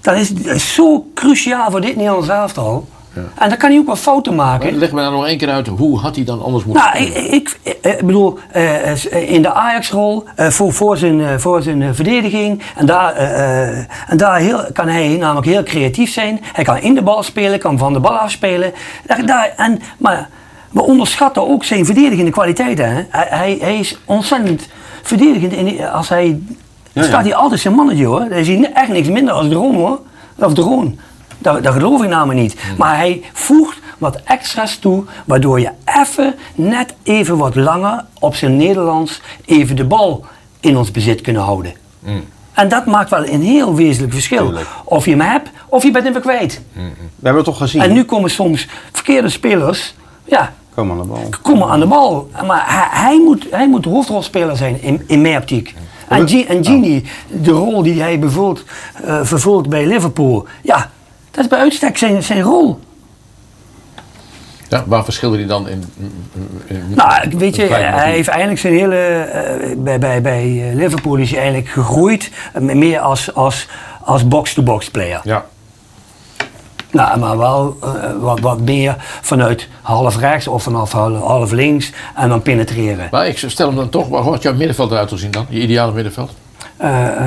dan 0.00 0.14
is 0.14 0.32
hij 0.44 0.58
zo 0.58 1.06
cruciaal 1.14 1.70
voor 1.70 1.80
dit 1.80 1.96
Nederlands 1.96 2.28
elftal. 2.28 2.88
En 3.38 3.48
dan 3.48 3.58
kan 3.58 3.70
hij 3.70 3.78
ook 3.78 3.86
wel 3.86 3.96
fouten 3.96 4.34
maken. 4.34 4.76
Leg 4.78 4.92
me 4.92 5.00
nou 5.00 5.12
nog 5.12 5.26
één 5.26 5.38
keer 5.38 5.50
uit, 5.50 5.66
hoe 5.66 5.98
had 5.98 6.14
hij 6.16 6.24
dan 6.24 6.42
anders 6.42 6.64
moeten 6.64 6.84
Nou, 6.92 7.04
ik, 7.04 7.08
spelen? 7.10 7.32
ik, 7.34 7.58
ik- 7.62 7.78
ik 7.98 8.06
bedoel, 8.06 8.38
eh, 8.52 9.32
in 9.32 9.42
de 9.42 9.52
Ajax-rol, 9.52 10.24
eh, 10.36 10.46
voor, 10.48 10.72
voor 10.72 10.96
zijn, 10.96 11.20
eh, 11.20 11.34
voor 11.38 11.62
zijn 11.62 11.94
verdediging. 11.94 12.62
En 12.76 12.86
daar, 12.86 13.14
en 14.08 14.16
daar 14.16 14.38
heel, 14.38 14.64
kan 14.72 14.88
hij 14.88 15.08
namelijk 15.16 15.46
heel 15.46 15.62
creatief 15.62 16.12
zijn. 16.12 16.40
Hij 16.52 16.64
kan 16.64 16.78
in 16.78 16.94
de 16.94 17.02
bal 17.02 17.22
spelen, 17.22 17.58
kan 17.58 17.78
van 17.78 17.92
de 17.92 18.00
bal 18.00 18.16
afspelen. 18.18 18.72
Daar, 19.06 19.26
daar, 19.26 19.52
en, 19.56 19.80
maar 19.98 20.28
we 20.70 20.82
onderschatten 20.82 21.48
ook 21.48 21.64
zijn 21.64 21.84
verdedigende 21.84 22.30
kwaliteiten. 22.30 22.88
Hè? 22.94 23.02
Hij, 23.08 23.26
hij, 23.30 23.58
hij 23.60 23.78
is 23.78 23.98
ontzettend 24.04 24.68
verdedigend. 25.02 25.52
In, 25.52 25.84
als 25.88 26.08
hij, 26.08 26.40
Ja, 26.92 27.02
staat 27.02 27.12
ja. 27.24 27.30
hij 27.30 27.34
altijd 27.34 27.60
zijn 27.60 27.74
mannetje 27.74 28.04
hoor. 28.06 28.20
Hij 28.20 28.40
is 28.40 28.48
hij 28.48 28.72
echt 28.72 28.88
niks 28.88 29.08
minder 29.08 29.34
als 29.34 29.48
Droon 29.48 29.74
hoor. 29.74 30.00
Of 30.38 30.54
Droon. 30.54 30.98
Dat, 31.38 31.62
dat 31.62 31.72
geloof 31.72 32.02
ik 32.02 32.08
namelijk 32.08 32.40
niet. 32.40 32.56
Maar 32.78 32.96
hij 32.96 33.22
voegt 33.32 33.78
wat 33.98 34.20
extra's 34.24 34.76
toe, 34.78 35.04
waardoor 35.24 35.60
je 35.60 35.70
even, 36.00 36.34
net 36.54 36.94
even 37.02 37.36
wat 37.36 37.54
langer 37.54 38.04
op 38.18 38.34
zijn 38.34 38.56
Nederlands 38.56 39.20
even 39.44 39.76
de 39.76 39.84
bal 39.84 40.24
in 40.60 40.76
ons 40.76 40.90
bezit 40.90 41.20
kunnen 41.20 41.42
houden. 41.42 41.72
En 42.52 42.68
dat 42.68 42.86
maakt 42.86 43.10
wel 43.10 43.26
een 43.26 43.42
heel 43.42 43.74
wezenlijk 43.74 44.12
verschil. 44.12 44.44
Tuurlijk. 44.46 44.66
Of 44.84 45.04
je 45.04 45.10
hem 45.10 45.20
hebt, 45.20 45.50
of 45.68 45.82
je 45.82 45.90
bent 45.90 46.04
hem 46.04 46.12
weer 46.12 46.22
kwijt. 46.22 46.60
We 46.72 46.80
hebben 47.14 47.34
het 47.34 47.44
toch 47.44 47.58
gezien. 47.58 47.80
En 47.82 47.92
nu 47.92 48.04
komen 48.04 48.30
soms 48.30 48.68
verkeerde 48.92 49.28
spelers, 49.28 49.94
ja, 50.24 50.52
Kom 50.80 50.90
aan 50.90 50.98
de 50.98 51.04
bal. 51.08 51.28
komen 51.42 51.68
aan 51.68 51.80
de 51.80 51.86
bal. 51.86 52.28
Maar 52.46 52.62
hij, 52.66 52.86
hij, 52.90 53.20
moet, 53.20 53.46
hij 53.50 53.68
moet 53.68 53.82
de 53.82 53.88
hoofdrolspeler 53.88 54.56
zijn 54.56 54.82
in, 54.82 55.02
in 55.06 55.20
mijn 55.20 55.36
optiek. 55.36 55.74
En, 56.08 56.28
G, 56.28 56.32
en 56.32 56.64
Gini, 56.64 57.04
de 57.28 57.50
rol 57.50 57.82
die 57.82 58.00
hij 58.00 58.18
bevult, 58.18 58.64
eh, 59.04 59.20
vervult 59.22 59.68
bij 59.68 59.86
Liverpool, 59.86 60.46
ja, 60.62 60.90
dat 61.30 61.44
is 61.44 61.50
bij 61.50 61.58
uitstek 61.58 61.98
zijn, 61.98 62.22
zijn 62.22 62.42
rol. 62.42 62.78
Ja, 64.68 64.84
waar 64.86 65.04
verschilde 65.04 65.36
hij 65.36 65.46
dan 65.46 65.68
in? 65.68 65.84
in 66.66 66.82
Nou, 66.94 67.30
weet 67.38 67.56
je, 67.56 67.62
hij 67.62 68.12
heeft 68.12 68.28
eigenlijk 68.28 68.60
zijn 68.60 68.74
hele. 68.74 68.96
eh, 68.96 69.76
bij 69.76 69.98
bij, 69.98 70.22
bij 70.22 70.68
eh, 70.68 70.74
Liverpool 70.74 71.16
is 71.16 71.30
hij 71.30 71.38
eigenlijk 71.38 71.68
gegroeid. 71.68 72.30
meer 72.60 73.00
als, 73.00 73.34
als, 73.34 73.68
als 74.00 74.28
box-to-box 74.28 74.90
player. 74.90 75.20
Ja, 75.24 75.44
Nou, 76.92 77.18
maar 77.18 77.38
wel 77.38 77.76
eh, 77.82 77.88
wat, 78.20 78.40
wat 78.40 78.60
meer 78.60 78.94
vanuit 79.20 79.68
half 79.82 80.16
rechts 80.18 80.48
of 80.48 80.62
vanaf 80.62 80.92
half, 80.92 81.50
links 81.50 81.92
en 82.14 82.28
dan 82.28 82.42
penetreren. 82.42 83.08
maar 83.10 83.26
ik 83.26 83.38
stel 83.38 83.66
hem 83.66 83.76
dan 83.76 83.88
toch, 83.88 84.08
maar 84.10 84.20
hoe 84.20 84.32
had 84.32 84.42
jouw 84.42 84.54
middenveld 84.54 84.90
eruit 84.90 85.08
gezien 85.08 85.30
dan? 85.30 85.46
Je 85.48 85.60
ideale 85.60 85.92
middenveld? 85.92 86.32
Eh, 86.76 87.06
eh, 87.06 87.22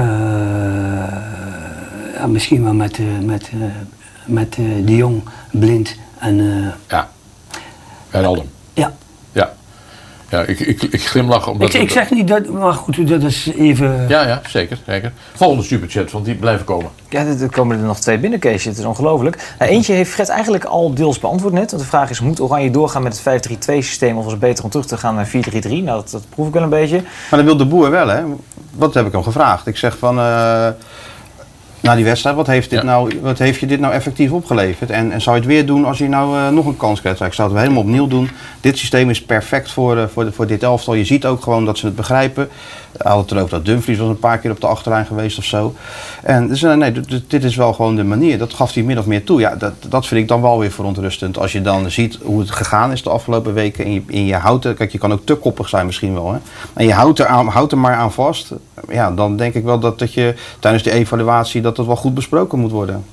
ja, 2.17 2.28
misschien 2.28 2.63
wel 2.63 2.73
met, 2.73 2.99
met, 3.21 3.52
met 4.26 4.54
De 4.86 4.95
Jong, 4.95 5.23
Blind 5.52 5.95
en. 6.19 6.73
Ja, 6.88 7.10
Wijnaldum. 8.10 8.49
ja. 8.73 8.84
Ja, 8.84 8.93
ja 10.34 10.41
ik, 10.41 10.60
ik, 10.60 10.82
ik 10.82 11.08
glimlach 11.08 11.48
omdat... 11.48 11.74
Ik, 11.74 11.82
ik 11.82 11.89
zeg 11.91 12.12
niet 12.12 12.28
dat, 12.28 12.48
maar 12.50 12.74
goed, 12.74 13.08
dat 13.08 13.24
is 13.24 13.52
even. 13.58 14.06
Ja, 14.08 14.28
ja, 14.28 14.41
zeker, 14.48 14.78
zeker. 14.86 15.12
Volgende 15.34 15.63
superchat, 15.63 16.12
want 16.12 16.26
die 16.26 16.36
blijven 16.36 16.65
komen. 16.65 16.89
Ja, 17.10 17.26
er 17.26 17.50
komen 17.50 17.78
er 17.80 17.86
nog 17.86 18.00
twee 18.00 18.17
binnen, 18.17 18.39
Keesje. 18.39 18.69
Het 18.69 18.78
is 18.78 18.86
ongelooflijk. 18.86 19.54
Nou, 19.60 19.72
eentje 19.72 19.93
heeft 19.93 20.12
Fred 20.12 20.30
eigenlijk 20.30 20.63
al 20.63 20.93
deels 20.93 21.19
beantwoord 21.19 21.54
net. 21.54 21.72
Want 21.72 21.84
de 21.84 21.89
vraag 21.89 22.10
is, 22.10 22.19
moet 22.19 22.39
Oranje 22.39 22.72
doorgaan 22.72 23.04
met 23.04 23.22
het 23.24 23.48
5-3-2 23.50 23.56
systeem... 23.65 24.17
of 24.17 24.26
is 24.26 24.32
het 24.32 24.39
beter 24.39 24.63
om 24.63 24.69
terug 24.69 24.86
te 24.86 24.98
gaan 24.98 25.15
naar 25.15 25.28
4-3-3? 25.28 25.32
Nou, 25.69 25.86
dat, 25.86 26.10
dat 26.12 26.24
proef 26.30 26.48
ik 26.48 26.54
wel 26.54 26.63
een 26.63 26.69
beetje. 26.69 27.02
Maar 27.02 27.39
dat 27.39 27.43
wil 27.43 27.58
de 27.58 27.65
boer 27.65 27.89
wel, 27.89 28.08
hè? 28.08 28.22
Wat 28.76 28.93
heb 28.93 29.06
ik 29.06 29.12
hem 29.12 29.24
gevraagd? 29.24 29.67
Ik 29.67 29.78
zeg 29.78 29.98
van. 29.98 30.19
eh, 30.19 30.67
na 31.84 31.96
die 31.96 32.04
wedstrijd, 32.06 32.36
wat 32.36 32.48
heeft, 32.48 32.69
dit 32.69 32.80
Ja. 32.80 32.86
nou, 32.86 33.19
wat 33.22 33.38
heeft 33.39 33.60
je 33.60 33.65
dit 33.65 33.80
nou 33.80 33.93
effectief 33.93 34.32
opgeleverd? 34.32 34.89
En, 34.89 35.12
en 35.12 35.22
zou 35.22 35.36
je 35.36 35.41
het 35.41 35.52
weer 35.52 35.65
doen 35.65 35.86
als 35.86 35.98
je 35.98 36.08
nou 36.10 36.38
eh, 36.38 36.50
nog 36.50 36.65
een 36.65 36.78
kans 36.78 37.00
krijgt? 37.02 37.22
Ik 37.22 37.34
zou 37.34 37.50
het 37.52 37.60
helemaal 37.60 37.82
opnieuw 37.82 38.08
doen. 38.08 38.30
Dit 38.62 38.78
systeem 38.78 39.10
is 39.10 39.22
perfect 39.24 39.72
voor, 39.72 39.98
eh, 39.98 40.04
voor, 40.13 40.26
de- 40.26 40.32
voor 40.32 40.48
dit 40.48 40.63
elftal. 40.63 40.93
Je 40.93 41.06
ziet 41.06 41.26
ook 41.26 41.43
gewoon 41.43 41.65
dat 41.65 41.78
ze 41.78 41.86
het 41.86 41.96
begrijpen. 41.96 42.50
Had 42.98 43.17
het 43.22 43.32
erover 43.32 43.50
dat 43.50 43.65
Dumfries 43.65 43.98
was 43.98 44.08
een 44.08 44.19
paar 44.19 44.38
keer 44.38 44.52
op 44.52 44.62
de 44.62 44.67
achterlijn 44.67 45.06
geweest 45.06 45.38
of 45.38 45.43
zo. 45.43 45.74
En 46.24 46.48
dus, 46.48 46.63
eh, 46.63 46.74
nee, 46.74 46.91
dit- 47.28 47.43
is 47.43 47.56
wel 47.56 47.74
gewoon 47.74 47.96
de 47.96 48.04
manier. 48.04 48.38
Dat 48.38 48.54
gaf 48.54 48.74
hij 48.74 48.84
min 48.84 49.00
of 49.00 49.06
meer 49.06 49.24
toe. 49.24 49.39
Ja, 49.39 49.56
dat, 49.56 49.74
dat 49.89 50.08
vind 50.08 50.22
ik 50.22 50.28
dan 50.28 50.41
wel 50.41 50.60
weer 50.60 50.72
verontrustend. 50.72 51.38
Als 51.38 51.52
je 51.52 51.62
dan 51.62 51.91
ziet 51.91 52.17
hoe 52.24 52.39
het 52.39 52.52
gegaan 52.52 52.91
is 52.91 53.04
de 53.04 53.10
afgelopen 53.10 53.54
weken. 53.54 53.86
En 53.86 53.93
je, 53.93 54.02
en 54.12 54.26
je 54.26 54.36
houdt 54.36 54.65
er, 54.65 54.74
kijk, 54.74 54.91
je 54.91 54.98
kan 54.98 55.12
ook 55.13 55.26
te 55.26 55.36
koppig 55.36 55.69
zijn 55.69 55.86
misschien 55.86 56.13
wel. 56.13 56.32
Hè? 56.34 56.38
En 56.74 56.86
je 56.86 56.93
houdt 56.93 57.19
er, 57.19 57.26
aan, 57.26 57.48
houdt 57.48 57.72
er 57.72 57.78
maar 57.78 57.96
aan 57.96 58.12
vast. 58.12 58.52
Ja, 58.89 59.12
dan 59.12 59.38
denk 59.38 59.54
ik 59.54 59.63
wel 59.63 59.80
dat, 59.80 60.00
dat 60.00 60.13
je 60.13 60.34
tijdens 60.60 60.84
de 60.84 60.91
evaluatie 60.91 61.62
dat 61.62 61.72
het 61.77 61.86
wel 61.86 61.95
goed 61.95 62.13
besproken 62.13 62.59
moet 62.59 62.71
worden. 62.71 63.03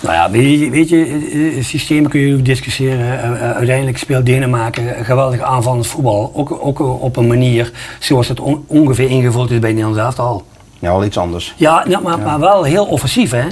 Nou 0.00 0.14
ja, 0.14 0.30
weet 0.30 0.60
je, 0.60 0.70
weet 0.70 0.88
je 0.88 1.04
eh, 1.04 1.56
eh, 1.58 1.64
systemen 1.64 2.10
kun 2.10 2.20
je 2.20 2.42
discussiëren. 2.42 3.22
Eh, 3.22 3.52
uiteindelijk 3.52 3.98
speelt 3.98 4.26
Denemarken 4.26 5.04
geweldig 5.04 5.40
aanvallend 5.40 5.86
voetbal. 5.86 6.32
Ook, 6.34 6.58
ook 6.60 6.80
op 6.80 7.16
een 7.16 7.26
manier 7.26 7.72
zoals 7.98 8.28
het 8.28 8.40
on- 8.40 8.64
ongeveer 8.66 9.10
ingevuld 9.10 9.50
is 9.50 9.58
bij 9.58 9.70
Nederlands 9.70 9.98
elftal. 10.00 10.44
Ja, 10.78 10.90
wel 10.90 11.04
iets 11.04 11.18
anders. 11.18 11.54
Ja, 11.56 11.84
nou, 11.88 12.02
maar, 12.02 12.18
maar 12.18 12.40
wel 12.40 12.62
heel 12.64 12.84
offensief, 12.84 13.30
hè. 13.30 13.46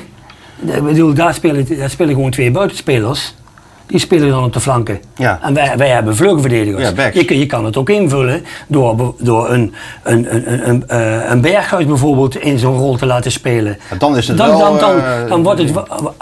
Ik 0.77 0.83
bedoel, 0.85 1.14
daar 1.14 1.35
spelen, 1.35 1.79
daar 1.79 1.90
spelen 1.90 2.14
gewoon 2.14 2.31
twee 2.31 2.51
buitenspelers. 2.51 3.35
Die 3.87 3.99
spelen 3.99 4.29
dan 4.29 4.44
op 4.44 4.53
de 4.53 4.61
flanken. 4.61 5.01
Ja. 5.16 5.38
En 5.42 5.55
wij, 5.55 5.77
wij 5.77 5.88
hebben 5.88 6.16
vleugelverdedigers. 6.16 6.83
Ja, 6.83 7.11
je, 7.14 7.38
je 7.38 7.46
kan 7.46 7.64
het 7.64 7.77
ook 7.77 7.88
invullen 7.90 8.44
door, 8.66 9.14
door 9.18 9.51
een, 9.51 9.75
een, 10.03 10.35
een, 10.35 10.53
een, 10.53 10.68
een, 10.68 10.88
eh, 10.88 11.31
een 11.31 11.40
Berghuis 11.40 11.87
bijvoorbeeld 11.87 12.37
in 12.37 12.59
zo'n 12.59 12.77
rol 12.77 12.96
te 12.96 13.07
laten 13.07 13.33
spelen. 13.33 13.79
Dan 13.99 14.16
is 14.16 14.29
het 14.29 14.37
dan, 14.37 14.49
wel, 14.49 14.59
dan, 14.59 14.79
dan, 14.79 14.99
eh, 15.01 15.29
dan 15.29 15.42
wordt 15.42 15.61
het, 15.61 15.72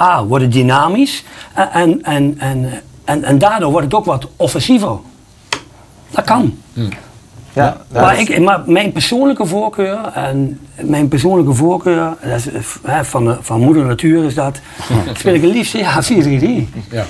A, 0.00 0.24
wordt 0.24 0.44
het 0.44 0.52
dynamisch 0.52 1.24
en, 1.54 1.70
en, 1.72 2.02
en, 2.02 2.34
en, 2.38 2.70
en, 3.04 3.24
en 3.24 3.38
daardoor 3.38 3.70
wordt 3.70 3.86
het 3.86 3.94
ook 3.94 4.04
wat 4.04 4.28
offensiever. 4.36 4.96
Dat 6.10 6.24
kan. 6.24 6.54
Ja, 7.52 7.76
Maar, 7.92 8.20
ik, 8.20 8.38
maar 8.40 8.62
mijn 8.66 8.92
persoonlijke 8.92 9.46
voorkeur, 9.46 9.98
en 10.14 10.60
mijn 10.80 11.08
persoonlijke 11.08 11.52
voorkeur, 11.54 12.14
dat 12.22 12.36
is, 12.36 12.48
eh, 12.50 12.60
hè, 12.82 13.04
van, 13.04 13.24
de- 13.24 13.36
van 13.40 13.60
moeder 13.60 13.84
natuur 13.84 14.24
is 14.24 14.34
dat, 14.34 14.60
speel 15.18 15.34
ik 15.34 15.42
het 15.42 15.50
liefst 15.52 15.72
ja, 15.76 16.02
4-3-3. 16.02 16.06
Ja. 16.90 17.04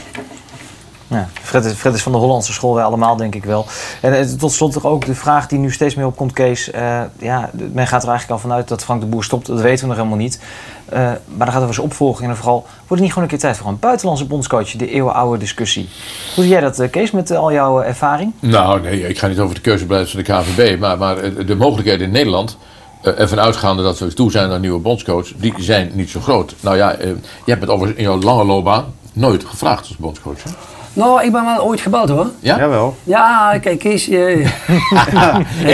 Ja, 1.07 1.29
Fred, 1.43 1.65
is, 1.65 1.85
is 1.85 2.03
van 2.03 2.13
de 2.13 2.19
Hollandse 2.19 2.53
school, 2.53 2.75
wij 2.75 2.85
allemaal 2.85 3.17
denk 3.17 3.35
ik 3.35 3.45
wel. 3.45 3.67
En 4.01 4.19
eh, 4.19 4.25
tot 4.25 4.53
slot 4.53 4.73
toch 4.73 4.85
ook 4.85 5.07
de 5.07 5.15
vraag 5.15 5.47
die 5.47 5.59
nu 5.59 5.73
steeds 5.73 5.95
meer 5.95 6.07
opkomt, 6.07 6.33
Kees. 6.33 6.71
Eh, 6.71 7.01
ja, 7.19 7.51
men 7.73 7.87
gaat 7.87 8.03
er 8.03 8.09
eigenlijk 8.09 8.31
al 8.31 8.39
vanuit 8.49 8.69
dat 8.69 8.85
Frank 8.85 9.01
de 9.01 9.07
Boer 9.07 9.25
stopt. 9.25 9.47
Dat 9.47 9.61
weten 9.61 9.81
we 9.81 9.87
nog 9.87 9.97
helemaal 9.97 10.19
niet. 10.19 10.41
Eh, 10.89 10.99
maar 11.01 11.19
dan 11.27 11.47
gaat 11.47 11.55
er 11.55 11.61
wel 11.61 11.69
eens 11.69 11.79
opvolging. 11.79 12.31
En 12.31 12.37
vooral, 12.37 12.61
wordt 12.61 12.89
het 12.89 13.01
niet 13.01 13.09
gewoon 13.09 13.25
een 13.25 13.31
keer 13.31 13.39
tijd 13.39 13.57
voor 13.57 13.69
een 13.69 13.79
buitenlandse 13.79 14.25
bondscoach? 14.25 14.71
De 14.71 14.91
eeuwenoude 14.91 15.39
discussie. 15.39 15.89
Hoe 16.35 16.45
zie 16.45 16.53
jij 16.53 16.61
dat, 16.61 16.91
Kees, 16.91 17.11
met 17.11 17.31
al 17.31 17.53
jouw 17.53 17.83
ervaring? 17.83 18.33
Nou, 18.41 18.81
nee, 18.81 19.09
ik 19.09 19.19
ga 19.19 19.27
niet 19.27 19.39
over 19.39 19.55
de 19.55 19.61
keuzebeleid 19.61 20.11
van 20.11 20.23
de 20.23 20.33
KVB, 20.33 20.79
maar, 20.79 20.99
maar 20.99 21.47
de 21.47 21.55
mogelijkheden 21.57 22.07
in 22.07 22.13
Nederland, 22.13 22.57
ervan 23.03 23.41
uitgaande 23.41 23.83
dat 23.83 23.99
we 23.99 24.15
toe 24.15 24.31
zijn 24.31 24.49
naar 24.49 24.61
nieuwe 24.61 24.81
bondscoach, 24.81 25.29
die 25.37 25.55
zijn 25.57 25.91
niet 25.95 26.11
zo 26.11 26.21
groot. 26.21 26.55
Nou 26.61 26.77
ja, 26.77 26.97
je 27.01 27.21
hebt 27.45 27.61
het 27.61 27.71
over 27.71 27.97
in 27.97 28.03
jouw 28.03 28.21
lange 28.21 28.45
loopbaan 28.45 28.85
nooit 29.13 29.45
gevraagd 29.45 29.89
als 29.89 29.97
bondscoach. 29.97 30.43
Hè? 30.43 30.51
Nou, 30.95 31.23
ik 31.25 31.33
ben 31.33 31.45
wel 31.45 31.65
ooit 31.65 31.81
gebeld 31.81 32.09
hoor. 32.09 32.27
Ja? 32.41 32.57
Jawel. 32.59 32.97
Ja, 33.05 33.59
kijk, 33.61 33.79
Kees. 33.79 34.09
eh, 34.09 34.39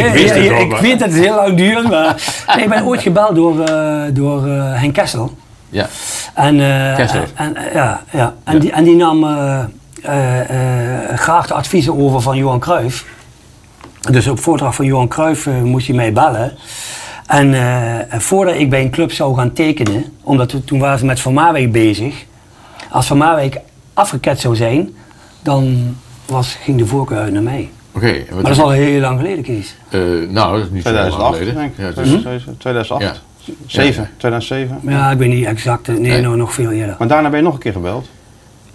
Ik 0.06 0.12
wist 0.12 0.34
het 0.34 0.44
ja, 0.44 0.50
wel, 0.50 0.60
Ik 0.60 0.68
maar- 0.68 0.80
weet 0.80 0.98
dat 0.98 1.08
het 1.08 1.18
heel 1.18 1.34
lang 1.34 1.56
duurt, 1.56 1.88
maar 1.88 2.22
nee, 2.54 2.64
ik 2.64 2.70
ben 2.70 2.84
ooit 2.84 3.02
gebeld 3.02 3.34
door, 3.34 3.60
eh, 3.64 4.02
door 4.12 4.46
eh, 4.46 4.80
Henk 4.80 4.94
Kessel. 4.94 5.34
Ja. 5.68 5.86
En, 6.34 6.60
eh, 6.60 6.96
Kessel. 6.96 7.22
en, 7.34 7.56
ja, 7.74 8.00
ja. 8.12 8.34
En, 8.44 8.54
Ja. 8.54 8.58
Die, 8.60 8.72
en 8.72 8.84
die 8.84 8.96
nam 8.96 9.24
eh, 9.24 9.58
eh, 10.02 10.40
eh, 11.10 11.18
graag 11.18 11.46
de 11.46 11.54
adviezen 11.54 11.98
over 11.98 12.20
van 12.20 12.36
Johan 12.36 12.58
Cruijff. 12.60 13.04
Dus 14.10 14.26
op 14.26 14.38
voordracht 14.40 14.76
van 14.76 14.84
Johan 14.84 15.08
Cruijff 15.08 15.46
eh, 15.46 15.54
moest 15.62 15.86
hij 15.86 15.96
mij 15.96 16.12
bellen. 16.12 16.52
En 17.26 17.54
eh, 17.54 18.18
voordat 18.20 18.54
ik 18.54 18.70
bij 18.70 18.80
een 18.80 18.90
club 18.90 19.12
zou 19.12 19.36
gaan 19.36 19.52
tekenen, 19.52 20.04
omdat 20.22 20.52
we, 20.52 20.64
toen 20.64 20.78
waren 20.78 20.98
ze 20.98 21.04
met 21.04 21.20
Van 21.20 21.32
Marwijk 21.34 21.72
bezig. 21.72 22.24
Als 22.90 23.06
Van 23.06 23.16
Marwijk 23.18 23.60
afgeket 23.94 24.40
zou 24.40 24.56
zijn, 24.56 24.94
dan 25.42 25.94
was, 26.26 26.54
ging 26.62 26.78
de 26.78 26.86
voorkeur 26.86 27.18
uit 27.18 27.32
naar 27.32 27.42
mij. 27.42 27.70
Oké, 27.92 28.06
en 28.08 28.18
wat 28.18 28.34
Maar 28.34 28.42
dat 28.42 28.52
is 28.52 28.60
al 28.60 28.70
heel 28.70 29.00
lang 29.00 29.16
geleden, 29.20 29.44
Kees. 29.44 29.74
eh, 29.88 30.00
nou, 30.28 30.56
dat 30.56 30.66
is 30.66 30.70
niet 30.72 30.82
zo 30.84 30.92
lang 30.92 31.04
2008, 31.06 31.32
geleden. 31.36 31.54
denk 31.54 31.70
ik. 31.72 31.78
Ja, 31.78 31.84
het 31.84 31.96
is- 31.98 32.02
2007, 32.02 32.56
2008. 32.58 33.02
Ja. 33.44 33.52
7, 33.66 34.10
2007. 34.16 34.80
Ja, 34.82 35.10
ik 35.10 35.18
weet 35.18 35.28
niet 35.28 35.44
exact. 35.44 35.88
eh, 35.88 35.94
Nee, 35.94 36.10
Nee. 36.12 36.20
nou, 36.22 36.36
nog 36.36 36.52
veel 36.54 36.70
eerder. 36.70 36.96
Maar 36.98 37.08
daarna 37.08 37.28
ben 37.28 37.38
je 37.38 37.44
nog 37.44 37.54
een 37.54 37.60
keer 37.60 37.72
gebeld. 37.72 38.08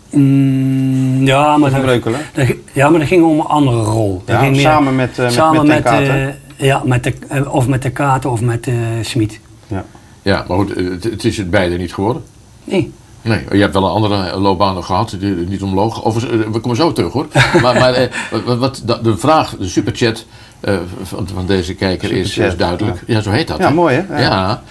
Mm, 0.10 1.26
ja, 1.26 1.58
maar 1.58 1.72
dat, 1.72 2.04
dat- 2.34 2.46
ja, 2.74 2.90
maar 2.90 3.00
dat 3.00 3.08
ging 3.08 3.24
om 3.24 3.40
een 3.40 3.46
andere 3.46 3.82
rol. 3.84 4.22
Dat 4.26 4.36
Ja, 4.36 4.42
ging 4.42 4.52
meer- 4.56 4.62
samen 4.62 4.96
met, 4.96 5.18
eh, 5.18 5.24
met- 5.26 5.34
samen 5.34 5.58
met 5.68 5.76
met, 5.76 5.84
Katen. 5.84 6.28
eh, 6.28 6.34
ja, 6.68 6.82
met 6.86 7.04
de, 7.04 7.14
of 7.52 7.68
met 7.68 7.82
de 7.82 7.90
Katen 7.90 8.32
of 8.32 8.42
met 8.42 8.68
uh, 8.68 8.76
Smit. 9.02 9.40
Ja. 9.68 9.86
ja, 10.22 10.46
maar 10.48 10.58
goed, 10.58 10.76
het, 10.76 11.04
het 11.04 11.24
is 11.26 11.38
het 11.38 11.50
beide 11.50 11.78
niet 11.78 11.94
geworden. 11.94 12.24
Nee. 12.64 12.92
Nee, 13.26 13.46
je 13.52 13.60
hebt 13.62 13.74
wel 13.74 13.86
een 13.86 13.92
andere 13.92 14.40
loopbaan 14.40 14.74
nog 14.76 14.86
gehad, 14.86 15.16
die 15.20 15.36
niet 15.36 15.64
omloog. 15.64 16.04
Overigens, 16.04 16.46
eh, 16.46 16.52
we 16.52 16.60
komen 16.60 16.78
zo 16.78 16.92
terug 16.92 17.14
hoor. 17.14 17.28
maar 17.62 17.80
maar 17.80 17.94
eh, 17.94 18.10
wat, 18.46 18.58
wat, 18.58 18.82
de- 19.04 19.18
vraag, 19.18 19.56
de 19.58 19.68
superchat, 19.68 20.26
eh, 20.60 20.76
van, 21.04 21.28
van 21.34 21.46
deze 21.46 21.74
kijker 21.74 22.12
is, 22.12 22.40
duidelijk. 22.58 23.04
Ja. 23.08 23.22
zo 23.22 23.30
heet 23.32 23.48
dat. 23.48 23.58
Ja, 23.58 23.70
mooi, 23.70 24.06
hè? 24.08 24.22
Ja. 24.22 24.62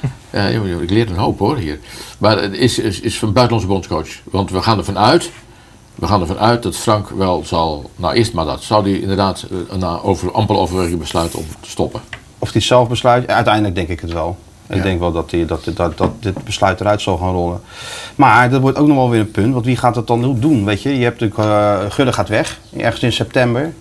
Ik 0.80 0.90
leer 0.90 1.10
een 1.10 1.16
hoop 1.16 1.38
hoor 1.38 1.56
hier. 1.56 1.78
Maar 2.18 2.42
het 2.42 2.52
is, 2.52 2.78
is, 2.78 3.00
is 3.00 3.18
van 3.18 3.32
buitenlandse 3.32 3.72
bondscoach. 3.72 4.08
Want 4.24 4.50
we 4.50 4.62
gaan 4.62 4.78
ervan 4.78 4.98
uit, 4.98 5.30
we 5.94 6.06
gaan 6.06 6.20
ervan 6.20 6.38
uit 6.38 6.62
dat 6.62 6.76
Frank 6.76 7.08
wel 7.08 7.42
zal, 7.44 7.90
nou 7.96 8.14
eerst 8.14 8.32
maar 8.32 8.44
dat, 8.44 8.62
zou 8.62 8.90
hij 8.90 9.00
inderdaad 9.00 9.46
na 9.78 10.00
over, 10.02 10.32
amper 10.32 10.56
overweging 10.56 10.98
besluiten 10.98 11.38
om 11.38 11.44
te 11.60 11.70
stoppen. 11.70 12.00
Of 12.38 12.48
hij 12.48 12.60
het 12.60 12.62
zelf 12.62 12.88
besluit, 12.88 13.28
uiteindelijk 13.28 13.74
denk 13.74 13.88
ik 13.88 14.00
het 14.00 14.12
wel. 14.12 14.36
Ik 14.68 14.76
Ja. 14.76 14.82
denk 14.82 14.98
wel 15.00 15.12
dat, 15.12 15.30
hij, 15.30 15.46
dat, 15.46 15.68
dat, 15.74 15.98
dat 15.98 16.10
dit 16.20 16.44
besluit 16.44 16.80
eruit 16.80 17.02
zal 17.02 17.16
gaan 17.16 17.32
rollen. 17.32 17.60
Maar 18.14 18.50
dat 18.50 18.60
wordt 18.60 18.78
ook 18.78 18.86
nog 18.86 18.96
wel 18.96 19.10
weer 19.10 19.20
een 19.20 19.30
punt, 19.30 19.52
want 19.52 19.64
wie 19.64 19.76
gaat 19.76 19.96
het 19.96 20.06
dan 20.06 20.36
doen? 20.40 20.64
Weet 20.64 20.82
je, 20.82 20.98
je 20.98 21.04
hebt 21.04 21.20
natuurlijk, 21.20 21.50
eh 21.50 21.90
Gudde 21.92 22.12
gaat 22.12 22.28
weg, 22.28 22.58
ergens 22.76 23.02
in 23.02 23.12
september. 23.12 23.72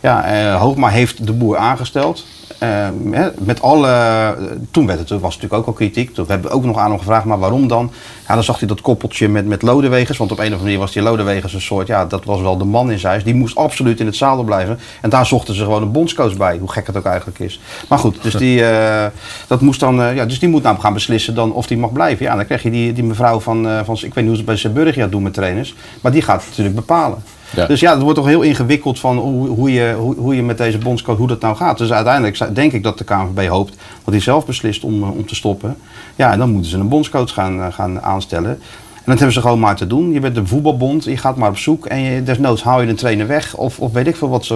Ja, 0.00 0.24
eh, 0.24 0.60
Hoogma 0.60 0.88
heeft 0.88 1.26
de 1.26 1.32
boer 1.32 1.56
aangesteld. 1.56 2.24
Eh, 2.58 2.88
hè, 3.10 3.28
met 3.38 3.62
alle, 3.62 4.36
toen 4.70 4.86
werd 4.86 4.98
het, 4.98 5.08
was 5.08 5.20
natuurlijk 5.34 5.52
ook 5.52 5.66
al 5.66 5.72
kritiek. 5.72 6.14
Toen 6.14 6.26
hebben 6.28 6.50
we 6.50 6.56
ook 6.56 6.64
nog 6.64 6.78
aan 6.78 6.90
hem 6.90 6.98
gevraagd, 6.98 7.24
maar 7.24 7.38
waarom 7.38 7.68
dan? 7.68 7.92
Ja, 8.28 8.34
dan 8.34 8.42
zag 8.42 8.58
hij 8.58 8.68
dat 8.68 8.80
koppeltje 8.80 9.28
met, 9.28 9.46
met 9.46 9.62
Lodewegers. 9.62 10.18
Want 10.18 10.32
op 10.32 10.38
een 10.38 10.44
of 10.44 10.50
andere 10.50 10.68
manier 10.68 10.84
was 10.84 10.92
die 10.92 11.02
Lodewegers 11.02 11.54
een 11.54 11.60
soort, 11.60 11.86
ja, 11.86 12.04
dat 12.04 12.24
was 12.24 12.40
wel 12.40 12.58
de 12.58 12.64
man 12.64 12.90
in 12.90 12.98
zijn 12.98 13.12
huis. 13.12 13.24
Die 13.24 13.34
moest 13.34 13.56
absoluut 13.56 14.00
in 14.00 14.06
het 14.06 14.16
zadel 14.16 14.44
blijven. 14.44 14.78
En 15.00 15.10
daar 15.10 15.26
zochten 15.26 15.54
ze 15.54 15.64
gewoon 15.64 15.82
een 15.82 15.92
bondscoach 15.92 16.36
bij, 16.36 16.56
hoe 16.58 16.70
gek 16.70 16.86
het 16.86 16.96
ook 16.96 17.04
eigenlijk 17.04 17.38
is. 17.38 17.60
Maar 17.88 17.98
goed, 17.98 18.22
dus 18.22 18.34
die, 18.34 18.64
eh, 18.64 19.06
dat 19.46 19.60
moest 19.60 19.80
dan, 19.80 20.02
eh, 20.02 20.14
ja, 20.14 20.24
dus 20.24 20.38
die 20.38 20.48
moet 20.48 20.62
nou 20.62 20.78
gaan 20.78 20.92
beslissen 20.92 21.34
dan 21.34 21.52
of 21.52 21.66
die 21.66 21.78
mag 21.78 21.92
blijven. 21.92 22.24
Ja, 22.24 22.36
dan 22.36 22.46
krijg 22.46 22.62
je 22.62 22.70
die, 22.70 22.92
die 22.92 23.04
mevrouw 23.04 23.40
van, 23.40 23.68
eh, 23.68 23.80
van, 23.84 23.94
ik 23.94 24.00
weet 24.00 24.16
niet 24.16 24.26
hoe 24.26 24.36
ze 24.36 24.44
bij 24.44 24.56
Zeeburgia 24.56 25.06
doen 25.06 25.22
met 25.22 25.34
trainers. 25.34 25.74
Maar 26.00 26.12
die 26.12 26.22
gaat 26.22 26.40
het 26.40 26.48
natuurlijk 26.48 26.76
bepalen. 26.76 27.22
Ja. 27.54 27.66
Dus 27.66 27.80
ja, 27.80 27.92
het 27.92 28.02
wordt 28.02 28.16
toch 28.18 28.26
heel 28.26 28.40
ingewikkeld 28.42 28.98
van 29.00 29.16
hoe, 29.18 29.48
hoe, 29.48 29.72
je, 29.72 29.94
hoe, 29.98 30.14
hoe 30.16 30.36
je 30.36 30.42
met 30.42 30.58
deze 30.58 30.78
bondscoach, 30.78 31.16
hoe 31.16 31.26
dat 31.28 31.40
nou 31.40 31.56
gaat. 31.56 31.78
Dus 31.78 31.92
uiteindelijk 31.92 32.54
denk 32.54 32.72
ik 32.72 32.82
dat 32.82 32.98
de 32.98 33.04
KNVB 33.04 33.48
hoopt 33.48 33.74
dat 34.04 34.14
hij 34.14 34.20
zelf 34.22 34.46
beslist 34.46 34.84
om, 34.84 35.02
eh, 35.02 35.10
om 35.10 35.26
te 35.26 35.34
stoppen. 35.34 35.76
Ja, 36.16 36.32
en 36.32 36.38
dan 36.38 36.50
moeten 36.50 36.70
ze 36.70 36.78
een 36.78 36.88
bondscoach 36.88 37.32
gaan, 37.32 37.60
eh, 37.62 37.72
gaan 37.72 38.02
aanstellen. 38.02 38.50
En 38.50 39.12
dat 39.12 39.20
hebben 39.20 39.32
ze 39.42 39.48
gewoon 39.48 39.60
maar 39.60 39.76
te 39.76 39.86
doen. 39.86 40.12
Je 40.12 40.20
bent 40.20 40.36
een 40.36 40.46
voetbalbond, 40.48 41.04
je 41.04 41.16
gaat 41.16 41.36
maar 41.36 41.48
op 41.48 41.58
zoek 41.58 41.86
en 41.86 42.00
je, 42.00 42.22
desnoods 42.22 42.62
haal 42.62 42.80
je 42.80 42.88
een 42.88 42.96
trainer 42.96 43.26
weg. 43.26 43.54
Of, 43.54 43.78
of 43.80 43.92
weet 43.92 44.06
ik 44.06 44.16
veel 44.16 44.28
wat 44.28 44.44
ze... 44.44 44.54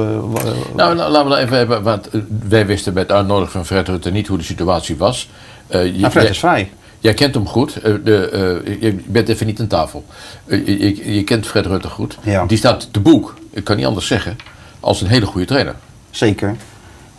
Nou, 0.77 0.95
nou, 0.95 1.11
laten 1.11 1.31
we 1.31 1.37
even 1.37 1.57
hebben, 1.57 1.83
want 1.83 2.09
eh, 2.11 2.21
wij 2.49 2.67
wisten 2.67 2.93
bij 2.93 3.03
het 3.03 3.13
uitnodigen 3.13 3.53
van 3.53 3.67
Fred 3.67 3.89
Rutte 3.89 4.11
niet 4.11 4.27
hoe 4.27 4.39
de 4.39 4.45
situatie 4.45 4.97
was. 4.97 5.29
Eh, 5.67 5.85
je- 5.87 5.99
Nou, 5.99 6.11
Fred 6.13 6.29
is 6.31 6.39
vrij. 6.39 6.71
Jij 7.01 7.15
kent 7.15 7.35
hem 7.35 7.47
goed. 7.47 7.77
eh, 7.77 7.95
de, 8.05 8.29
eh, 8.65 8.81
je 8.83 9.03
bent 9.07 9.29
even 9.29 9.47
niet 9.47 9.61
aan 9.61 9.67
tafel. 9.67 10.05
Eh, 10.47 10.67
je, 10.67 10.79
je- 10.97 11.15
je 11.15 11.25
kent 11.25 11.47
Fred 11.47 11.67
Rutte 11.67 11.89
goed. 11.89 12.19
Ja. 12.23 12.47
Die 12.47 12.59
staat 12.59 12.89
te 12.93 13.01
boek, 13.01 13.35
ik 13.51 13.65
kan 13.65 13.77
niet 13.77 13.87
anders 13.87 14.07
zeggen, 14.07 14.37
als 14.81 15.01
een 15.01 15.07
hele 15.09 15.27
goede 15.27 15.47
trainer. 15.47 15.75
Zeker. 16.11 16.57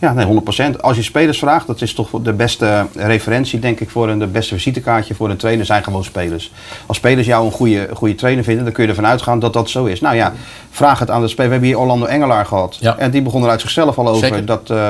Ja, 0.01 0.13
nee, 0.13 0.41
100%. 0.75 0.79
Als 0.79 0.97
je 0.97 1.03
spelers 1.03 1.39
vraagt, 1.39 1.67
dat 1.67 1.81
is 1.81 1.93
toch 1.93 2.09
de 2.21 2.33
beste 2.33 2.85
referentie, 2.95 3.59
denk 3.59 3.79
ik, 3.79 3.89
voor 3.89 4.09
een 4.09 4.19
de 4.19 4.27
beste 4.27 4.53
visitekaartje 4.53 5.15
voor 5.15 5.29
een 5.29 5.37
trainer, 5.37 5.65
zijn 5.65 5.83
gewoon 5.83 6.03
spelers. 6.03 6.51
Als 6.85 6.97
spelers 6.97 7.27
jou 7.27 7.45
een 7.45 7.51
goede, 7.51 7.89
goede 7.93 8.15
trainer 8.15 8.43
vinden, 8.43 8.63
dan 8.63 8.73
kun 8.73 8.83
je 8.83 8.89
ervan 8.89 9.05
uitgaan 9.05 9.39
dat 9.39 9.53
dat 9.53 9.69
zo 9.69 9.85
is. 9.85 10.01
Nou 10.01 10.15
ja, 10.15 10.33
vraag 10.69 10.99
het 10.99 11.09
aan 11.09 11.21
de 11.21 11.27
speler. 11.27 11.45
We 11.45 11.51
hebben 11.51 11.69
hier 11.69 11.79
Orlando 11.79 12.05
Engelaar 12.05 12.45
gehad. 12.45 12.77
Ja. 12.79 12.97
En 12.97 13.11
die 13.11 13.21
begon 13.21 13.43
er 13.43 13.49
uit 13.49 13.61
zichzelf 13.61 13.97
al 13.97 14.07
over 14.07 14.27
Zeker. 14.27 14.45
dat 14.45 14.69
eh, 14.69 14.89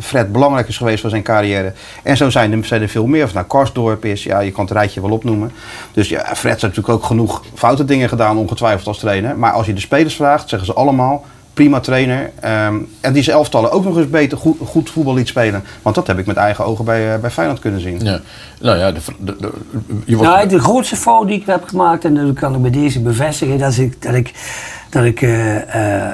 Fred 0.00 0.32
belangrijk 0.32 0.68
is 0.68 0.76
geweest 0.76 1.00
voor 1.00 1.10
zijn 1.10 1.22
carrière. 1.22 1.72
En 2.02 2.16
zo 2.16 2.30
zijn 2.30 2.52
er, 2.52 2.64
zijn 2.64 2.82
er 2.82 2.88
veel 2.88 3.06
meer. 3.06 3.24
Of 3.24 3.34
nou 3.34 3.46
Karsdorp 3.46 4.04
is, 4.04 4.22
ja, 4.22 4.40
je 4.40 4.50
kan 4.50 4.64
het 4.64 4.72
rijtje 4.72 5.00
wel 5.00 5.10
opnoemen. 5.10 5.52
Dus 5.92 6.08
ja, 6.08 6.24
Fred 6.24 6.42
heeft 6.42 6.62
natuurlijk 6.62 6.88
ook 6.88 7.04
genoeg 7.04 7.42
foute 7.54 7.84
dingen 7.84 8.08
gedaan, 8.08 8.36
ongetwijfeld 8.36 8.86
als 8.86 8.98
trainer. 8.98 9.38
Maar 9.38 9.52
als 9.52 9.66
je 9.66 9.72
de 9.72 9.80
spelers 9.80 10.14
vraagt, 10.14 10.48
zeggen 10.48 10.66
ze 10.66 10.74
allemaal 10.74 11.24
prima 11.58 11.80
trainer. 11.80 12.30
Ehm, 12.40 12.74
en 13.00 13.12
die 13.12 13.22
zijn 13.22 13.36
elftallen 13.36 13.70
ook 13.72 13.84
nog 13.84 13.96
eens 13.96 14.10
beter 14.10 14.38
goed, 14.38 14.56
goed 14.66 14.90
voetbal 14.90 15.14
liet 15.14 15.28
spelen. 15.28 15.64
Want 15.82 15.94
dat 15.94 16.06
heb 16.06 16.18
ik 16.18 16.26
met 16.26 16.36
eigen 16.36 16.64
ogen 16.64 16.84
bij, 16.84 17.14
eh, 17.14 17.20
bij 17.20 17.30
Feyenoord 17.30 17.58
kunnen 17.60 17.80
zien. 17.80 18.00
Ja. 18.04 18.20
Nou 18.60 18.78
ja, 18.78 18.92
de, 18.92 19.00
de, 19.18 19.36
de- 19.40 19.52
je 20.04 20.16
wordt, 20.16 20.32
Nou, 20.32 20.48
de 20.48 20.58
grootste 20.60 20.96
fout 20.96 21.26
die 21.26 21.40
ik 21.40 21.46
heb 21.46 21.64
gemaakt, 21.68 22.04
en 22.04 22.14
dat 22.14 22.32
kan 22.34 22.54
ik 22.54 22.62
bij 22.62 22.70
deze 22.70 23.00
bevestigen, 23.00 23.58
dat 23.58 23.70
is 23.70 23.78
ik, 23.78 24.02
dat 24.02 24.14
ik, 24.14 24.32
dat 24.90 25.04
ik 25.04 25.22
eh, 25.22 25.56
eh, 25.56 26.12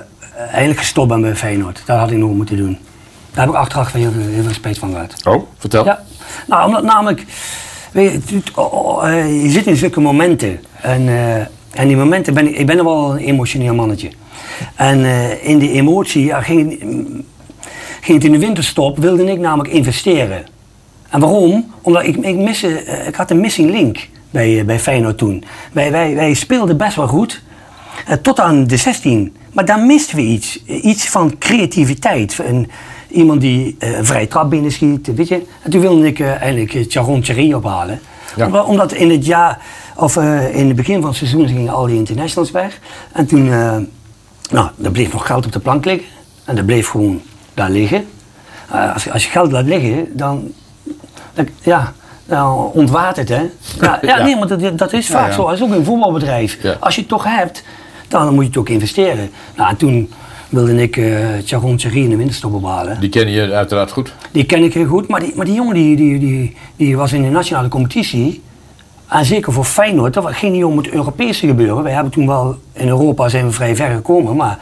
eigenlijk 0.51 0.79
gestopt 0.79 1.09
ben 1.09 1.21
bij 1.21 1.37
Feyenoord. 1.37 1.83
Dat 1.87 1.99
had 1.99 2.11
ik 2.11 2.19
nog 2.19 2.31
moeten 2.35 2.57
doen. 2.57 2.79
Daar 3.35 3.45
heb 3.45 3.55
ik 3.55 3.61
achteraf 3.61 3.93
heel, 3.93 4.13
veel- 4.13 4.33
heel 4.33 4.43
veel 4.43 4.53
spijt 4.55 4.79
van 4.79 4.91
gehad. 4.93 5.15
oh, 5.25 5.43
vertel. 5.59 5.85
Ja, 5.85 6.03
nou, 6.47 6.67
omdat 6.67 6.83
namelijk, 6.83 7.25
weet 7.93 8.13
je, 8.29 8.35
het- 8.37 8.51
oh, 8.55 8.73
oh, 8.75 9.05
je 9.43 9.51
zit 9.51 9.67
in 9.67 9.77
zulke 9.77 10.01
momenten. 10.01 10.61
En, 10.81 11.09
eh, 11.09 11.37
en 11.81 11.87
die 11.89 11.97
momenten 11.97 12.35
ben 12.35 12.47
ik, 12.49 12.57
ik 12.57 12.67
ben 12.67 12.79
er 12.79 12.85
wel 12.85 13.11
een 13.13 13.19
emotioneel 13.25 13.75
mannetje. 13.75 14.11
En 14.75 15.05
eh, 15.05 15.49
in 15.49 15.59
die 15.59 15.71
emotie 15.71 16.25
ja, 16.25 16.41
ging, 16.41 16.79
ging 18.01 18.17
het 18.17 18.25
in 18.25 18.33
de 18.33 18.39
winterstop, 18.39 18.99
wilde 18.99 19.25
ik 19.25 19.39
namelijk 19.39 19.75
investeren. 19.75 20.45
En 21.09 21.21
waarom? 21.21 21.73
Omdat 21.83 22.07
ik, 22.07 22.17
ik, 22.17 22.63
eh, 22.63 23.07
ik 23.07 23.15
had 23.15 23.31
een 23.31 23.41
missing 23.41 23.71
link 23.71 24.09
bij, 24.31 24.59
eh, 24.59 24.65
bij 24.65 24.79
Feyenoord 24.81 25.19
toen. 25.19 25.45
Wij, 25.73 25.91
wij, 25.91 26.15
wij 26.15 26.35
speelden 26.35 26.77
best 26.77 26.97
wel 26.97 27.07
goed, 27.07 27.43
tot 28.23 28.41
aan 28.41 28.67
de 28.67 28.77
16. 28.77 29.37
Maar 29.53 29.65
daar 29.65 29.81
misten 29.81 30.17
we 30.17 30.23
iets. 30.23 30.65
Iets 30.65 31.09
van 31.09 31.39
creativiteit. 31.39 32.39
Een, 32.39 32.71
iemand 33.11 33.41
die 33.41 33.77
eh, 33.79 33.97
een 33.97 34.05
vrije 34.05 34.29
trap 34.29 34.51
binnenschiet, 34.51 35.15
weet 35.15 35.29
je. 35.29 35.43
En 35.63 35.71
toen 35.71 35.81
wilde 35.81 36.07
ik 36.07 36.19
eh, 36.19 36.43
eigenlijk 36.43 36.85
Charon 36.89 37.21
Thierry 37.21 37.53
ophalen. 37.53 38.01
Ja. 38.37 38.47
Omdat, 38.47 38.67
omdat 38.67 38.93
in 38.93 39.11
het 39.11 39.27
jaar, 39.27 39.59
of 39.97 40.17
in 40.53 40.67
het 40.67 40.77
begin 40.77 41.01
van 41.01 41.09
het 41.09 41.19
seizoen 41.19 41.49
gingen 41.49 41.73
al 41.73 41.87
die 41.87 41.97
internationals 41.97 42.51
weg. 42.51 42.81
En 43.13 43.27
toen, 43.27 43.49
nou, 44.51 44.69
er 44.83 44.91
bleef 44.91 45.13
nog 45.13 45.27
geld 45.27 45.47
op 45.47 45.53
de 45.53 45.59
plank 45.59 45.85
liggen. 45.85 46.07
En 46.45 46.57
dat 46.57 46.67
bleef 46.67 46.89
gewoon 46.89 47.23
daar 47.55 47.71
liggen. 47.71 48.07
Eh, 48.71 48.93
als, 48.93 49.05
je- 49.05 49.13
als 49.13 49.25
je 49.25 49.31
geld 49.31 49.53
laat 49.53 49.65
liggen, 49.65 50.07
dan, 50.17 50.53
dan 51.35 51.49
ja, 51.63 51.93
dan 52.27 52.57
ontwaart 52.73 53.17
het, 53.17 53.29
hè. 53.29 53.43
Ja, 53.81 53.99
ja, 54.03 54.17
Ja. 54.17 54.23
nee, 54.25 54.37
maar 54.37 54.49
dat, 54.49 54.79
dat 54.79 54.93
is 54.93 55.07
vaak 55.07 55.29
ja. 55.29 55.35
zo. 55.35 55.45
Dat 55.45 55.53
is 55.55 55.63
ook 55.63 55.71
een 55.73 55.85
voetbalbedrijf. 55.85 56.59
Als 56.81 56.95
je 56.95 57.01
het 57.01 57.11
toch 57.11 57.25
hebt, 57.25 57.65
dan 58.09 58.35
moet 58.35 58.43
je 58.43 58.49
het 58.49 58.59
ook 58.59 58.69
investeren. 58.69 59.31
Nou, 59.57 59.71
en 59.71 59.77
toen 59.77 60.11
wilde 60.49 60.83
ik 60.83 60.97
eh 60.97 61.19
Charon 61.45 61.77
Thierry 61.77 62.03
in 62.03 62.09
de 62.11 62.17
winterstop 62.17 62.53
ophalen. 62.55 63.01
Die 63.01 63.09
ken 63.09 63.31
je 63.31 63.53
uiteraard 63.53 63.91
goed. 63.93 64.13
Die 64.33 64.45
ken 64.45 64.63
ik 64.63 64.75
heel 64.75 64.87
goed, 64.87 65.09
maar 65.09 65.21
die, 65.21 65.33
maar 65.37 65.45
die 65.45 65.55
jongen 65.55 65.75
die, 65.75 65.97
die, 65.97 66.19
die, 66.19 66.57
die 66.77 66.97
was 66.97 67.13
in 67.13 67.23
de 67.23 67.29
nationale 67.31 67.69
competitie. 67.69 68.43
En 69.09 69.25
zeker 69.25 69.53
voor 69.53 69.65
Feyenoord, 69.65 70.15
dat 70.15 70.33
ging 70.33 70.53
niet 70.53 70.65
om 70.65 70.77
het 70.77 70.89
Europese 70.89 71.47
gebeuren. 71.47 71.83
Wij 71.83 71.93
hebben 71.93 72.13
toen 72.13 72.27
wel, 72.27 72.57
in 72.73 72.89
Europa 72.89 73.29
zijn 73.29 73.45
we 73.47 73.53
vrij 73.53 73.77
ver 73.77 73.91
gekomen, 73.95 74.37
maar 74.37 74.59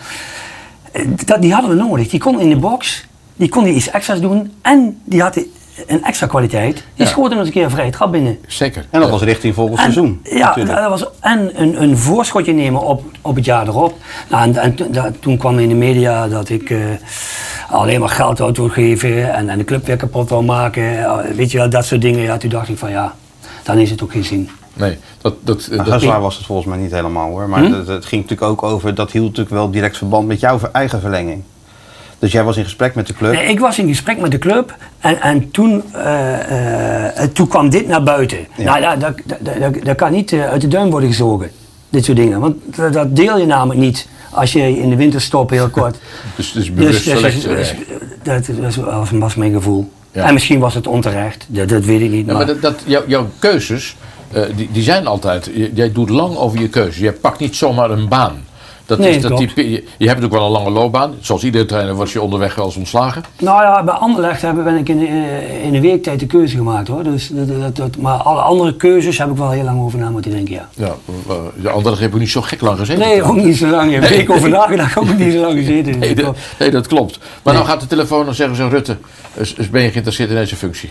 eh, 0.93 1.07
dat, 1.25 1.43
die 1.43 1.53
hadden 1.53 1.71
we 1.71 1.77
nodig. 1.77 2.09
Die 2.09 2.21
kon 2.21 2.41
in 2.41 2.49
de 2.49 2.57
box, 2.57 3.05
die 3.37 3.49
kon 3.49 3.65
die 3.65 3.75
iets 3.75 3.91
extra's 3.91 4.21
doen 4.21 4.53
en 4.63 5.01
die 5.05 5.23
had 5.23 5.37
een 5.87 6.05
extra 6.05 6.27
kwaliteit. 6.27 6.75
Die 6.75 6.83
Ja. 6.95 7.07
schoot 7.07 7.29
hem 7.31 7.39
eens 7.39 7.47
een 7.47 7.53
keer 7.53 7.65
een 7.65 7.71
vrije 7.71 7.91
trap 7.91 8.13
binnen. 8.13 8.39
Zeker. 8.47 8.87
En 8.91 9.01
dat 9.01 9.11
was 9.11 9.23
richting 9.23 9.55
volgend 9.55 9.77
En- 9.79 9.83
seizoen. 9.83 10.21
Ja, 10.25 10.47
natuurlijk. 10.47 10.77
dat 10.77 10.89
was 10.89 11.05
en 11.21 11.51
een, 11.63 11.83
een 11.83 11.99
voorschotje 11.99 12.53
nemen 12.53 12.81
op, 12.81 13.03
op 13.21 13.35
het 13.35 13.45
jaar 13.45 13.67
erop. 13.67 13.95
Nou, 14.31 14.43
en, 14.43 14.57
en 14.57 15.17
toen- 15.21 15.37
kwam 15.37 15.59
in 15.59 15.69
de 15.69 15.75
media 15.75 16.29
dat 16.29 16.49
ik 16.49 16.71
eh, 16.71 16.79
alleen 17.71 18.01
maar 18.01 18.09
geld 18.09 18.41
uit 18.41 18.57
wil 18.57 18.69
geven 18.69 19.35
en, 19.35 19.49
en 19.49 19.59
de 19.59 19.65
club 19.65 19.87
weer 19.87 19.97
kapot 19.97 20.29
wil 20.29 20.43
maken. 20.43 20.99
Eh, 21.05 21.17
weet 21.35 21.51
je 21.51 21.59
wel, 21.59 21.71
dat 21.71 21.85
soort 21.85 22.01
dingen. 22.01 22.21
Ja, 22.23 22.37
toen 22.37 22.51
dacht 22.51 22.69
ik 22.69 22.79
van 22.79 22.91
ja, 22.91 23.15
dan 23.63 23.79
is 23.79 23.91
het 23.91 24.03
ook 24.03 24.13
geen 24.13 24.25
zin. 24.25 24.49
Nee, 24.75 24.99
dat, 25.21 25.35
dat, 25.41 25.69
Nou, 25.71 25.91
dat, 25.91 26.01
zwaar 26.01 26.21
was 26.21 26.37
het 26.37 26.47
volgens 26.47 26.69
mij 26.69 26.79
niet 26.79 26.93
helemaal 26.93 27.29
hoor. 27.29 27.49
Maar 27.49 27.65
Hm? 27.65 27.73
het, 27.73 27.87
het 27.87 28.05
ging 28.05 28.23
natuurlijk 28.23 28.51
ook 28.51 28.63
over, 28.63 28.95
dat 28.95 29.11
hield 29.11 29.27
natuurlijk 29.27 29.55
wel 29.55 29.71
direct 29.71 29.97
verband 29.97 30.27
met 30.27 30.41
jouw 30.41 30.61
eigen 30.73 31.01
verlenging. 31.01 31.43
Dus 32.23 32.33
jij 32.33 32.45
was 32.45 32.57
in 32.57 32.65
gesprek 32.65 32.95
met 32.95 33.07
de 33.07 33.13
club. 33.13 33.33
Nee, 33.33 33.49
ik 33.49 33.61
was 33.61 33.79
in 33.79 33.89
gesprek 33.89 34.19
met 34.19 34.31
de 34.31 34.39
club 34.39 34.77
en, 34.99 35.21
en 35.21 35.51
toen, 35.51 35.83
eh, 35.93 37.23
eh, 37.23 37.31
toen 37.33 37.49
kwam 37.49 37.71
dit 37.71 37.87
naar 37.87 38.03
buiten. 38.03 38.39
Ja. 38.57 38.65
Nou, 38.65 38.81
ja, 38.81 38.97
dat, 38.97 39.15
dat, 39.25 39.39
dat, 39.61 39.85
dat 39.85 39.97
kan 39.97 40.13
niet 40.13 40.33
eh, 40.33 40.49
uit 40.49 40.61
de 40.61 40.69
duim 40.69 40.91
worden 40.91 41.09
gezogen, 41.09 41.51
dit 41.89 42.05
soort 42.05 42.17
dingen. 42.17 42.41
Want 42.41 42.57
dat, 42.93 43.17
deel 43.17 43.39
je 43.39 43.47
namelijk 43.47 43.81
niet 43.81 44.09
als 44.31 44.53
je 44.53 44.79
in 44.79 44.91
de 44.91 44.97
winterstop 44.97 45.51
heel 45.51 45.69
kort... 45.69 45.99
dus, 46.37 46.53
dus 46.53 46.73
bewust 46.73 46.93
Dus, 46.93 47.05
dus, 47.05 47.15
selectie. 47.15 47.49
dus, 47.49 47.75
dat, 48.23 48.47
dat 48.47 48.75
was, 48.75 49.11
was 49.11 49.35
mijn 49.35 49.53
gevoel. 49.53 49.91
Ja. 50.13 50.27
En 50.27 50.33
misschien 50.33 50.59
was 50.59 50.75
het 50.75 50.87
onterecht, 50.87 51.47
dat, 51.49 51.69
dat 51.69 51.85
weet 51.85 52.01
ik 52.01 52.11
niet. 52.11 52.27
Ja, 52.27 52.33
maar, 52.33 52.37
maar 52.37 52.47
dat, 52.47 52.63
dat, 52.63 52.83
jouw, 52.87 53.03
jouw 53.07 53.31
keuzes, 53.39 53.97
eh, 54.33 54.43
die, 54.57 54.69
die 54.73 54.83
zijn 54.83 55.07
altijd. 55.07 55.51
Jij 55.75 55.93
doet 55.93 56.09
lang 56.09 56.37
over 56.37 56.61
je 56.61 56.69
keuzes. 56.69 56.99
Je 56.99 57.13
pakt 57.13 57.39
niet 57.39 57.57
zomaar 57.57 57.91
een 57.91 58.09
baan. 58.09 58.45
Dat 58.97 59.07
Nee, 59.07 59.17
is, 59.17 59.23
dat 59.23 59.33
klopt. 59.33 59.55
die, 59.55 59.71
je, 59.71 59.85
je 59.99 60.09
hebt 60.09 60.25
ook 60.25 60.31
wel 60.33 60.45
een 60.45 60.51
lange 60.51 60.71
loopbaan. 60.71 61.15
Zoals 61.21 61.45
iedere 61.45 61.65
trainer 61.65 61.95
wordt 61.95 62.11
je 62.11 62.21
onderweg 62.23 62.55
wel 62.55 62.65
eens 62.65 62.77
ontslagen. 62.77 63.23
Nou 63.39 63.63
ja, 63.63 63.85
bij 63.85 63.95
Anderlecht 63.95 64.43
hebben, 64.43 64.65
ben 64.65 64.77
ik 64.77 64.89
in, 64.89 65.07
eh, 65.07 65.65
in 65.65 65.75
een 65.75 65.81
week 65.81 66.03
tijd 66.03 66.21
de 66.21 66.27
keuze 66.27 66.57
gemaakt 66.57 66.89
hoor. 66.89 67.03
Dus, 67.03 67.31
dat, 67.33 67.77
dat, 67.77 67.97
maar 67.97 68.17
alle 68.17 68.41
andere 68.41 68.77
keuzes 68.77 69.19
heb 69.19 69.31
ik 69.31 69.37
wel 69.37 69.51
heel 69.51 69.65
lang 69.65 69.81
over 69.83 69.99
na 69.99 70.11
moeten 70.11 70.31
denken, 70.31 70.55
ja. 70.55 70.69
Ja, 70.75 70.95
eh, 71.29 71.35
de 71.63 71.71
andere 71.71 71.97
heb 71.97 72.13
ik 72.15 72.19
niet 72.21 72.31
zo 72.31 72.41
gek 72.43 72.61
lang 72.61 72.79
gezeten. 72.79 73.07
Nee, 73.09 73.23
ook 73.23 73.37
niet 73.37 73.57
zo 73.57 73.67
lang. 73.69 73.95
Een 73.95 74.01
week 74.01 74.31
over 74.31 74.49
nagedacht, 74.49 74.99
ook 74.99 75.17
niet 75.19 75.33
zo 75.33 75.41
lang 75.41 75.59
gezeten. 75.59 75.99
Nee, 75.99 76.15
dat, 76.15 76.37
nee, 76.59 76.71
dat 76.71 76.87
klopt. 76.87 77.19
Maar 77.19 77.29
Nee. 77.55 77.63
dan 77.63 77.73
gaat 77.73 77.81
de 77.81 77.87
telefoon 77.87 78.27
en 78.27 78.35
zeggen 78.35 78.57
ze: 78.57 78.69
Rutte, 78.69 78.97
is, 79.35 79.55
is- 79.55 79.71
ben 79.71 79.83
je 79.83 79.89
geïnteresseerd 79.91 80.29
in 80.31 80.37
deze 80.37 80.57
functie? 80.57 80.91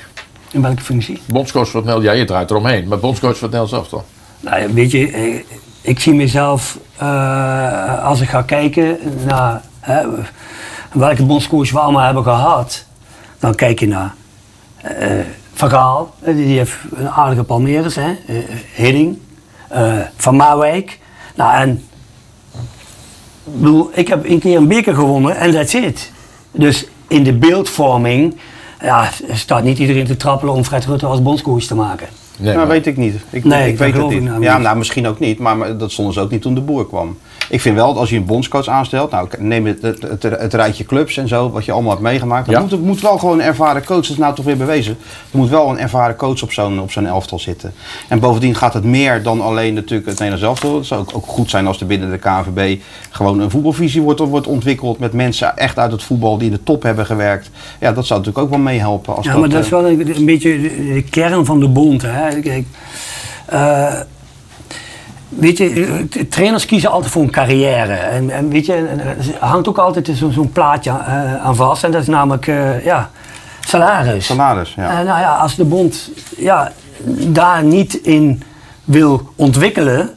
In 0.52 0.62
welke 0.62 0.82
functie? 0.82 1.22
Bondscoach 1.28 1.70
van 1.70 1.80
Nederlands, 1.80 2.08
ja, 2.12 2.18
je 2.20 2.26
draait 2.26 2.50
eromheen, 2.52 2.88
maar 2.88 3.00
bondscoach 3.00 3.38
van 3.38 3.50
het 3.50 3.58
Nederlands 3.60 3.74
elftal. 3.92 4.04
Nou, 4.40 4.74
weet 4.74 4.92
je, 4.92 5.08
eh, 5.12 5.36
ik 5.82 6.00
zie 6.00 6.14
mezelf, 6.14 6.78
eh, 6.98 8.04
als 8.04 8.22
ik 8.22 8.30
ga 8.30 8.42
kijken 8.42 8.98
naar 9.26 9.62
hè, 9.80 10.04
welke 10.92 11.26
bondscoach 11.26 11.72
we 11.72 11.80
allemaal 11.80 12.06
hebben 12.06 12.24
gehad, 12.24 12.86
dan 13.40 13.56
kijk 13.56 13.80
je 13.80 13.88
naar 13.88 14.14
eh 14.82 15.20
Van 15.62 15.70
Gaal, 15.70 16.14
eh, 16.20 16.36
die 16.36 16.58
heeft 16.58 16.78
een 16.96 17.10
aardige 17.10 17.44
Palmeiras, 17.44 17.96
hè? 17.96 18.16
eh, 18.28 19.08
eh, 19.70 20.06
Van 20.16 20.36
Marwijk. 20.36 21.00
Nou, 21.36 21.54
en 21.54 21.84
ik 23.94 24.08
heb 24.08 24.30
een 24.30 24.40
keer 24.40 24.58
een 24.58 24.68
beker 24.68 24.96
gewonnen 24.96 25.36
en 25.36 25.52
that's 25.52 25.74
it. 25.74 26.12
Dus 26.52 26.88
in 27.08 27.24
de 27.24 27.34
beeldvorming 27.34 28.38
ja, 28.82 29.10
staat 29.32 29.64
niet 29.64 29.78
iedereen 29.78 30.06
te 30.06 30.18
trappelen 30.18 30.54
om 30.54 30.64
Fred 30.64 30.86
Rutte 30.86 31.06
als 31.06 31.22
bondscoach 31.22 31.64
te 31.64 31.76
maken. 31.76 32.08
Nee, 32.42 32.54
nou, 32.54 32.58
maar- 32.58 32.68
weet 32.76 32.86
ik 32.86 32.98
niet. 32.98 33.16
Ik, 33.30 33.44
Nee, 33.44 33.70
ik 33.72 33.78
dat 33.78 33.88
weet 33.88 33.98
het 33.98 34.10
niet. 34.10 34.24
nou 34.24 34.42
ja, 34.44 34.54
niet. 34.56 34.64
nou, 34.64 34.78
misschien 34.78 35.08
ook 35.08 35.20
niet, 35.20 35.40
maar, 35.40 35.58
maar 35.58 35.78
dat 35.78 35.92
stonden 35.92 36.14
ze 36.14 36.20
ook 36.20 36.32
niet 36.32 36.42
toen 36.42 36.54
de 36.56 36.62
boer 36.62 36.88
kwam. 36.88 37.18
Ik 37.52 37.62
vind 37.62 37.76
wel 37.76 37.88
dat 37.88 37.98
als 37.98 38.10
je 38.10 38.16
een 38.16 38.26
bondscoach 38.26 38.68
aanstelt, 38.68 39.12
nou 39.12 39.28
neem 39.38 39.66
het, 39.66 39.82
het, 39.82 40.02
het, 40.02 40.24
het 40.24 40.54
rijtje 40.54 40.86
clubs 40.86 41.18
en 41.18 41.28
zo, 41.28 41.50
wat 41.50 41.66
je 41.66 41.72
allemaal 41.72 41.92
hebt 41.92 42.04
meegemaakt. 42.04 42.50
Ja. 42.50 42.60
Moet, 42.60 42.82
moet 42.82 43.02
wel 43.02 43.18
gewoon 43.18 43.40
een 43.40 43.46
ervaren 43.46 43.84
coach, 43.84 44.02
dat 44.02 44.10
is 44.10 44.18
nou 44.18 44.36
toch 44.36 44.46
weer 44.46 44.58
bewezen. 44.58 44.98
Er 45.32 45.38
moet 45.38 45.50
wel 45.50 45.70
een 45.70 45.80
ervaren 45.80 46.16
coach 46.16 46.44
op 46.44 46.52
zo'n 46.52 46.82
op 46.82 46.92
zo'n 46.92 47.06
elftal 47.06 47.40
zitten. 47.40 47.74
En 48.08 48.20
bovendien 48.20 48.56
gaat 48.56 48.74
het 48.74 48.84
meer 48.84 49.24
dan 49.24 49.42
alleen 49.42 49.74
natuurlijk 49.74 50.10
het 50.10 50.20
Nederlands 50.20 50.46
elftal. 50.46 50.78
Het 50.78 50.86
zou 50.86 51.02
ook, 51.02 51.12
ook 51.16 51.26
goed 51.26 51.50
zijn 51.50 51.68
als 51.68 51.80
er 51.80 51.88
binnen 51.88 52.12
de 52.12 52.18
KNVB 52.18 52.82
gewoon 53.10 53.40
een 53.40 53.50
voetbalvisie 53.50 54.02
wordt, 54.02 54.20
wordt 54.20 54.48
ontwikkeld 54.48 55.00
met 55.00 55.14
mensen 55.14 55.58
echt 55.58 55.80
uit 55.80 55.92
het 55.92 56.04
voetbal 56.04 56.38
die 56.38 56.48
in 56.48 56.54
de 56.54 56.64
top 56.64 56.84
hebben 56.84 57.06
gewerkt. 57.06 57.50
Ja, 57.80 57.92
dat 57.92 58.06
zou 58.06 58.20
natuurlijk 58.20 58.46
ook 58.46 58.56
wel 58.56 58.64
meehelpen. 58.64 59.16
Als 59.16 59.26
Ja, 59.26 59.38
maar 59.38 59.50
dat 59.50 59.60
is 59.60 59.66
eh, 59.66 59.72
wel 59.72 59.90
een, 59.90 60.16
een 60.16 60.26
beetje 60.26 60.62
de, 60.62 60.94
de 60.94 61.04
kern 61.10 61.46
van 61.46 61.60
de 61.60 61.68
bond. 61.68 62.02
Hè. 62.02 62.40
Kijk, 62.40 62.66
eh, 63.46 64.00
weet 65.40 65.58
je, 65.58 65.86
eh, 66.14 66.24
trainers 66.24 66.66
kiezen 66.66 66.92
altijd 66.92 67.12
voor 67.12 67.22
een 67.22 67.32
carrière. 67.32 67.94
En, 67.94 68.30
en 68.30 68.50
weet 68.50 68.66
je, 68.66 68.74
en 68.74 69.00
er 69.00 69.16
hangt 69.40 69.68
ook 69.68 69.78
altijd 69.78 70.12
zo- 70.16 70.30
zo'n 70.32 70.52
plaatje 70.52 70.90
eh, 70.90 71.36
aan 71.46 71.56
vast. 71.56 71.84
En 71.84 71.92
dat 71.92 72.02
is 72.02 72.08
namelijk 72.08 72.48
eh, 72.48 72.86
ja, 72.86 73.10
salaris. 73.60 74.26
Salaris, 74.26 74.74
ja. 74.74 74.90
Eh, 74.90 74.96
nou 75.06 75.20
ja, 75.20 75.36
als 75.36 75.56
de 75.56 75.64
bond 75.66 76.10
ja, 76.38 76.72
daar 77.28 77.64
niet 77.64 77.94
in 77.94 78.44
wil 78.84 79.30
ontwikkelen, 79.36 80.10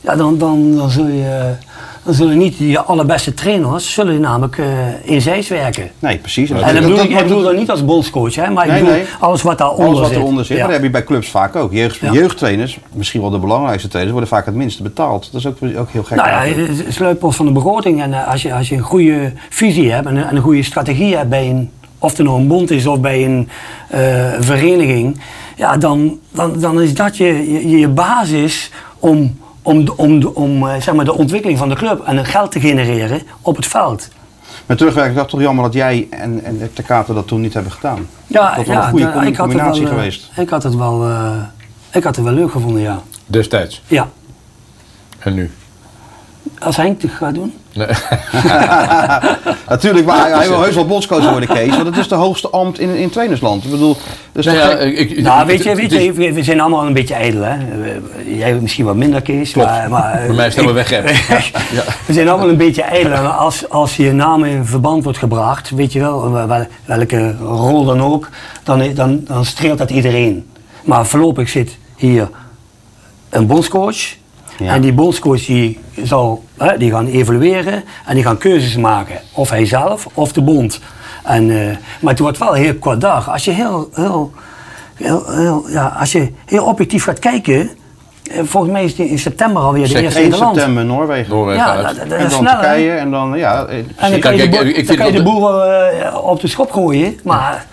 ja, 0.00 0.16
dan, 0.16 0.38
dan, 0.38 0.76
dan, 0.76 0.90
zul 0.90 1.06
je, 1.06 1.52
dan 2.08 2.16
zullen 2.16 2.38
niet 2.38 2.56
je 2.58 2.80
allerbeste 2.80 3.34
trainers 3.34 3.92
zullen 3.92 4.20
namelijk 4.20 4.58
eh, 4.58 4.66
in 5.02 5.20
zijs 5.20 5.48
werken. 5.48 5.90
Nee, 5.98 6.18
precies. 6.18 6.50
En 6.50 6.74
dat 6.74 6.82
bedoel 6.82 6.98
ik, 7.02 7.10
ik 7.10 7.22
bedoel 7.22 7.42
dat 7.42 7.56
niet 7.56 7.70
als 7.70 7.84
bondscoach, 7.84 8.34
hè, 8.34 8.50
maar 8.50 8.64
ik 8.64 8.70
Nee, 8.70 8.80
bedoel 8.80 8.94
nee. 8.96 9.04
alles 9.20 9.42
wat 9.42 9.58
daaronder 9.58 9.86
Alles 9.86 10.00
wat 10.00 10.08
zit. 10.08 10.16
eronder 10.18 10.44
zit. 10.44 10.56
Ja. 10.56 10.62
Maar 10.62 10.72
dat 10.72 10.76
heb 10.82 10.86
je 10.86 10.92
bij 10.98 11.04
clubs 11.04 11.28
vaak 11.28 11.56
ook. 11.56 11.72
Jeugd, 11.72 11.96
Ja. 11.96 12.12
Jeugdtrainers, 12.12 12.78
misschien 12.92 13.20
wel 13.20 13.30
de 13.30 13.38
belangrijkste 13.38 13.88
trainers, 13.88 14.16
worden 14.18 14.36
vaak 14.36 14.46
het 14.46 14.54
minste 14.54 14.82
betaald. 14.82 15.28
Dat 15.32 15.40
is 15.40 15.46
ook, 15.46 15.56
ook 15.78 15.90
heel 15.90 16.02
gek. 16.02 16.16
Nou 16.16 16.28
ja, 16.28 16.60
het 16.62 16.84
is 16.86 17.00
van 17.18 17.46
de 17.46 17.52
begroting. 17.52 18.02
En 18.02 18.12
eh, 18.12 18.28
als 18.30 18.42
je, 18.42 18.54
als 18.54 18.68
je 18.68 18.74
een 18.74 18.82
goede 18.82 19.32
visie 19.48 19.92
hebt 19.92 20.06
en 20.06 20.16
een, 20.16 20.24
en 20.24 20.36
een 20.36 20.42
goede 20.42 20.62
strategie 20.62 21.16
hebt 21.16 21.28
bij 21.28 21.48
een, 21.48 21.70
of 21.98 22.16
het 22.16 22.26
nou 22.26 22.40
een 22.40 22.46
bond 22.46 22.70
is 22.70 22.86
of 22.86 23.00
bij 23.00 23.24
een 23.24 23.48
eh, 23.88 24.00
vereniging, 24.40 25.20
ja, 25.56 25.76
dan, 25.76 26.18
dan, 26.32 26.60
dan 26.60 26.80
is 26.80 26.94
dat 26.94 27.16
je, 27.16 27.52
je, 27.52 27.78
je 27.78 27.88
basis 27.88 28.70
om, 28.98 29.38
om, 29.62 29.84
de- 29.84 29.96
om, 29.96 30.20
de- 30.20 30.34
om 30.34 30.68
eh, 30.68 30.80
zeg 30.80 30.94
maar 30.94 31.04
de 31.04 31.14
ontwikkeling 31.14 31.58
van 31.58 31.68
de 31.68 31.74
club 31.74 32.02
en 32.04 32.24
geld 32.24 32.50
te 32.52 32.60
genereren 32.60 33.22
op 33.42 33.56
het 33.56 33.66
veld. 33.66 34.08
Met 34.66 34.78
terugwerking 34.78 35.14
is 35.16 35.20
dat 35.22 35.30
toch 35.30 35.40
jammer 35.40 35.64
dat 35.64 35.72
jij 35.74 36.06
en, 36.10 36.44
en 36.44 36.70
de 36.74 36.82
Kater 36.82 37.14
dat 37.14 37.26
toen 37.26 37.40
niet 37.40 37.54
hebben 37.54 37.72
gedaan. 37.72 38.06
Ja, 38.26 38.54
dat 38.54 38.66
was 38.66 38.74
ja 38.74 38.82
een 38.84 38.90
goede 38.90 39.04
da- 39.04 39.10
ik 39.10 39.14
had 39.16 39.26
het 39.26 39.36
combinatie 39.36 39.82
wel, 39.82 39.90
eh, 39.92 39.96
geweest. 39.98 40.30
Ik 40.36 40.48
had 40.48 40.62
het 40.62 40.74
wel, 40.74 41.04
eh, 41.04 41.32
ik 41.92 42.04
had 42.04 42.16
het 42.16 42.24
wel 42.24 42.34
leuk 42.34 42.50
gevonden, 42.50 42.82
ja. 42.82 43.02
Destijds. 43.26 43.82
Ja, 43.86 44.08
En 45.18 45.34
nu? 45.34 45.50
als 46.58 46.76
Henk 46.76 47.02
het 47.02 47.10
gaat 47.10 47.34
doen. 47.34 47.54
Nee. 47.78 47.86
Natuurlijk, 49.68 50.06
maar 50.06 50.30
hij, 50.38 50.48
wil 50.48 50.62
heus 50.62 50.74
wel 50.74 50.86
bondscoach 50.86 51.30
worden, 51.30 51.48
Kees. 51.48 51.70
Want 51.70 51.86
het 51.86 51.96
is 51.96 52.08
de 52.08 52.14
hoogste 52.14 52.48
ambt 52.50 52.78
in, 52.78 52.96
in 52.96 53.10
trainersland. 53.10 53.64
Ik 53.64 53.70
bedoel, 53.70 53.96
dus 54.32 54.44
Nou 54.44 54.56
ja, 54.58 54.70
ik, 54.70 54.98
ik- 55.10 55.20
Nou, 55.22 55.38
het- 55.38 55.46
weet 55.46 55.62
je, 55.62 55.68
het 55.68 55.78
weet 55.78 55.92
is- 55.92 56.02
je 56.02 56.12
we, 56.12 56.32
we 56.32 56.42
zijn 56.42 56.60
allemaal 56.60 56.86
een 56.86 56.92
beetje 56.92 57.14
ijdel, 57.14 57.42
hè. 57.42 57.56
Jij 58.26 58.54
misschien 58.54 58.84
wat 58.84 58.96
minder, 58.96 59.22
Kees. 59.22 59.52
Klopt. 59.52 59.68
Maar, 59.68 59.88
maar, 59.90 60.22
Bij 60.26 60.34
mij 60.36 60.50
staan 60.50 60.66
we 60.66 60.72
weg, 60.72 60.90
hè. 60.90 60.96
Ja. 61.76 61.82
We 62.06 62.12
zijn 62.12 62.28
allemaal 62.28 62.48
een 62.48 62.56
beetje 62.56 62.82
ijdel. 62.82 63.12
En 63.12 63.36
als, 63.36 63.68
als 63.68 63.96
je 63.96 64.12
naam 64.12 64.44
in 64.44 64.64
verband 64.64 65.04
wordt 65.04 65.18
gebracht, 65.18 65.70
weet 65.70 65.92
je 65.92 66.00
wel, 66.00 66.32
wel- 66.32 66.66
welke 66.84 67.34
rol 67.40 67.84
dan 67.84 68.02
ook, 68.02 68.28
dan, 68.62 68.94
dan, 68.94 69.20
dan 69.24 69.44
streelt 69.44 69.78
dat 69.78 69.90
iedereen. 69.90 70.46
Maar 70.84 71.06
voorlopig 71.06 71.48
zit 71.48 71.76
hier 71.96 72.28
een 73.30 73.46
bondscoach. 73.46 73.96
Ja. 74.58 74.74
En 74.74 74.80
die 74.80 74.92
bondscoach 74.92 75.44
die 75.44 75.78
zal, 76.02 76.44
hè, 76.56 76.78
die 76.78 76.90
gaan 76.90 77.06
evalueren 77.06 77.84
en 78.06 78.14
die 78.14 78.24
gaan 78.24 78.38
keuzes 78.38 78.76
maken. 78.76 79.20
Of 79.32 79.50
hij 79.50 79.66
zelf 79.66 80.06
of 80.14 80.32
de 80.32 80.42
bond. 80.42 80.80
En, 81.24 81.50
eh, 81.50 81.76
maar 82.00 82.10
het 82.12 82.18
wordt 82.18 82.38
wel 82.38 82.52
heel 82.52 82.74
kort 82.74 83.00
dag. 83.00 83.30
Als 83.30 83.44
je 83.44 83.50
heel, 83.50 83.88
heel, 83.94 84.32
heel, 84.94 85.22
heel- 85.30 85.64
ja, 85.68 85.96
als 85.98 86.12
je 86.12 86.32
heel 86.46 86.64
objectief 86.64 87.04
gaat 87.04 87.18
kijken. 87.18 87.70
eh, 88.30 88.40
Volgens 88.44 88.72
mij 88.72 88.84
is 88.84 88.90
het 88.98 89.08
in 89.08 89.18
september 89.18 89.62
alweer 89.62 89.82
de 89.82 89.88
Zeg, 89.88 90.02
eerste 90.02 90.18
in 90.18 90.24
1 90.24 90.32
het 90.32 90.40
land. 90.42 90.54
september 90.56 90.84
Noorwegen. 90.84 91.30
Noorwegen 91.34 91.64
Ja, 91.64 91.74
uit. 91.74 91.86
dat, 91.86 91.96
dat, 91.96 92.08
dat 92.08 92.18
en 92.18 92.28
dan? 92.28 92.44
Turkije 92.46 92.90
en 92.92 93.10
dan, 93.10 93.38
ja... 93.38 93.64
eh, 93.66 93.76
En 93.96 94.10
dan 94.10 94.20
kan 94.20 94.36
je 94.36 94.48
de 95.12 95.22
wel 95.22 96.20
op 96.22 96.40
de 96.40 96.48
schop 96.48 96.70
gooien. 96.70 97.18
Maar 97.24 97.66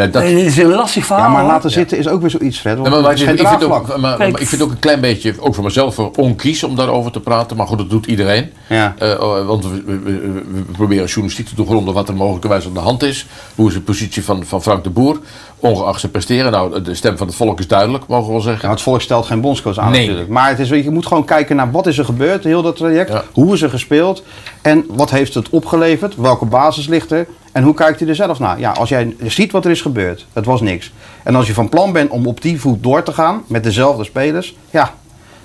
Nee, 0.00 0.10
dat, 0.10 0.22
het 0.22 0.32
is 0.32 0.56
een 0.58 0.66
lastig 0.70 1.06
verhaal. 1.06 1.24
Ja, 1.24 1.32
maar 1.32 1.44
laten 1.44 1.70
zitten 1.70 1.98
is 1.98 2.08
ook 2.08 2.20
weer 2.20 2.30
zoiets, 2.30 2.58
Fred. 2.58 2.78
Want 2.78 3.02
maar, 3.02 3.12
is 3.12 3.20
ik, 3.20 3.28
vind 3.28 3.64
ook, 3.64 3.96
maar, 3.96 4.28
ik 4.28 4.46
vind 4.48 4.62
ook 4.62 4.70
een 4.70 4.78
klein 4.78 5.00
beetje, 5.00 5.34
ook 5.40 5.54
voor 5.54 5.64
mezelf, 5.64 5.98
eh, 5.98 6.06
onkies 6.16 6.62
om 6.64 6.76
daarover 6.76 7.12
te 7.12 7.20
praten. 7.20 7.56
Maar 7.56 7.66
goed, 7.66 7.78
dat 7.78 7.90
doet 7.90 8.06
iedereen. 8.06 8.50
Ja. 8.68 8.94
Eh, 8.98 9.20
oh, 9.20 9.46
want 9.46 9.64
we, 9.64 9.82
we- 9.86 10.00
we- 10.02 10.42
we 10.52 10.60
proberen 10.72 11.06
journalistiek 11.06 11.46
te 11.48 11.54
doorgronden 11.54 11.94
wat 11.94 12.08
er 12.08 12.14
mogelijkerwijs 12.14 12.66
aan 12.66 12.72
de 12.74 12.80
hand 12.80 13.02
is. 13.02 13.26
Hoe 13.54 13.68
is 13.68 13.74
de 13.74 13.80
positie 13.80 14.24
van, 14.24 14.44
van 14.44 14.62
Frank 14.62 14.84
de 14.84 14.90
Boer, 14.90 15.18
ongeacht 15.58 16.00
zijn 16.00 16.12
presteren. 16.12 16.52
Nou, 16.52 16.82
de 16.82 16.94
stem 16.94 17.16
van 17.16 17.26
het 17.26 17.36
volk 17.36 17.58
is 17.58 17.66
duidelijk, 17.68 18.04
mogen 18.06 18.26
we 18.26 18.32
wel 18.32 18.40
zeggen. 18.40 18.70
Het 18.70 18.80
volk 18.80 19.00
stelt 19.00 19.26
geen 19.26 19.40
bondscoach 19.40 19.78
aan 19.78 19.90
Nee. 19.90 20.00
natuurlijk. 20.00 20.28
Maar 20.28 20.48
het 20.48 20.58
is, 20.58 20.68
je 20.68 20.90
moet 20.90 21.06
gewoon 21.06 21.24
kijken 21.24 21.56
naar 21.56 21.70
wat 21.70 21.86
is 21.86 21.98
er 21.98 22.04
gebeurd, 22.04 22.44
heel 22.44 22.62
dat 22.62 22.76
traject. 22.76 23.10
Ja. 23.12 23.24
Hoe 23.32 23.54
is 23.54 23.62
er 23.62 23.70
gespeeld 23.70 24.22
en 24.62 24.84
wat 24.88 25.10
heeft 25.10 25.34
het 25.34 25.48
opgeleverd? 25.50 26.16
Welke 26.16 26.44
basis 26.44 26.86
ligt 26.86 27.10
er? 27.10 27.26
En 27.52 27.62
hoe 27.62 27.74
kijkt 27.74 28.00
hij 28.00 28.08
er 28.08 28.14
zelf 28.14 28.38
naar? 28.38 28.58
Ja, 28.60 28.70
als 28.70 28.88
jij 28.88 29.16
ziet 29.26 29.52
wat 29.52 29.64
er 29.64 29.70
is 29.70 29.80
gebeurd, 29.82 30.26
het 30.32 30.44
was 30.44 30.60
niks. 30.60 30.92
En 31.22 31.34
als 31.34 31.46
je 31.46 31.54
van 31.54 31.68
plan 31.68 31.92
bent 31.92 32.10
om 32.10 32.26
op 32.26 32.42
die 32.42 32.60
voet 32.60 32.82
door 32.82 33.02
te 33.02 33.12
gaan 33.12 33.42
met 33.46 33.64
dezelfde 33.64 34.04
spelers, 34.04 34.56
ja, 34.70 34.94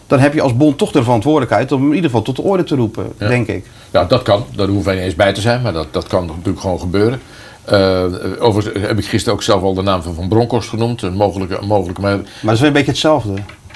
dan 0.07 0.19
heb 0.19 0.33
je 0.33 0.41
als 0.41 0.57
bond 0.57 0.77
toch 0.77 0.91
de 0.91 1.03
verantwoordelijkheid 1.03 1.71
om 1.71 1.81
in 1.81 1.87
ieder 1.95 2.03
geval 2.09 2.21
tot 2.21 2.35
de 2.35 2.41
orde 2.41 2.63
te 2.63 2.75
roepen, 2.75 3.11
Ja. 3.19 3.27
denk 3.27 3.47
ik. 3.47 3.65
Ja, 3.91 4.03
dat 4.03 4.21
kan. 4.21 4.43
Daar 4.55 4.67
hoeven 4.67 4.85
wij 4.85 4.95
niet 4.95 5.03
eens 5.03 5.15
bij 5.15 5.33
te 5.33 5.41
zijn, 5.41 5.61
maar 5.61 5.73
dat, 5.73 5.87
dat 5.93 6.07
kan 6.07 6.25
natuurlijk 6.25 6.59
gewoon 6.59 6.79
gebeuren. 6.79 7.21
Eh, 7.65 8.03
overigens 8.39 8.87
heb 8.87 8.97
ik 8.97 9.05
gisteren 9.05 9.33
ook 9.33 9.43
zelf 9.43 9.61
al 9.61 9.73
de 9.73 9.81
naam 9.81 10.01
van 10.01 10.13
Van 10.13 10.27
Bronckhorst 10.29 10.69
genoemd. 10.69 11.01
Een 11.01 11.13
mogelijke, 11.15 11.57
een 11.57 11.67
mogelijke 11.67 12.01
maar 12.01 12.17
Maar 12.17 12.25
het 12.41 12.51
is 12.53 12.59
weer 12.59 12.67
een 12.67 12.73
beetje 12.73 12.91
hetzelfde 12.91 13.33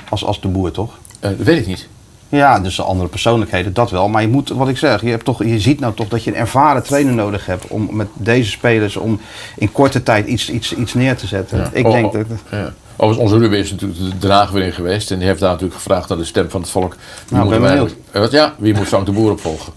als, 0.09 0.25
als 0.25 0.41
de 0.41 0.47
boer, 0.47 0.71
toch? 0.71 0.97
eh, 1.19 1.30
dat 1.38 1.45
weet 1.45 1.59
ik 1.59 1.67
niet. 1.67 1.88
Ja, 2.30 2.59
dus 2.59 2.82
andere 2.82 3.09
persoonlijkheden, 3.09 3.73
dat 3.73 3.91
wel. 3.91 4.07
Maar 4.07 4.21
je 4.21 4.27
moet, 4.27 4.49
wat 4.49 4.67
ik 4.67 4.77
zeg, 4.77 5.01
je, 5.01 5.09
hebt 5.09 5.25
toch, 5.25 5.43
je 5.43 5.59
ziet 5.59 5.80
nou 5.80 5.93
toch 5.93 6.07
dat 6.07 6.23
je 6.23 6.30
een 6.32 6.38
ervaren 6.38 6.84
trainer 6.84 7.13
nodig 7.13 7.45
hebt 7.45 7.67
om 7.67 7.89
met 7.91 8.07
deze 8.13 8.49
spelers 8.49 8.97
om 8.97 9.19
in 9.57 9.71
korte 9.71 10.03
tijd 10.03 10.27
iets, 10.27 10.49
iets, 10.49 10.75
iets 10.75 10.93
neer 10.93 11.15
te 11.17 11.27
zetten. 11.27 11.57
Ja. 11.57 11.69
Ik 11.73 11.86
Oh, 11.86 11.91
denk 11.91 12.05
oh, 12.05 12.13
dat. 12.13 12.25
Ja. 12.51 12.73
Overigens, 12.95 13.32
onze 13.32 13.38
Ruben 13.43 13.59
is 13.59 13.71
natuurlijk 13.71 13.99
de 13.99 14.17
draag 14.17 14.51
weer 14.51 14.63
in 14.63 14.71
geweest. 14.73 15.11
En 15.11 15.17
die 15.17 15.27
heeft 15.27 15.39
daar 15.39 15.49
natuurlijk 15.49 15.75
gevraagd 15.75 16.09
naar 16.09 16.17
de 16.17 16.23
stem 16.25 16.49
van 16.49 16.61
het 16.61 16.69
volk. 16.69 16.91
Wie 16.91 17.38
Nou, 17.38 17.43
moet 17.49 17.59
ben 17.59 17.65
eigenlijk- 17.69 17.95
eh, 18.11 18.30
ja, 18.32 18.53
wie 18.57 18.73
moet 18.73 18.88
Frank 18.88 19.05
de 19.05 19.11
Boer 19.11 19.32
opvolgen? 19.32 19.73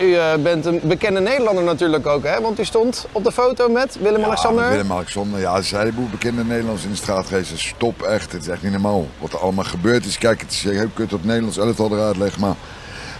U 0.00 0.14
eh, 0.14 0.34
bent 0.42 0.66
een 0.66 0.80
bekende 0.84 1.20
Nederlander 1.20 1.64
natuurlijk 1.64 2.06
ook, 2.06 2.24
hè? 2.24 2.40
Want 2.40 2.60
u 2.60 2.64
stond 2.64 3.06
op 3.12 3.24
de 3.24 3.32
foto 3.32 3.68
met 3.68 3.98
Willem-Alexander. 4.00 4.64
Ja, 4.64 4.70
Willem-Alexander. 4.70 5.40
Ja, 5.40 5.56
een 5.56 5.64
heleboel 5.64 6.08
bekende 6.10 6.44
Nederlanders 6.44 6.84
in 6.84 6.90
de 6.90 6.96
straat 6.96 7.26
geweest. 7.26 7.50
Dus 7.50 7.66
Stop, 7.66 8.02
echt. 8.02 8.32
Het 8.32 8.42
is 8.42 8.48
echt 8.48 8.62
niet 8.62 8.72
normaal. 8.72 9.06
Wat 9.18 9.32
er 9.32 9.38
allemaal 9.38 9.64
gebeurd 9.64 10.04
is. 10.04 10.18
Kijk, 10.18 10.40
het 10.40 10.50
is 10.50 10.62
heel 10.64 10.88
kut 10.94 11.12
op 11.12 11.24
Nederlands 11.24 11.58
elftal 11.58 11.92
eruit 11.92 12.16
leggen. 12.16 12.40
Maar 12.40 12.54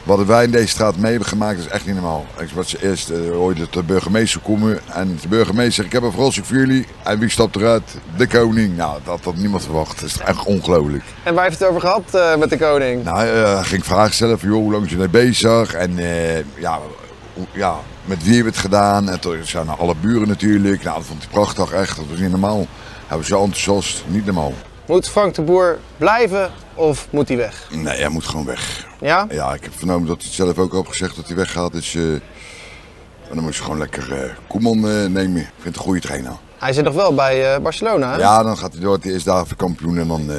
wat 0.06 0.24
wij 0.24 0.44
in 0.44 0.50
deze 0.50 0.68
straat 0.68 0.96
mee 0.96 1.10
hebben 1.10 1.28
gemaakt, 1.28 1.58
is 1.58 1.68
echt 1.68 1.86
niet 1.86 1.94
normaal. 1.94 2.26
Ik 2.38 2.48
ze 2.64 2.82
eerst 2.82 3.10
uh, 3.10 3.30
hoorde 3.30 3.66
de 3.70 3.82
burgemeester 3.82 4.40
komen. 4.40 4.78
En 4.92 5.18
de 5.20 5.28
burgemeester 5.28 5.72
zegt, 5.72 5.86
ik 5.86 5.92
heb 5.92 6.02
een 6.02 6.12
verrassing 6.12 6.46
voor 6.46 6.56
jullie. 6.56 6.86
En 7.02 7.18
wie 7.18 7.28
stapt 7.28 7.56
eruit? 7.56 7.82
De 8.16 8.26
koning. 8.26 8.76
Nou, 8.76 8.98
dat 9.04 9.20
had 9.24 9.36
niemand 9.36 9.62
verwacht. 9.62 10.00
Dat 10.00 10.08
is 10.08 10.18
echt 10.18 10.44
ongelooflijk. 10.44 11.04
En 11.22 11.34
waar 11.34 11.44
heeft 11.44 11.58
het 11.58 11.68
over 11.68 11.80
gehad 11.80 12.14
eh, 12.14 12.36
met 12.36 12.50
de 12.50 12.58
koning? 12.58 13.04
Nou, 13.04 13.18
eh, 13.18 13.54
hij 13.54 13.64
ging 13.64 13.84
vragen 13.84 14.14
stellen 14.14 14.38
van, 14.38 14.48
joh, 14.48 14.58
hoe 14.58 14.72
lang 14.72 14.84
is 14.84 14.90
je 14.90 14.96
mee 14.96 15.08
bezig? 15.08 15.74
En 15.74 15.98
eh, 15.98 16.36
ja, 16.36 16.78
ja, 17.52 17.76
met 18.04 18.22
wie 18.22 18.34
hebben 18.34 18.52
we 18.52 18.58
het 18.58 18.66
gedaan? 18.66 19.10
En 19.10 19.20
toen 19.20 19.38
zijn 19.42 19.68
alle 19.68 19.94
buren 20.00 20.28
natuurlijk. 20.28 20.82
Nou, 20.82 20.96
dat 20.96 21.06
vond 21.06 21.22
hij 21.22 21.30
prachtig, 21.32 21.72
echt. 21.72 21.96
Dat 21.96 22.04
was 22.10 22.18
niet 22.18 22.30
normaal. 22.30 22.66
Hij 23.06 23.16
was 23.16 23.26
zo 23.26 23.42
enthousiast, 23.42 24.04
niet 24.06 24.24
normaal. 24.24 24.52
Moet 24.86 25.08
Frank 25.08 25.34
de 25.34 25.42
Boer 25.42 25.78
blijven 25.96 26.50
of 26.74 27.06
moet 27.10 27.28
hij 27.28 27.36
weg? 27.36 27.68
Nee, 27.70 27.98
hij 27.98 28.08
moet 28.08 28.24
gewoon 28.24 28.44
weg. 28.44 28.86
Ja? 29.00 29.26
Ja, 29.30 29.54
ik 29.54 29.62
heb 29.62 29.72
vernomen 29.76 30.06
dat 30.06 30.16
hij 30.16 30.26
het 30.26 30.34
zelf 30.34 30.58
ook 30.58 30.74
al 30.74 30.82
gezegd 30.82 31.16
dat 31.16 31.26
hij 31.26 31.36
weggaat. 31.36 31.72
Dus 31.72 31.94
eh, 31.94 32.02
dan 33.34 33.42
moet 33.42 33.56
je 33.56 33.62
gewoon 33.62 33.78
lekker 33.78 34.22
eh 34.22 34.30
Koeman 34.46 34.88
eh, 34.88 35.06
nemen. 35.06 35.40
Ik 35.40 35.48
vind 35.54 35.64
het 35.64 35.76
een 35.76 35.82
goede 35.82 36.00
trainer. 36.00 36.32
Hij 36.58 36.72
zit 36.72 36.84
nog 36.84 36.94
wel 36.94 37.14
bij 37.14 37.62
Barcelona, 37.62 38.12
hè? 38.12 38.18
Ja, 38.18 38.42
dan 38.42 38.58
gaat 38.58 38.72
hij 38.72 38.80
door. 38.82 38.98
Hij 39.02 39.12
is 39.12 39.24
daar 39.24 39.44
kampioen 39.56 39.98
en 39.98 40.08
dan 40.08 40.30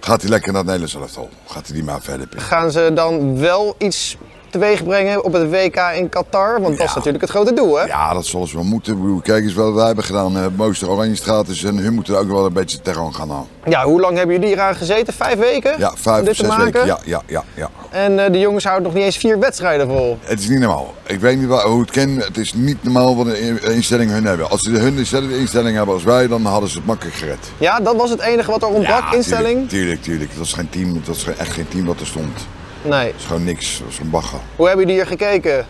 gaat 0.00 0.20
hij 0.20 0.30
lekker 0.30 0.52
naar 0.52 0.62
het 0.62 0.70
Nederlands 0.70 0.94
elftal. 0.94 1.30
Gaat 1.46 1.66
hij 1.66 1.74
die 1.74 1.84
maar 1.84 2.00
verder 2.00 2.26
pikken. 2.26 2.46
Gaan 2.46 2.70
ze 2.70 2.90
dan 2.94 3.38
wel 3.38 3.74
iets 3.78 4.16
teweeg 4.58 4.84
brengen 4.84 5.24
op 5.24 5.32
het 5.32 5.50
WK 5.50 5.76
in 5.96 6.08
Qatar? 6.08 6.60
Want 6.60 6.78
dat 6.78 6.86
is 6.86 6.94
natuurlijk 6.94 7.22
het 7.22 7.30
grote 7.30 7.52
doel, 7.52 7.78
hè? 7.78 7.84
Ja, 7.84 8.12
dat 8.12 8.26
zullen 8.26 8.48
ze 8.48 8.54
wel 8.54 8.64
moeten. 8.64 8.92
Ik 8.92 9.00
bedoel, 9.00 9.20
kijk 9.20 9.44
eens 9.44 9.54
wat 9.54 9.74
wij 9.74 9.86
hebben 9.86 10.04
gedaan. 10.04 10.36
Het 10.36 10.56
mooiste 10.56 10.88
Oranje 10.88 11.14
Straat 11.14 11.48
is 11.48 11.64
en 11.64 11.76
hun 11.76 11.94
moeten 11.94 12.14
er 12.14 12.20
ook 12.20 12.28
wel 12.28 12.46
een 12.46 12.52
beetje 12.52 12.80
tegenaan 12.80 13.14
gaan 13.14 13.30
halen. 13.30 13.46
Ja, 13.64 13.84
hoe 13.84 14.00
lang 14.00 14.16
hebben 14.16 14.40
jullie 14.40 14.54
eraan 14.54 14.74
gezeten? 14.74 15.14
Vijf 15.14 15.38
weken? 15.38 15.74
Ja, 15.78 15.92
vijf, 15.96 16.24
dit 16.24 16.36
te 16.36 16.44
zes 16.44 16.56
weken. 16.56 16.86
Ja, 16.86 16.98
ja, 17.04 17.22
ja, 17.26 17.44
ja. 17.54 17.70
En 17.90 18.24
eh, 18.24 18.32
de 18.32 18.38
jongens 18.38 18.64
houden 18.64 18.84
nog 18.84 18.94
niet 18.94 19.04
eens 19.04 19.16
vier 19.16 19.38
wedstrijden 19.38 19.88
vol. 19.88 20.18
Het 20.20 20.40
is 20.40 20.48
niet 20.48 20.58
normaal. 20.58 20.94
Ik 21.06 21.20
weet 21.20 21.38
niet 21.38 21.48
wat, 21.48 21.62
hoe 21.62 21.80
het 21.80 21.90
kan. 21.90 22.08
Het 22.08 22.36
is 22.36 22.54
niet 22.54 22.82
normaal 22.82 23.16
wat 23.16 23.26
een 23.26 23.62
instelling 23.62 24.10
hun 24.10 24.24
hebben. 24.24 24.50
Als 24.50 24.60
ze 24.60 24.70
hun 24.70 24.96
dezelfde 24.96 25.38
instelling 25.38 25.76
hebben 25.76 25.94
als 25.94 26.04
wij, 26.04 26.26
dan 26.26 26.44
hadden 26.44 26.70
ze 26.70 26.76
het 26.76 26.86
makkelijk 26.86 27.16
gered. 27.16 27.50
Ja, 27.58 27.80
dat 27.80 27.96
was 27.96 28.10
het 28.10 28.20
enige 28.20 28.50
wat 28.50 28.62
er 28.62 28.68
ontbrak, 28.68 29.12
instelling? 29.12 29.68
Tuurlijk, 29.68 29.68
tuurlijk, 29.68 30.02
tuurlijk. 30.02 30.30
Het 30.30 30.38
was 30.38 30.52
geen 30.52 30.68
team. 30.68 30.94
Het 30.94 31.06
was 31.06 31.26
echt 31.38 31.52
geen 31.52 31.68
team 31.68 31.84
wat 31.84 32.00
er 32.00 32.06
stond. 32.06 32.46
Nee. 32.84 33.06
Het 33.06 33.16
is 33.18 33.24
gewoon 33.24 33.44
niks. 33.44 33.72
Het 33.76 33.86
was 33.86 33.98
een 33.98 34.10
bagger. 34.10 34.38
Hoe 34.56 34.66
hebben 34.66 34.86
jullie 34.86 35.00
hier 35.00 35.10
gekeken? 35.10 35.66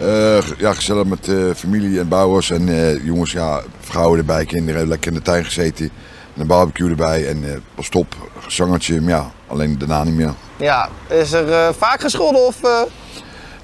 Eh, 0.00 0.38
ja, 0.58 0.72
gezellig 0.72 1.04
met 1.04 1.28
eh, 1.28 1.36
familie 1.56 1.98
en 1.98 2.08
bouwers 2.08 2.50
en 2.50 2.68
eh, 2.68 3.04
jongens, 3.04 3.32
ja, 3.32 3.60
vrouwen 3.80 4.18
erbij, 4.18 4.44
kinderen, 4.44 4.88
lekker 4.88 5.10
in 5.10 5.16
de 5.16 5.22
tuin 5.22 5.44
gezeten. 5.44 5.90
Een 6.36 6.46
barbecue 6.46 6.90
erbij 6.90 7.26
en 7.28 7.62
pas 7.74 7.88
top, 7.88 8.14
zangertje, 8.46 9.00
maar 9.00 9.10
ja, 9.10 9.30
alleen 9.46 9.78
daarna 9.78 10.04
niet 10.04 10.14
meer. 10.14 10.34
Ja, 10.56 10.88
is 11.08 11.32
er 11.32 11.74
vaak 11.74 12.00
gescholden 12.00 12.46
of... 12.46 12.56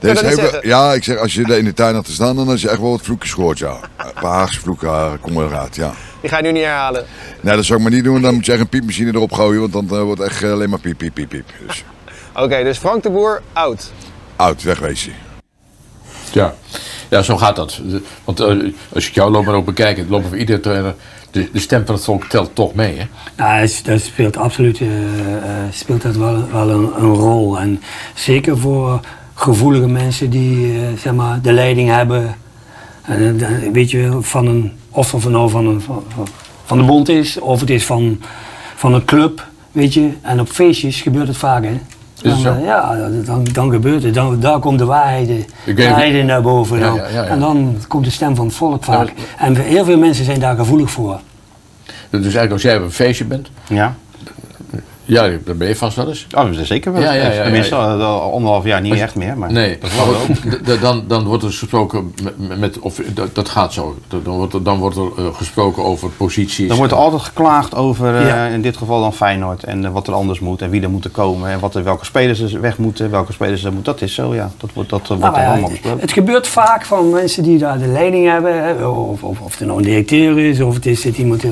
is 0.00 0.14
dat 0.14 0.22
niet 0.22 0.40
heel 0.40 0.66
ja, 0.66 0.92
ik 0.92 1.04
zeg, 1.04 1.18
als 1.18 1.34
je 1.34 1.44
er 1.44 1.58
in 1.58 1.64
de 1.64 1.74
tuin 1.74 1.94
had 1.94 2.04
te 2.04 2.12
staan, 2.12 2.36
dan 2.36 2.48
had 2.48 2.60
je 2.60 2.68
echt 2.68 2.80
wel 2.80 2.90
wat 2.90 3.02
vloekjes 3.02 3.32
gehoord, 3.32 3.58
ja. 3.58 3.76
Een 3.96 4.12
paar 4.20 4.32
Haagse 4.32 4.60
vloeken 4.60 5.20
komen 5.20 5.46
eruit, 5.46 5.76
ja. 5.76 5.92
Die 6.20 6.30
ga 6.30 6.36
je 6.36 6.42
nu 6.42 6.52
niet 6.52 6.62
herhalen. 6.62 7.04
Nee, 7.40 7.56
dat 7.56 7.64
zou 7.64 7.78
ik 7.78 7.84
maar 7.84 7.94
niet 7.94 8.04
doen, 8.04 8.22
dan 8.22 8.34
moet 8.34 8.46
je 8.46 8.52
echt 8.52 8.60
een 8.60 8.68
piepmachine 8.68 9.14
erop 9.14 9.32
gooien, 9.32 9.70
want 9.70 9.88
dan 9.88 10.02
wordt 10.02 10.20
het 10.20 10.30
echt 10.30 10.44
alleen 10.44 10.70
maar 10.70 10.80
piep, 10.80 10.98
piep, 10.98 11.14
piep, 11.14 11.28
piep. 11.28 11.46
Dus 11.66 11.84
Oké, 12.36 12.62
dus 12.64 12.78
Frank 12.78 13.02
de 13.02 13.10
Boer, 13.10 13.42
oud. 13.52 13.92
oud, 14.36 14.62
wegwezen. 14.62 15.12
Ja. 16.32 16.54
ja, 17.10 17.22
zo 17.22 17.36
gaat 17.36 17.56
dat. 17.56 17.80
Want 18.24 18.40
eh, 18.40 18.56
als 18.94 19.08
ik 19.08 19.14
jouw 19.14 19.30
loopbaan 19.30 19.54
ook 19.54 19.64
bekijk, 19.64 19.96
het 19.96 20.08
lopen 20.08 20.28
van 20.28 20.38
iedere 20.38 20.60
trainer, 20.60 20.94
de, 21.30 21.48
de 21.52 21.58
stem 21.58 21.86
van 21.86 21.94
het 21.94 22.04
volk 22.04 22.24
telt 22.24 22.54
toch 22.54 22.74
mee, 22.74 22.96
hè? 22.98 23.04
Ja, 23.36 23.60
dat- 23.60 23.80
dat 23.84 24.00
speelt 24.00 24.36
absoluut 24.36 24.80
eh, 24.80 24.86
eh, 25.36 25.42
speelt 25.70 26.02
dat 26.02 26.16
wel, 26.16 26.48
wel 26.52 26.70
een, 26.70 26.90
een 26.96 27.14
rol. 27.14 27.58
En 27.58 27.82
zeker 28.14 28.58
voor 28.58 29.00
gevoelige 29.34 29.86
mensen 29.88 30.30
die 30.30 30.74
zeg 30.98 31.12
maar, 31.12 31.40
de 31.42 31.52
leiding 31.52 31.90
hebben. 31.90 32.36
En, 33.02 33.38
weet 33.72 33.90
je, 33.90 34.18
van 34.20 34.46
een, 34.46 34.72
of 34.90 35.12
het 35.12 35.24
nou 35.28 35.50
van, 35.50 35.66
een, 35.66 35.80
van, 35.80 36.04
van- 36.14 36.28
van 36.64 36.78
de 36.78 36.84
bond 36.84 37.08
is, 37.08 37.38
of 37.38 37.60
het 37.60 37.70
is 37.70 37.84
van, 37.84 38.20
van 38.76 38.94
een 38.94 39.04
club. 39.04 39.46
Weet 39.72 39.94
je, 39.94 40.10
en 40.22 40.40
op 40.40 40.48
feestjes 40.48 41.00
gebeurt 41.00 41.28
het 41.28 41.36
vaak, 41.36 41.64
hè? 41.64 41.80
Dan, 42.30 42.38
zo? 42.38 42.52
eh, 42.52 42.64
ja, 42.64 42.96
dan, 43.24 43.44
dan 43.52 43.70
gebeurt 43.70 44.02
het. 44.02 44.14
Dan, 44.14 44.40
daar 44.40 44.58
komt 44.58 44.78
de 44.78 44.84
waarheid, 44.84 45.26
weet- 45.28 45.88
waarheden 45.88 46.26
naar 46.26 46.42
boven. 46.42 46.78
Ja, 46.78 46.84
dan. 46.86 46.94
ja, 46.94 47.02
ja, 47.08 47.22
ja. 47.22 47.24
En 47.24 47.40
dan 47.40 47.76
komt 47.88 48.04
de 48.04 48.10
stem 48.10 48.36
van 48.36 48.46
het 48.46 48.54
volk 48.54 48.84
vaak. 48.84 49.12
En 49.38 49.56
heel 49.56 49.84
veel 49.84 49.98
mensen 49.98 50.24
zijn 50.24 50.40
daar 50.40 50.56
gevoelig 50.56 50.90
voor. 50.90 51.20
Dus 52.10 52.20
eigenlijk 52.22 52.52
als 52.52 52.62
jij 52.62 52.76
op 52.76 52.82
een 52.82 52.92
feestje 52.92 53.24
bent, 53.24 53.50
Ja. 53.68 53.94
Ja, 55.06 55.30
dan 55.44 55.56
ben 55.56 55.68
je 55.68 55.76
vast 55.76 55.96
wel 55.96 56.08
eens. 56.08 56.26
Oh, 56.36 56.44
dat 56.44 56.56
is 56.56 56.66
zeker 56.66 56.92
wel. 56.92 57.02
Ja, 57.02 57.12
ja, 57.12 57.42
Tenminste, 57.42 57.74
ja. 57.74 57.80
al- 57.94 58.00
al 58.20 58.32
anderhalf 58.32 58.64
jaar 58.64 58.80
niet 58.80 58.94
echt 59.00 59.14
meer. 59.14 59.38
Maar 59.38 59.52
Nee, 59.52 59.78
dat 59.78 59.90
maar 60.66 60.80
dan, 60.80 61.04
dan 61.06 61.24
wordt 61.24 61.42
er 61.42 61.52
gesproken 61.52 62.14
met, 62.22 62.58
met 62.58 62.78
of 62.78 63.00
dat, 63.14 63.34
dat 63.34 63.48
gaat 63.48 63.72
zo. 63.72 63.96
Dan 64.08 64.36
wordt 64.36 64.54
er, 64.54 64.62
dan 64.62 64.78
wordt 64.78 64.96
er 64.96 65.02
eh, 65.18 65.24
gesproken 65.34 65.84
over 65.84 66.08
posities. 66.08 66.70
Er 66.70 66.76
wordt 66.76 66.92
er 66.92 66.98
altijd 66.98 67.22
geklaagd 67.22 67.74
over, 67.74 68.16
eh, 68.16 68.52
in 68.52 68.62
dit 68.62 68.76
geval 68.76 69.00
dan 69.00 69.12
Feyenoord. 69.12 69.64
En 69.64 69.84
eh, 69.84 69.92
wat 69.92 70.06
er 70.06 70.14
anders 70.14 70.40
moet 70.40 70.62
en 70.62 70.70
wie 70.70 70.82
er 70.82 70.90
moeten 70.90 71.10
komen. 71.10 71.50
En 71.50 71.60
wat 71.60 71.74
er, 71.74 71.84
welke 71.84 72.04
spelers 72.04 72.40
er 72.40 72.60
weg 72.60 72.78
moeten, 72.78 73.10
welke 73.10 73.32
spelers 73.32 73.64
er 73.64 73.72
moeten. 73.72 73.92
Dat 73.92 74.02
is 74.02 74.14
zo, 74.14 74.34
ja. 74.34 74.50
Dat 74.56 74.70
wordt, 74.74 74.90
dat, 74.90 75.06
wordt 75.06 75.22
Nou 75.22 75.34
er 75.34 75.40
ja, 75.40 75.46
allemaal 75.46 75.62
het, 75.64 75.72
besproken. 75.72 76.00
het 76.00 76.12
gebeurt 76.12 76.46
vaak 76.46 76.84
van 76.84 77.10
mensen 77.10 77.42
die 77.42 77.58
daar 77.58 77.78
de 77.78 77.86
leiding 77.86 78.26
hebben. 78.30 78.64
Hè, 78.64 78.86
of, 78.86 79.22
of, 79.22 79.40
of 79.40 79.58
het 79.58 79.66
nou 79.66 79.78
een 79.78 79.84
directeur 79.84 80.38
is, 80.38 80.60
of 80.60 80.74
het 80.74 80.86
is 80.86 81.00
zit 81.00 81.18
iemand 81.18 81.44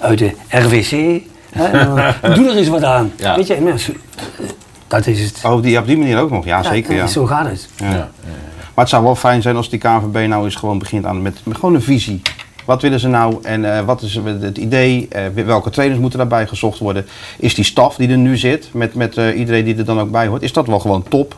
uit 0.00 0.18
de 0.18 0.30
RWC. 0.48 1.20
Hè, 1.52 1.72
dan 1.72 2.34
doe 2.36 2.48
er 2.50 2.56
eens 2.56 2.68
wat 2.68 2.84
aan. 2.84 3.12
Ja. 3.16 3.36
Weet 3.36 3.46
je, 3.46 3.60
mensen, 3.60 3.96
dat 4.86 5.06
is 5.06 5.20
het. 5.20 5.40
Oh, 5.44 5.62
die, 5.62 5.78
op 5.78 5.86
die 5.86 5.96
manier 5.96 6.18
ook 6.18 6.30
nog, 6.30 6.44
ja, 6.44 6.62
zeker. 6.62 6.94
Ja. 6.94 7.06
Zo 7.06 7.26
gaat 7.26 7.46
het. 7.46 7.68
Ja. 7.76 8.10
Maar 8.74 8.84
het 8.84 8.88
zou 8.88 9.02
wel 9.02 9.16
fijn 9.16 9.42
zijn 9.42 9.56
als 9.56 9.70
die 9.70 9.78
KNVB 9.78 10.28
nou 10.28 10.44
eens 10.44 10.54
gewoon 10.54 10.78
begint 10.78 11.06
aan 11.06 11.22
met, 11.22 11.40
met 11.44 11.56
gewoon 11.56 11.74
een 11.74 11.82
visie. 11.82 12.22
Wat 12.64 12.82
willen 12.82 13.00
ze 13.00 13.08
nou 13.08 13.38
en 13.42 13.76
eh, 13.76 13.84
wat 13.84 14.02
is 14.02 14.14
het 14.40 14.58
idee? 14.58 15.08
Eh, 15.08 15.44
welke 15.44 15.70
trainers 15.70 16.00
moeten 16.00 16.18
daarbij 16.18 16.46
gezocht 16.46 16.78
worden? 16.78 17.06
Is 17.38 17.54
die 17.54 17.64
staf 17.64 17.96
die 17.96 18.08
er 18.08 18.16
nu 18.16 18.36
zit, 18.36 18.68
met, 18.72 18.94
met 18.94 19.16
eh, 19.16 19.38
iedereen 19.38 19.64
die 19.64 19.76
er 19.76 19.84
dan 19.84 20.00
ook 20.00 20.10
bij 20.10 20.26
hoort, 20.26 20.42
is 20.42 20.52
dat 20.52 20.66
wel 20.66 20.80
gewoon 20.80 21.02
top? 21.08 21.36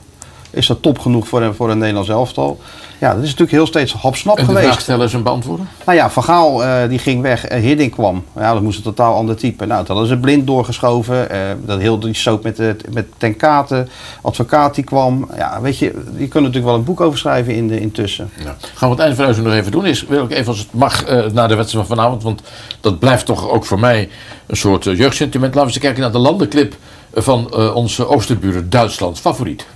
Is 0.50 0.66
dat 0.66 0.82
top 0.82 0.98
genoeg 0.98 1.28
voor 1.28 1.42
een, 1.42 1.54
voor 1.54 1.70
een 1.70 1.78
Nederlands 1.78 2.08
elftal? 2.08 2.60
Ja, 3.02 3.08
dat 3.08 3.22
is 3.22 3.24
natuurlijk 3.24 3.50
heel 3.50 3.66
steeds 3.66 3.92
hapsnap 3.92 4.36
en 4.36 4.42
de 4.42 4.48
geweest. 4.48 4.66
vraag 4.66 4.80
stellen 4.80 5.06
is 5.06 5.12
een 5.12 5.22
beantwoorden? 5.22 5.68
Nou 5.86 5.98
ja, 5.98 6.10
Van 6.10 6.24
Gaal 6.24 6.64
eh, 6.64 6.88
die 6.88 6.98
ging 6.98 7.22
weg, 7.22 7.52
uh, 7.52 7.60
Hiddink 7.60 7.92
kwam. 7.92 8.24
Ja, 8.36 8.52
dat 8.52 8.62
moest 8.62 8.76
een 8.76 8.82
totaal 8.82 9.14
ander 9.14 9.36
type. 9.36 9.66
Nou, 9.66 9.78
dat 9.78 9.88
hadden 9.88 10.06
ze 10.06 10.16
blind 10.16 10.46
doorgeschoven. 10.46 11.30
eh, 11.30 11.38
dat 11.64 11.80
heel 11.80 11.98
die 11.98 12.14
soap 12.14 12.42
met, 12.42 12.58
met 12.92 13.06
Ten 13.16 13.36
Kate, 13.36 13.86
advocaat 14.20 14.74
die 14.74 14.84
kwam. 14.84 15.28
Ja, 15.36 15.60
weet 15.60 15.78
je, 15.78 15.84
je 16.16 16.28
kunt 16.28 16.44
natuurlijk 16.44 16.64
wel 16.64 16.74
een 16.74 16.84
boek 16.84 17.00
over 17.00 17.18
schrijven 17.18 17.54
in 17.54 17.68
de, 17.68 17.80
intussen. 17.80 18.30
Ja. 18.38 18.56
Gaan 18.74 18.88
we 18.88 18.94
het 18.94 18.98
einde 18.98 19.16
van 19.16 19.24
huis 19.24 19.36
nog 19.36 19.52
even 19.52 19.72
doen? 19.72 19.86
Is, 19.86 20.06
wil 20.06 20.24
ik 20.24 20.30
even 20.30 20.46
als 20.46 20.58
het 20.58 20.72
mag 20.72 21.04
naar 21.32 21.48
de 21.48 21.54
wedstrijd 21.54 21.86
van 21.86 21.96
vanavond. 21.96 22.22
Want 22.22 22.42
dat 22.80 22.98
blijft 22.98 23.26
toch 23.26 23.48
ook 23.48 23.64
voor 23.64 23.80
mij 23.80 24.08
een 24.46 24.56
soort 24.56 24.84
jeugdsentiment. 24.84 25.54
Laten 25.54 25.68
we 25.68 25.74
eens 25.74 25.84
kijken 25.84 26.02
naar 26.02 26.12
de 26.12 26.18
landenclip 26.18 26.76
van 27.14 27.54
onze 27.74 28.08
oosterburen 28.08 28.70
Duitsland. 28.70 29.20
Favoriet. 29.20 29.66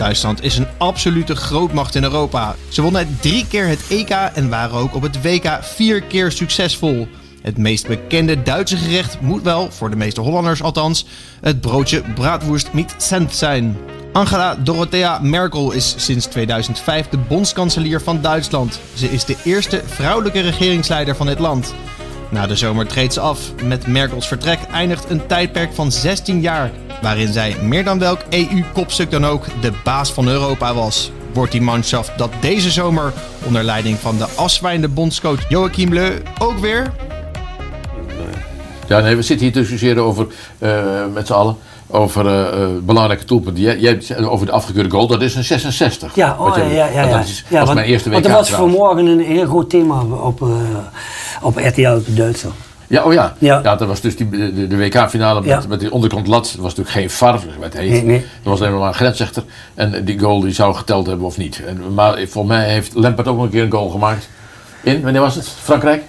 Duitsland 0.00 0.42
is 0.42 0.58
een 0.58 0.66
absolute 0.78 1.36
grootmacht 1.36 1.94
in 1.94 2.02
Europa. 2.02 2.54
Ze 2.68 2.82
wonnen 2.82 3.18
drie 3.20 3.46
keer 3.46 3.66
het 3.66 3.86
EK 3.88 4.10
en 4.10 4.48
waren 4.48 4.78
ook 4.78 4.94
op 4.94 5.02
het 5.02 5.22
WK 5.22 5.58
vier 5.60 6.02
keer 6.02 6.32
succesvol. 6.32 7.08
Het 7.42 7.58
meest 7.58 7.86
bekende 7.86 8.42
Duitse 8.42 8.76
gerecht 8.76 9.20
moet 9.20 9.42
wel, 9.42 9.70
voor 9.70 9.90
de 9.90 9.96
meeste 9.96 10.20
Hollanders 10.20 10.62
althans, 10.62 11.06
het 11.40 11.60
broodje 11.60 12.02
braadwoest 12.14 12.72
met 12.72 12.94
cent 12.96 13.34
zijn. 13.34 13.76
Angela 14.12 14.54
Dorothea 14.54 15.18
Merkel 15.18 15.72
is 15.72 15.94
sinds 15.96 16.26
2005 16.26 17.08
de 17.08 17.18
bondskanselier 17.18 18.00
van 18.00 18.20
Duitsland. 18.20 18.80
Ze 18.94 19.10
is 19.10 19.24
de 19.24 19.36
eerste 19.44 19.82
vrouwelijke 19.86 20.40
regeringsleider 20.40 21.16
van 21.16 21.26
dit 21.26 21.38
land. 21.38 21.74
Na 22.30 22.46
de 22.46 22.56
zomer 22.56 22.86
treedt 22.86 23.12
ze 23.12 23.20
af. 23.20 23.40
Met 23.64 23.86
Merkels 23.86 24.28
vertrek 24.28 24.58
eindigt 24.72 25.10
een 25.10 25.26
tijdperk 25.26 25.72
van 25.72 25.92
16 25.92 26.40
jaar, 26.40 26.70
waarin 27.02 27.32
zij 27.32 27.56
meer 27.62 27.84
dan 27.84 27.98
welk 27.98 28.20
EU-kopstuk 28.30 29.10
dan 29.10 29.26
ook 29.26 29.46
de 29.60 29.72
baas 29.84 30.12
van 30.12 30.28
Europa 30.28 30.74
was. 30.74 31.12
Wordt 31.32 31.52
die 31.52 31.62
manschaft 31.62 32.18
dat 32.18 32.30
deze 32.40 32.70
zomer 32.70 33.12
onder 33.46 33.62
leiding 33.62 33.98
van 33.98 34.16
de 34.16 34.26
afzwijnde 34.36 34.88
bondscoach 34.88 35.48
Joachim 35.48 35.92
Leu 35.92 36.18
ook 36.38 36.58
weer? 36.58 36.92
Ja, 38.88 39.00
nee, 39.00 39.16
we 39.16 39.22
zitten 39.22 39.46
hier 39.46 39.54
te 39.54 39.60
discussiëren 39.60 40.02
over, 40.02 40.26
eh, 40.58 41.06
met 41.14 41.26
z'n 41.26 41.32
allen, 41.32 41.56
over 41.90 42.26
eh, 42.26 42.62
eh, 42.62 42.68
belangrijke 42.82 43.24
doelpunten. 43.24 43.62
Jij, 43.62 43.78
jij 43.78 44.18
over 44.24 44.46
de 44.46 44.52
afgekeurde 44.52 44.90
goal, 44.90 45.06
dat 45.06 45.22
is 45.22 45.34
een 45.34 45.44
66. 45.44 46.14
Ja, 46.14 46.36
oh, 46.38 46.56
ja, 46.56 46.64
ja, 46.64 46.86
ja. 46.86 46.94
want 46.94 47.10
ja. 47.10 47.16
Dat 47.16 47.26
is, 47.26 47.44
ja 47.48 47.58
was 47.58 47.64
want, 47.64 47.78
mijn 47.78 47.90
eerste 47.90 48.10
want 48.10 48.24
WK 48.24 48.30
er 48.30 48.36
was 48.36 48.50
vanmorgen 48.50 49.06
een 49.06 49.20
heel 49.20 49.46
groot 49.46 49.70
thema 49.70 50.02
op, 50.02 50.42
eh, 50.42 50.48
op 51.40 51.56
RTL 51.56 51.98
Duitsland. 52.06 52.54
Ja, 52.86 53.02
oh 53.02 53.12
ja. 53.12 53.34
Ja. 53.38 53.60
ja. 53.62 53.76
dat 53.76 53.88
was 53.88 54.00
dus 54.00 54.16
die, 54.16 54.28
de, 54.28 54.66
de 54.66 54.76
WK-finale 54.76 55.40
met, 55.40 55.48
Ja. 55.48 55.62
met 55.68 55.80
die 55.80 55.92
onderkant 55.92 56.26
lat. 56.26 56.44
Dat 56.44 56.54
was 56.54 56.74
natuurlijk 56.74 56.90
geen 56.90 57.10
VAR, 57.10 57.40
wat 57.58 57.72
heet. 57.72 57.90
Nee, 57.90 58.02
nee. 58.02 58.18
Dat 58.20 58.58
was 58.58 58.60
alleen 58.60 58.78
maar 58.78 58.88
een 58.88 58.94
grensrechter. 58.94 59.42
En 59.74 60.04
die 60.04 60.18
goal 60.18 60.40
die 60.40 60.52
zou 60.52 60.74
geteld 60.74 61.06
hebben 61.06 61.26
of 61.26 61.36
niet. 61.36 61.62
En, 61.66 61.94
maar 61.94 62.12
volgens 62.14 62.54
mij 62.54 62.68
heeft 62.70 62.94
Lampert 62.94 63.28
ook 63.28 63.36
nog 63.36 63.44
een 63.44 63.50
keer 63.50 63.62
een 63.62 63.70
goal 63.70 63.88
gemaakt. 63.88 64.28
In, 64.82 65.02
wanneer 65.02 65.20
was 65.20 65.34
het? 65.34 65.48
Frankrijk? 65.62 66.02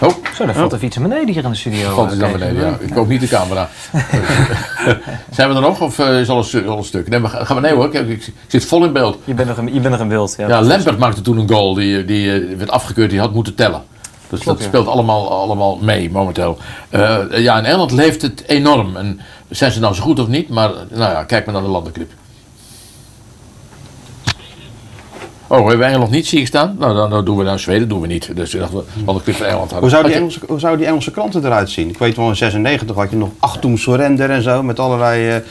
Oh, 0.00 0.08
Zo, 0.34 0.44
daar 0.46 0.54
valt 0.54 0.72
er 0.72 0.84
iets 0.84 0.96
naar 0.96 1.08
beneden 1.08 1.34
hier 1.34 1.44
in 1.44 1.50
de 1.50 1.56
studio. 1.56 1.94
valt 1.94 2.12
eh, 2.12 2.18
naar 2.18 2.30
Kees. 2.30 2.38
beneden, 2.38 2.66
ja. 2.66 2.76
Ik 2.80 2.90
koop 2.94 3.08
niet 3.08 3.20
de 3.20 3.28
camera. 3.28 3.68
Zijn 5.30 5.48
we 5.48 5.54
er 5.54 5.60
nog 5.60 5.80
of 5.80 5.98
eh, 5.98 6.20
is 6.20 6.28
alles 6.28 6.52
eh, 6.54 6.66
al 6.68 6.78
een 6.78 6.84
stuk? 6.84 7.08
Nee, 7.08 7.20
maar 7.20 7.30
ga- 7.30 7.44
gaan 7.44 7.56
we 7.56 7.62
nee 7.62 7.72
hoor, 7.74 7.94
ik, 7.94 8.08
ik 8.08 8.32
zit 8.46 8.64
vol 8.64 8.84
in 8.84 8.92
beeld. 8.92 9.18
Je 9.24 9.34
bent 9.34 9.48
nog 9.48 9.58
in, 9.58 9.74
je 9.74 9.80
bent 9.80 9.90
nog 9.90 10.00
in 10.00 10.08
beeld. 10.08 10.34
Ja, 10.38 10.48
Ja, 10.48 10.62
Lampert 10.62 10.98
maakte 10.98 11.20
toen 11.20 11.38
een 11.38 11.48
goal 11.48 11.74
die, 11.74 12.04
die 12.04 12.32
eh, 12.32 12.56
werd 12.56 12.70
afgekeurd, 12.70 13.10
die 13.10 13.20
had 13.20 13.32
moeten 13.32 13.54
tellen. 13.54 13.82
Dus 14.28 14.40
Klopt, 14.40 14.44
dat 14.44 14.58
ja. 14.58 14.64
speelt 14.72 14.86
allemaal, 14.86 15.30
allemaal 15.40 15.78
mee 15.82 16.10
momenteel. 16.10 16.58
Eh, 16.88 17.18
ja, 17.30 17.58
in 17.58 17.64
Engeland 17.64 17.90
leeft 17.92 18.22
het 18.22 18.42
enorm. 18.46 18.96
En 18.96 19.20
zijn 19.48 19.72
ze 19.72 19.80
nou 19.80 19.94
zo 19.94 20.02
goed 20.02 20.18
of 20.20 20.26
niet? 20.28 20.48
Maar 20.48 20.70
nou 20.90 21.12
ja, 21.12 21.24
kijk 21.24 21.44
maar 21.44 21.54
naar 21.54 21.62
de 21.64 21.68
landenclip. 21.68 22.10
Oh, 25.48 25.58
hebben 25.58 25.78
we 25.78 25.84
Engeland 25.84 26.10
niet, 26.10 26.26
zie 26.26 26.40
ik 26.40 26.46
staan? 26.46 26.76
Nou, 26.78 26.94
dan, 26.94 27.10
dan 27.10 27.24
doen 27.24 27.36
we 27.36 27.44
naar 27.44 27.58
Zweden, 27.58 27.88
doen 27.88 28.00
we 28.00 28.06
niet. 28.06 28.36
Dus 28.36 28.54
ik 28.54 28.60
dacht, 28.60 28.72
we 28.72 28.82
landenclip 29.04 29.36
van 29.36 29.46
Engeland 29.46 29.70
hadden. 29.70 29.90
Hoe 29.90 29.98
zou, 29.98 30.04
die 30.04 30.14
Engelse, 30.14 30.40
hoe 30.48 30.60
zou 30.60 30.76
die 30.76 30.86
Engelse 30.86 31.10
kranten 31.10 31.44
eruit 31.44 31.70
zien? 31.70 31.88
Ik 31.88 31.98
weet 31.98 32.16
wel, 32.16 32.28
in 32.28 32.36
96 32.36 32.96
had 32.96 33.10
je 33.10 33.16
nog 33.16 33.28
Achtung 33.38 33.78
Surrender 33.78 34.30
en 34.30 34.42
zo. 34.42 34.62
Met 34.62 34.78
allerlei 34.78 35.42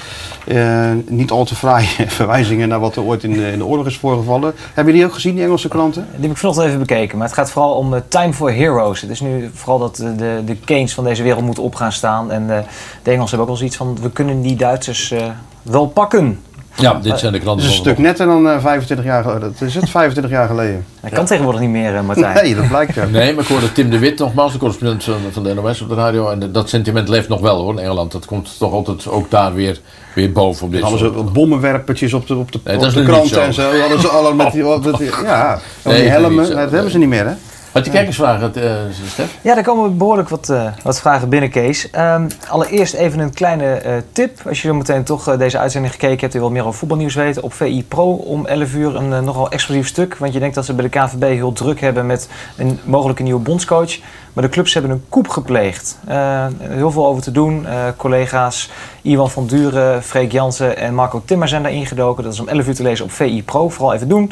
eh, 0.45 0.89
eh, 0.91 0.97
niet 1.07 1.31
al 1.31 1.45
te 1.45 1.55
fraaie 1.55 1.87
verwijzingen 2.07 2.67
naar 2.67 2.79
wat 2.79 2.95
er 2.95 3.03
ooit 3.03 3.23
in 3.23 3.33
de, 3.33 3.51
in 3.51 3.57
de 3.57 3.65
oorlog 3.65 3.85
is 3.85 3.97
voorgevallen. 3.97 4.53
Hebben 4.73 4.93
jullie 4.93 5.07
ook 5.07 5.13
gezien, 5.13 5.35
die 5.35 5.43
Engelse 5.43 5.67
kranten? 5.67 6.07
Die 6.11 6.21
heb 6.21 6.31
ik 6.31 6.37
vanochtend 6.37 6.67
even 6.67 6.79
bekeken. 6.79 7.17
Maar 7.17 7.27
het 7.27 7.35
gaat 7.35 7.51
vooral 7.51 7.73
om 7.73 7.93
eh, 7.93 8.01
Time 8.07 8.33
for 8.33 8.53
Heroes. 8.53 9.01
Het 9.01 9.09
is 9.09 9.19
nu 9.19 9.49
vooral 9.53 9.79
dat 9.79 9.95
de, 9.95 10.41
de 10.45 10.55
Keynes 10.55 10.93
van 10.93 11.03
deze 11.03 11.23
wereld 11.23 11.43
moeten 11.43 11.63
op 11.63 11.75
gaan 11.75 11.91
staan. 11.91 12.31
En 12.31 12.57
eh, 12.57 12.63
de 13.03 13.11
Engelsen 13.11 13.37
hebben 13.37 13.39
ook 13.39 13.49
al 13.49 13.55
zoiets 13.55 13.75
van, 13.75 13.97
we 14.01 14.11
kunnen 14.11 14.41
die 14.41 14.55
Duitsers 14.55 15.11
eh, 15.11 15.25
wel 15.61 15.87
pakken. 15.87 16.39
Ja, 16.77 16.93
dit 16.93 17.19
zijn 17.19 17.31
de 17.31 17.37
Het 17.37 17.45
kranten 17.45 17.65
is 17.65 17.71
een 17.71 17.77
stuk 17.77 17.97
netter 17.97 18.25
dan 18.25 18.47
eh, 18.49 18.59
25 18.61 19.05
jaar 19.05 19.23
geleden. 19.23 19.41
Dat 19.59 19.67
is 19.67 19.75
het 19.75 19.89
25 19.89 20.31
jaar 20.33 20.47
geleden. 20.47 20.85
Dat 21.01 21.11
kan 21.11 21.25
tegenwoordig 21.25 21.61
niet 21.61 21.69
meer, 21.69 21.95
eh, 21.95 22.01
Martijn. 22.07 22.33
Nee, 22.43 22.55
dat 22.55 22.67
blijkt 22.67 22.95
ja. 22.95 23.05
Nee, 23.05 23.33
maar 23.33 23.43
ik 23.43 23.49
hoorde 23.49 23.71
Tim 23.71 23.89
de 23.89 23.99
Wit 23.99 24.19
nogmaals, 24.19 24.51
de 24.51 24.57
correspondent 24.57 25.03
van, 25.03 25.15
van 25.31 25.43
de 25.43 25.53
NOS 25.53 25.81
op 25.81 25.89
de 25.89 25.95
radio. 25.95 26.29
En 26.29 26.51
dat 26.51 26.69
sentiment 26.69 27.09
leeft 27.09 27.27
nog 27.29 27.39
wel 27.41 27.61
hoor 27.61 27.71
in 27.73 27.79
Engeland. 27.79 28.11
Dat 28.11 28.25
komt 28.25 28.57
toch 28.57 28.73
altijd 28.73 29.07
ook 29.07 29.29
daar 29.31 29.53
weer, 29.53 29.79
weer 30.15 30.31
boven 30.31 30.65
op 30.65 30.71
dit 30.71 30.81
Hadden 30.81 30.99
soort. 30.99 31.13
ze 31.13 31.23
bommenwerpertjes 31.23 32.13
op 32.13 32.27
de, 32.27 32.35
op 32.35 32.51
de, 32.51 32.59
Nee, 32.63 32.75
op 32.75 32.81
dat 32.81 32.89
is 32.91 32.97
de 32.97 33.03
kranten 33.03 33.29
zo. 33.29 33.39
en 33.41 33.53
zo. 33.53 33.79
Hadden 33.79 33.99
ze 34.01 34.07
alle 34.07 34.33
met 34.33 34.51
die, 34.51 34.63
met 34.83 34.97
die- 34.97 35.09
ja, 35.23 35.59
Nee, 35.83 36.01
die 36.01 36.09
helmen. 36.09 36.49
dat 36.55 36.71
hebben 36.71 36.91
ze 36.91 36.97
niet 36.97 37.09
meer 37.09 37.25
hè. 37.27 37.33
Had 37.75 37.85
je 37.85 37.91
kijkersvragen, 37.91 38.55
eh 38.55 38.71
Stef? 39.07 39.37
Ja, 39.41 39.53
daar 39.53 39.63
komen 39.63 39.97
behoorlijk 39.97 40.29
wat, 40.29 40.49
eh, 40.49 40.67
wat 40.83 40.99
vragen 40.99 41.29
binnen, 41.29 41.49
Kees. 41.49 41.89
Ehm, 41.89 42.29
allereerst 42.47 42.93
even 42.93 43.19
een 43.19 43.33
kleine 43.33 43.73
eh, 43.73 43.93
tip. 44.11 44.39
Als 44.47 44.61
je 44.61 44.73
meteen 44.73 45.03
toch 45.03 45.37
deze 45.37 45.57
uitzending 45.57 45.93
gekeken 45.93 46.19
hebt 46.19 46.35
en 46.35 46.41
wat 46.41 46.51
meer 46.51 46.65
over 46.65 46.79
voetbalnieuws 46.79 47.15
weten. 47.15 47.43
Op 47.43 47.53
VI 47.53 47.83
Pro 47.87 48.13
om 48.13 48.45
11 48.45 48.73
uur 48.73 48.95
een 48.95 49.23
nogal 49.23 49.49
explosief 49.49 49.87
stuk. 49.87 50.17
Want 50.17 50.33
je 50.33 50.39
denkt 50.39 50.55
dat 50.55 50.65
ze 50.65 50.73
bij 50.73 50.89
de 50.89 50.99
KVB 50.99 51.21
heel 51.21 51.53
druk 51.53 51.79
hebben 51.79 52.05
met 52.05 52.29
een 52.57 52.79
mogelijke 52.83 53.23
nieuwe 53.23 53.41
bondscoach. 53.41 53.97
Maar 54.35 54.43
de 54.43 54.49
clubs 54.49 54.73
hebben 54.73 54.91
een 54.91 55.03
coup 55.09 55.27
gepleegd. 55.29 55.97
Eh, 56.07 56.45
heel 56.59 56.91
veel 56.91 57.05
over 57.05 57.23
te 57.23 57.31
doen. 57.31 57.65
Eh, 57.67 57.75
collega's 57.97 58.69
Iwan 59.01 59.29
van 59.29 59.47
Duren, 59.47 60.03
Freek 60.03 60.31
Jansen 60.31 60.77
en 60.77 60.93
Marco 60.95 61.21
Timmer 61.25 61.47
zijn 61.47 61.63
daar 61.63 61.71
ingedoken. 61.71 62.23
Dat 62.23 62.33
is 62.33 62.39
om 62.39 62.47
11 62.47 62.67
uur 62.67 62.75
te 62.75 62.83
lezen 62.83 63.05
op 63.05 63.11
VI 63.11 63.43
Pro. 63.43 63.69
Vooral 63.69 63.93
even 63.93 64.07
doen. 64.07 64.31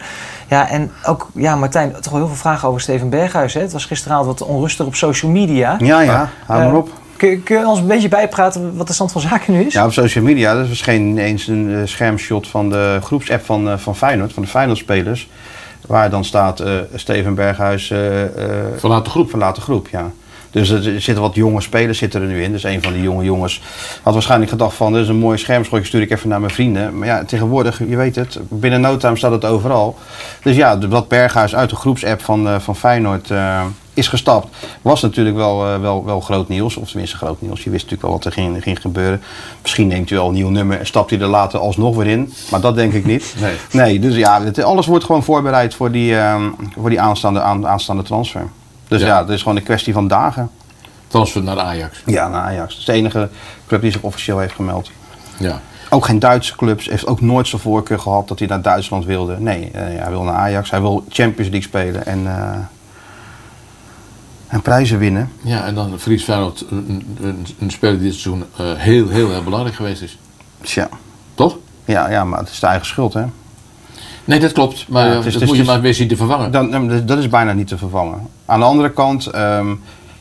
Ja, 0.50 0.70
en 0.70 0.92
ook, 1.06 1.30
ja, 1.34 1.56
Martijn, 1.56 1.92
toch 1.92 2.12
wel 2.12 2.20
heel 2.20 2.28
veel 2.28 2.38
vragen 2.38 2.68
over 2.68 2.82
Steven 2.82 3.10
Berghuis. 3.10 3.54
Hè? 3.54 3.62
Het 3.62 3.72
was 3.74 3.86
gisteravond 3.86 4.40
wat 4.40 4.48
onrustig 4.48 4.86
op 4.86 4.96
social 4.96 5.32
media. 5.32 5.76
Ja, 5.80 6.02
ja, 6.02 6.30
hou 6.46 6.60
maar 6.60 6.70
Eh, 6.72 6.78
op. 6.78 6.90
Kun, 7.18 7.44
kun 7.44 7.60
je 7.60 7.68
ons 7.68 7.80
een 7.80 7.88
beetje 7.88 8.08
bijpraten 8.10 8.76
wat 8.78 8.88
de 8.88 8.94
stand 8.94 9.12
van 9.12 9.22
zaken 9.22 9.54
nu 9.54 9.62
is? 9.62 9.74
Ja, 9.74 9.86
op 9.86 9.92
social 9.92 10.24
media, 10.24 10.54
dat 10.56 10.68
verscheen 10.68 11.02
ineens 11.08 11.48
een 11.48 11.74
eh, 11.76 11.82
schermshot 11.88 12.48
van 12.48 12.70
de 12.70 13.00
groepsapp 13.04 13.46
van, 13.46 13.70
eh, 13.70 13.78
van 13.78 13.96
Feyenoord, 13.96 14.34
van 14.34 14.44
de 14.44 14.50
Feyenoord-spelers. 14.50 15.28
Waar 15.88 16.10
dan 16.10 16.26
staat 16.26 16.60
eh, 16.60 16.72
Steven 16.96 17.36
Berghuis... 17.36 17.90
eh 17.90 18.24
eh, 18.24 18.66
Verlaat 18.78 19.06
de 19.06 19.12
groep. 19.12 19.30
Verlaat 19.30 19.56
de 19.56 19.62
groep, 19.62 19.88
ja. 19.88 20.12
Dus 20.52 20.70
er 20.70 20.82
zitten 20.82 21.22
wat 21.22 21.36
jonge 21.36 21.62
spelers 21.62 21.98
zitten 21.98 22.22
er 22.22 22.28
nu 22.28 22.44
in. 22.44 22.52
Dus 22.52 22.64
een 22.64 22.84
van 22.84 22.94
die 22.94 23.02
jonge 23.02 23.24
jongens 23.24 23.62
had 24.04 24.14
waarschijnlijk 24.14 24.52
gedacht 24.52 24.76
van... 24.76 24.94
dit 24.94 25.02
is 25.02 25.08
een 25.08 25.16
mooi 25.16 25.38
schermschotje, 25.38 25.86
stuur 25.86 26.02
ik 26.02 26.12
even 26.12 26.30
naar 26.30 26.40
mijn 26.40 26.54
vrienden. 26.54 26.98
Maar 26.98 27.08
ja, 27.08 27.24
tegenwoordig, 27.26 27.80
je 27.88 27.96
weet 27.96 28.16
het, 28.16 28.40
binnen 28.50 28.82
no 28.82 28.98
time 28.98 29.18
staat 29.18 29.32
het 29.32 29.46
overal. 29.46 29.98
Dus 30.44 30.56
ja, 30.56 30.76
dat 30.76 31.08
Berghuis 31.08 31.56
uit 31.56 31.70
de 31.70 31.76
groepsapp 31.76 32.22
van, 32.22 32.62
van 32.62 32.76
Feyenoord 32.76 33.30
is 33.94 34.08
gestapt... 34.08 34.56
was 34.82 35.02
natuurlijk 35.02 35.36
wel, 35.36 35.66
eh, 35.68 35.80
wel, 35.82 36.06
wel 36.06 36.20
groot 36.22 36.48
nieuws. 36.48 36.76
Of 36.76 36.90
tenminste 36.90 37.18
groot 37.18 37.42
nieuws. 37.42 37.64
Je 37.64 37.70
wist 37.70 37.84
natuurlijk 37.84 38.02
wel 38.02 38.12
wat 38.12 38.26
er 38.26 38.32
ging, 38.32 38.64
ging 38.64 38.82
gebeuren. 38.82 39.22
Misschien 39.62 39.88
neemt 39.88 40.10
u 40.10 40.18
al 40.18 40.28
een 40.28 40.34
nieuw 40.34 40.50
nummer 40.50 40.80
en 40.80 40.86
stapt 40.86 41.10
hij 41.10 41.20
er 41.20 41.28
later 41.28 41.60
alsnog 41.60 41.96
weer 41.96 42.08
in. 42.08 42.34
Maar 42.52 42.62
dat 42.62 42.76
denk 42.76 42.94
ik 42.94 43.06
niet. 43.06 43.34
Nee. 43.42 43.56
Nee, 43.72 44.00
dus 44.00 44.16
ja, 44.16 44.44
het- 44.44 44.64
alles 44.64 44.86
wordt 44.86 45.06
gewoon 45.06 45.24
voorbereid 45.24 45.76
voor 45.76 45.92
die, 45.92 46.18
ehm, 46.18 46.50
voor 46.80 46.90
die 46.90 47.02
aanstaande, 47.02 47.42
aan, 47.42 47.68
aanstaande 47.68 48.04
transfer. 48.04 48.48
Dus 48.88 49.02
Ja. 49.02 49.08
ja. 49.08 49.20
het 49.22 49.30
is 49.30 49.42
gewoon 49.42 49.58
een 49.58 49.64
kwestie 49.64 49.94
van 49.94 50.08
dagen. 50.08 50.50
Transfer 51.08 51.44
naar 51.44 51.60
Ajax. 51.60 52.02
Ja, 52.06 52.28
naar 52.28 52.42
Ajax. 52.42 52.70
Dat 52.70 52.80
is 52.80 52.86
de 52.86 52.92
enige 52.94 53.30
club 53.68 53.82
die 53.82 53.92
zich 53.92 54.02
officieel 54.02 54.40
heeft 54.40 54.54
gemeld. 54.56 54.92
Ja. 55.40 55.62
Ook 55.90 56.06
geen 56.06 56.20
Duitse 56.20 56.56
clubs. 56.56 56.90
Heeft 56.90 57.08
ook 57.08 57.22
nooit 57.22 57.48
zijn 57.48 57.62
voorkeur 57.62 58.00
gehad 58.00 58.28
dat 58.28 58.40
hij 58.40 58.48
naar 58.48 58.62
Duitsland 58.62 59.06
wilde. 59.06 59.40
Nee, 59.40 59.70
eh, 59.74 59.82
hij 59.82 60.10
wil 60.10 60.24
naar 60.24 60.34
Ajax. 60.36 60.70
Hij 60.72 60.82
wil 60.82 61.04
Champions 61.10 61.52
League 61.52 61.70
spelen 61.70 62.06
en, 62.06 62.28
eh, 62.28 62.58
en 64.54 64.62
prijzen 64.62 65.00
winnen. 65.00 65.30
Ja, 65.42 65.66
en 65.66 65.76
dan 65.76 66.00
verliest 66.00 66.24
Feyenoord 66.26 66.66
een, 66.70 67.18
een, 67.22 67.46
een 67.60 67.72
speler 67.72 68.00
die 68.00 68.04
dit 68.12 68.20
seizoen 68.20 68.44
eh, 68.58 68.66
heel, 68.76 69.08
heel, 69.10 69.30
heel 69.32 69.44
belangrijk 69.44 69.76
geweest 69.76 70.02
is. 70.02 70.18
Tja. 70.62 70.90
Toch? 71.36 71.58
Ja, 71.86 72.10
ja, 72.10 72.24
maar 72.26 72.40
het 72.40 72.50
is 72.50 72.60
de 72.60 72.68
eigen 72.68 72.86
schuld, 72.86 73.14
hè? 73.14 73.24
Nee, 74.26 74.40
dat 74.40 74.52
klopt. 74.52 74.86
Maar 74.88 75.06
Ja, 75.06 75.12
eh, 75.12 75.18
is- 75.26 75.34
dat 75.34 75.42
is- 75.42 75.48
moet 75.48 75.56
je 75.56 75.62
is- 75.62 75.68
maar 75.68 75.82
weer 75.82 75.94
zien 75.94 76.08
te 76.08 76.16
vervangen. 76.16 76.52
Dan, 76.52 76.72
dan- 76.72 77.06
dat 77.06 77.18
is 77.18 77.30
bijna 77.30 77.54
niet 77.54 77.68
te 77.68 77.78
vervangen. 77.78 78.28
Aan 78.46 78.60
de 78.60 78.66
andere 78.66 78.92
kant, 78.92 79.26
ehm, 79.26 79.68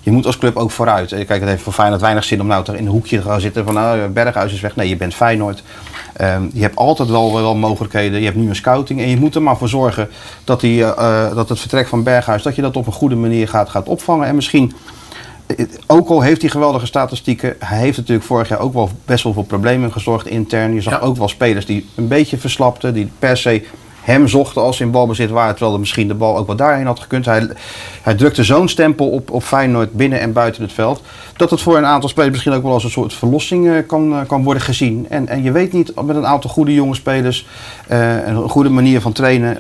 je 0.03 0.11
moet 0.11 0.27
als 0.27 0.39
club 0.39 0.57
ook 0.57 0.71
vooruit. 0.71 1.13
Eh, 1.13 1.27
Kijk, 1.27 1.41
het 1.41 1.49
heeft 1.49 1.63
voor 1.63 1.73
Feyenoord 1.73 2.01
weinig 2.01 2.25
zin 2.25 2.41
om 2.41 2.47
nou 2.47 2.65
in 2.67 2.75
een 2.75 2.87
hoekje 2.87 3.17
te 3.17 3.23
gaan 3.23 3.41
zitten 3.41 3.65
van 3.65 3.75
nou, 3.75 4.09
Berghuis 4.09 4.53
is 4.53 4.61
weg. 4.61 4.77
Nee, 4.77 4.89
je 4.89 4.97
bent 4.97 5.15
Feyenoord. 5.15 5.63
Ehm, 6.13 6.49
je 6.53 6.63
hebt 6.63 6.77
altijd 6.77 7.09
wel, 7.09 7.33
wel 7.35 7.55
mogelijkheden. 7.55 8.19
Je 8.19 8.25
hebt 8.25 8.37
nu 8.37 8.49
een 8.49 8.55
scouting 8.55 9.01
en 9.01 9.09
je 9.09 9.17
moet 9.17 9.35
er 9.35 9.43
maar 9.43 9.57
voor 9.57 9.69
zorgen 9.69 10.09
dat, 10.45 10.61
die, 10.61 10.85
eh, 10.85 11.27
eh, 11.27 11.35
dat 11.35 11.49
het 11.49 11.61
vertrek 11.61 11.89
van 11.89 12.03
Berghuis, 12.03 12.43
dat 12.43 12.57
je 12.57 12.63
dat 12.63 12.77
op 12.77 12.87
een 12.87 12.93
goede 12.93 13.17
manier 13.17 13.49
gaat, 13.49 13.69
gaat 13.69 13.89
opvangen. 13.89 14.27
En 14.27 14.35
misschien, 14.35 14.73
eh, 15.47 15.67
ook 15.87 16.09
al 16.09 16.21
heeft 16.21 16.41
hij 16.41 16.51
geweldige 16.51 16.87
statistieken, 16.87 17.57
hij 17.59 17.79
heeft 17.79 17.97
natuurlijk 17.97 18.27
vorig 18.27 18.49
jaar 18.49 18.61
ook 18.61 18.73
wel 18.73 18.91
best 19.05 19.25
wel 19.25 19.33
voor 19.33 19.45
problemen 19.45 19.93
gezorgd 19.93 20.27
intern. 20.27 20.75
Je 20.75 20.81
zag 20.81 21.01
ook 21.01 21.17
wel 21.17 21.29
spelers 21.29 21.67
die 21.67 21.89
een 21.95 22.09
beetje 22.09 22.39
verslapten, 22.39 22.95
die 22.95 23.11
per 23.19 23.37
se 23.37 23.65
hem 24.03 24.29
zochten 24.29 24.63
als 24.63 24.81
in 24.81 24.91
balbezit 24.91 25.31
waren, 25.31 25.51
terwijl 25.51 25.75
er 25.75 25.81
misschien 25.81 26.09
de 26.09 26.15
bal 26.15 26.37
ook 26.37 26.47
wel 26.47 26.57
daarheen 26.57 26.87
had 26.87 27.01
gekund. 27.01 27.25
Hij, 27.25 27.49
hij 28.03 28.15
drukte 28.15 28.45
zo'n 28.45 28.69
stempel 28.69 29.09
op, 29.09 29.31
op 29.31 29.43
Feyenoord 29.43 29.93
binnen 29.93 30.21
en 30.21 30.33
buiten 30.33 30.63
het 30.63 30.73
veld, 30.73 31.03
dat 31.37 31.51
het 31.51 31.61
voor 31.61 31.77
een 31.77 31.87
aantal 31.87 32.09
spelers 32.09 32.33
misschien 32.33 32.53
ook 32.53 32.63
wel 32.63 32.73
als 32.73 32.85
een 32.85 32.91
soort 32.91 33.15
verlossing 33.15 33.69
eh, 33.69 33.87
kan, 33.87 34.13
eh, 34.13 34.27
kan 34.27 34.45
worden 34.45 34.63
gezien. 34.63 35.07
En, 35.09 35.29
en 35.29 35.43
je 35.43 35.53
weet 35.53 35.73
niet, 35.73 36.03
met 36.05 36.17
een 36.17 36.27
aantal 36.27 36.51
goede 36.51 36.75
jonge 36.75 36.95
spelers, 36.95 37.47
eh, 37.89 38.27
een 38.27 38.49
goede 38.49 38.71
manier 38.71 39.01
van 39.01 39.13
trainen, 39.13 39.59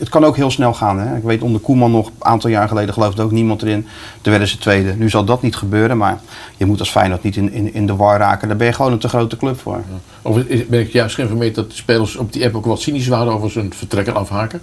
het 0.00 0.08
kan 0.08 0.24
ook 0.24 0.36
heel 0.36 0.50
snel 0.50 0.74
gaan. 0.74 0.98
Hè? 0.98 1.16
Ik 1.16 1.22
weet 1.22 1.42
onder 1.42 1.60
Koeman 1.60 1.90
nog, 1.90 2.06
een 2.06 2.12
aantal 2.18 2.50
jaar 2.50 2.68
geleden 2.68 2.94
geloofde 2.94 3.22
ook 3.22 3.30
niemand 3.30 3.62
erin. 3.62 3.86
Toen 4.20 4.30
werden 4.30 4.48
ze 4.48 4.58
tweede. 4.58 4.94
Nu 4.96 5.10
zal 5.10 5.24
dat 5.24 5.42
niet 5.42 5.56
gebeuren, 5.56 5.96
maar 5.96 6.20
je 6.56 6.66
moet 6.66 6.78
als 6.78 6.90
Feyenoord 6.90 7.22
niet 7.22 7.36
in, 7.36 7.52
in, 7.52 7.74
in 7.74 7.86
de 7.86 7.96
war 7.96 8.18
raken. 8.18 8.48
Daar 8.48 8.56
ben 8.56 8.66
je 8.66 8.72
gewoon 8.72 8.92
een 8.92 8.98
te 8.98 9.08
grote 9.08 9.36
club 9.36 9.60
voor. 9.60 9.82
Of 10.22 10.36
ben 10.68 10.80
ik 10.80 10.92
juist 10.92 11.14
geïnformeerd 11.14 11.54
dat 11.54 11.70
de 11.70 11.76
spelers 11.76 12.16
op 12.16 12.32
die 12.32 12.44
app 12.44 12.54
ook 12.54 12.64
wat 12.64 12.80
cynisch 12.80 13.08
waren 13.08 13.32
over 13.32 13.50
zijn 13.50 13.72
vertrek 13.74 14.06
en 14.06 14.14
afhaken? 14.14 14.60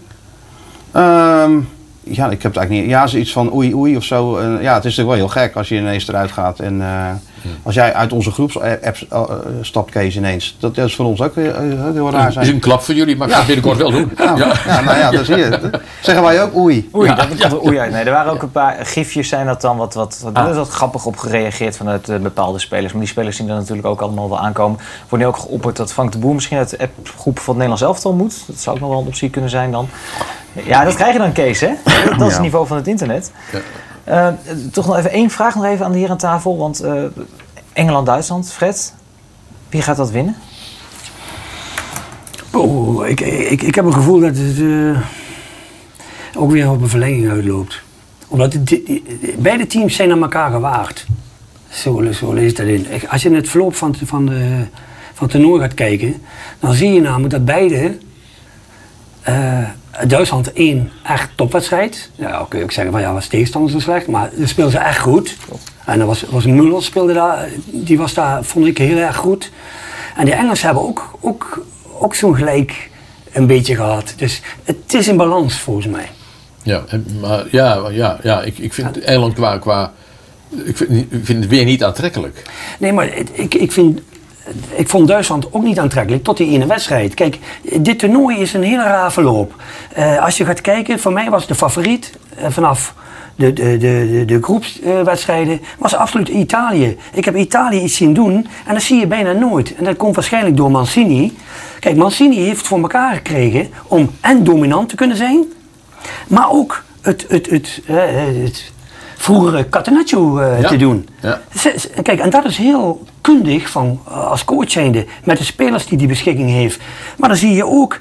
Ehm, 0.91 1.59
ja, 2.03 2.29
ik 2.29 2.41
heb 2.41 2.53
het 2.53 2.57
eigenlijk 2.57 2.69
niet. 2.69 2.89
Ja, 2.89 3.07
zoiets 3.07 3.31
van 3.31 3.53
oei 3.53 3.75
oei 3.75 3.95
of 3.95 4.03
zo. 4.03 4.37
Eh, 4.37 4.43
ja, 4.43 4.73
het 4.73 4.85
is 4.85 4.95
natuurlijk 4.95 5.07
wel 5.07 5.15
heel 5.15 5.43
gek 5.43 5.55
als 5.55 5.69
je 5.69 5.75
ineens 5.75 6.07
eruit 6.07 6.31
gaat. 6.31 6.59
En 6.59 6.81
eh, 6.81 7.11
als 7.63 7.75
jij 7.75 7.93
uit 7.93 8.13
onze 8.13 8.31
groepsapp 8.31 8.97
uh, 9.13 9.19
stapt, 9.61 9.91
Kees, 9.91 10.15
ineens. 10.15 10.55
Dat, 10.59 10.75
dat 10.75 10.85
is 10.87 10.95
voor 10.95 11.05
ons 11.05 11.21
ook 11.21 11.35
heel, 11.35 11.53
heel, 11.93 12.11
raar 12.11 12.23
Het 12.23 12.33
zijn. 12.33 12.45
is 12.45 12.51
een 12.51 12.59
klap 12.59 12.81
voor 12.81 12.95
jullie, 12.95 13.15
maar 13.17 13.27
ik 13.27 13.33
ga 13.33 13.39
het 13.39 13.47
binnenkort 13.47 13.77
wel 13.77 13.91
doen. 13.91 14.11
Ja, 14.17 14.35
ja. 14.65 14.81
nou 14.81 14.97
ja, 14.97 15.11
dat 15.11 15.25
zie 15.25 15.35
je. 15.37 15.49
Dat 15.49 15.81
Zeggen 16.01 16.23
wij 16.23 16.43
ook 16.43 16.55
oei. 16.55 16.89
Oei, 16.95 17.15
dat 17.15 17.27
komt 17.27 17.43
er 17.43 17.63
oei 17.65 17.77
uit. 17.79 17.91
Nee, 17.91 18.03
er 18.03 18.11
waren 18.11 18.31
ook 18.31 18.41
een 18.41 18.51
paar 18.51 18.77
gifjes, 18.85 19.27
zijn 19.29 19.45
dat 19.45 19.61
dan 19.61 19.77
wat, 19.77 19.93
wat, 19.93 20.19
wat, 20.23 20.33
Ah. 20.33 20.55
wat 20.55 20.69
grappig 20.69 21.05
op 21.05 21.17
gereageerd 21.17 21.77
vanuit 21.77 22.09
eh, 22.09 22.17
bepaalde 22.19 22.59
spelers. 22.59 22.91
Maar 22.91 23.01
die 23.01 23.09
spelers 23.09 23.35
zien 23.37 23.49
er 23.49 23.55
natuurlijk 23.55 23.87
ook 23.87 24.01
allemaal 24.01 24.29
wel 24.29 24.39
aankomen. 24.39 24.79
Er 24.79 24.85
wordt 25.09 25.23
nu 25.23 25.29
ook 25.29 25.37
geopperd 25.37 25.75
dat 25.75 25.93
Frank 25.93 26.11
de 26.11 26.17
Boer 26.17 26.33
misschien 26.33 26.57
uit 26.57 26.69
de 26.69 26.79
appgroep 26.79 27.39
van 27.39 27.53
het 27.59 27.63
Nederlands 27.63 27.81
elftal 27.81 28.13
moet. 28.13 28.43
Dat 28.47 28.59
zou 28.59 28.75
ook 28.75 28.81
nog 28.81 28.91
wel 28.91 28.99
een 29.01 29.07
optie 29.07 29.29
kunnen 29.29 29.49
zijn 29.49 29.71
dan. 29.71 29.89
Ja, 30.65 30.83
dat 30.83 30.95
krijg 30.95 31.13
je 31.13 31.19
dan, 31.19 31.31
Kees, 31.31 31.59
hè? 31.59 31.69
Dat 31.83 31.93
is 32.13 32.17
Ja. 32.17 32.25
het 32.25 32.39
niveau 32.41 32.67
van 32.67 32.77
het 32.77 32.87
internet. 32.87 33.31
Eh, 34.07 34.27
toch 34.71 34.85
nog 34.87 34.97
even 34.97 35.11
één 35.11 35.29
vraag 35.29 35.55
nog 35.55 35.63
even 35.65 35.85
aan 35.85 35.91
de 35.91 35.97
heer 35.97 36.09
aan 36.09 36.17
tafel. 36.17 36.57
Want 36.57 36.79
eh, 36.79 37.03
Engeland-Duitsland, 37.73 38.51
Fred, 38.51 38.93
wie 39.69 39.81
gaat 39.81 39.97
dat 39.97 40.11
winnen? 40.11 40.35
Oh, 42.53 43.07
ik, 43.07 43.19
ik, 43.21 43.61
ik 43.61 43.75
heb 43.75 43.85
een 43.85 43.93
gevoel 43.93 44.19
dat 44.19 44.35
het 44.37 44.59
eh, 44.59 44.99
ook 46.41 46.51
weer 46.51 46.69
op 46.71 46.81
een 46.81 46.89
verlenging 46.89 47.29
uitloopt. 47.29 47.81
Omdat 48.27 48.57
die- 48.61 49.03
beide 49.37 49.67
teams 49.67 49.95
zijn 49.95 50.11
aan 50.11 50.21
elkaar 50.21 50.51
gewaagd. 50.51 51.05
Zo, 51.69 52.11
zo 52.11 52.33
lees 52.33 52.55
dat 52.55 52.65
in. 52.67 52.87
Als 53.09 53.21
je 53.21 53.29
in 53.29 53.35
het 53.35 53.49
verloop 53.49 53.75
van, 53.75 53.95
van, 54.03 54.25
de, 54.25 54.63
van 55.13 55.27
het 55.27 55.31
toernooi 55.31 55.61
gaat 55.61 55.73
kijken, 55.73 56.21
dan 56.59 56.73
zie 56.73 56.93
je 56.93 57.01
namelijk 57.01 57.31
dat 57.31 57.45
beide. 57.45 57.97
Duitsland 60.07 60.53
één 60.53 60.91
echt 61.03 61.29
topwedstrijd. 61.35 62.09
Ja, 62.15 62.31
dan 62.31 62.47
kun 62.47 62.59
je 62.59 62.65
ook 62.65 62.71
zeggen 62.71 62.93
van 62.93 63.01
ja, 63.01 63.13
was 63.13 63.27
tegenstander 63.27 63.71
zo 63.71 63.79
slecht, 63.79 64.07
maar 64.07 64.29
ze 64.39 64.47
speelden 64.47 64.73
ze 64.73 64.79
echt 64.79 64.99
goed. 64.99 65.37
En 65.85 65.99
dat 65.99 66.07
was, 66.07 66.23
was 66.29 66.45
Muller 66.45 66.83
speelde 66.83 67.13
daar, 67.13 67.49
die 67.65 67.97
was 67.97 68.13
daar, 68.13 68.43
vond 68.43 68.65
ik 68.65 68.77
heel 68.77 68.97
erg 68.97 69.15
goed. 69.15 69.51
En 70.15 70.25
die 70.25 70.33
Engelsen 70.33 70.65
hebben 70.65 70.83
ook, 70.83 71.17
ook, 71.19 71.65
ook 71.99 72.15
zo'n 72.15 72.35
gelijk 72.35 72.89
een 73.31 73.47
beetje 73.47 73.75
gehad. 73.75 74.13
Dus 74.17 74.41
het 74.63 74.93
is 74.93 75.07
in 75.07 75.17
balans 75.17 75.55
volgens 75.55 75.87
mij. 75.87 76.09
Ja, 76.63 76.83
maar 77.21 77.45
ja, 77.51 77.89
ja, 77.89 78.19
ja 78.23 78.41
ik, 78.41 78.57
ik 78.57 78.73
vind 78.73 78.99
Engeland 78.99 79.33
qua. 79.33 79.57
qua 79.57 79.93
ik, 80.65 80.77
vind, 80.77 80.91
ik 80.91 81.25
vind 81.25 81.39
het 81.39 81.47
weer 81.47 81.65
niet 81.65 81.83
aantrekkelijk. 81.83 82.41
Nee, 82.79 82.93
maar 82.93 83.17
ik, 83.33 83.55
ik 83.55 83.71
vind. 83.71 84.01
Ik 84.69 84.89
vond 84.89 85.07
Duitsland 85.07 85.53
ook 85.53 85.63
niet 85.63 85.79
aantrekkelijk 85.79 86.23
tot 86.23 86.37
die 86.37 86.51
ene 86.51 86.65
wedstrijd. 86.65 87.13
Kijk, 87.13 87.39
dit 87.81 87.99
toernooi 87.99 88.37
is 88.37 88.53
een 88.53 88.63
hele 88.63 88.83
raar 88.83 89.11
verloop. 89.11 89.55
Eh, 89.93 90.23
als 90.23 90.37
je 90.37 90.45
gaat 90.45 90.61
kijken, 90.61 90.99
voor 90.99 91.13
mij 91.13 91.29
was 91.29 91.47
de 91.47 91.55
favoriet 91.55 92.17
eh, 92.37 92.45
vanaf 92.49 92.93
de, 93.35 93.53
de, 93.53 93.77
de, 93.77 94.07
de, 94.11 94.23
de 94.25 94.41
groepswedstrijden, 94.41 95.61
was 95.77 95.95
absoluut 95.95 96.27
Italië. 96.27 96.97
Ik 97.13 97.25
heb 97.25 97.35
Italië 97.35 97.79
iets 97.79 97.95
zien 97.95 98.13
doen 98.13 98.47
en 98.65 98.73
dat 98.73 98.83
zie 98.83 98.99
je 98.99 99.07
bijna 99.07 99.31
nooit. 99.31 99.75
En 99.75 99.83
dat 99.83 99.97
komt 99.97 100.15
waarschijnlijk 100.15 100.57
door 100.57 100.71
Mancini. 100.71 101.37
Kijk, 101.79 101.95
Mancini 101.95 102.39
heeft 102.39 102.67
voor 102.67 102.79
elkaar 102.79 103.15
gekregen 103.15 103.69
om 103.87 104.09
en 104.21 104.43
dominant 104.43 104.89
te 104.89 104.95
kunnen 104.95 105.17
zijn, 105.17 105.43
maar 106.27 106.51
ook 106.51 106.83
het, 107.01 107.25
het, 107.27 107.49
het, 107.49 107.81
eh, 107.85 107.95
het, 108.43 108.71
vroeger 109.17 109.69
Catenaccio 109.69 110.37
eh, 110.37 110.61
Ja. 110.61 110.67
te 110.67 110.77
doen. 110.77 111.07
Ja. 111.21 111.41
Kijk, 112.01 112.19
en 112.19 112.29
dat 112.29 112.45
is 112.45 112.57
heel 112.57 113.05
kundig 113.21 113.69
van, 113.69 113.99
eh, 114.07 114.27
als 114.27 114.45
coach 114.45 114.71
zijnde, 114.71 115.05
met 115.23 115.37
de 115.37 115.43
spelers 115.43 115.85
die 115.85 115.97
die 115.97 116.07
beschikking 116.07 116.49
heeft. 116.49 116.79
Maar 117.17 117.29
dan 117.29 117.37
zie 117.37 117.53
je 117.53 117.65
ook 117.65 117.99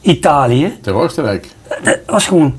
Italië, 0.00 0.78
Tegen 0.82 1.00
Oostenrijk. 1.00 1.48
dat 1.82 1.98
was 2.06 2.26
gewoon 2.26 2.54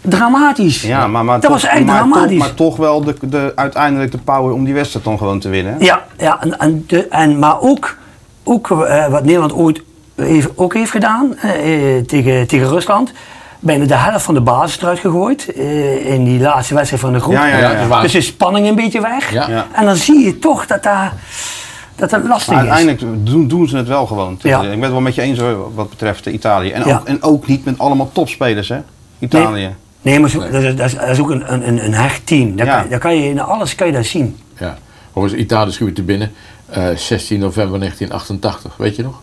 dramatisch. 0.00 0.82
Ja, 0.82 1.06
maar, 1.06 1.24
maar, 1.24 1.40
dat 1.40 1.50
toch, 1.50 1.60
was 1.62 1.70
echt 1.70 1.84
maar, 1.84 1.98
toch, 1.98 2.10
dramatisch. 2.10 2.38
maar 2.38 2.54
toch 2.54 2.76
wel 2.76 3.04
de, 3.04 3.14
de, 3.20 3.52
uiteindelijk 3.54 4.12
de 4.12 4.18
power 4.18 4.52
om 4.52 4.64
die 4.64 4.74
wedstrijd 4.74 5.04
dan 5.04 5.18
gewoon 5.18 5.40
te 5.40 5.48
winnen. 5.48 5.76
Ja, 5.78 6.04
ja 6.18 6.40
en, 6.42 6.58
en 6.58 6.84
de, 6.86 7.08
en, 7.08 7.38
maar 7.38 7.60
ook, 7.60 7.96
ook 8.44 8.70
eh, 8.70 9.08
wat 9.08 9.24
Nederland 9.24 9.52
ooit 9.52 9.82
heeft, 10.14 10.48
ook 10.54 10.74
heeft 10.74 10.90
gedaan 10.90 11.36
eh, 11.36 11.96
eh, 11.96 12.04
tegen, 12.04 12.46
tegen 12.46 12.68
Rusland. 12.68 13.12
Bijna 13.60 13.84
de 13.84 13.94
helft 13.96 14.24
van 14.24 14.34
de 14.34 14.40
basis 14.40 14.80
eruit 14.82 14.98
gegooid 14.98 15.52
eh, 15.52 16.12
in 16.14 16.24
die 16.24 16.40
laatste 16.40 16.74
wedstrijd 16.74 17.02
van 17.02 17.12
de 17.12 17.20
groep. 17.20 17.32
Ja, 17.32 17.46
ja, 17.46 17.58
ja, 17.58 17.70
ja. 17.70 17.86
waar. 17.86 18.02
Dus 18.02 18.14
is 18.14 18.26
spanning 18.26 18.66
een 18.68 18.74
beetje 18.74 19.00
weg. 19.00 19.32
Ja. 19.32 19.48
Ja. 19.48 19.66
En 19.72 19.84
dan 19.84 19.96
zie 19.96 20.24
je 20.24 20.38
toch 20.38 20.66
dat 20.66 20.82
daar, 20.82 21.12
dat 21.96 22.10
dat 22.10 22.24
lastig 22.24 22.54
Maar 22.54 22.64
is. 22.64 22.70
uiteindelijk 22.70 23.26
doen, 23.26 23.48
doen 23.48 23.68
ze 23.68 23.76
het 23.76 23.88
wel 23.88 24.06
gewoon. 24.06 24.38
Ja. 24.42 24.62
Ik 24.62 24.70
ben 24.70 24.82
het 24.82 24.90
wel 24.90 25.00
met 25.00 25.14
je 25.14 25.22
eens 25.22 25.40
wat 25.74 25.90
betreft 25.90 26.26
eh, 26.26 26.32
Italië. 26.32 26.70
En, 26.70 26.86
Ja. 26.86 26.96
ook, 26.96 27.04
en 27.06 27.22
ook 27.22 27.46
niet 27.46 27.64
met 27.64 27.78
allemaal 27.78 28.10
topspelers, 28.12 28.68
hè? 28.68 28.78
Italië. 29.18 29.74
Nee, 30.02 30.20
maar 30.20 30.30
zo, 30.30 30.38
Dat, 30.38 30.62
is, 30.62 30.76
dat 30.76 30.86
is- 30.86 30.94
dat 30.94 31.08
is 31.08 31.20
ook 31.20 31.30
een, 31.30 31.52
een, 31.52 31.84
een- 31.84 31.94
hecht 31.94 32.26
team. 32.26 32.56
Daar, 32.56 32.66
Ja. 32.66 32.80
kan, 32.80 32.90
daar 32.90 32.98
kan 32.98 33.16
je 33.16 33.28
in 33.28 33.40
alles 33.40 33.74
kan 33.74 33.86
je 33.86 33.92
dat 33.92 34.04
zien. 34.04 34.36
Ja. 34.58 34.76
Overigens, 35.12 35.42
Italië 35.42 35.72
schuurt 35.72 35.94
te 35.94 36.02
binnen. 36.02 36.32
eh, 36.70 36.88
16 36.96 37.38
november 37.40 37.78
1988, 37.78 38.76
weet 38.76 38.96
je 38.96 39.02
nog? 39.02 39.20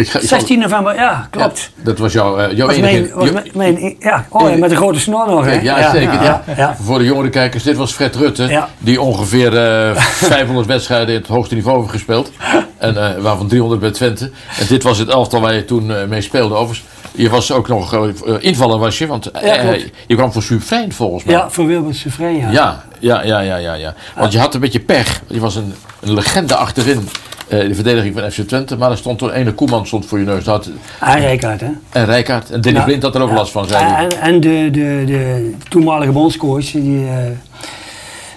Ik 0.00 0.08
ga, 0.10 0.18
ik 0.18 0.28
zal- 0.28 0.38
16 0.38 0.58
november, 0.58 0.94
ja, 0.94 1.26
klopt. 1.30 1.70
Ja, 1.76 1.84
dat 1.84 1.98
was 1.98 2.12
jouw, 2.12 2.38
eh, 2.38 2.56
jouw 2.56 2.66
was 2.66 2.76
enige... 2.76 2.92
mijn, 2.92 3.10
was 3.14 3.24
jou- 3.28 3.34
mijn, 3.54 3.74
mijn- 3.74 3.96
ja, 3.98 4.26
oh, 4.28 4.54
met 4.54 4.70
de 4.70 4.76
grote 4.76 5.00
snor 5.00 5.26
nog, 5.26 5.44
hè? 5.44 5.60
Ja, 5.60 5.90
zeker. 5.90 6.22
Ja. 6.56 6.76
Voor 6.82 6.98
de 6.98 7.04
jongere 7.04 7.28
kijkers, 7.28 7.62
dit 7.62 7.76
was 7.76 7.92
Fred 7.92 8.16
Rutte, 8.16 8.66
die 8.78 9.00
ongeveer 9.00 9.56
eh 9.56 9.96
500 10.36 10.66
wedstrijden 10.66 11.08
in 11.14 11.20
het 11.20 11.26
hoogste 11.30 11.54
niveau 11.54 11.78
heeft 11.80 11.90
gespeeld. 11.90 12.30
En 12.78 12.96
eh, 13.16 13.22
waarvan 13.22 13.48
300 13.48 13.80
bij 13.80 13.90
Twente. 13.90 14.30
En 14.58 14.66
dit 14.68 14.82
was 14.82 14.98
het 14.98 15.08
elftal 15.08 15.40
waar 15.40 15.54
je 15.54 15.64
toen 15.64 15.94
eh, 15.94 16.04
mee 16.04 16.20
speelde. 16.20 16.54
Overigens, 16.54 16.88
je 17.12 17.30
was 17.30 17.52
ook 17.52 17.68
nog 17.68 17.94
eh, 17.94 18.02
invaller 18.38 18.78
was 18.78 18.98
je, 18.98 19.06
want 19.06 19.30
eh, 19.30 19.72
je 20.06 20.14
kwam 20.14 20.32
voor 20.32 20.42
Sufrein 20.42 20.92
volgens 20.92 21.24
mij. 21.24 21.34
Ja, 21.34 21.50
voor 21.50 21.66
Wilbert 21.66 21.96
Suvrij, 21.96 22.34
ja. 22.36 22.50
Ja, 22.50 22.84
ja, 22.98 23.22
ja, 23.22 23.40
ja, 23.40 23.56
ja, 23.56 23.74
ja. 23.74 23.94
Want 24.16 24.32
je 24.32 24.38
had 24.38 24.54
een 24.54 24.60
beetje 24.60 24.80
pech. 24.80 25.20
Je 25.26 25.40
was 25.40 25.54
een, 25.56 25.74
een 26.00 26.14
legende 26.14 26.54
achterin. 26.54 27.08
Eh, 27.50 27.68
de 27.68 27.74
verdediging 27.74 28.14
van 28.18 28.30
FC 28.30 28.40
Twente. 28.40 28.76
Maar 28.76 28.90
er 28.90 28.96
stond 28.96 29.18
toen 29.18 29.30
ene 29.30 29.52
Koeman 29.52 29.86
stond 29.86 30.06
voor 30.06 30.18
je 30.18 30.24
neus. 30.24 30.44
Dat 30.44 30.64
had, 30.64 30.70
En 31.14 31.20
Rijkaard, 31.20 31.60
hè? 31.60 31.68
en 31.90 32.04
Rijkaard. 32.04 32.50
En 32.50 32.60
Danny 32.60 32.78
Ja. 32.78 32.84
Blind 32.84 33.02
had 33.02 33.14
er 33.14 33.20
ook 33.22 33.28
Ja. 33.28 33.34
last 33.34 33.52
van, 33.52 33.66
zei 33.68 33.84
hij. 33.84 34.04
En, 34.08 34.20
en 34.20 34.40
de, 34.40 34.68
de, 34.72 35.02
de 35.06 35.52
toenmalige 35.68 36.12
bondscoach, 36.12 36.70
die, 36.70 37.06
eh, 37.06 37.14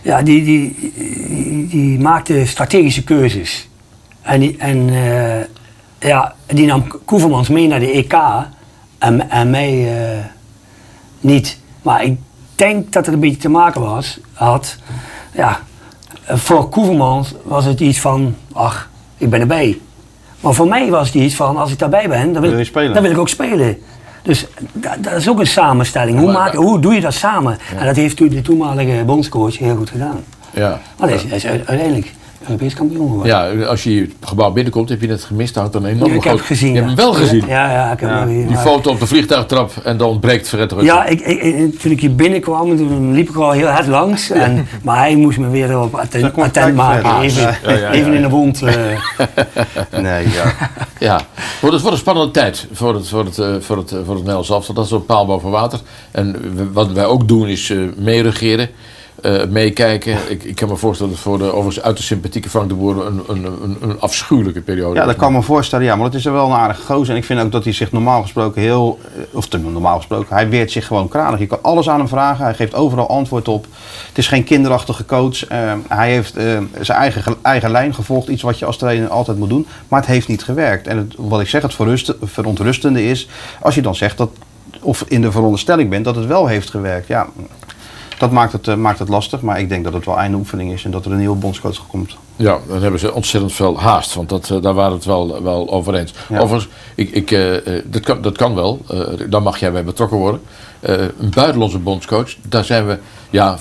ja, 0.01 0.21
die, 0.21 0.43
die, 0.43 0.93
die, 1.27 1.67
die 1.67 1.99
maakte 1.99 2.45
strategische 2.45 3.03
keuzes. 3.03 3.67
En, 4.21 4.39
die, 4.39 4.55
en 4.57 4.89
eh, 4.89 5.45
ja, 6.09 6.33
die 6.47 6.65
nam 6.65 6.87
Koevermans 7.05 7.47
mee 7.49 7.67
naar 7.67 7.79
de 7.79 7.91
EK 7.91 8.13
en, 8.97 9.29
en 9.29 9.49
mij 9.49 9.87
niet. 11.19 11.57
Maar 11.81 12.03
ik 12.03 12.17
denk 12.55 12.91
dat 12.93 13.05
het 13.05 13.13
een 13.15 13.21
beetje 13.21 13.37
te 13.41 13.49
maken 13.49 13.81
was, 13.81 14.19
had, 14.33 14.77
ja, 15.31 15.59
voor 16.27 16.69
Koevermans 16.69 17.33
was 17.43 17.65
het 17.65 17.79
iets 17.79 17.99
van, 17.99 18.35
ach, 18.53 18.89
ik 19.23 19.29
ben 19.29 19.39
erbij. 19.39 19.79
Maar 20.39 20.53
voor 20.53 20.67
mij 20.67 20.89
was 20.89 21.07
het 21.07 21.15
iets 21.15 21.35
van, 21.35 21.57
als 21.57 21.71
ik 21.71 21.79
daarbij 21.79 22.09
ben, 22.09 22.33
dan 22.33 22.41
wil, 22.41 22.65
spelen? 22.65 22.93
dan 22.93 23.03
wil 23.03 23.11
ik 23.11 23.17
ook 23.17 23.29
spelen. 23.29 23.77
Dus 24.21 24.47
dat, 24.73 24.95
dat 24.99 25.13
is 25.13 25.29
ook 25.29 25.39
een 25.39 25.47
samenstelling. 25.47 26.19
Hoe, 26.19 26.31
maak, 26.31 26.53
hoe 26.53 26.79
doe 26.79 26.93
je 26.93 27.01
dat 27.01 27.13
samen? 27.13 27.57
En 27.77 27.85
dat 27.85 27.95
heeft 27.95 28.17
de 28.17 28.41
toenmalige 28.41 29.03
bondscoach 29.05 29.57
heel 29.57 29.75
goed 29.75 29.89
gedaan. 29.89 30.23
Ja. 30.53 30.79
Maar 30.99 31.09
is, 31.09 31.23
hij 31.23 31.37
is 31.37 31.45
uiteindelijk 31.45 32.13
Europees 32.47 32.73
kampioen 32.73 33.07
geworden. 33.07 33.27
Ja, 33.57 33.65
als 33.65 33.83
je 33.83 34.01
het 34.01 34.11
gebouw 34.21 34.51
binnenkomt, 34.51 34.89
heb 34.89 35.01
je 35.01 35.07
het 35.07 35.23
gemist. 35.23 35.53
Dan 35.53 35.69
een 35.71 35.85
enorme 35.85 36.15
ik 36.15 36.23
heb 36.23 36.33
het 36.37 36.45
gezien. 36.45 36.73
Je 36.73 36.79
hebt 36.81 36.89
ja. 36.89 36.95
hem 36.95 37.03
wel 37.05 37.13
gezien. 37.13 37.47
Ja, 37.47 37.71
ja, 37.71 37.91
ik 37.91 37.99
heb 37.99 38.09
hem 38.09 38.27
gezien. 38.27 38.47
Die 38.47 38.57
foto 38.57 38.91
op 38.91 38.99
de 38.99 39.07
vliegtuigtrap 39.07 39.71
en 39.83 39.97
dan 39.97 40.07
ontbreekt 40.09 40.47
Fred 40.49 40.71
Rutte. 40.71 40.85
Ja, 40.85 41.05
ik, 41.05 41.19
ik, 41.21 41.79
toen 41.79 41.91
ik 41.91 41.99
hier 41.99 42.15
binnenkwam, 42.15 42.77
toen 42.77 43.13
liep 43.13 43.29
ik 43.29 43.35
al 43.35 43.51
heel 43.51 43.67
hard 43.67 43.87
langs. 43.87 44.29
En, 44.29 44.67
maar 44.83 44.97
hij 44.97 45.15
moest 45.15 45.37
me 45.37 45.49
weer 45.49 45.79
op 45.79 45.95
attent, 45.95 46.37
attent 46.37 46.75
maken. 46.75 47.21
Even, 47.21 47.41
Ja, 47.41 47.57
ja, 47.63 47.77
ja, 47.77 47.91
even 47.91 48.13
in 48.13 48.21
de 48.21 48.29
wond. 48.29 48.61
eh. 48.61 48.73
Nee, 50.01 50.23
ja. 50.29 50.53
Ja, 50.99 51.21
wordt 51.61 51.73
het 51.75 51.81
wordt 51.81 51.85
een 51.85 51.97
spannende 51.97 52.31
tijd 52.31 52.67
voor 52.71 52.93
het, 52.95 53.07
voor 53.07 53.25
het, 53.25 53.39
eh, 53.39 53.55
voor 53.59 53.77
het, 53.77 53.89
voor 53.89 53.97
het 53.97 54.17
Nederlands 54.17 54.49
elftal. 54.49 54.73
Dat 54.75 54.85
is 54.85 54.91
een 54.91 55.05
paal 55.05 55.25
boven 55.25 55.49
water. 55.49 55.79
En 56.11 56.35
wat 56.73 56.91
wij 56.91 57.05
ook 57.05 57.27
doen 57.27 57.47
is 57.47 57.69
eh 57.69 57.77
meeregeren, 57.97 58.69
eh, 59.21 59.45
meekijken. 59.45 60.17
Ik, 60.29 60.43
ik 60.43 60.55
kan 60.55 60.67
me 60.69 60.75
voorstellen 60.75 61.11
dat 61.11 61.21
voor 61.21 61.37
de 61.37 61.43
overigens 61.51 61.81
uiterst 61.81 62.09
sympathieke 62.09 62.49
Frank 62.49 62.69
de 62.69 62.75
Boer 62.75 63.05
een, 63.05 63.21
een, 63.27 63.45
een, 63.45 63.77
een 63.81 63.99
afschuwelijke 63.99 64.61
periode 64.61 64.95
Ja, 64.99 65.05
dat 65.05 65.15
kan 65.15 65.31
me 65.33 65.41
voorstellen, 65.41 65.85
ja. 65.85 65.95
Maar 65.95 66.05
het 66.05 66.13
is 66.13 66.25
er 66.25 66.31
wel 66.33 66.45
een 66.45 66.51
aardige 66.57 66.81
gozer. 66.81 67.13
En 67.13 67.19
ik 67.19 67.25
vind 67.25 67.39
ook 67.41 67.51
dat 67.51 67.63
hij 67.63 67.73
zich 67.73 67.91
normaal 67.91 68.21
gesproken 68.21 68.61
heel... 68.61 68.99
eh, 69.15 69.21
Of 69.31 69.47
te 69.47 69.57
normaal 69.57 69.97
gesproken, 69.97 70.35
hij 70.35 70.49
weert 70.49 70.71
zich 70.71 70.87
gewoon 70.87 71.07
kranig. 71.07 71.39
Je 71.39 71.47
kan 71.47 71.59
alles 71.61 71.89
aan 71.89 71.99
hem 71.99 72.07
vragen. 72.07 72.45
Hij 72.45 72.53
geeft 72.53 72.73
overal 72.75 73.09
antwoord 73.09 73.47
op. 73.47 73.65
Het 74.07 74.17
is 74.17 74.27
geen 74.27 74.43
kinderachtige 74.43 75.05
coach. 75.05 75.47
Eh, 75.47 75.73
hij 75.87 76.11
heeft 76.11 76.35
eh, 76.37 76.43
zijn 76.81 76.97
eigen, 76.97 77.23
ge- 77.23 77.37
eigen 77.41 77.71
lijn 77.71 77.93
gevolgd. 77.93 78.27
Iets 78.27 78.41
wat 78.41 78.59
je 78.59 78.65
als 78.65 78.77
trainer 78.77 79.09
altijd 79.09 79.37
moet 79.37 79.49
doen. 79.49 79.67
Maar 79.87 79.99
het 79.99 80.09
heeft 80.09 80.27
niet 80.27 80.43
gewerkt. 80.43 80.87
En 80.87 80.97
het, 80.97 81.13
wat 81.17 81.41
ik 81.41 81.47
zeg, 81.47 81.61
het 81.61 81.73
verrust- 81.73 82.13
verontrustende 82.21 83.05
is... 83.05 83.27
Als 83.61 83.75
je 83.75 83.81
dan 83.81 83.95
zegt 83.95 84.17
dat... 84.17 84.29
Of 84.81 85.03
in 85.07 85.21
de 85.21 85.31
veronderstelling 85.31 85.89
bent 85.89 86.05
dat 86.05 86.15
het 86.15 86.25
wel 86.25 86.47
heeft 86.47 86.69
gewerkt. 86.69 87.07
Ja, 87.07 87.27
dat 88.17 88.31
maakt 88.31 88.51
het, 88.51 88.67
eh, 88.67 88.75
maakt 88.75 88.99
het 88.99 89.09
lastig. 89.09 89.41
Maar 89.41 89.59
ik 89.59 89.69
denk 89.69 89.83
dat 89.83 89.93
het 89.93 90.05
wel 90.05 90.17
einde 90.17 90.37
oefening 90.37 90.71
is. 90.71 90.85
En 90.85 90.91
dat 90.91 91.05
er 91.05 91.11
een 91.11 91.17
nieuwe 91.17 91.35
bondscoach 91.35 91.87
komt. 91.87 92.17
Ja, 92.35 92.59
dan 92.67 92.81
hebben 92.81 92.99
ze 92.99 93.13
ontzettend 93.13 93.53
veel 93.53 93.79
haast, 93.79 94.13
want 94.13 94.29
dat, 94.29 94.49
eh, 94.49 94.61
daar 94.61 94.73
waren 94.73 94.91
we 94.91 94.97
het 94.97 95.05
wel, 95.05 95.43
wel 95.43 95.69
over 95.71 95.95
eens. 95.95 96.13
Ja. 96.29 96.39
Overigens, 96.39 96.73
ik, 96.95 97.09
ik, 97.09 97.31
eh, 97.31 97.81
dat, 97.85 98.01
kan, 98.01 98.21
dat 98.21 98.37
kan 98.37 98.55
wel, 98.55 98.85
daar 99.29 99.41
mag 99.41 99.57
jij 99.57 99.71
bij 99.71 99.83
betrokken 99.83 100.17
worden. 100.17 100.41
Een 100.79 101.31
buitenlandse 101.35 101.79
bondscoach, 101.79 102.35
daar 102.47 102.65
zijn 102.65 102.87
we, 102.87 102.99
ja, 103.29 103.57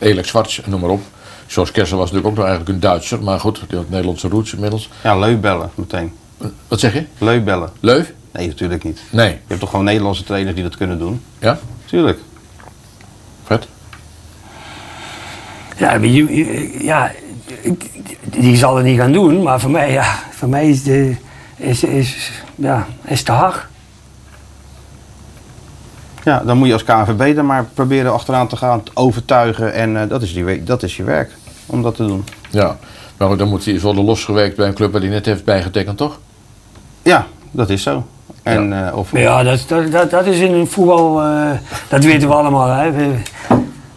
Alex 0.00 0.28
Schwartz, 0.28 0.60
noem 0.66 0.80
maar 0.80 0.90
op. 0.90 1.02
George 1.46 1.72
Kessel 1.72 1.98
was 1.98 2.10
natuurlijk 2.10 2.32
ook 2.32 2.36
nog 2.36 2.46
eigenlijk 2.46 2.74
een 2.74 2.80
Duitser, 2.80 3.22
maar 3.22 3.40
goed, 3.40 3.62
die 3.68 3.78
had 3.78 3.88
Nederlandse 3.88 4.28
roots 4.28 4.54
inmiddels. 4.54 4.88
Ja, 5.02 5.18
leuk 5.18 5.40
bellen 5.40 5.70
meteen. 5.74 6.12
Wat 6.68 6.80
zeg 6.80 6.92
je? 6.92 7.04
Leuk 7.18 7.44
bellen. 7.44 7.70
Leuf? 7.80 8.12
Nee, 8.32 8.46
natuurlijk 8.46 8.84
niet. 8.84 9.00
Nee. 9.10 9.28
Je 9.30 9.38
hebt 9.46 9.60
toch 9.60 9.70
gewoon 9.70 9.84
Nederlandse 9.84 10.24
trainers 10.24 10.54
die 10.54 10.64
dat 10.64 10.76
kunnen 10.76 10.98
doen? 10.98 11.20
Ja? 11.38 11.58
Tuurlijk. 11.84 12.18
Ja, 15.76 15.88
maar 15.90 16.06
je- 16.06 16.36
je- 16.36 16.84
ja, 16.84 17.12
ik- 17.62 17.90
die 18.24 18.56
zal 18.56 18.76
het 18.76 18.84
niet 18.84 18.98
gaan 18.98 19.12
doen, 19.12 19.42
maar 19.42 19.60
voor 19.60 19.70
mij, 19.70 19.92
ja, 19.92 20.04
voor 20.30 20.48
mij 20.48 20.68
is, 20.68 20.82
de, 20.82 21.16
is, 21.56 21.84
is, 21.84 22.30
ja, 22.54 22.86
is 23.04 23.22
te 23.22 23.32
hard. 23.32 23.66
Ja, 26.24 26.42
dan 26.46 26.56
moet 26.58 26.66
je 26.66 26.72
als 26.72 26.84
KNVB 26.84 27.36
er 27.36 27.44
maar 27.44 27.64
proberen 27.74 28.12
achteraan 28.12 28.48
te 28.48 28.56
gaan, 28.56 28.82
te 28.82 28.90
overtuigen. 28.94 29.72
En 29.72 30.00
eh, 30.02 30.08
dat, 30.08 30.22
is 30.22 30.32
die, 30.34 30.44
we- 30.44 30.62
dat 30.64 30.82
is 30.82 30.96
je 30.96 31.02
werk, 31.04 31.30
om 31.66 31.82
dat 31.82 31.94
te 31.94 32.06
doen. 32.06 32.24
Ja. 32.50 32.76
Maar 33.16 33.36
dan 33.36 33.48
moet 33.48 33.64
hij 33.64 33.80
worden 33.80 34.04
losgewerkt 34.04 34.56
bij 34.56 34.66
een 34.66 34.74
club 34.74 34.92
waar 34.92 35.00
hij 35.00 35.10
net 35.10 35.26
heeft 35.26 35.44
bijgetekend, 35.44 35.96
toch? 35.96 36.18
Ja, 37.02 37.26
dat 37.50 37.70
is 37.70 37.82
zo. 37.82 38.06
En, 38.42 38.86
eh, 38.86 38.96
of, 38.96 39.12
ja, 39.12 39.42
dat, 39.42 39.64
dat, 39.68 39.92
dat, 39.92 40.10
dat 40.10 40.26
is 40.26 40.38
in 40.38 40.52
een 40.54 40.66
voetbal, 40.66 41.22
eh, 41.22 41.50
dat 41.88 42.04
weten 42.04 42.28
we 42.28 42.34
allemaal. 42.34 42.68
Hè. 42.68 42.92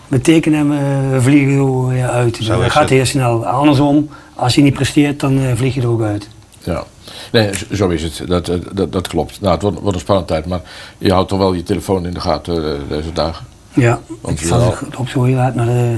We, 0.08 0.16
we 0.16 0.22
tekenen 0.22 0.60
hem, 0.60 0.72
eh, 0.72 1.12
we 1.12 1.22
vliegen 1.22 1.58
er 1.58 1.88
weer 1.88 2.08
uit. 2.10 2.38
Zo 2.42 2.56
dat 2.58 2.66
is 2.66 2.72
gaat 2.72 2.82
het. 2.82 2.90
heel 2.90 3.06
snel. 3.06 3.46
Andersom, 3.46 4.10
als 4.36 4.56
je 4.56 4.62
niet 4.62 4.74
presteert, 4.74 5.20
dan 5.20 5.40
eh, 5.40 5.52
vlieg 5.56 5.74
je 5.74 5.82
er 5.82 5.88
ook 5.90 6.02
uit. 6.02 6.28
Ja. 6.64 6.84
Nee, 7.32 7.50
zo- 7.74 7.90
is 7.90 8.04
het. 8.04 8.22
Dat, 8.28 8.50
eh, 8.50 8.56
dat, 8.72 8.92
dat 8.92 9.08
klopt. 9.08 9.42
Nou, 9.42 9.54
het 9.54 9.62
wordt, 9.62 9.80
wordt 9.80 9.94
een 9.96 10.02
spannende 10.02 10.30
tijd, 10.34 10.46
maar 10.46 10.62
je 10.98 11.12
houdt 11.12 11.30
toch 11.30 11.40
wel 11.40 11.54
je 11.54 11.64
telefoon 11.64 12.06
in 12.06 12.14
de 12.14 12.20
gaten 12.20 12.66
eh, 12.74 12.80
deze 12.90 13.14
dagen. 13.14 13.46
Ja, 13.74 14.00
Want 14.22 14.40
ik 14.42 14.48
zal 14.48 14.60
het 14.80 14.96
op 14.96 15.10
zo 15.10 15.24
heel 15.24 15.38
hard 15.38 15.56
naar 15.56 15.66
de... 15.66 15.98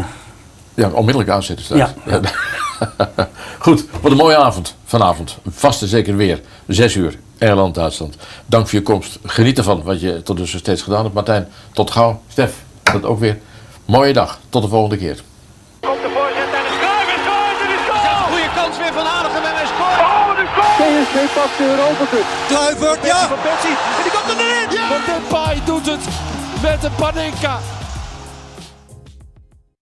Ja, 0.74 0.90
onmiddellijk 0.90 1.30
aanzetten 1.30 1.66
straks. 1.66 1.92
Ja. 2.06 2.20
Goed, 3.60 3.86
wat 4.02 4.12
een 4.12 4.18
mooie 4.18 4.36
avond 4.38 4.76
vanavond. 4.86 5.38
Vast 5.50 5.82
en 5.82 5.88
zeker 5.88 6.16
weer. 6.16 6.42
Zes 6.68 6.96
uur, 6.96 7.20
Engeland, 7.38 7.76
Duitsland. 7.76 8.16
Dank 8.46 8.68
voor 8.68 8.80
je 8.80 8.86
komst. 8.86 9.20
Geniet 9.26 9.58
ervan 9.58 9.84
wat 9.84 10.02
je 10.02 10.24
tot 10.24 10.38
dus 10.38 10.58
steeds 10.58 10.82
gedaan 10.82 11.02
hebt. 11.04 11.14
Martijn, 11.14 11.48
tot 11.74 11.92
gauw. 11.92 12.22
Stef, 12.28 12.54
dat 12.84 13.06
ook 13.06 13.20
weer. 13.20 13.38
Mooie 13.90 14.14
dag. 14.14 14.40
Tot 14.50 14.62
de 14.62 14.68
volgende 14.70 14.98
keer. 14.98 15.18
Komt 15.80 16.02
de 16.06 16.10
voorzet 16.16 16.50
en 16.60 16.64
de 16.70 16.74
schuif 16.80 17.08
is 17.18 17.24
goal. 17.30 17.50
Dit 17.62 17.70
is 17.78 17.84
goal. 17.90 18.22
Goede 18.32 18.52
kans 18.60 18.76
weer 18.82 18.94
van 19.00 19.08
Aardigem 19.16 19.44
en 19.50 19.56
hij 19.60 19.68
scoort. 19.74 20.00
Oh, 20.08 20.40
een 20.42 20.50
goal. 20.58 20.76
PSV 20.82 21.18
pakt 21.38 21.58
de 21.58 21.66
Europa 21.74 22.06
Cup. 22.14 22.28
Kluivert, 22.52 23.02
ja. 23.12 23.20
Van 23.34 23.42
Persie. 23.48 23.76
En 23.98 24.04
die 24.06 24.14
komt 24.16 24.30
er 24.34 24.38
erin. 24.46 24.68
Van 24.94 25.04
Depay 25.10 25.56
doet 25.70 25.86
het 25.94 26.04
met 26.68 26.82
de 26.86 26.92
Panenka. 27.02 27.56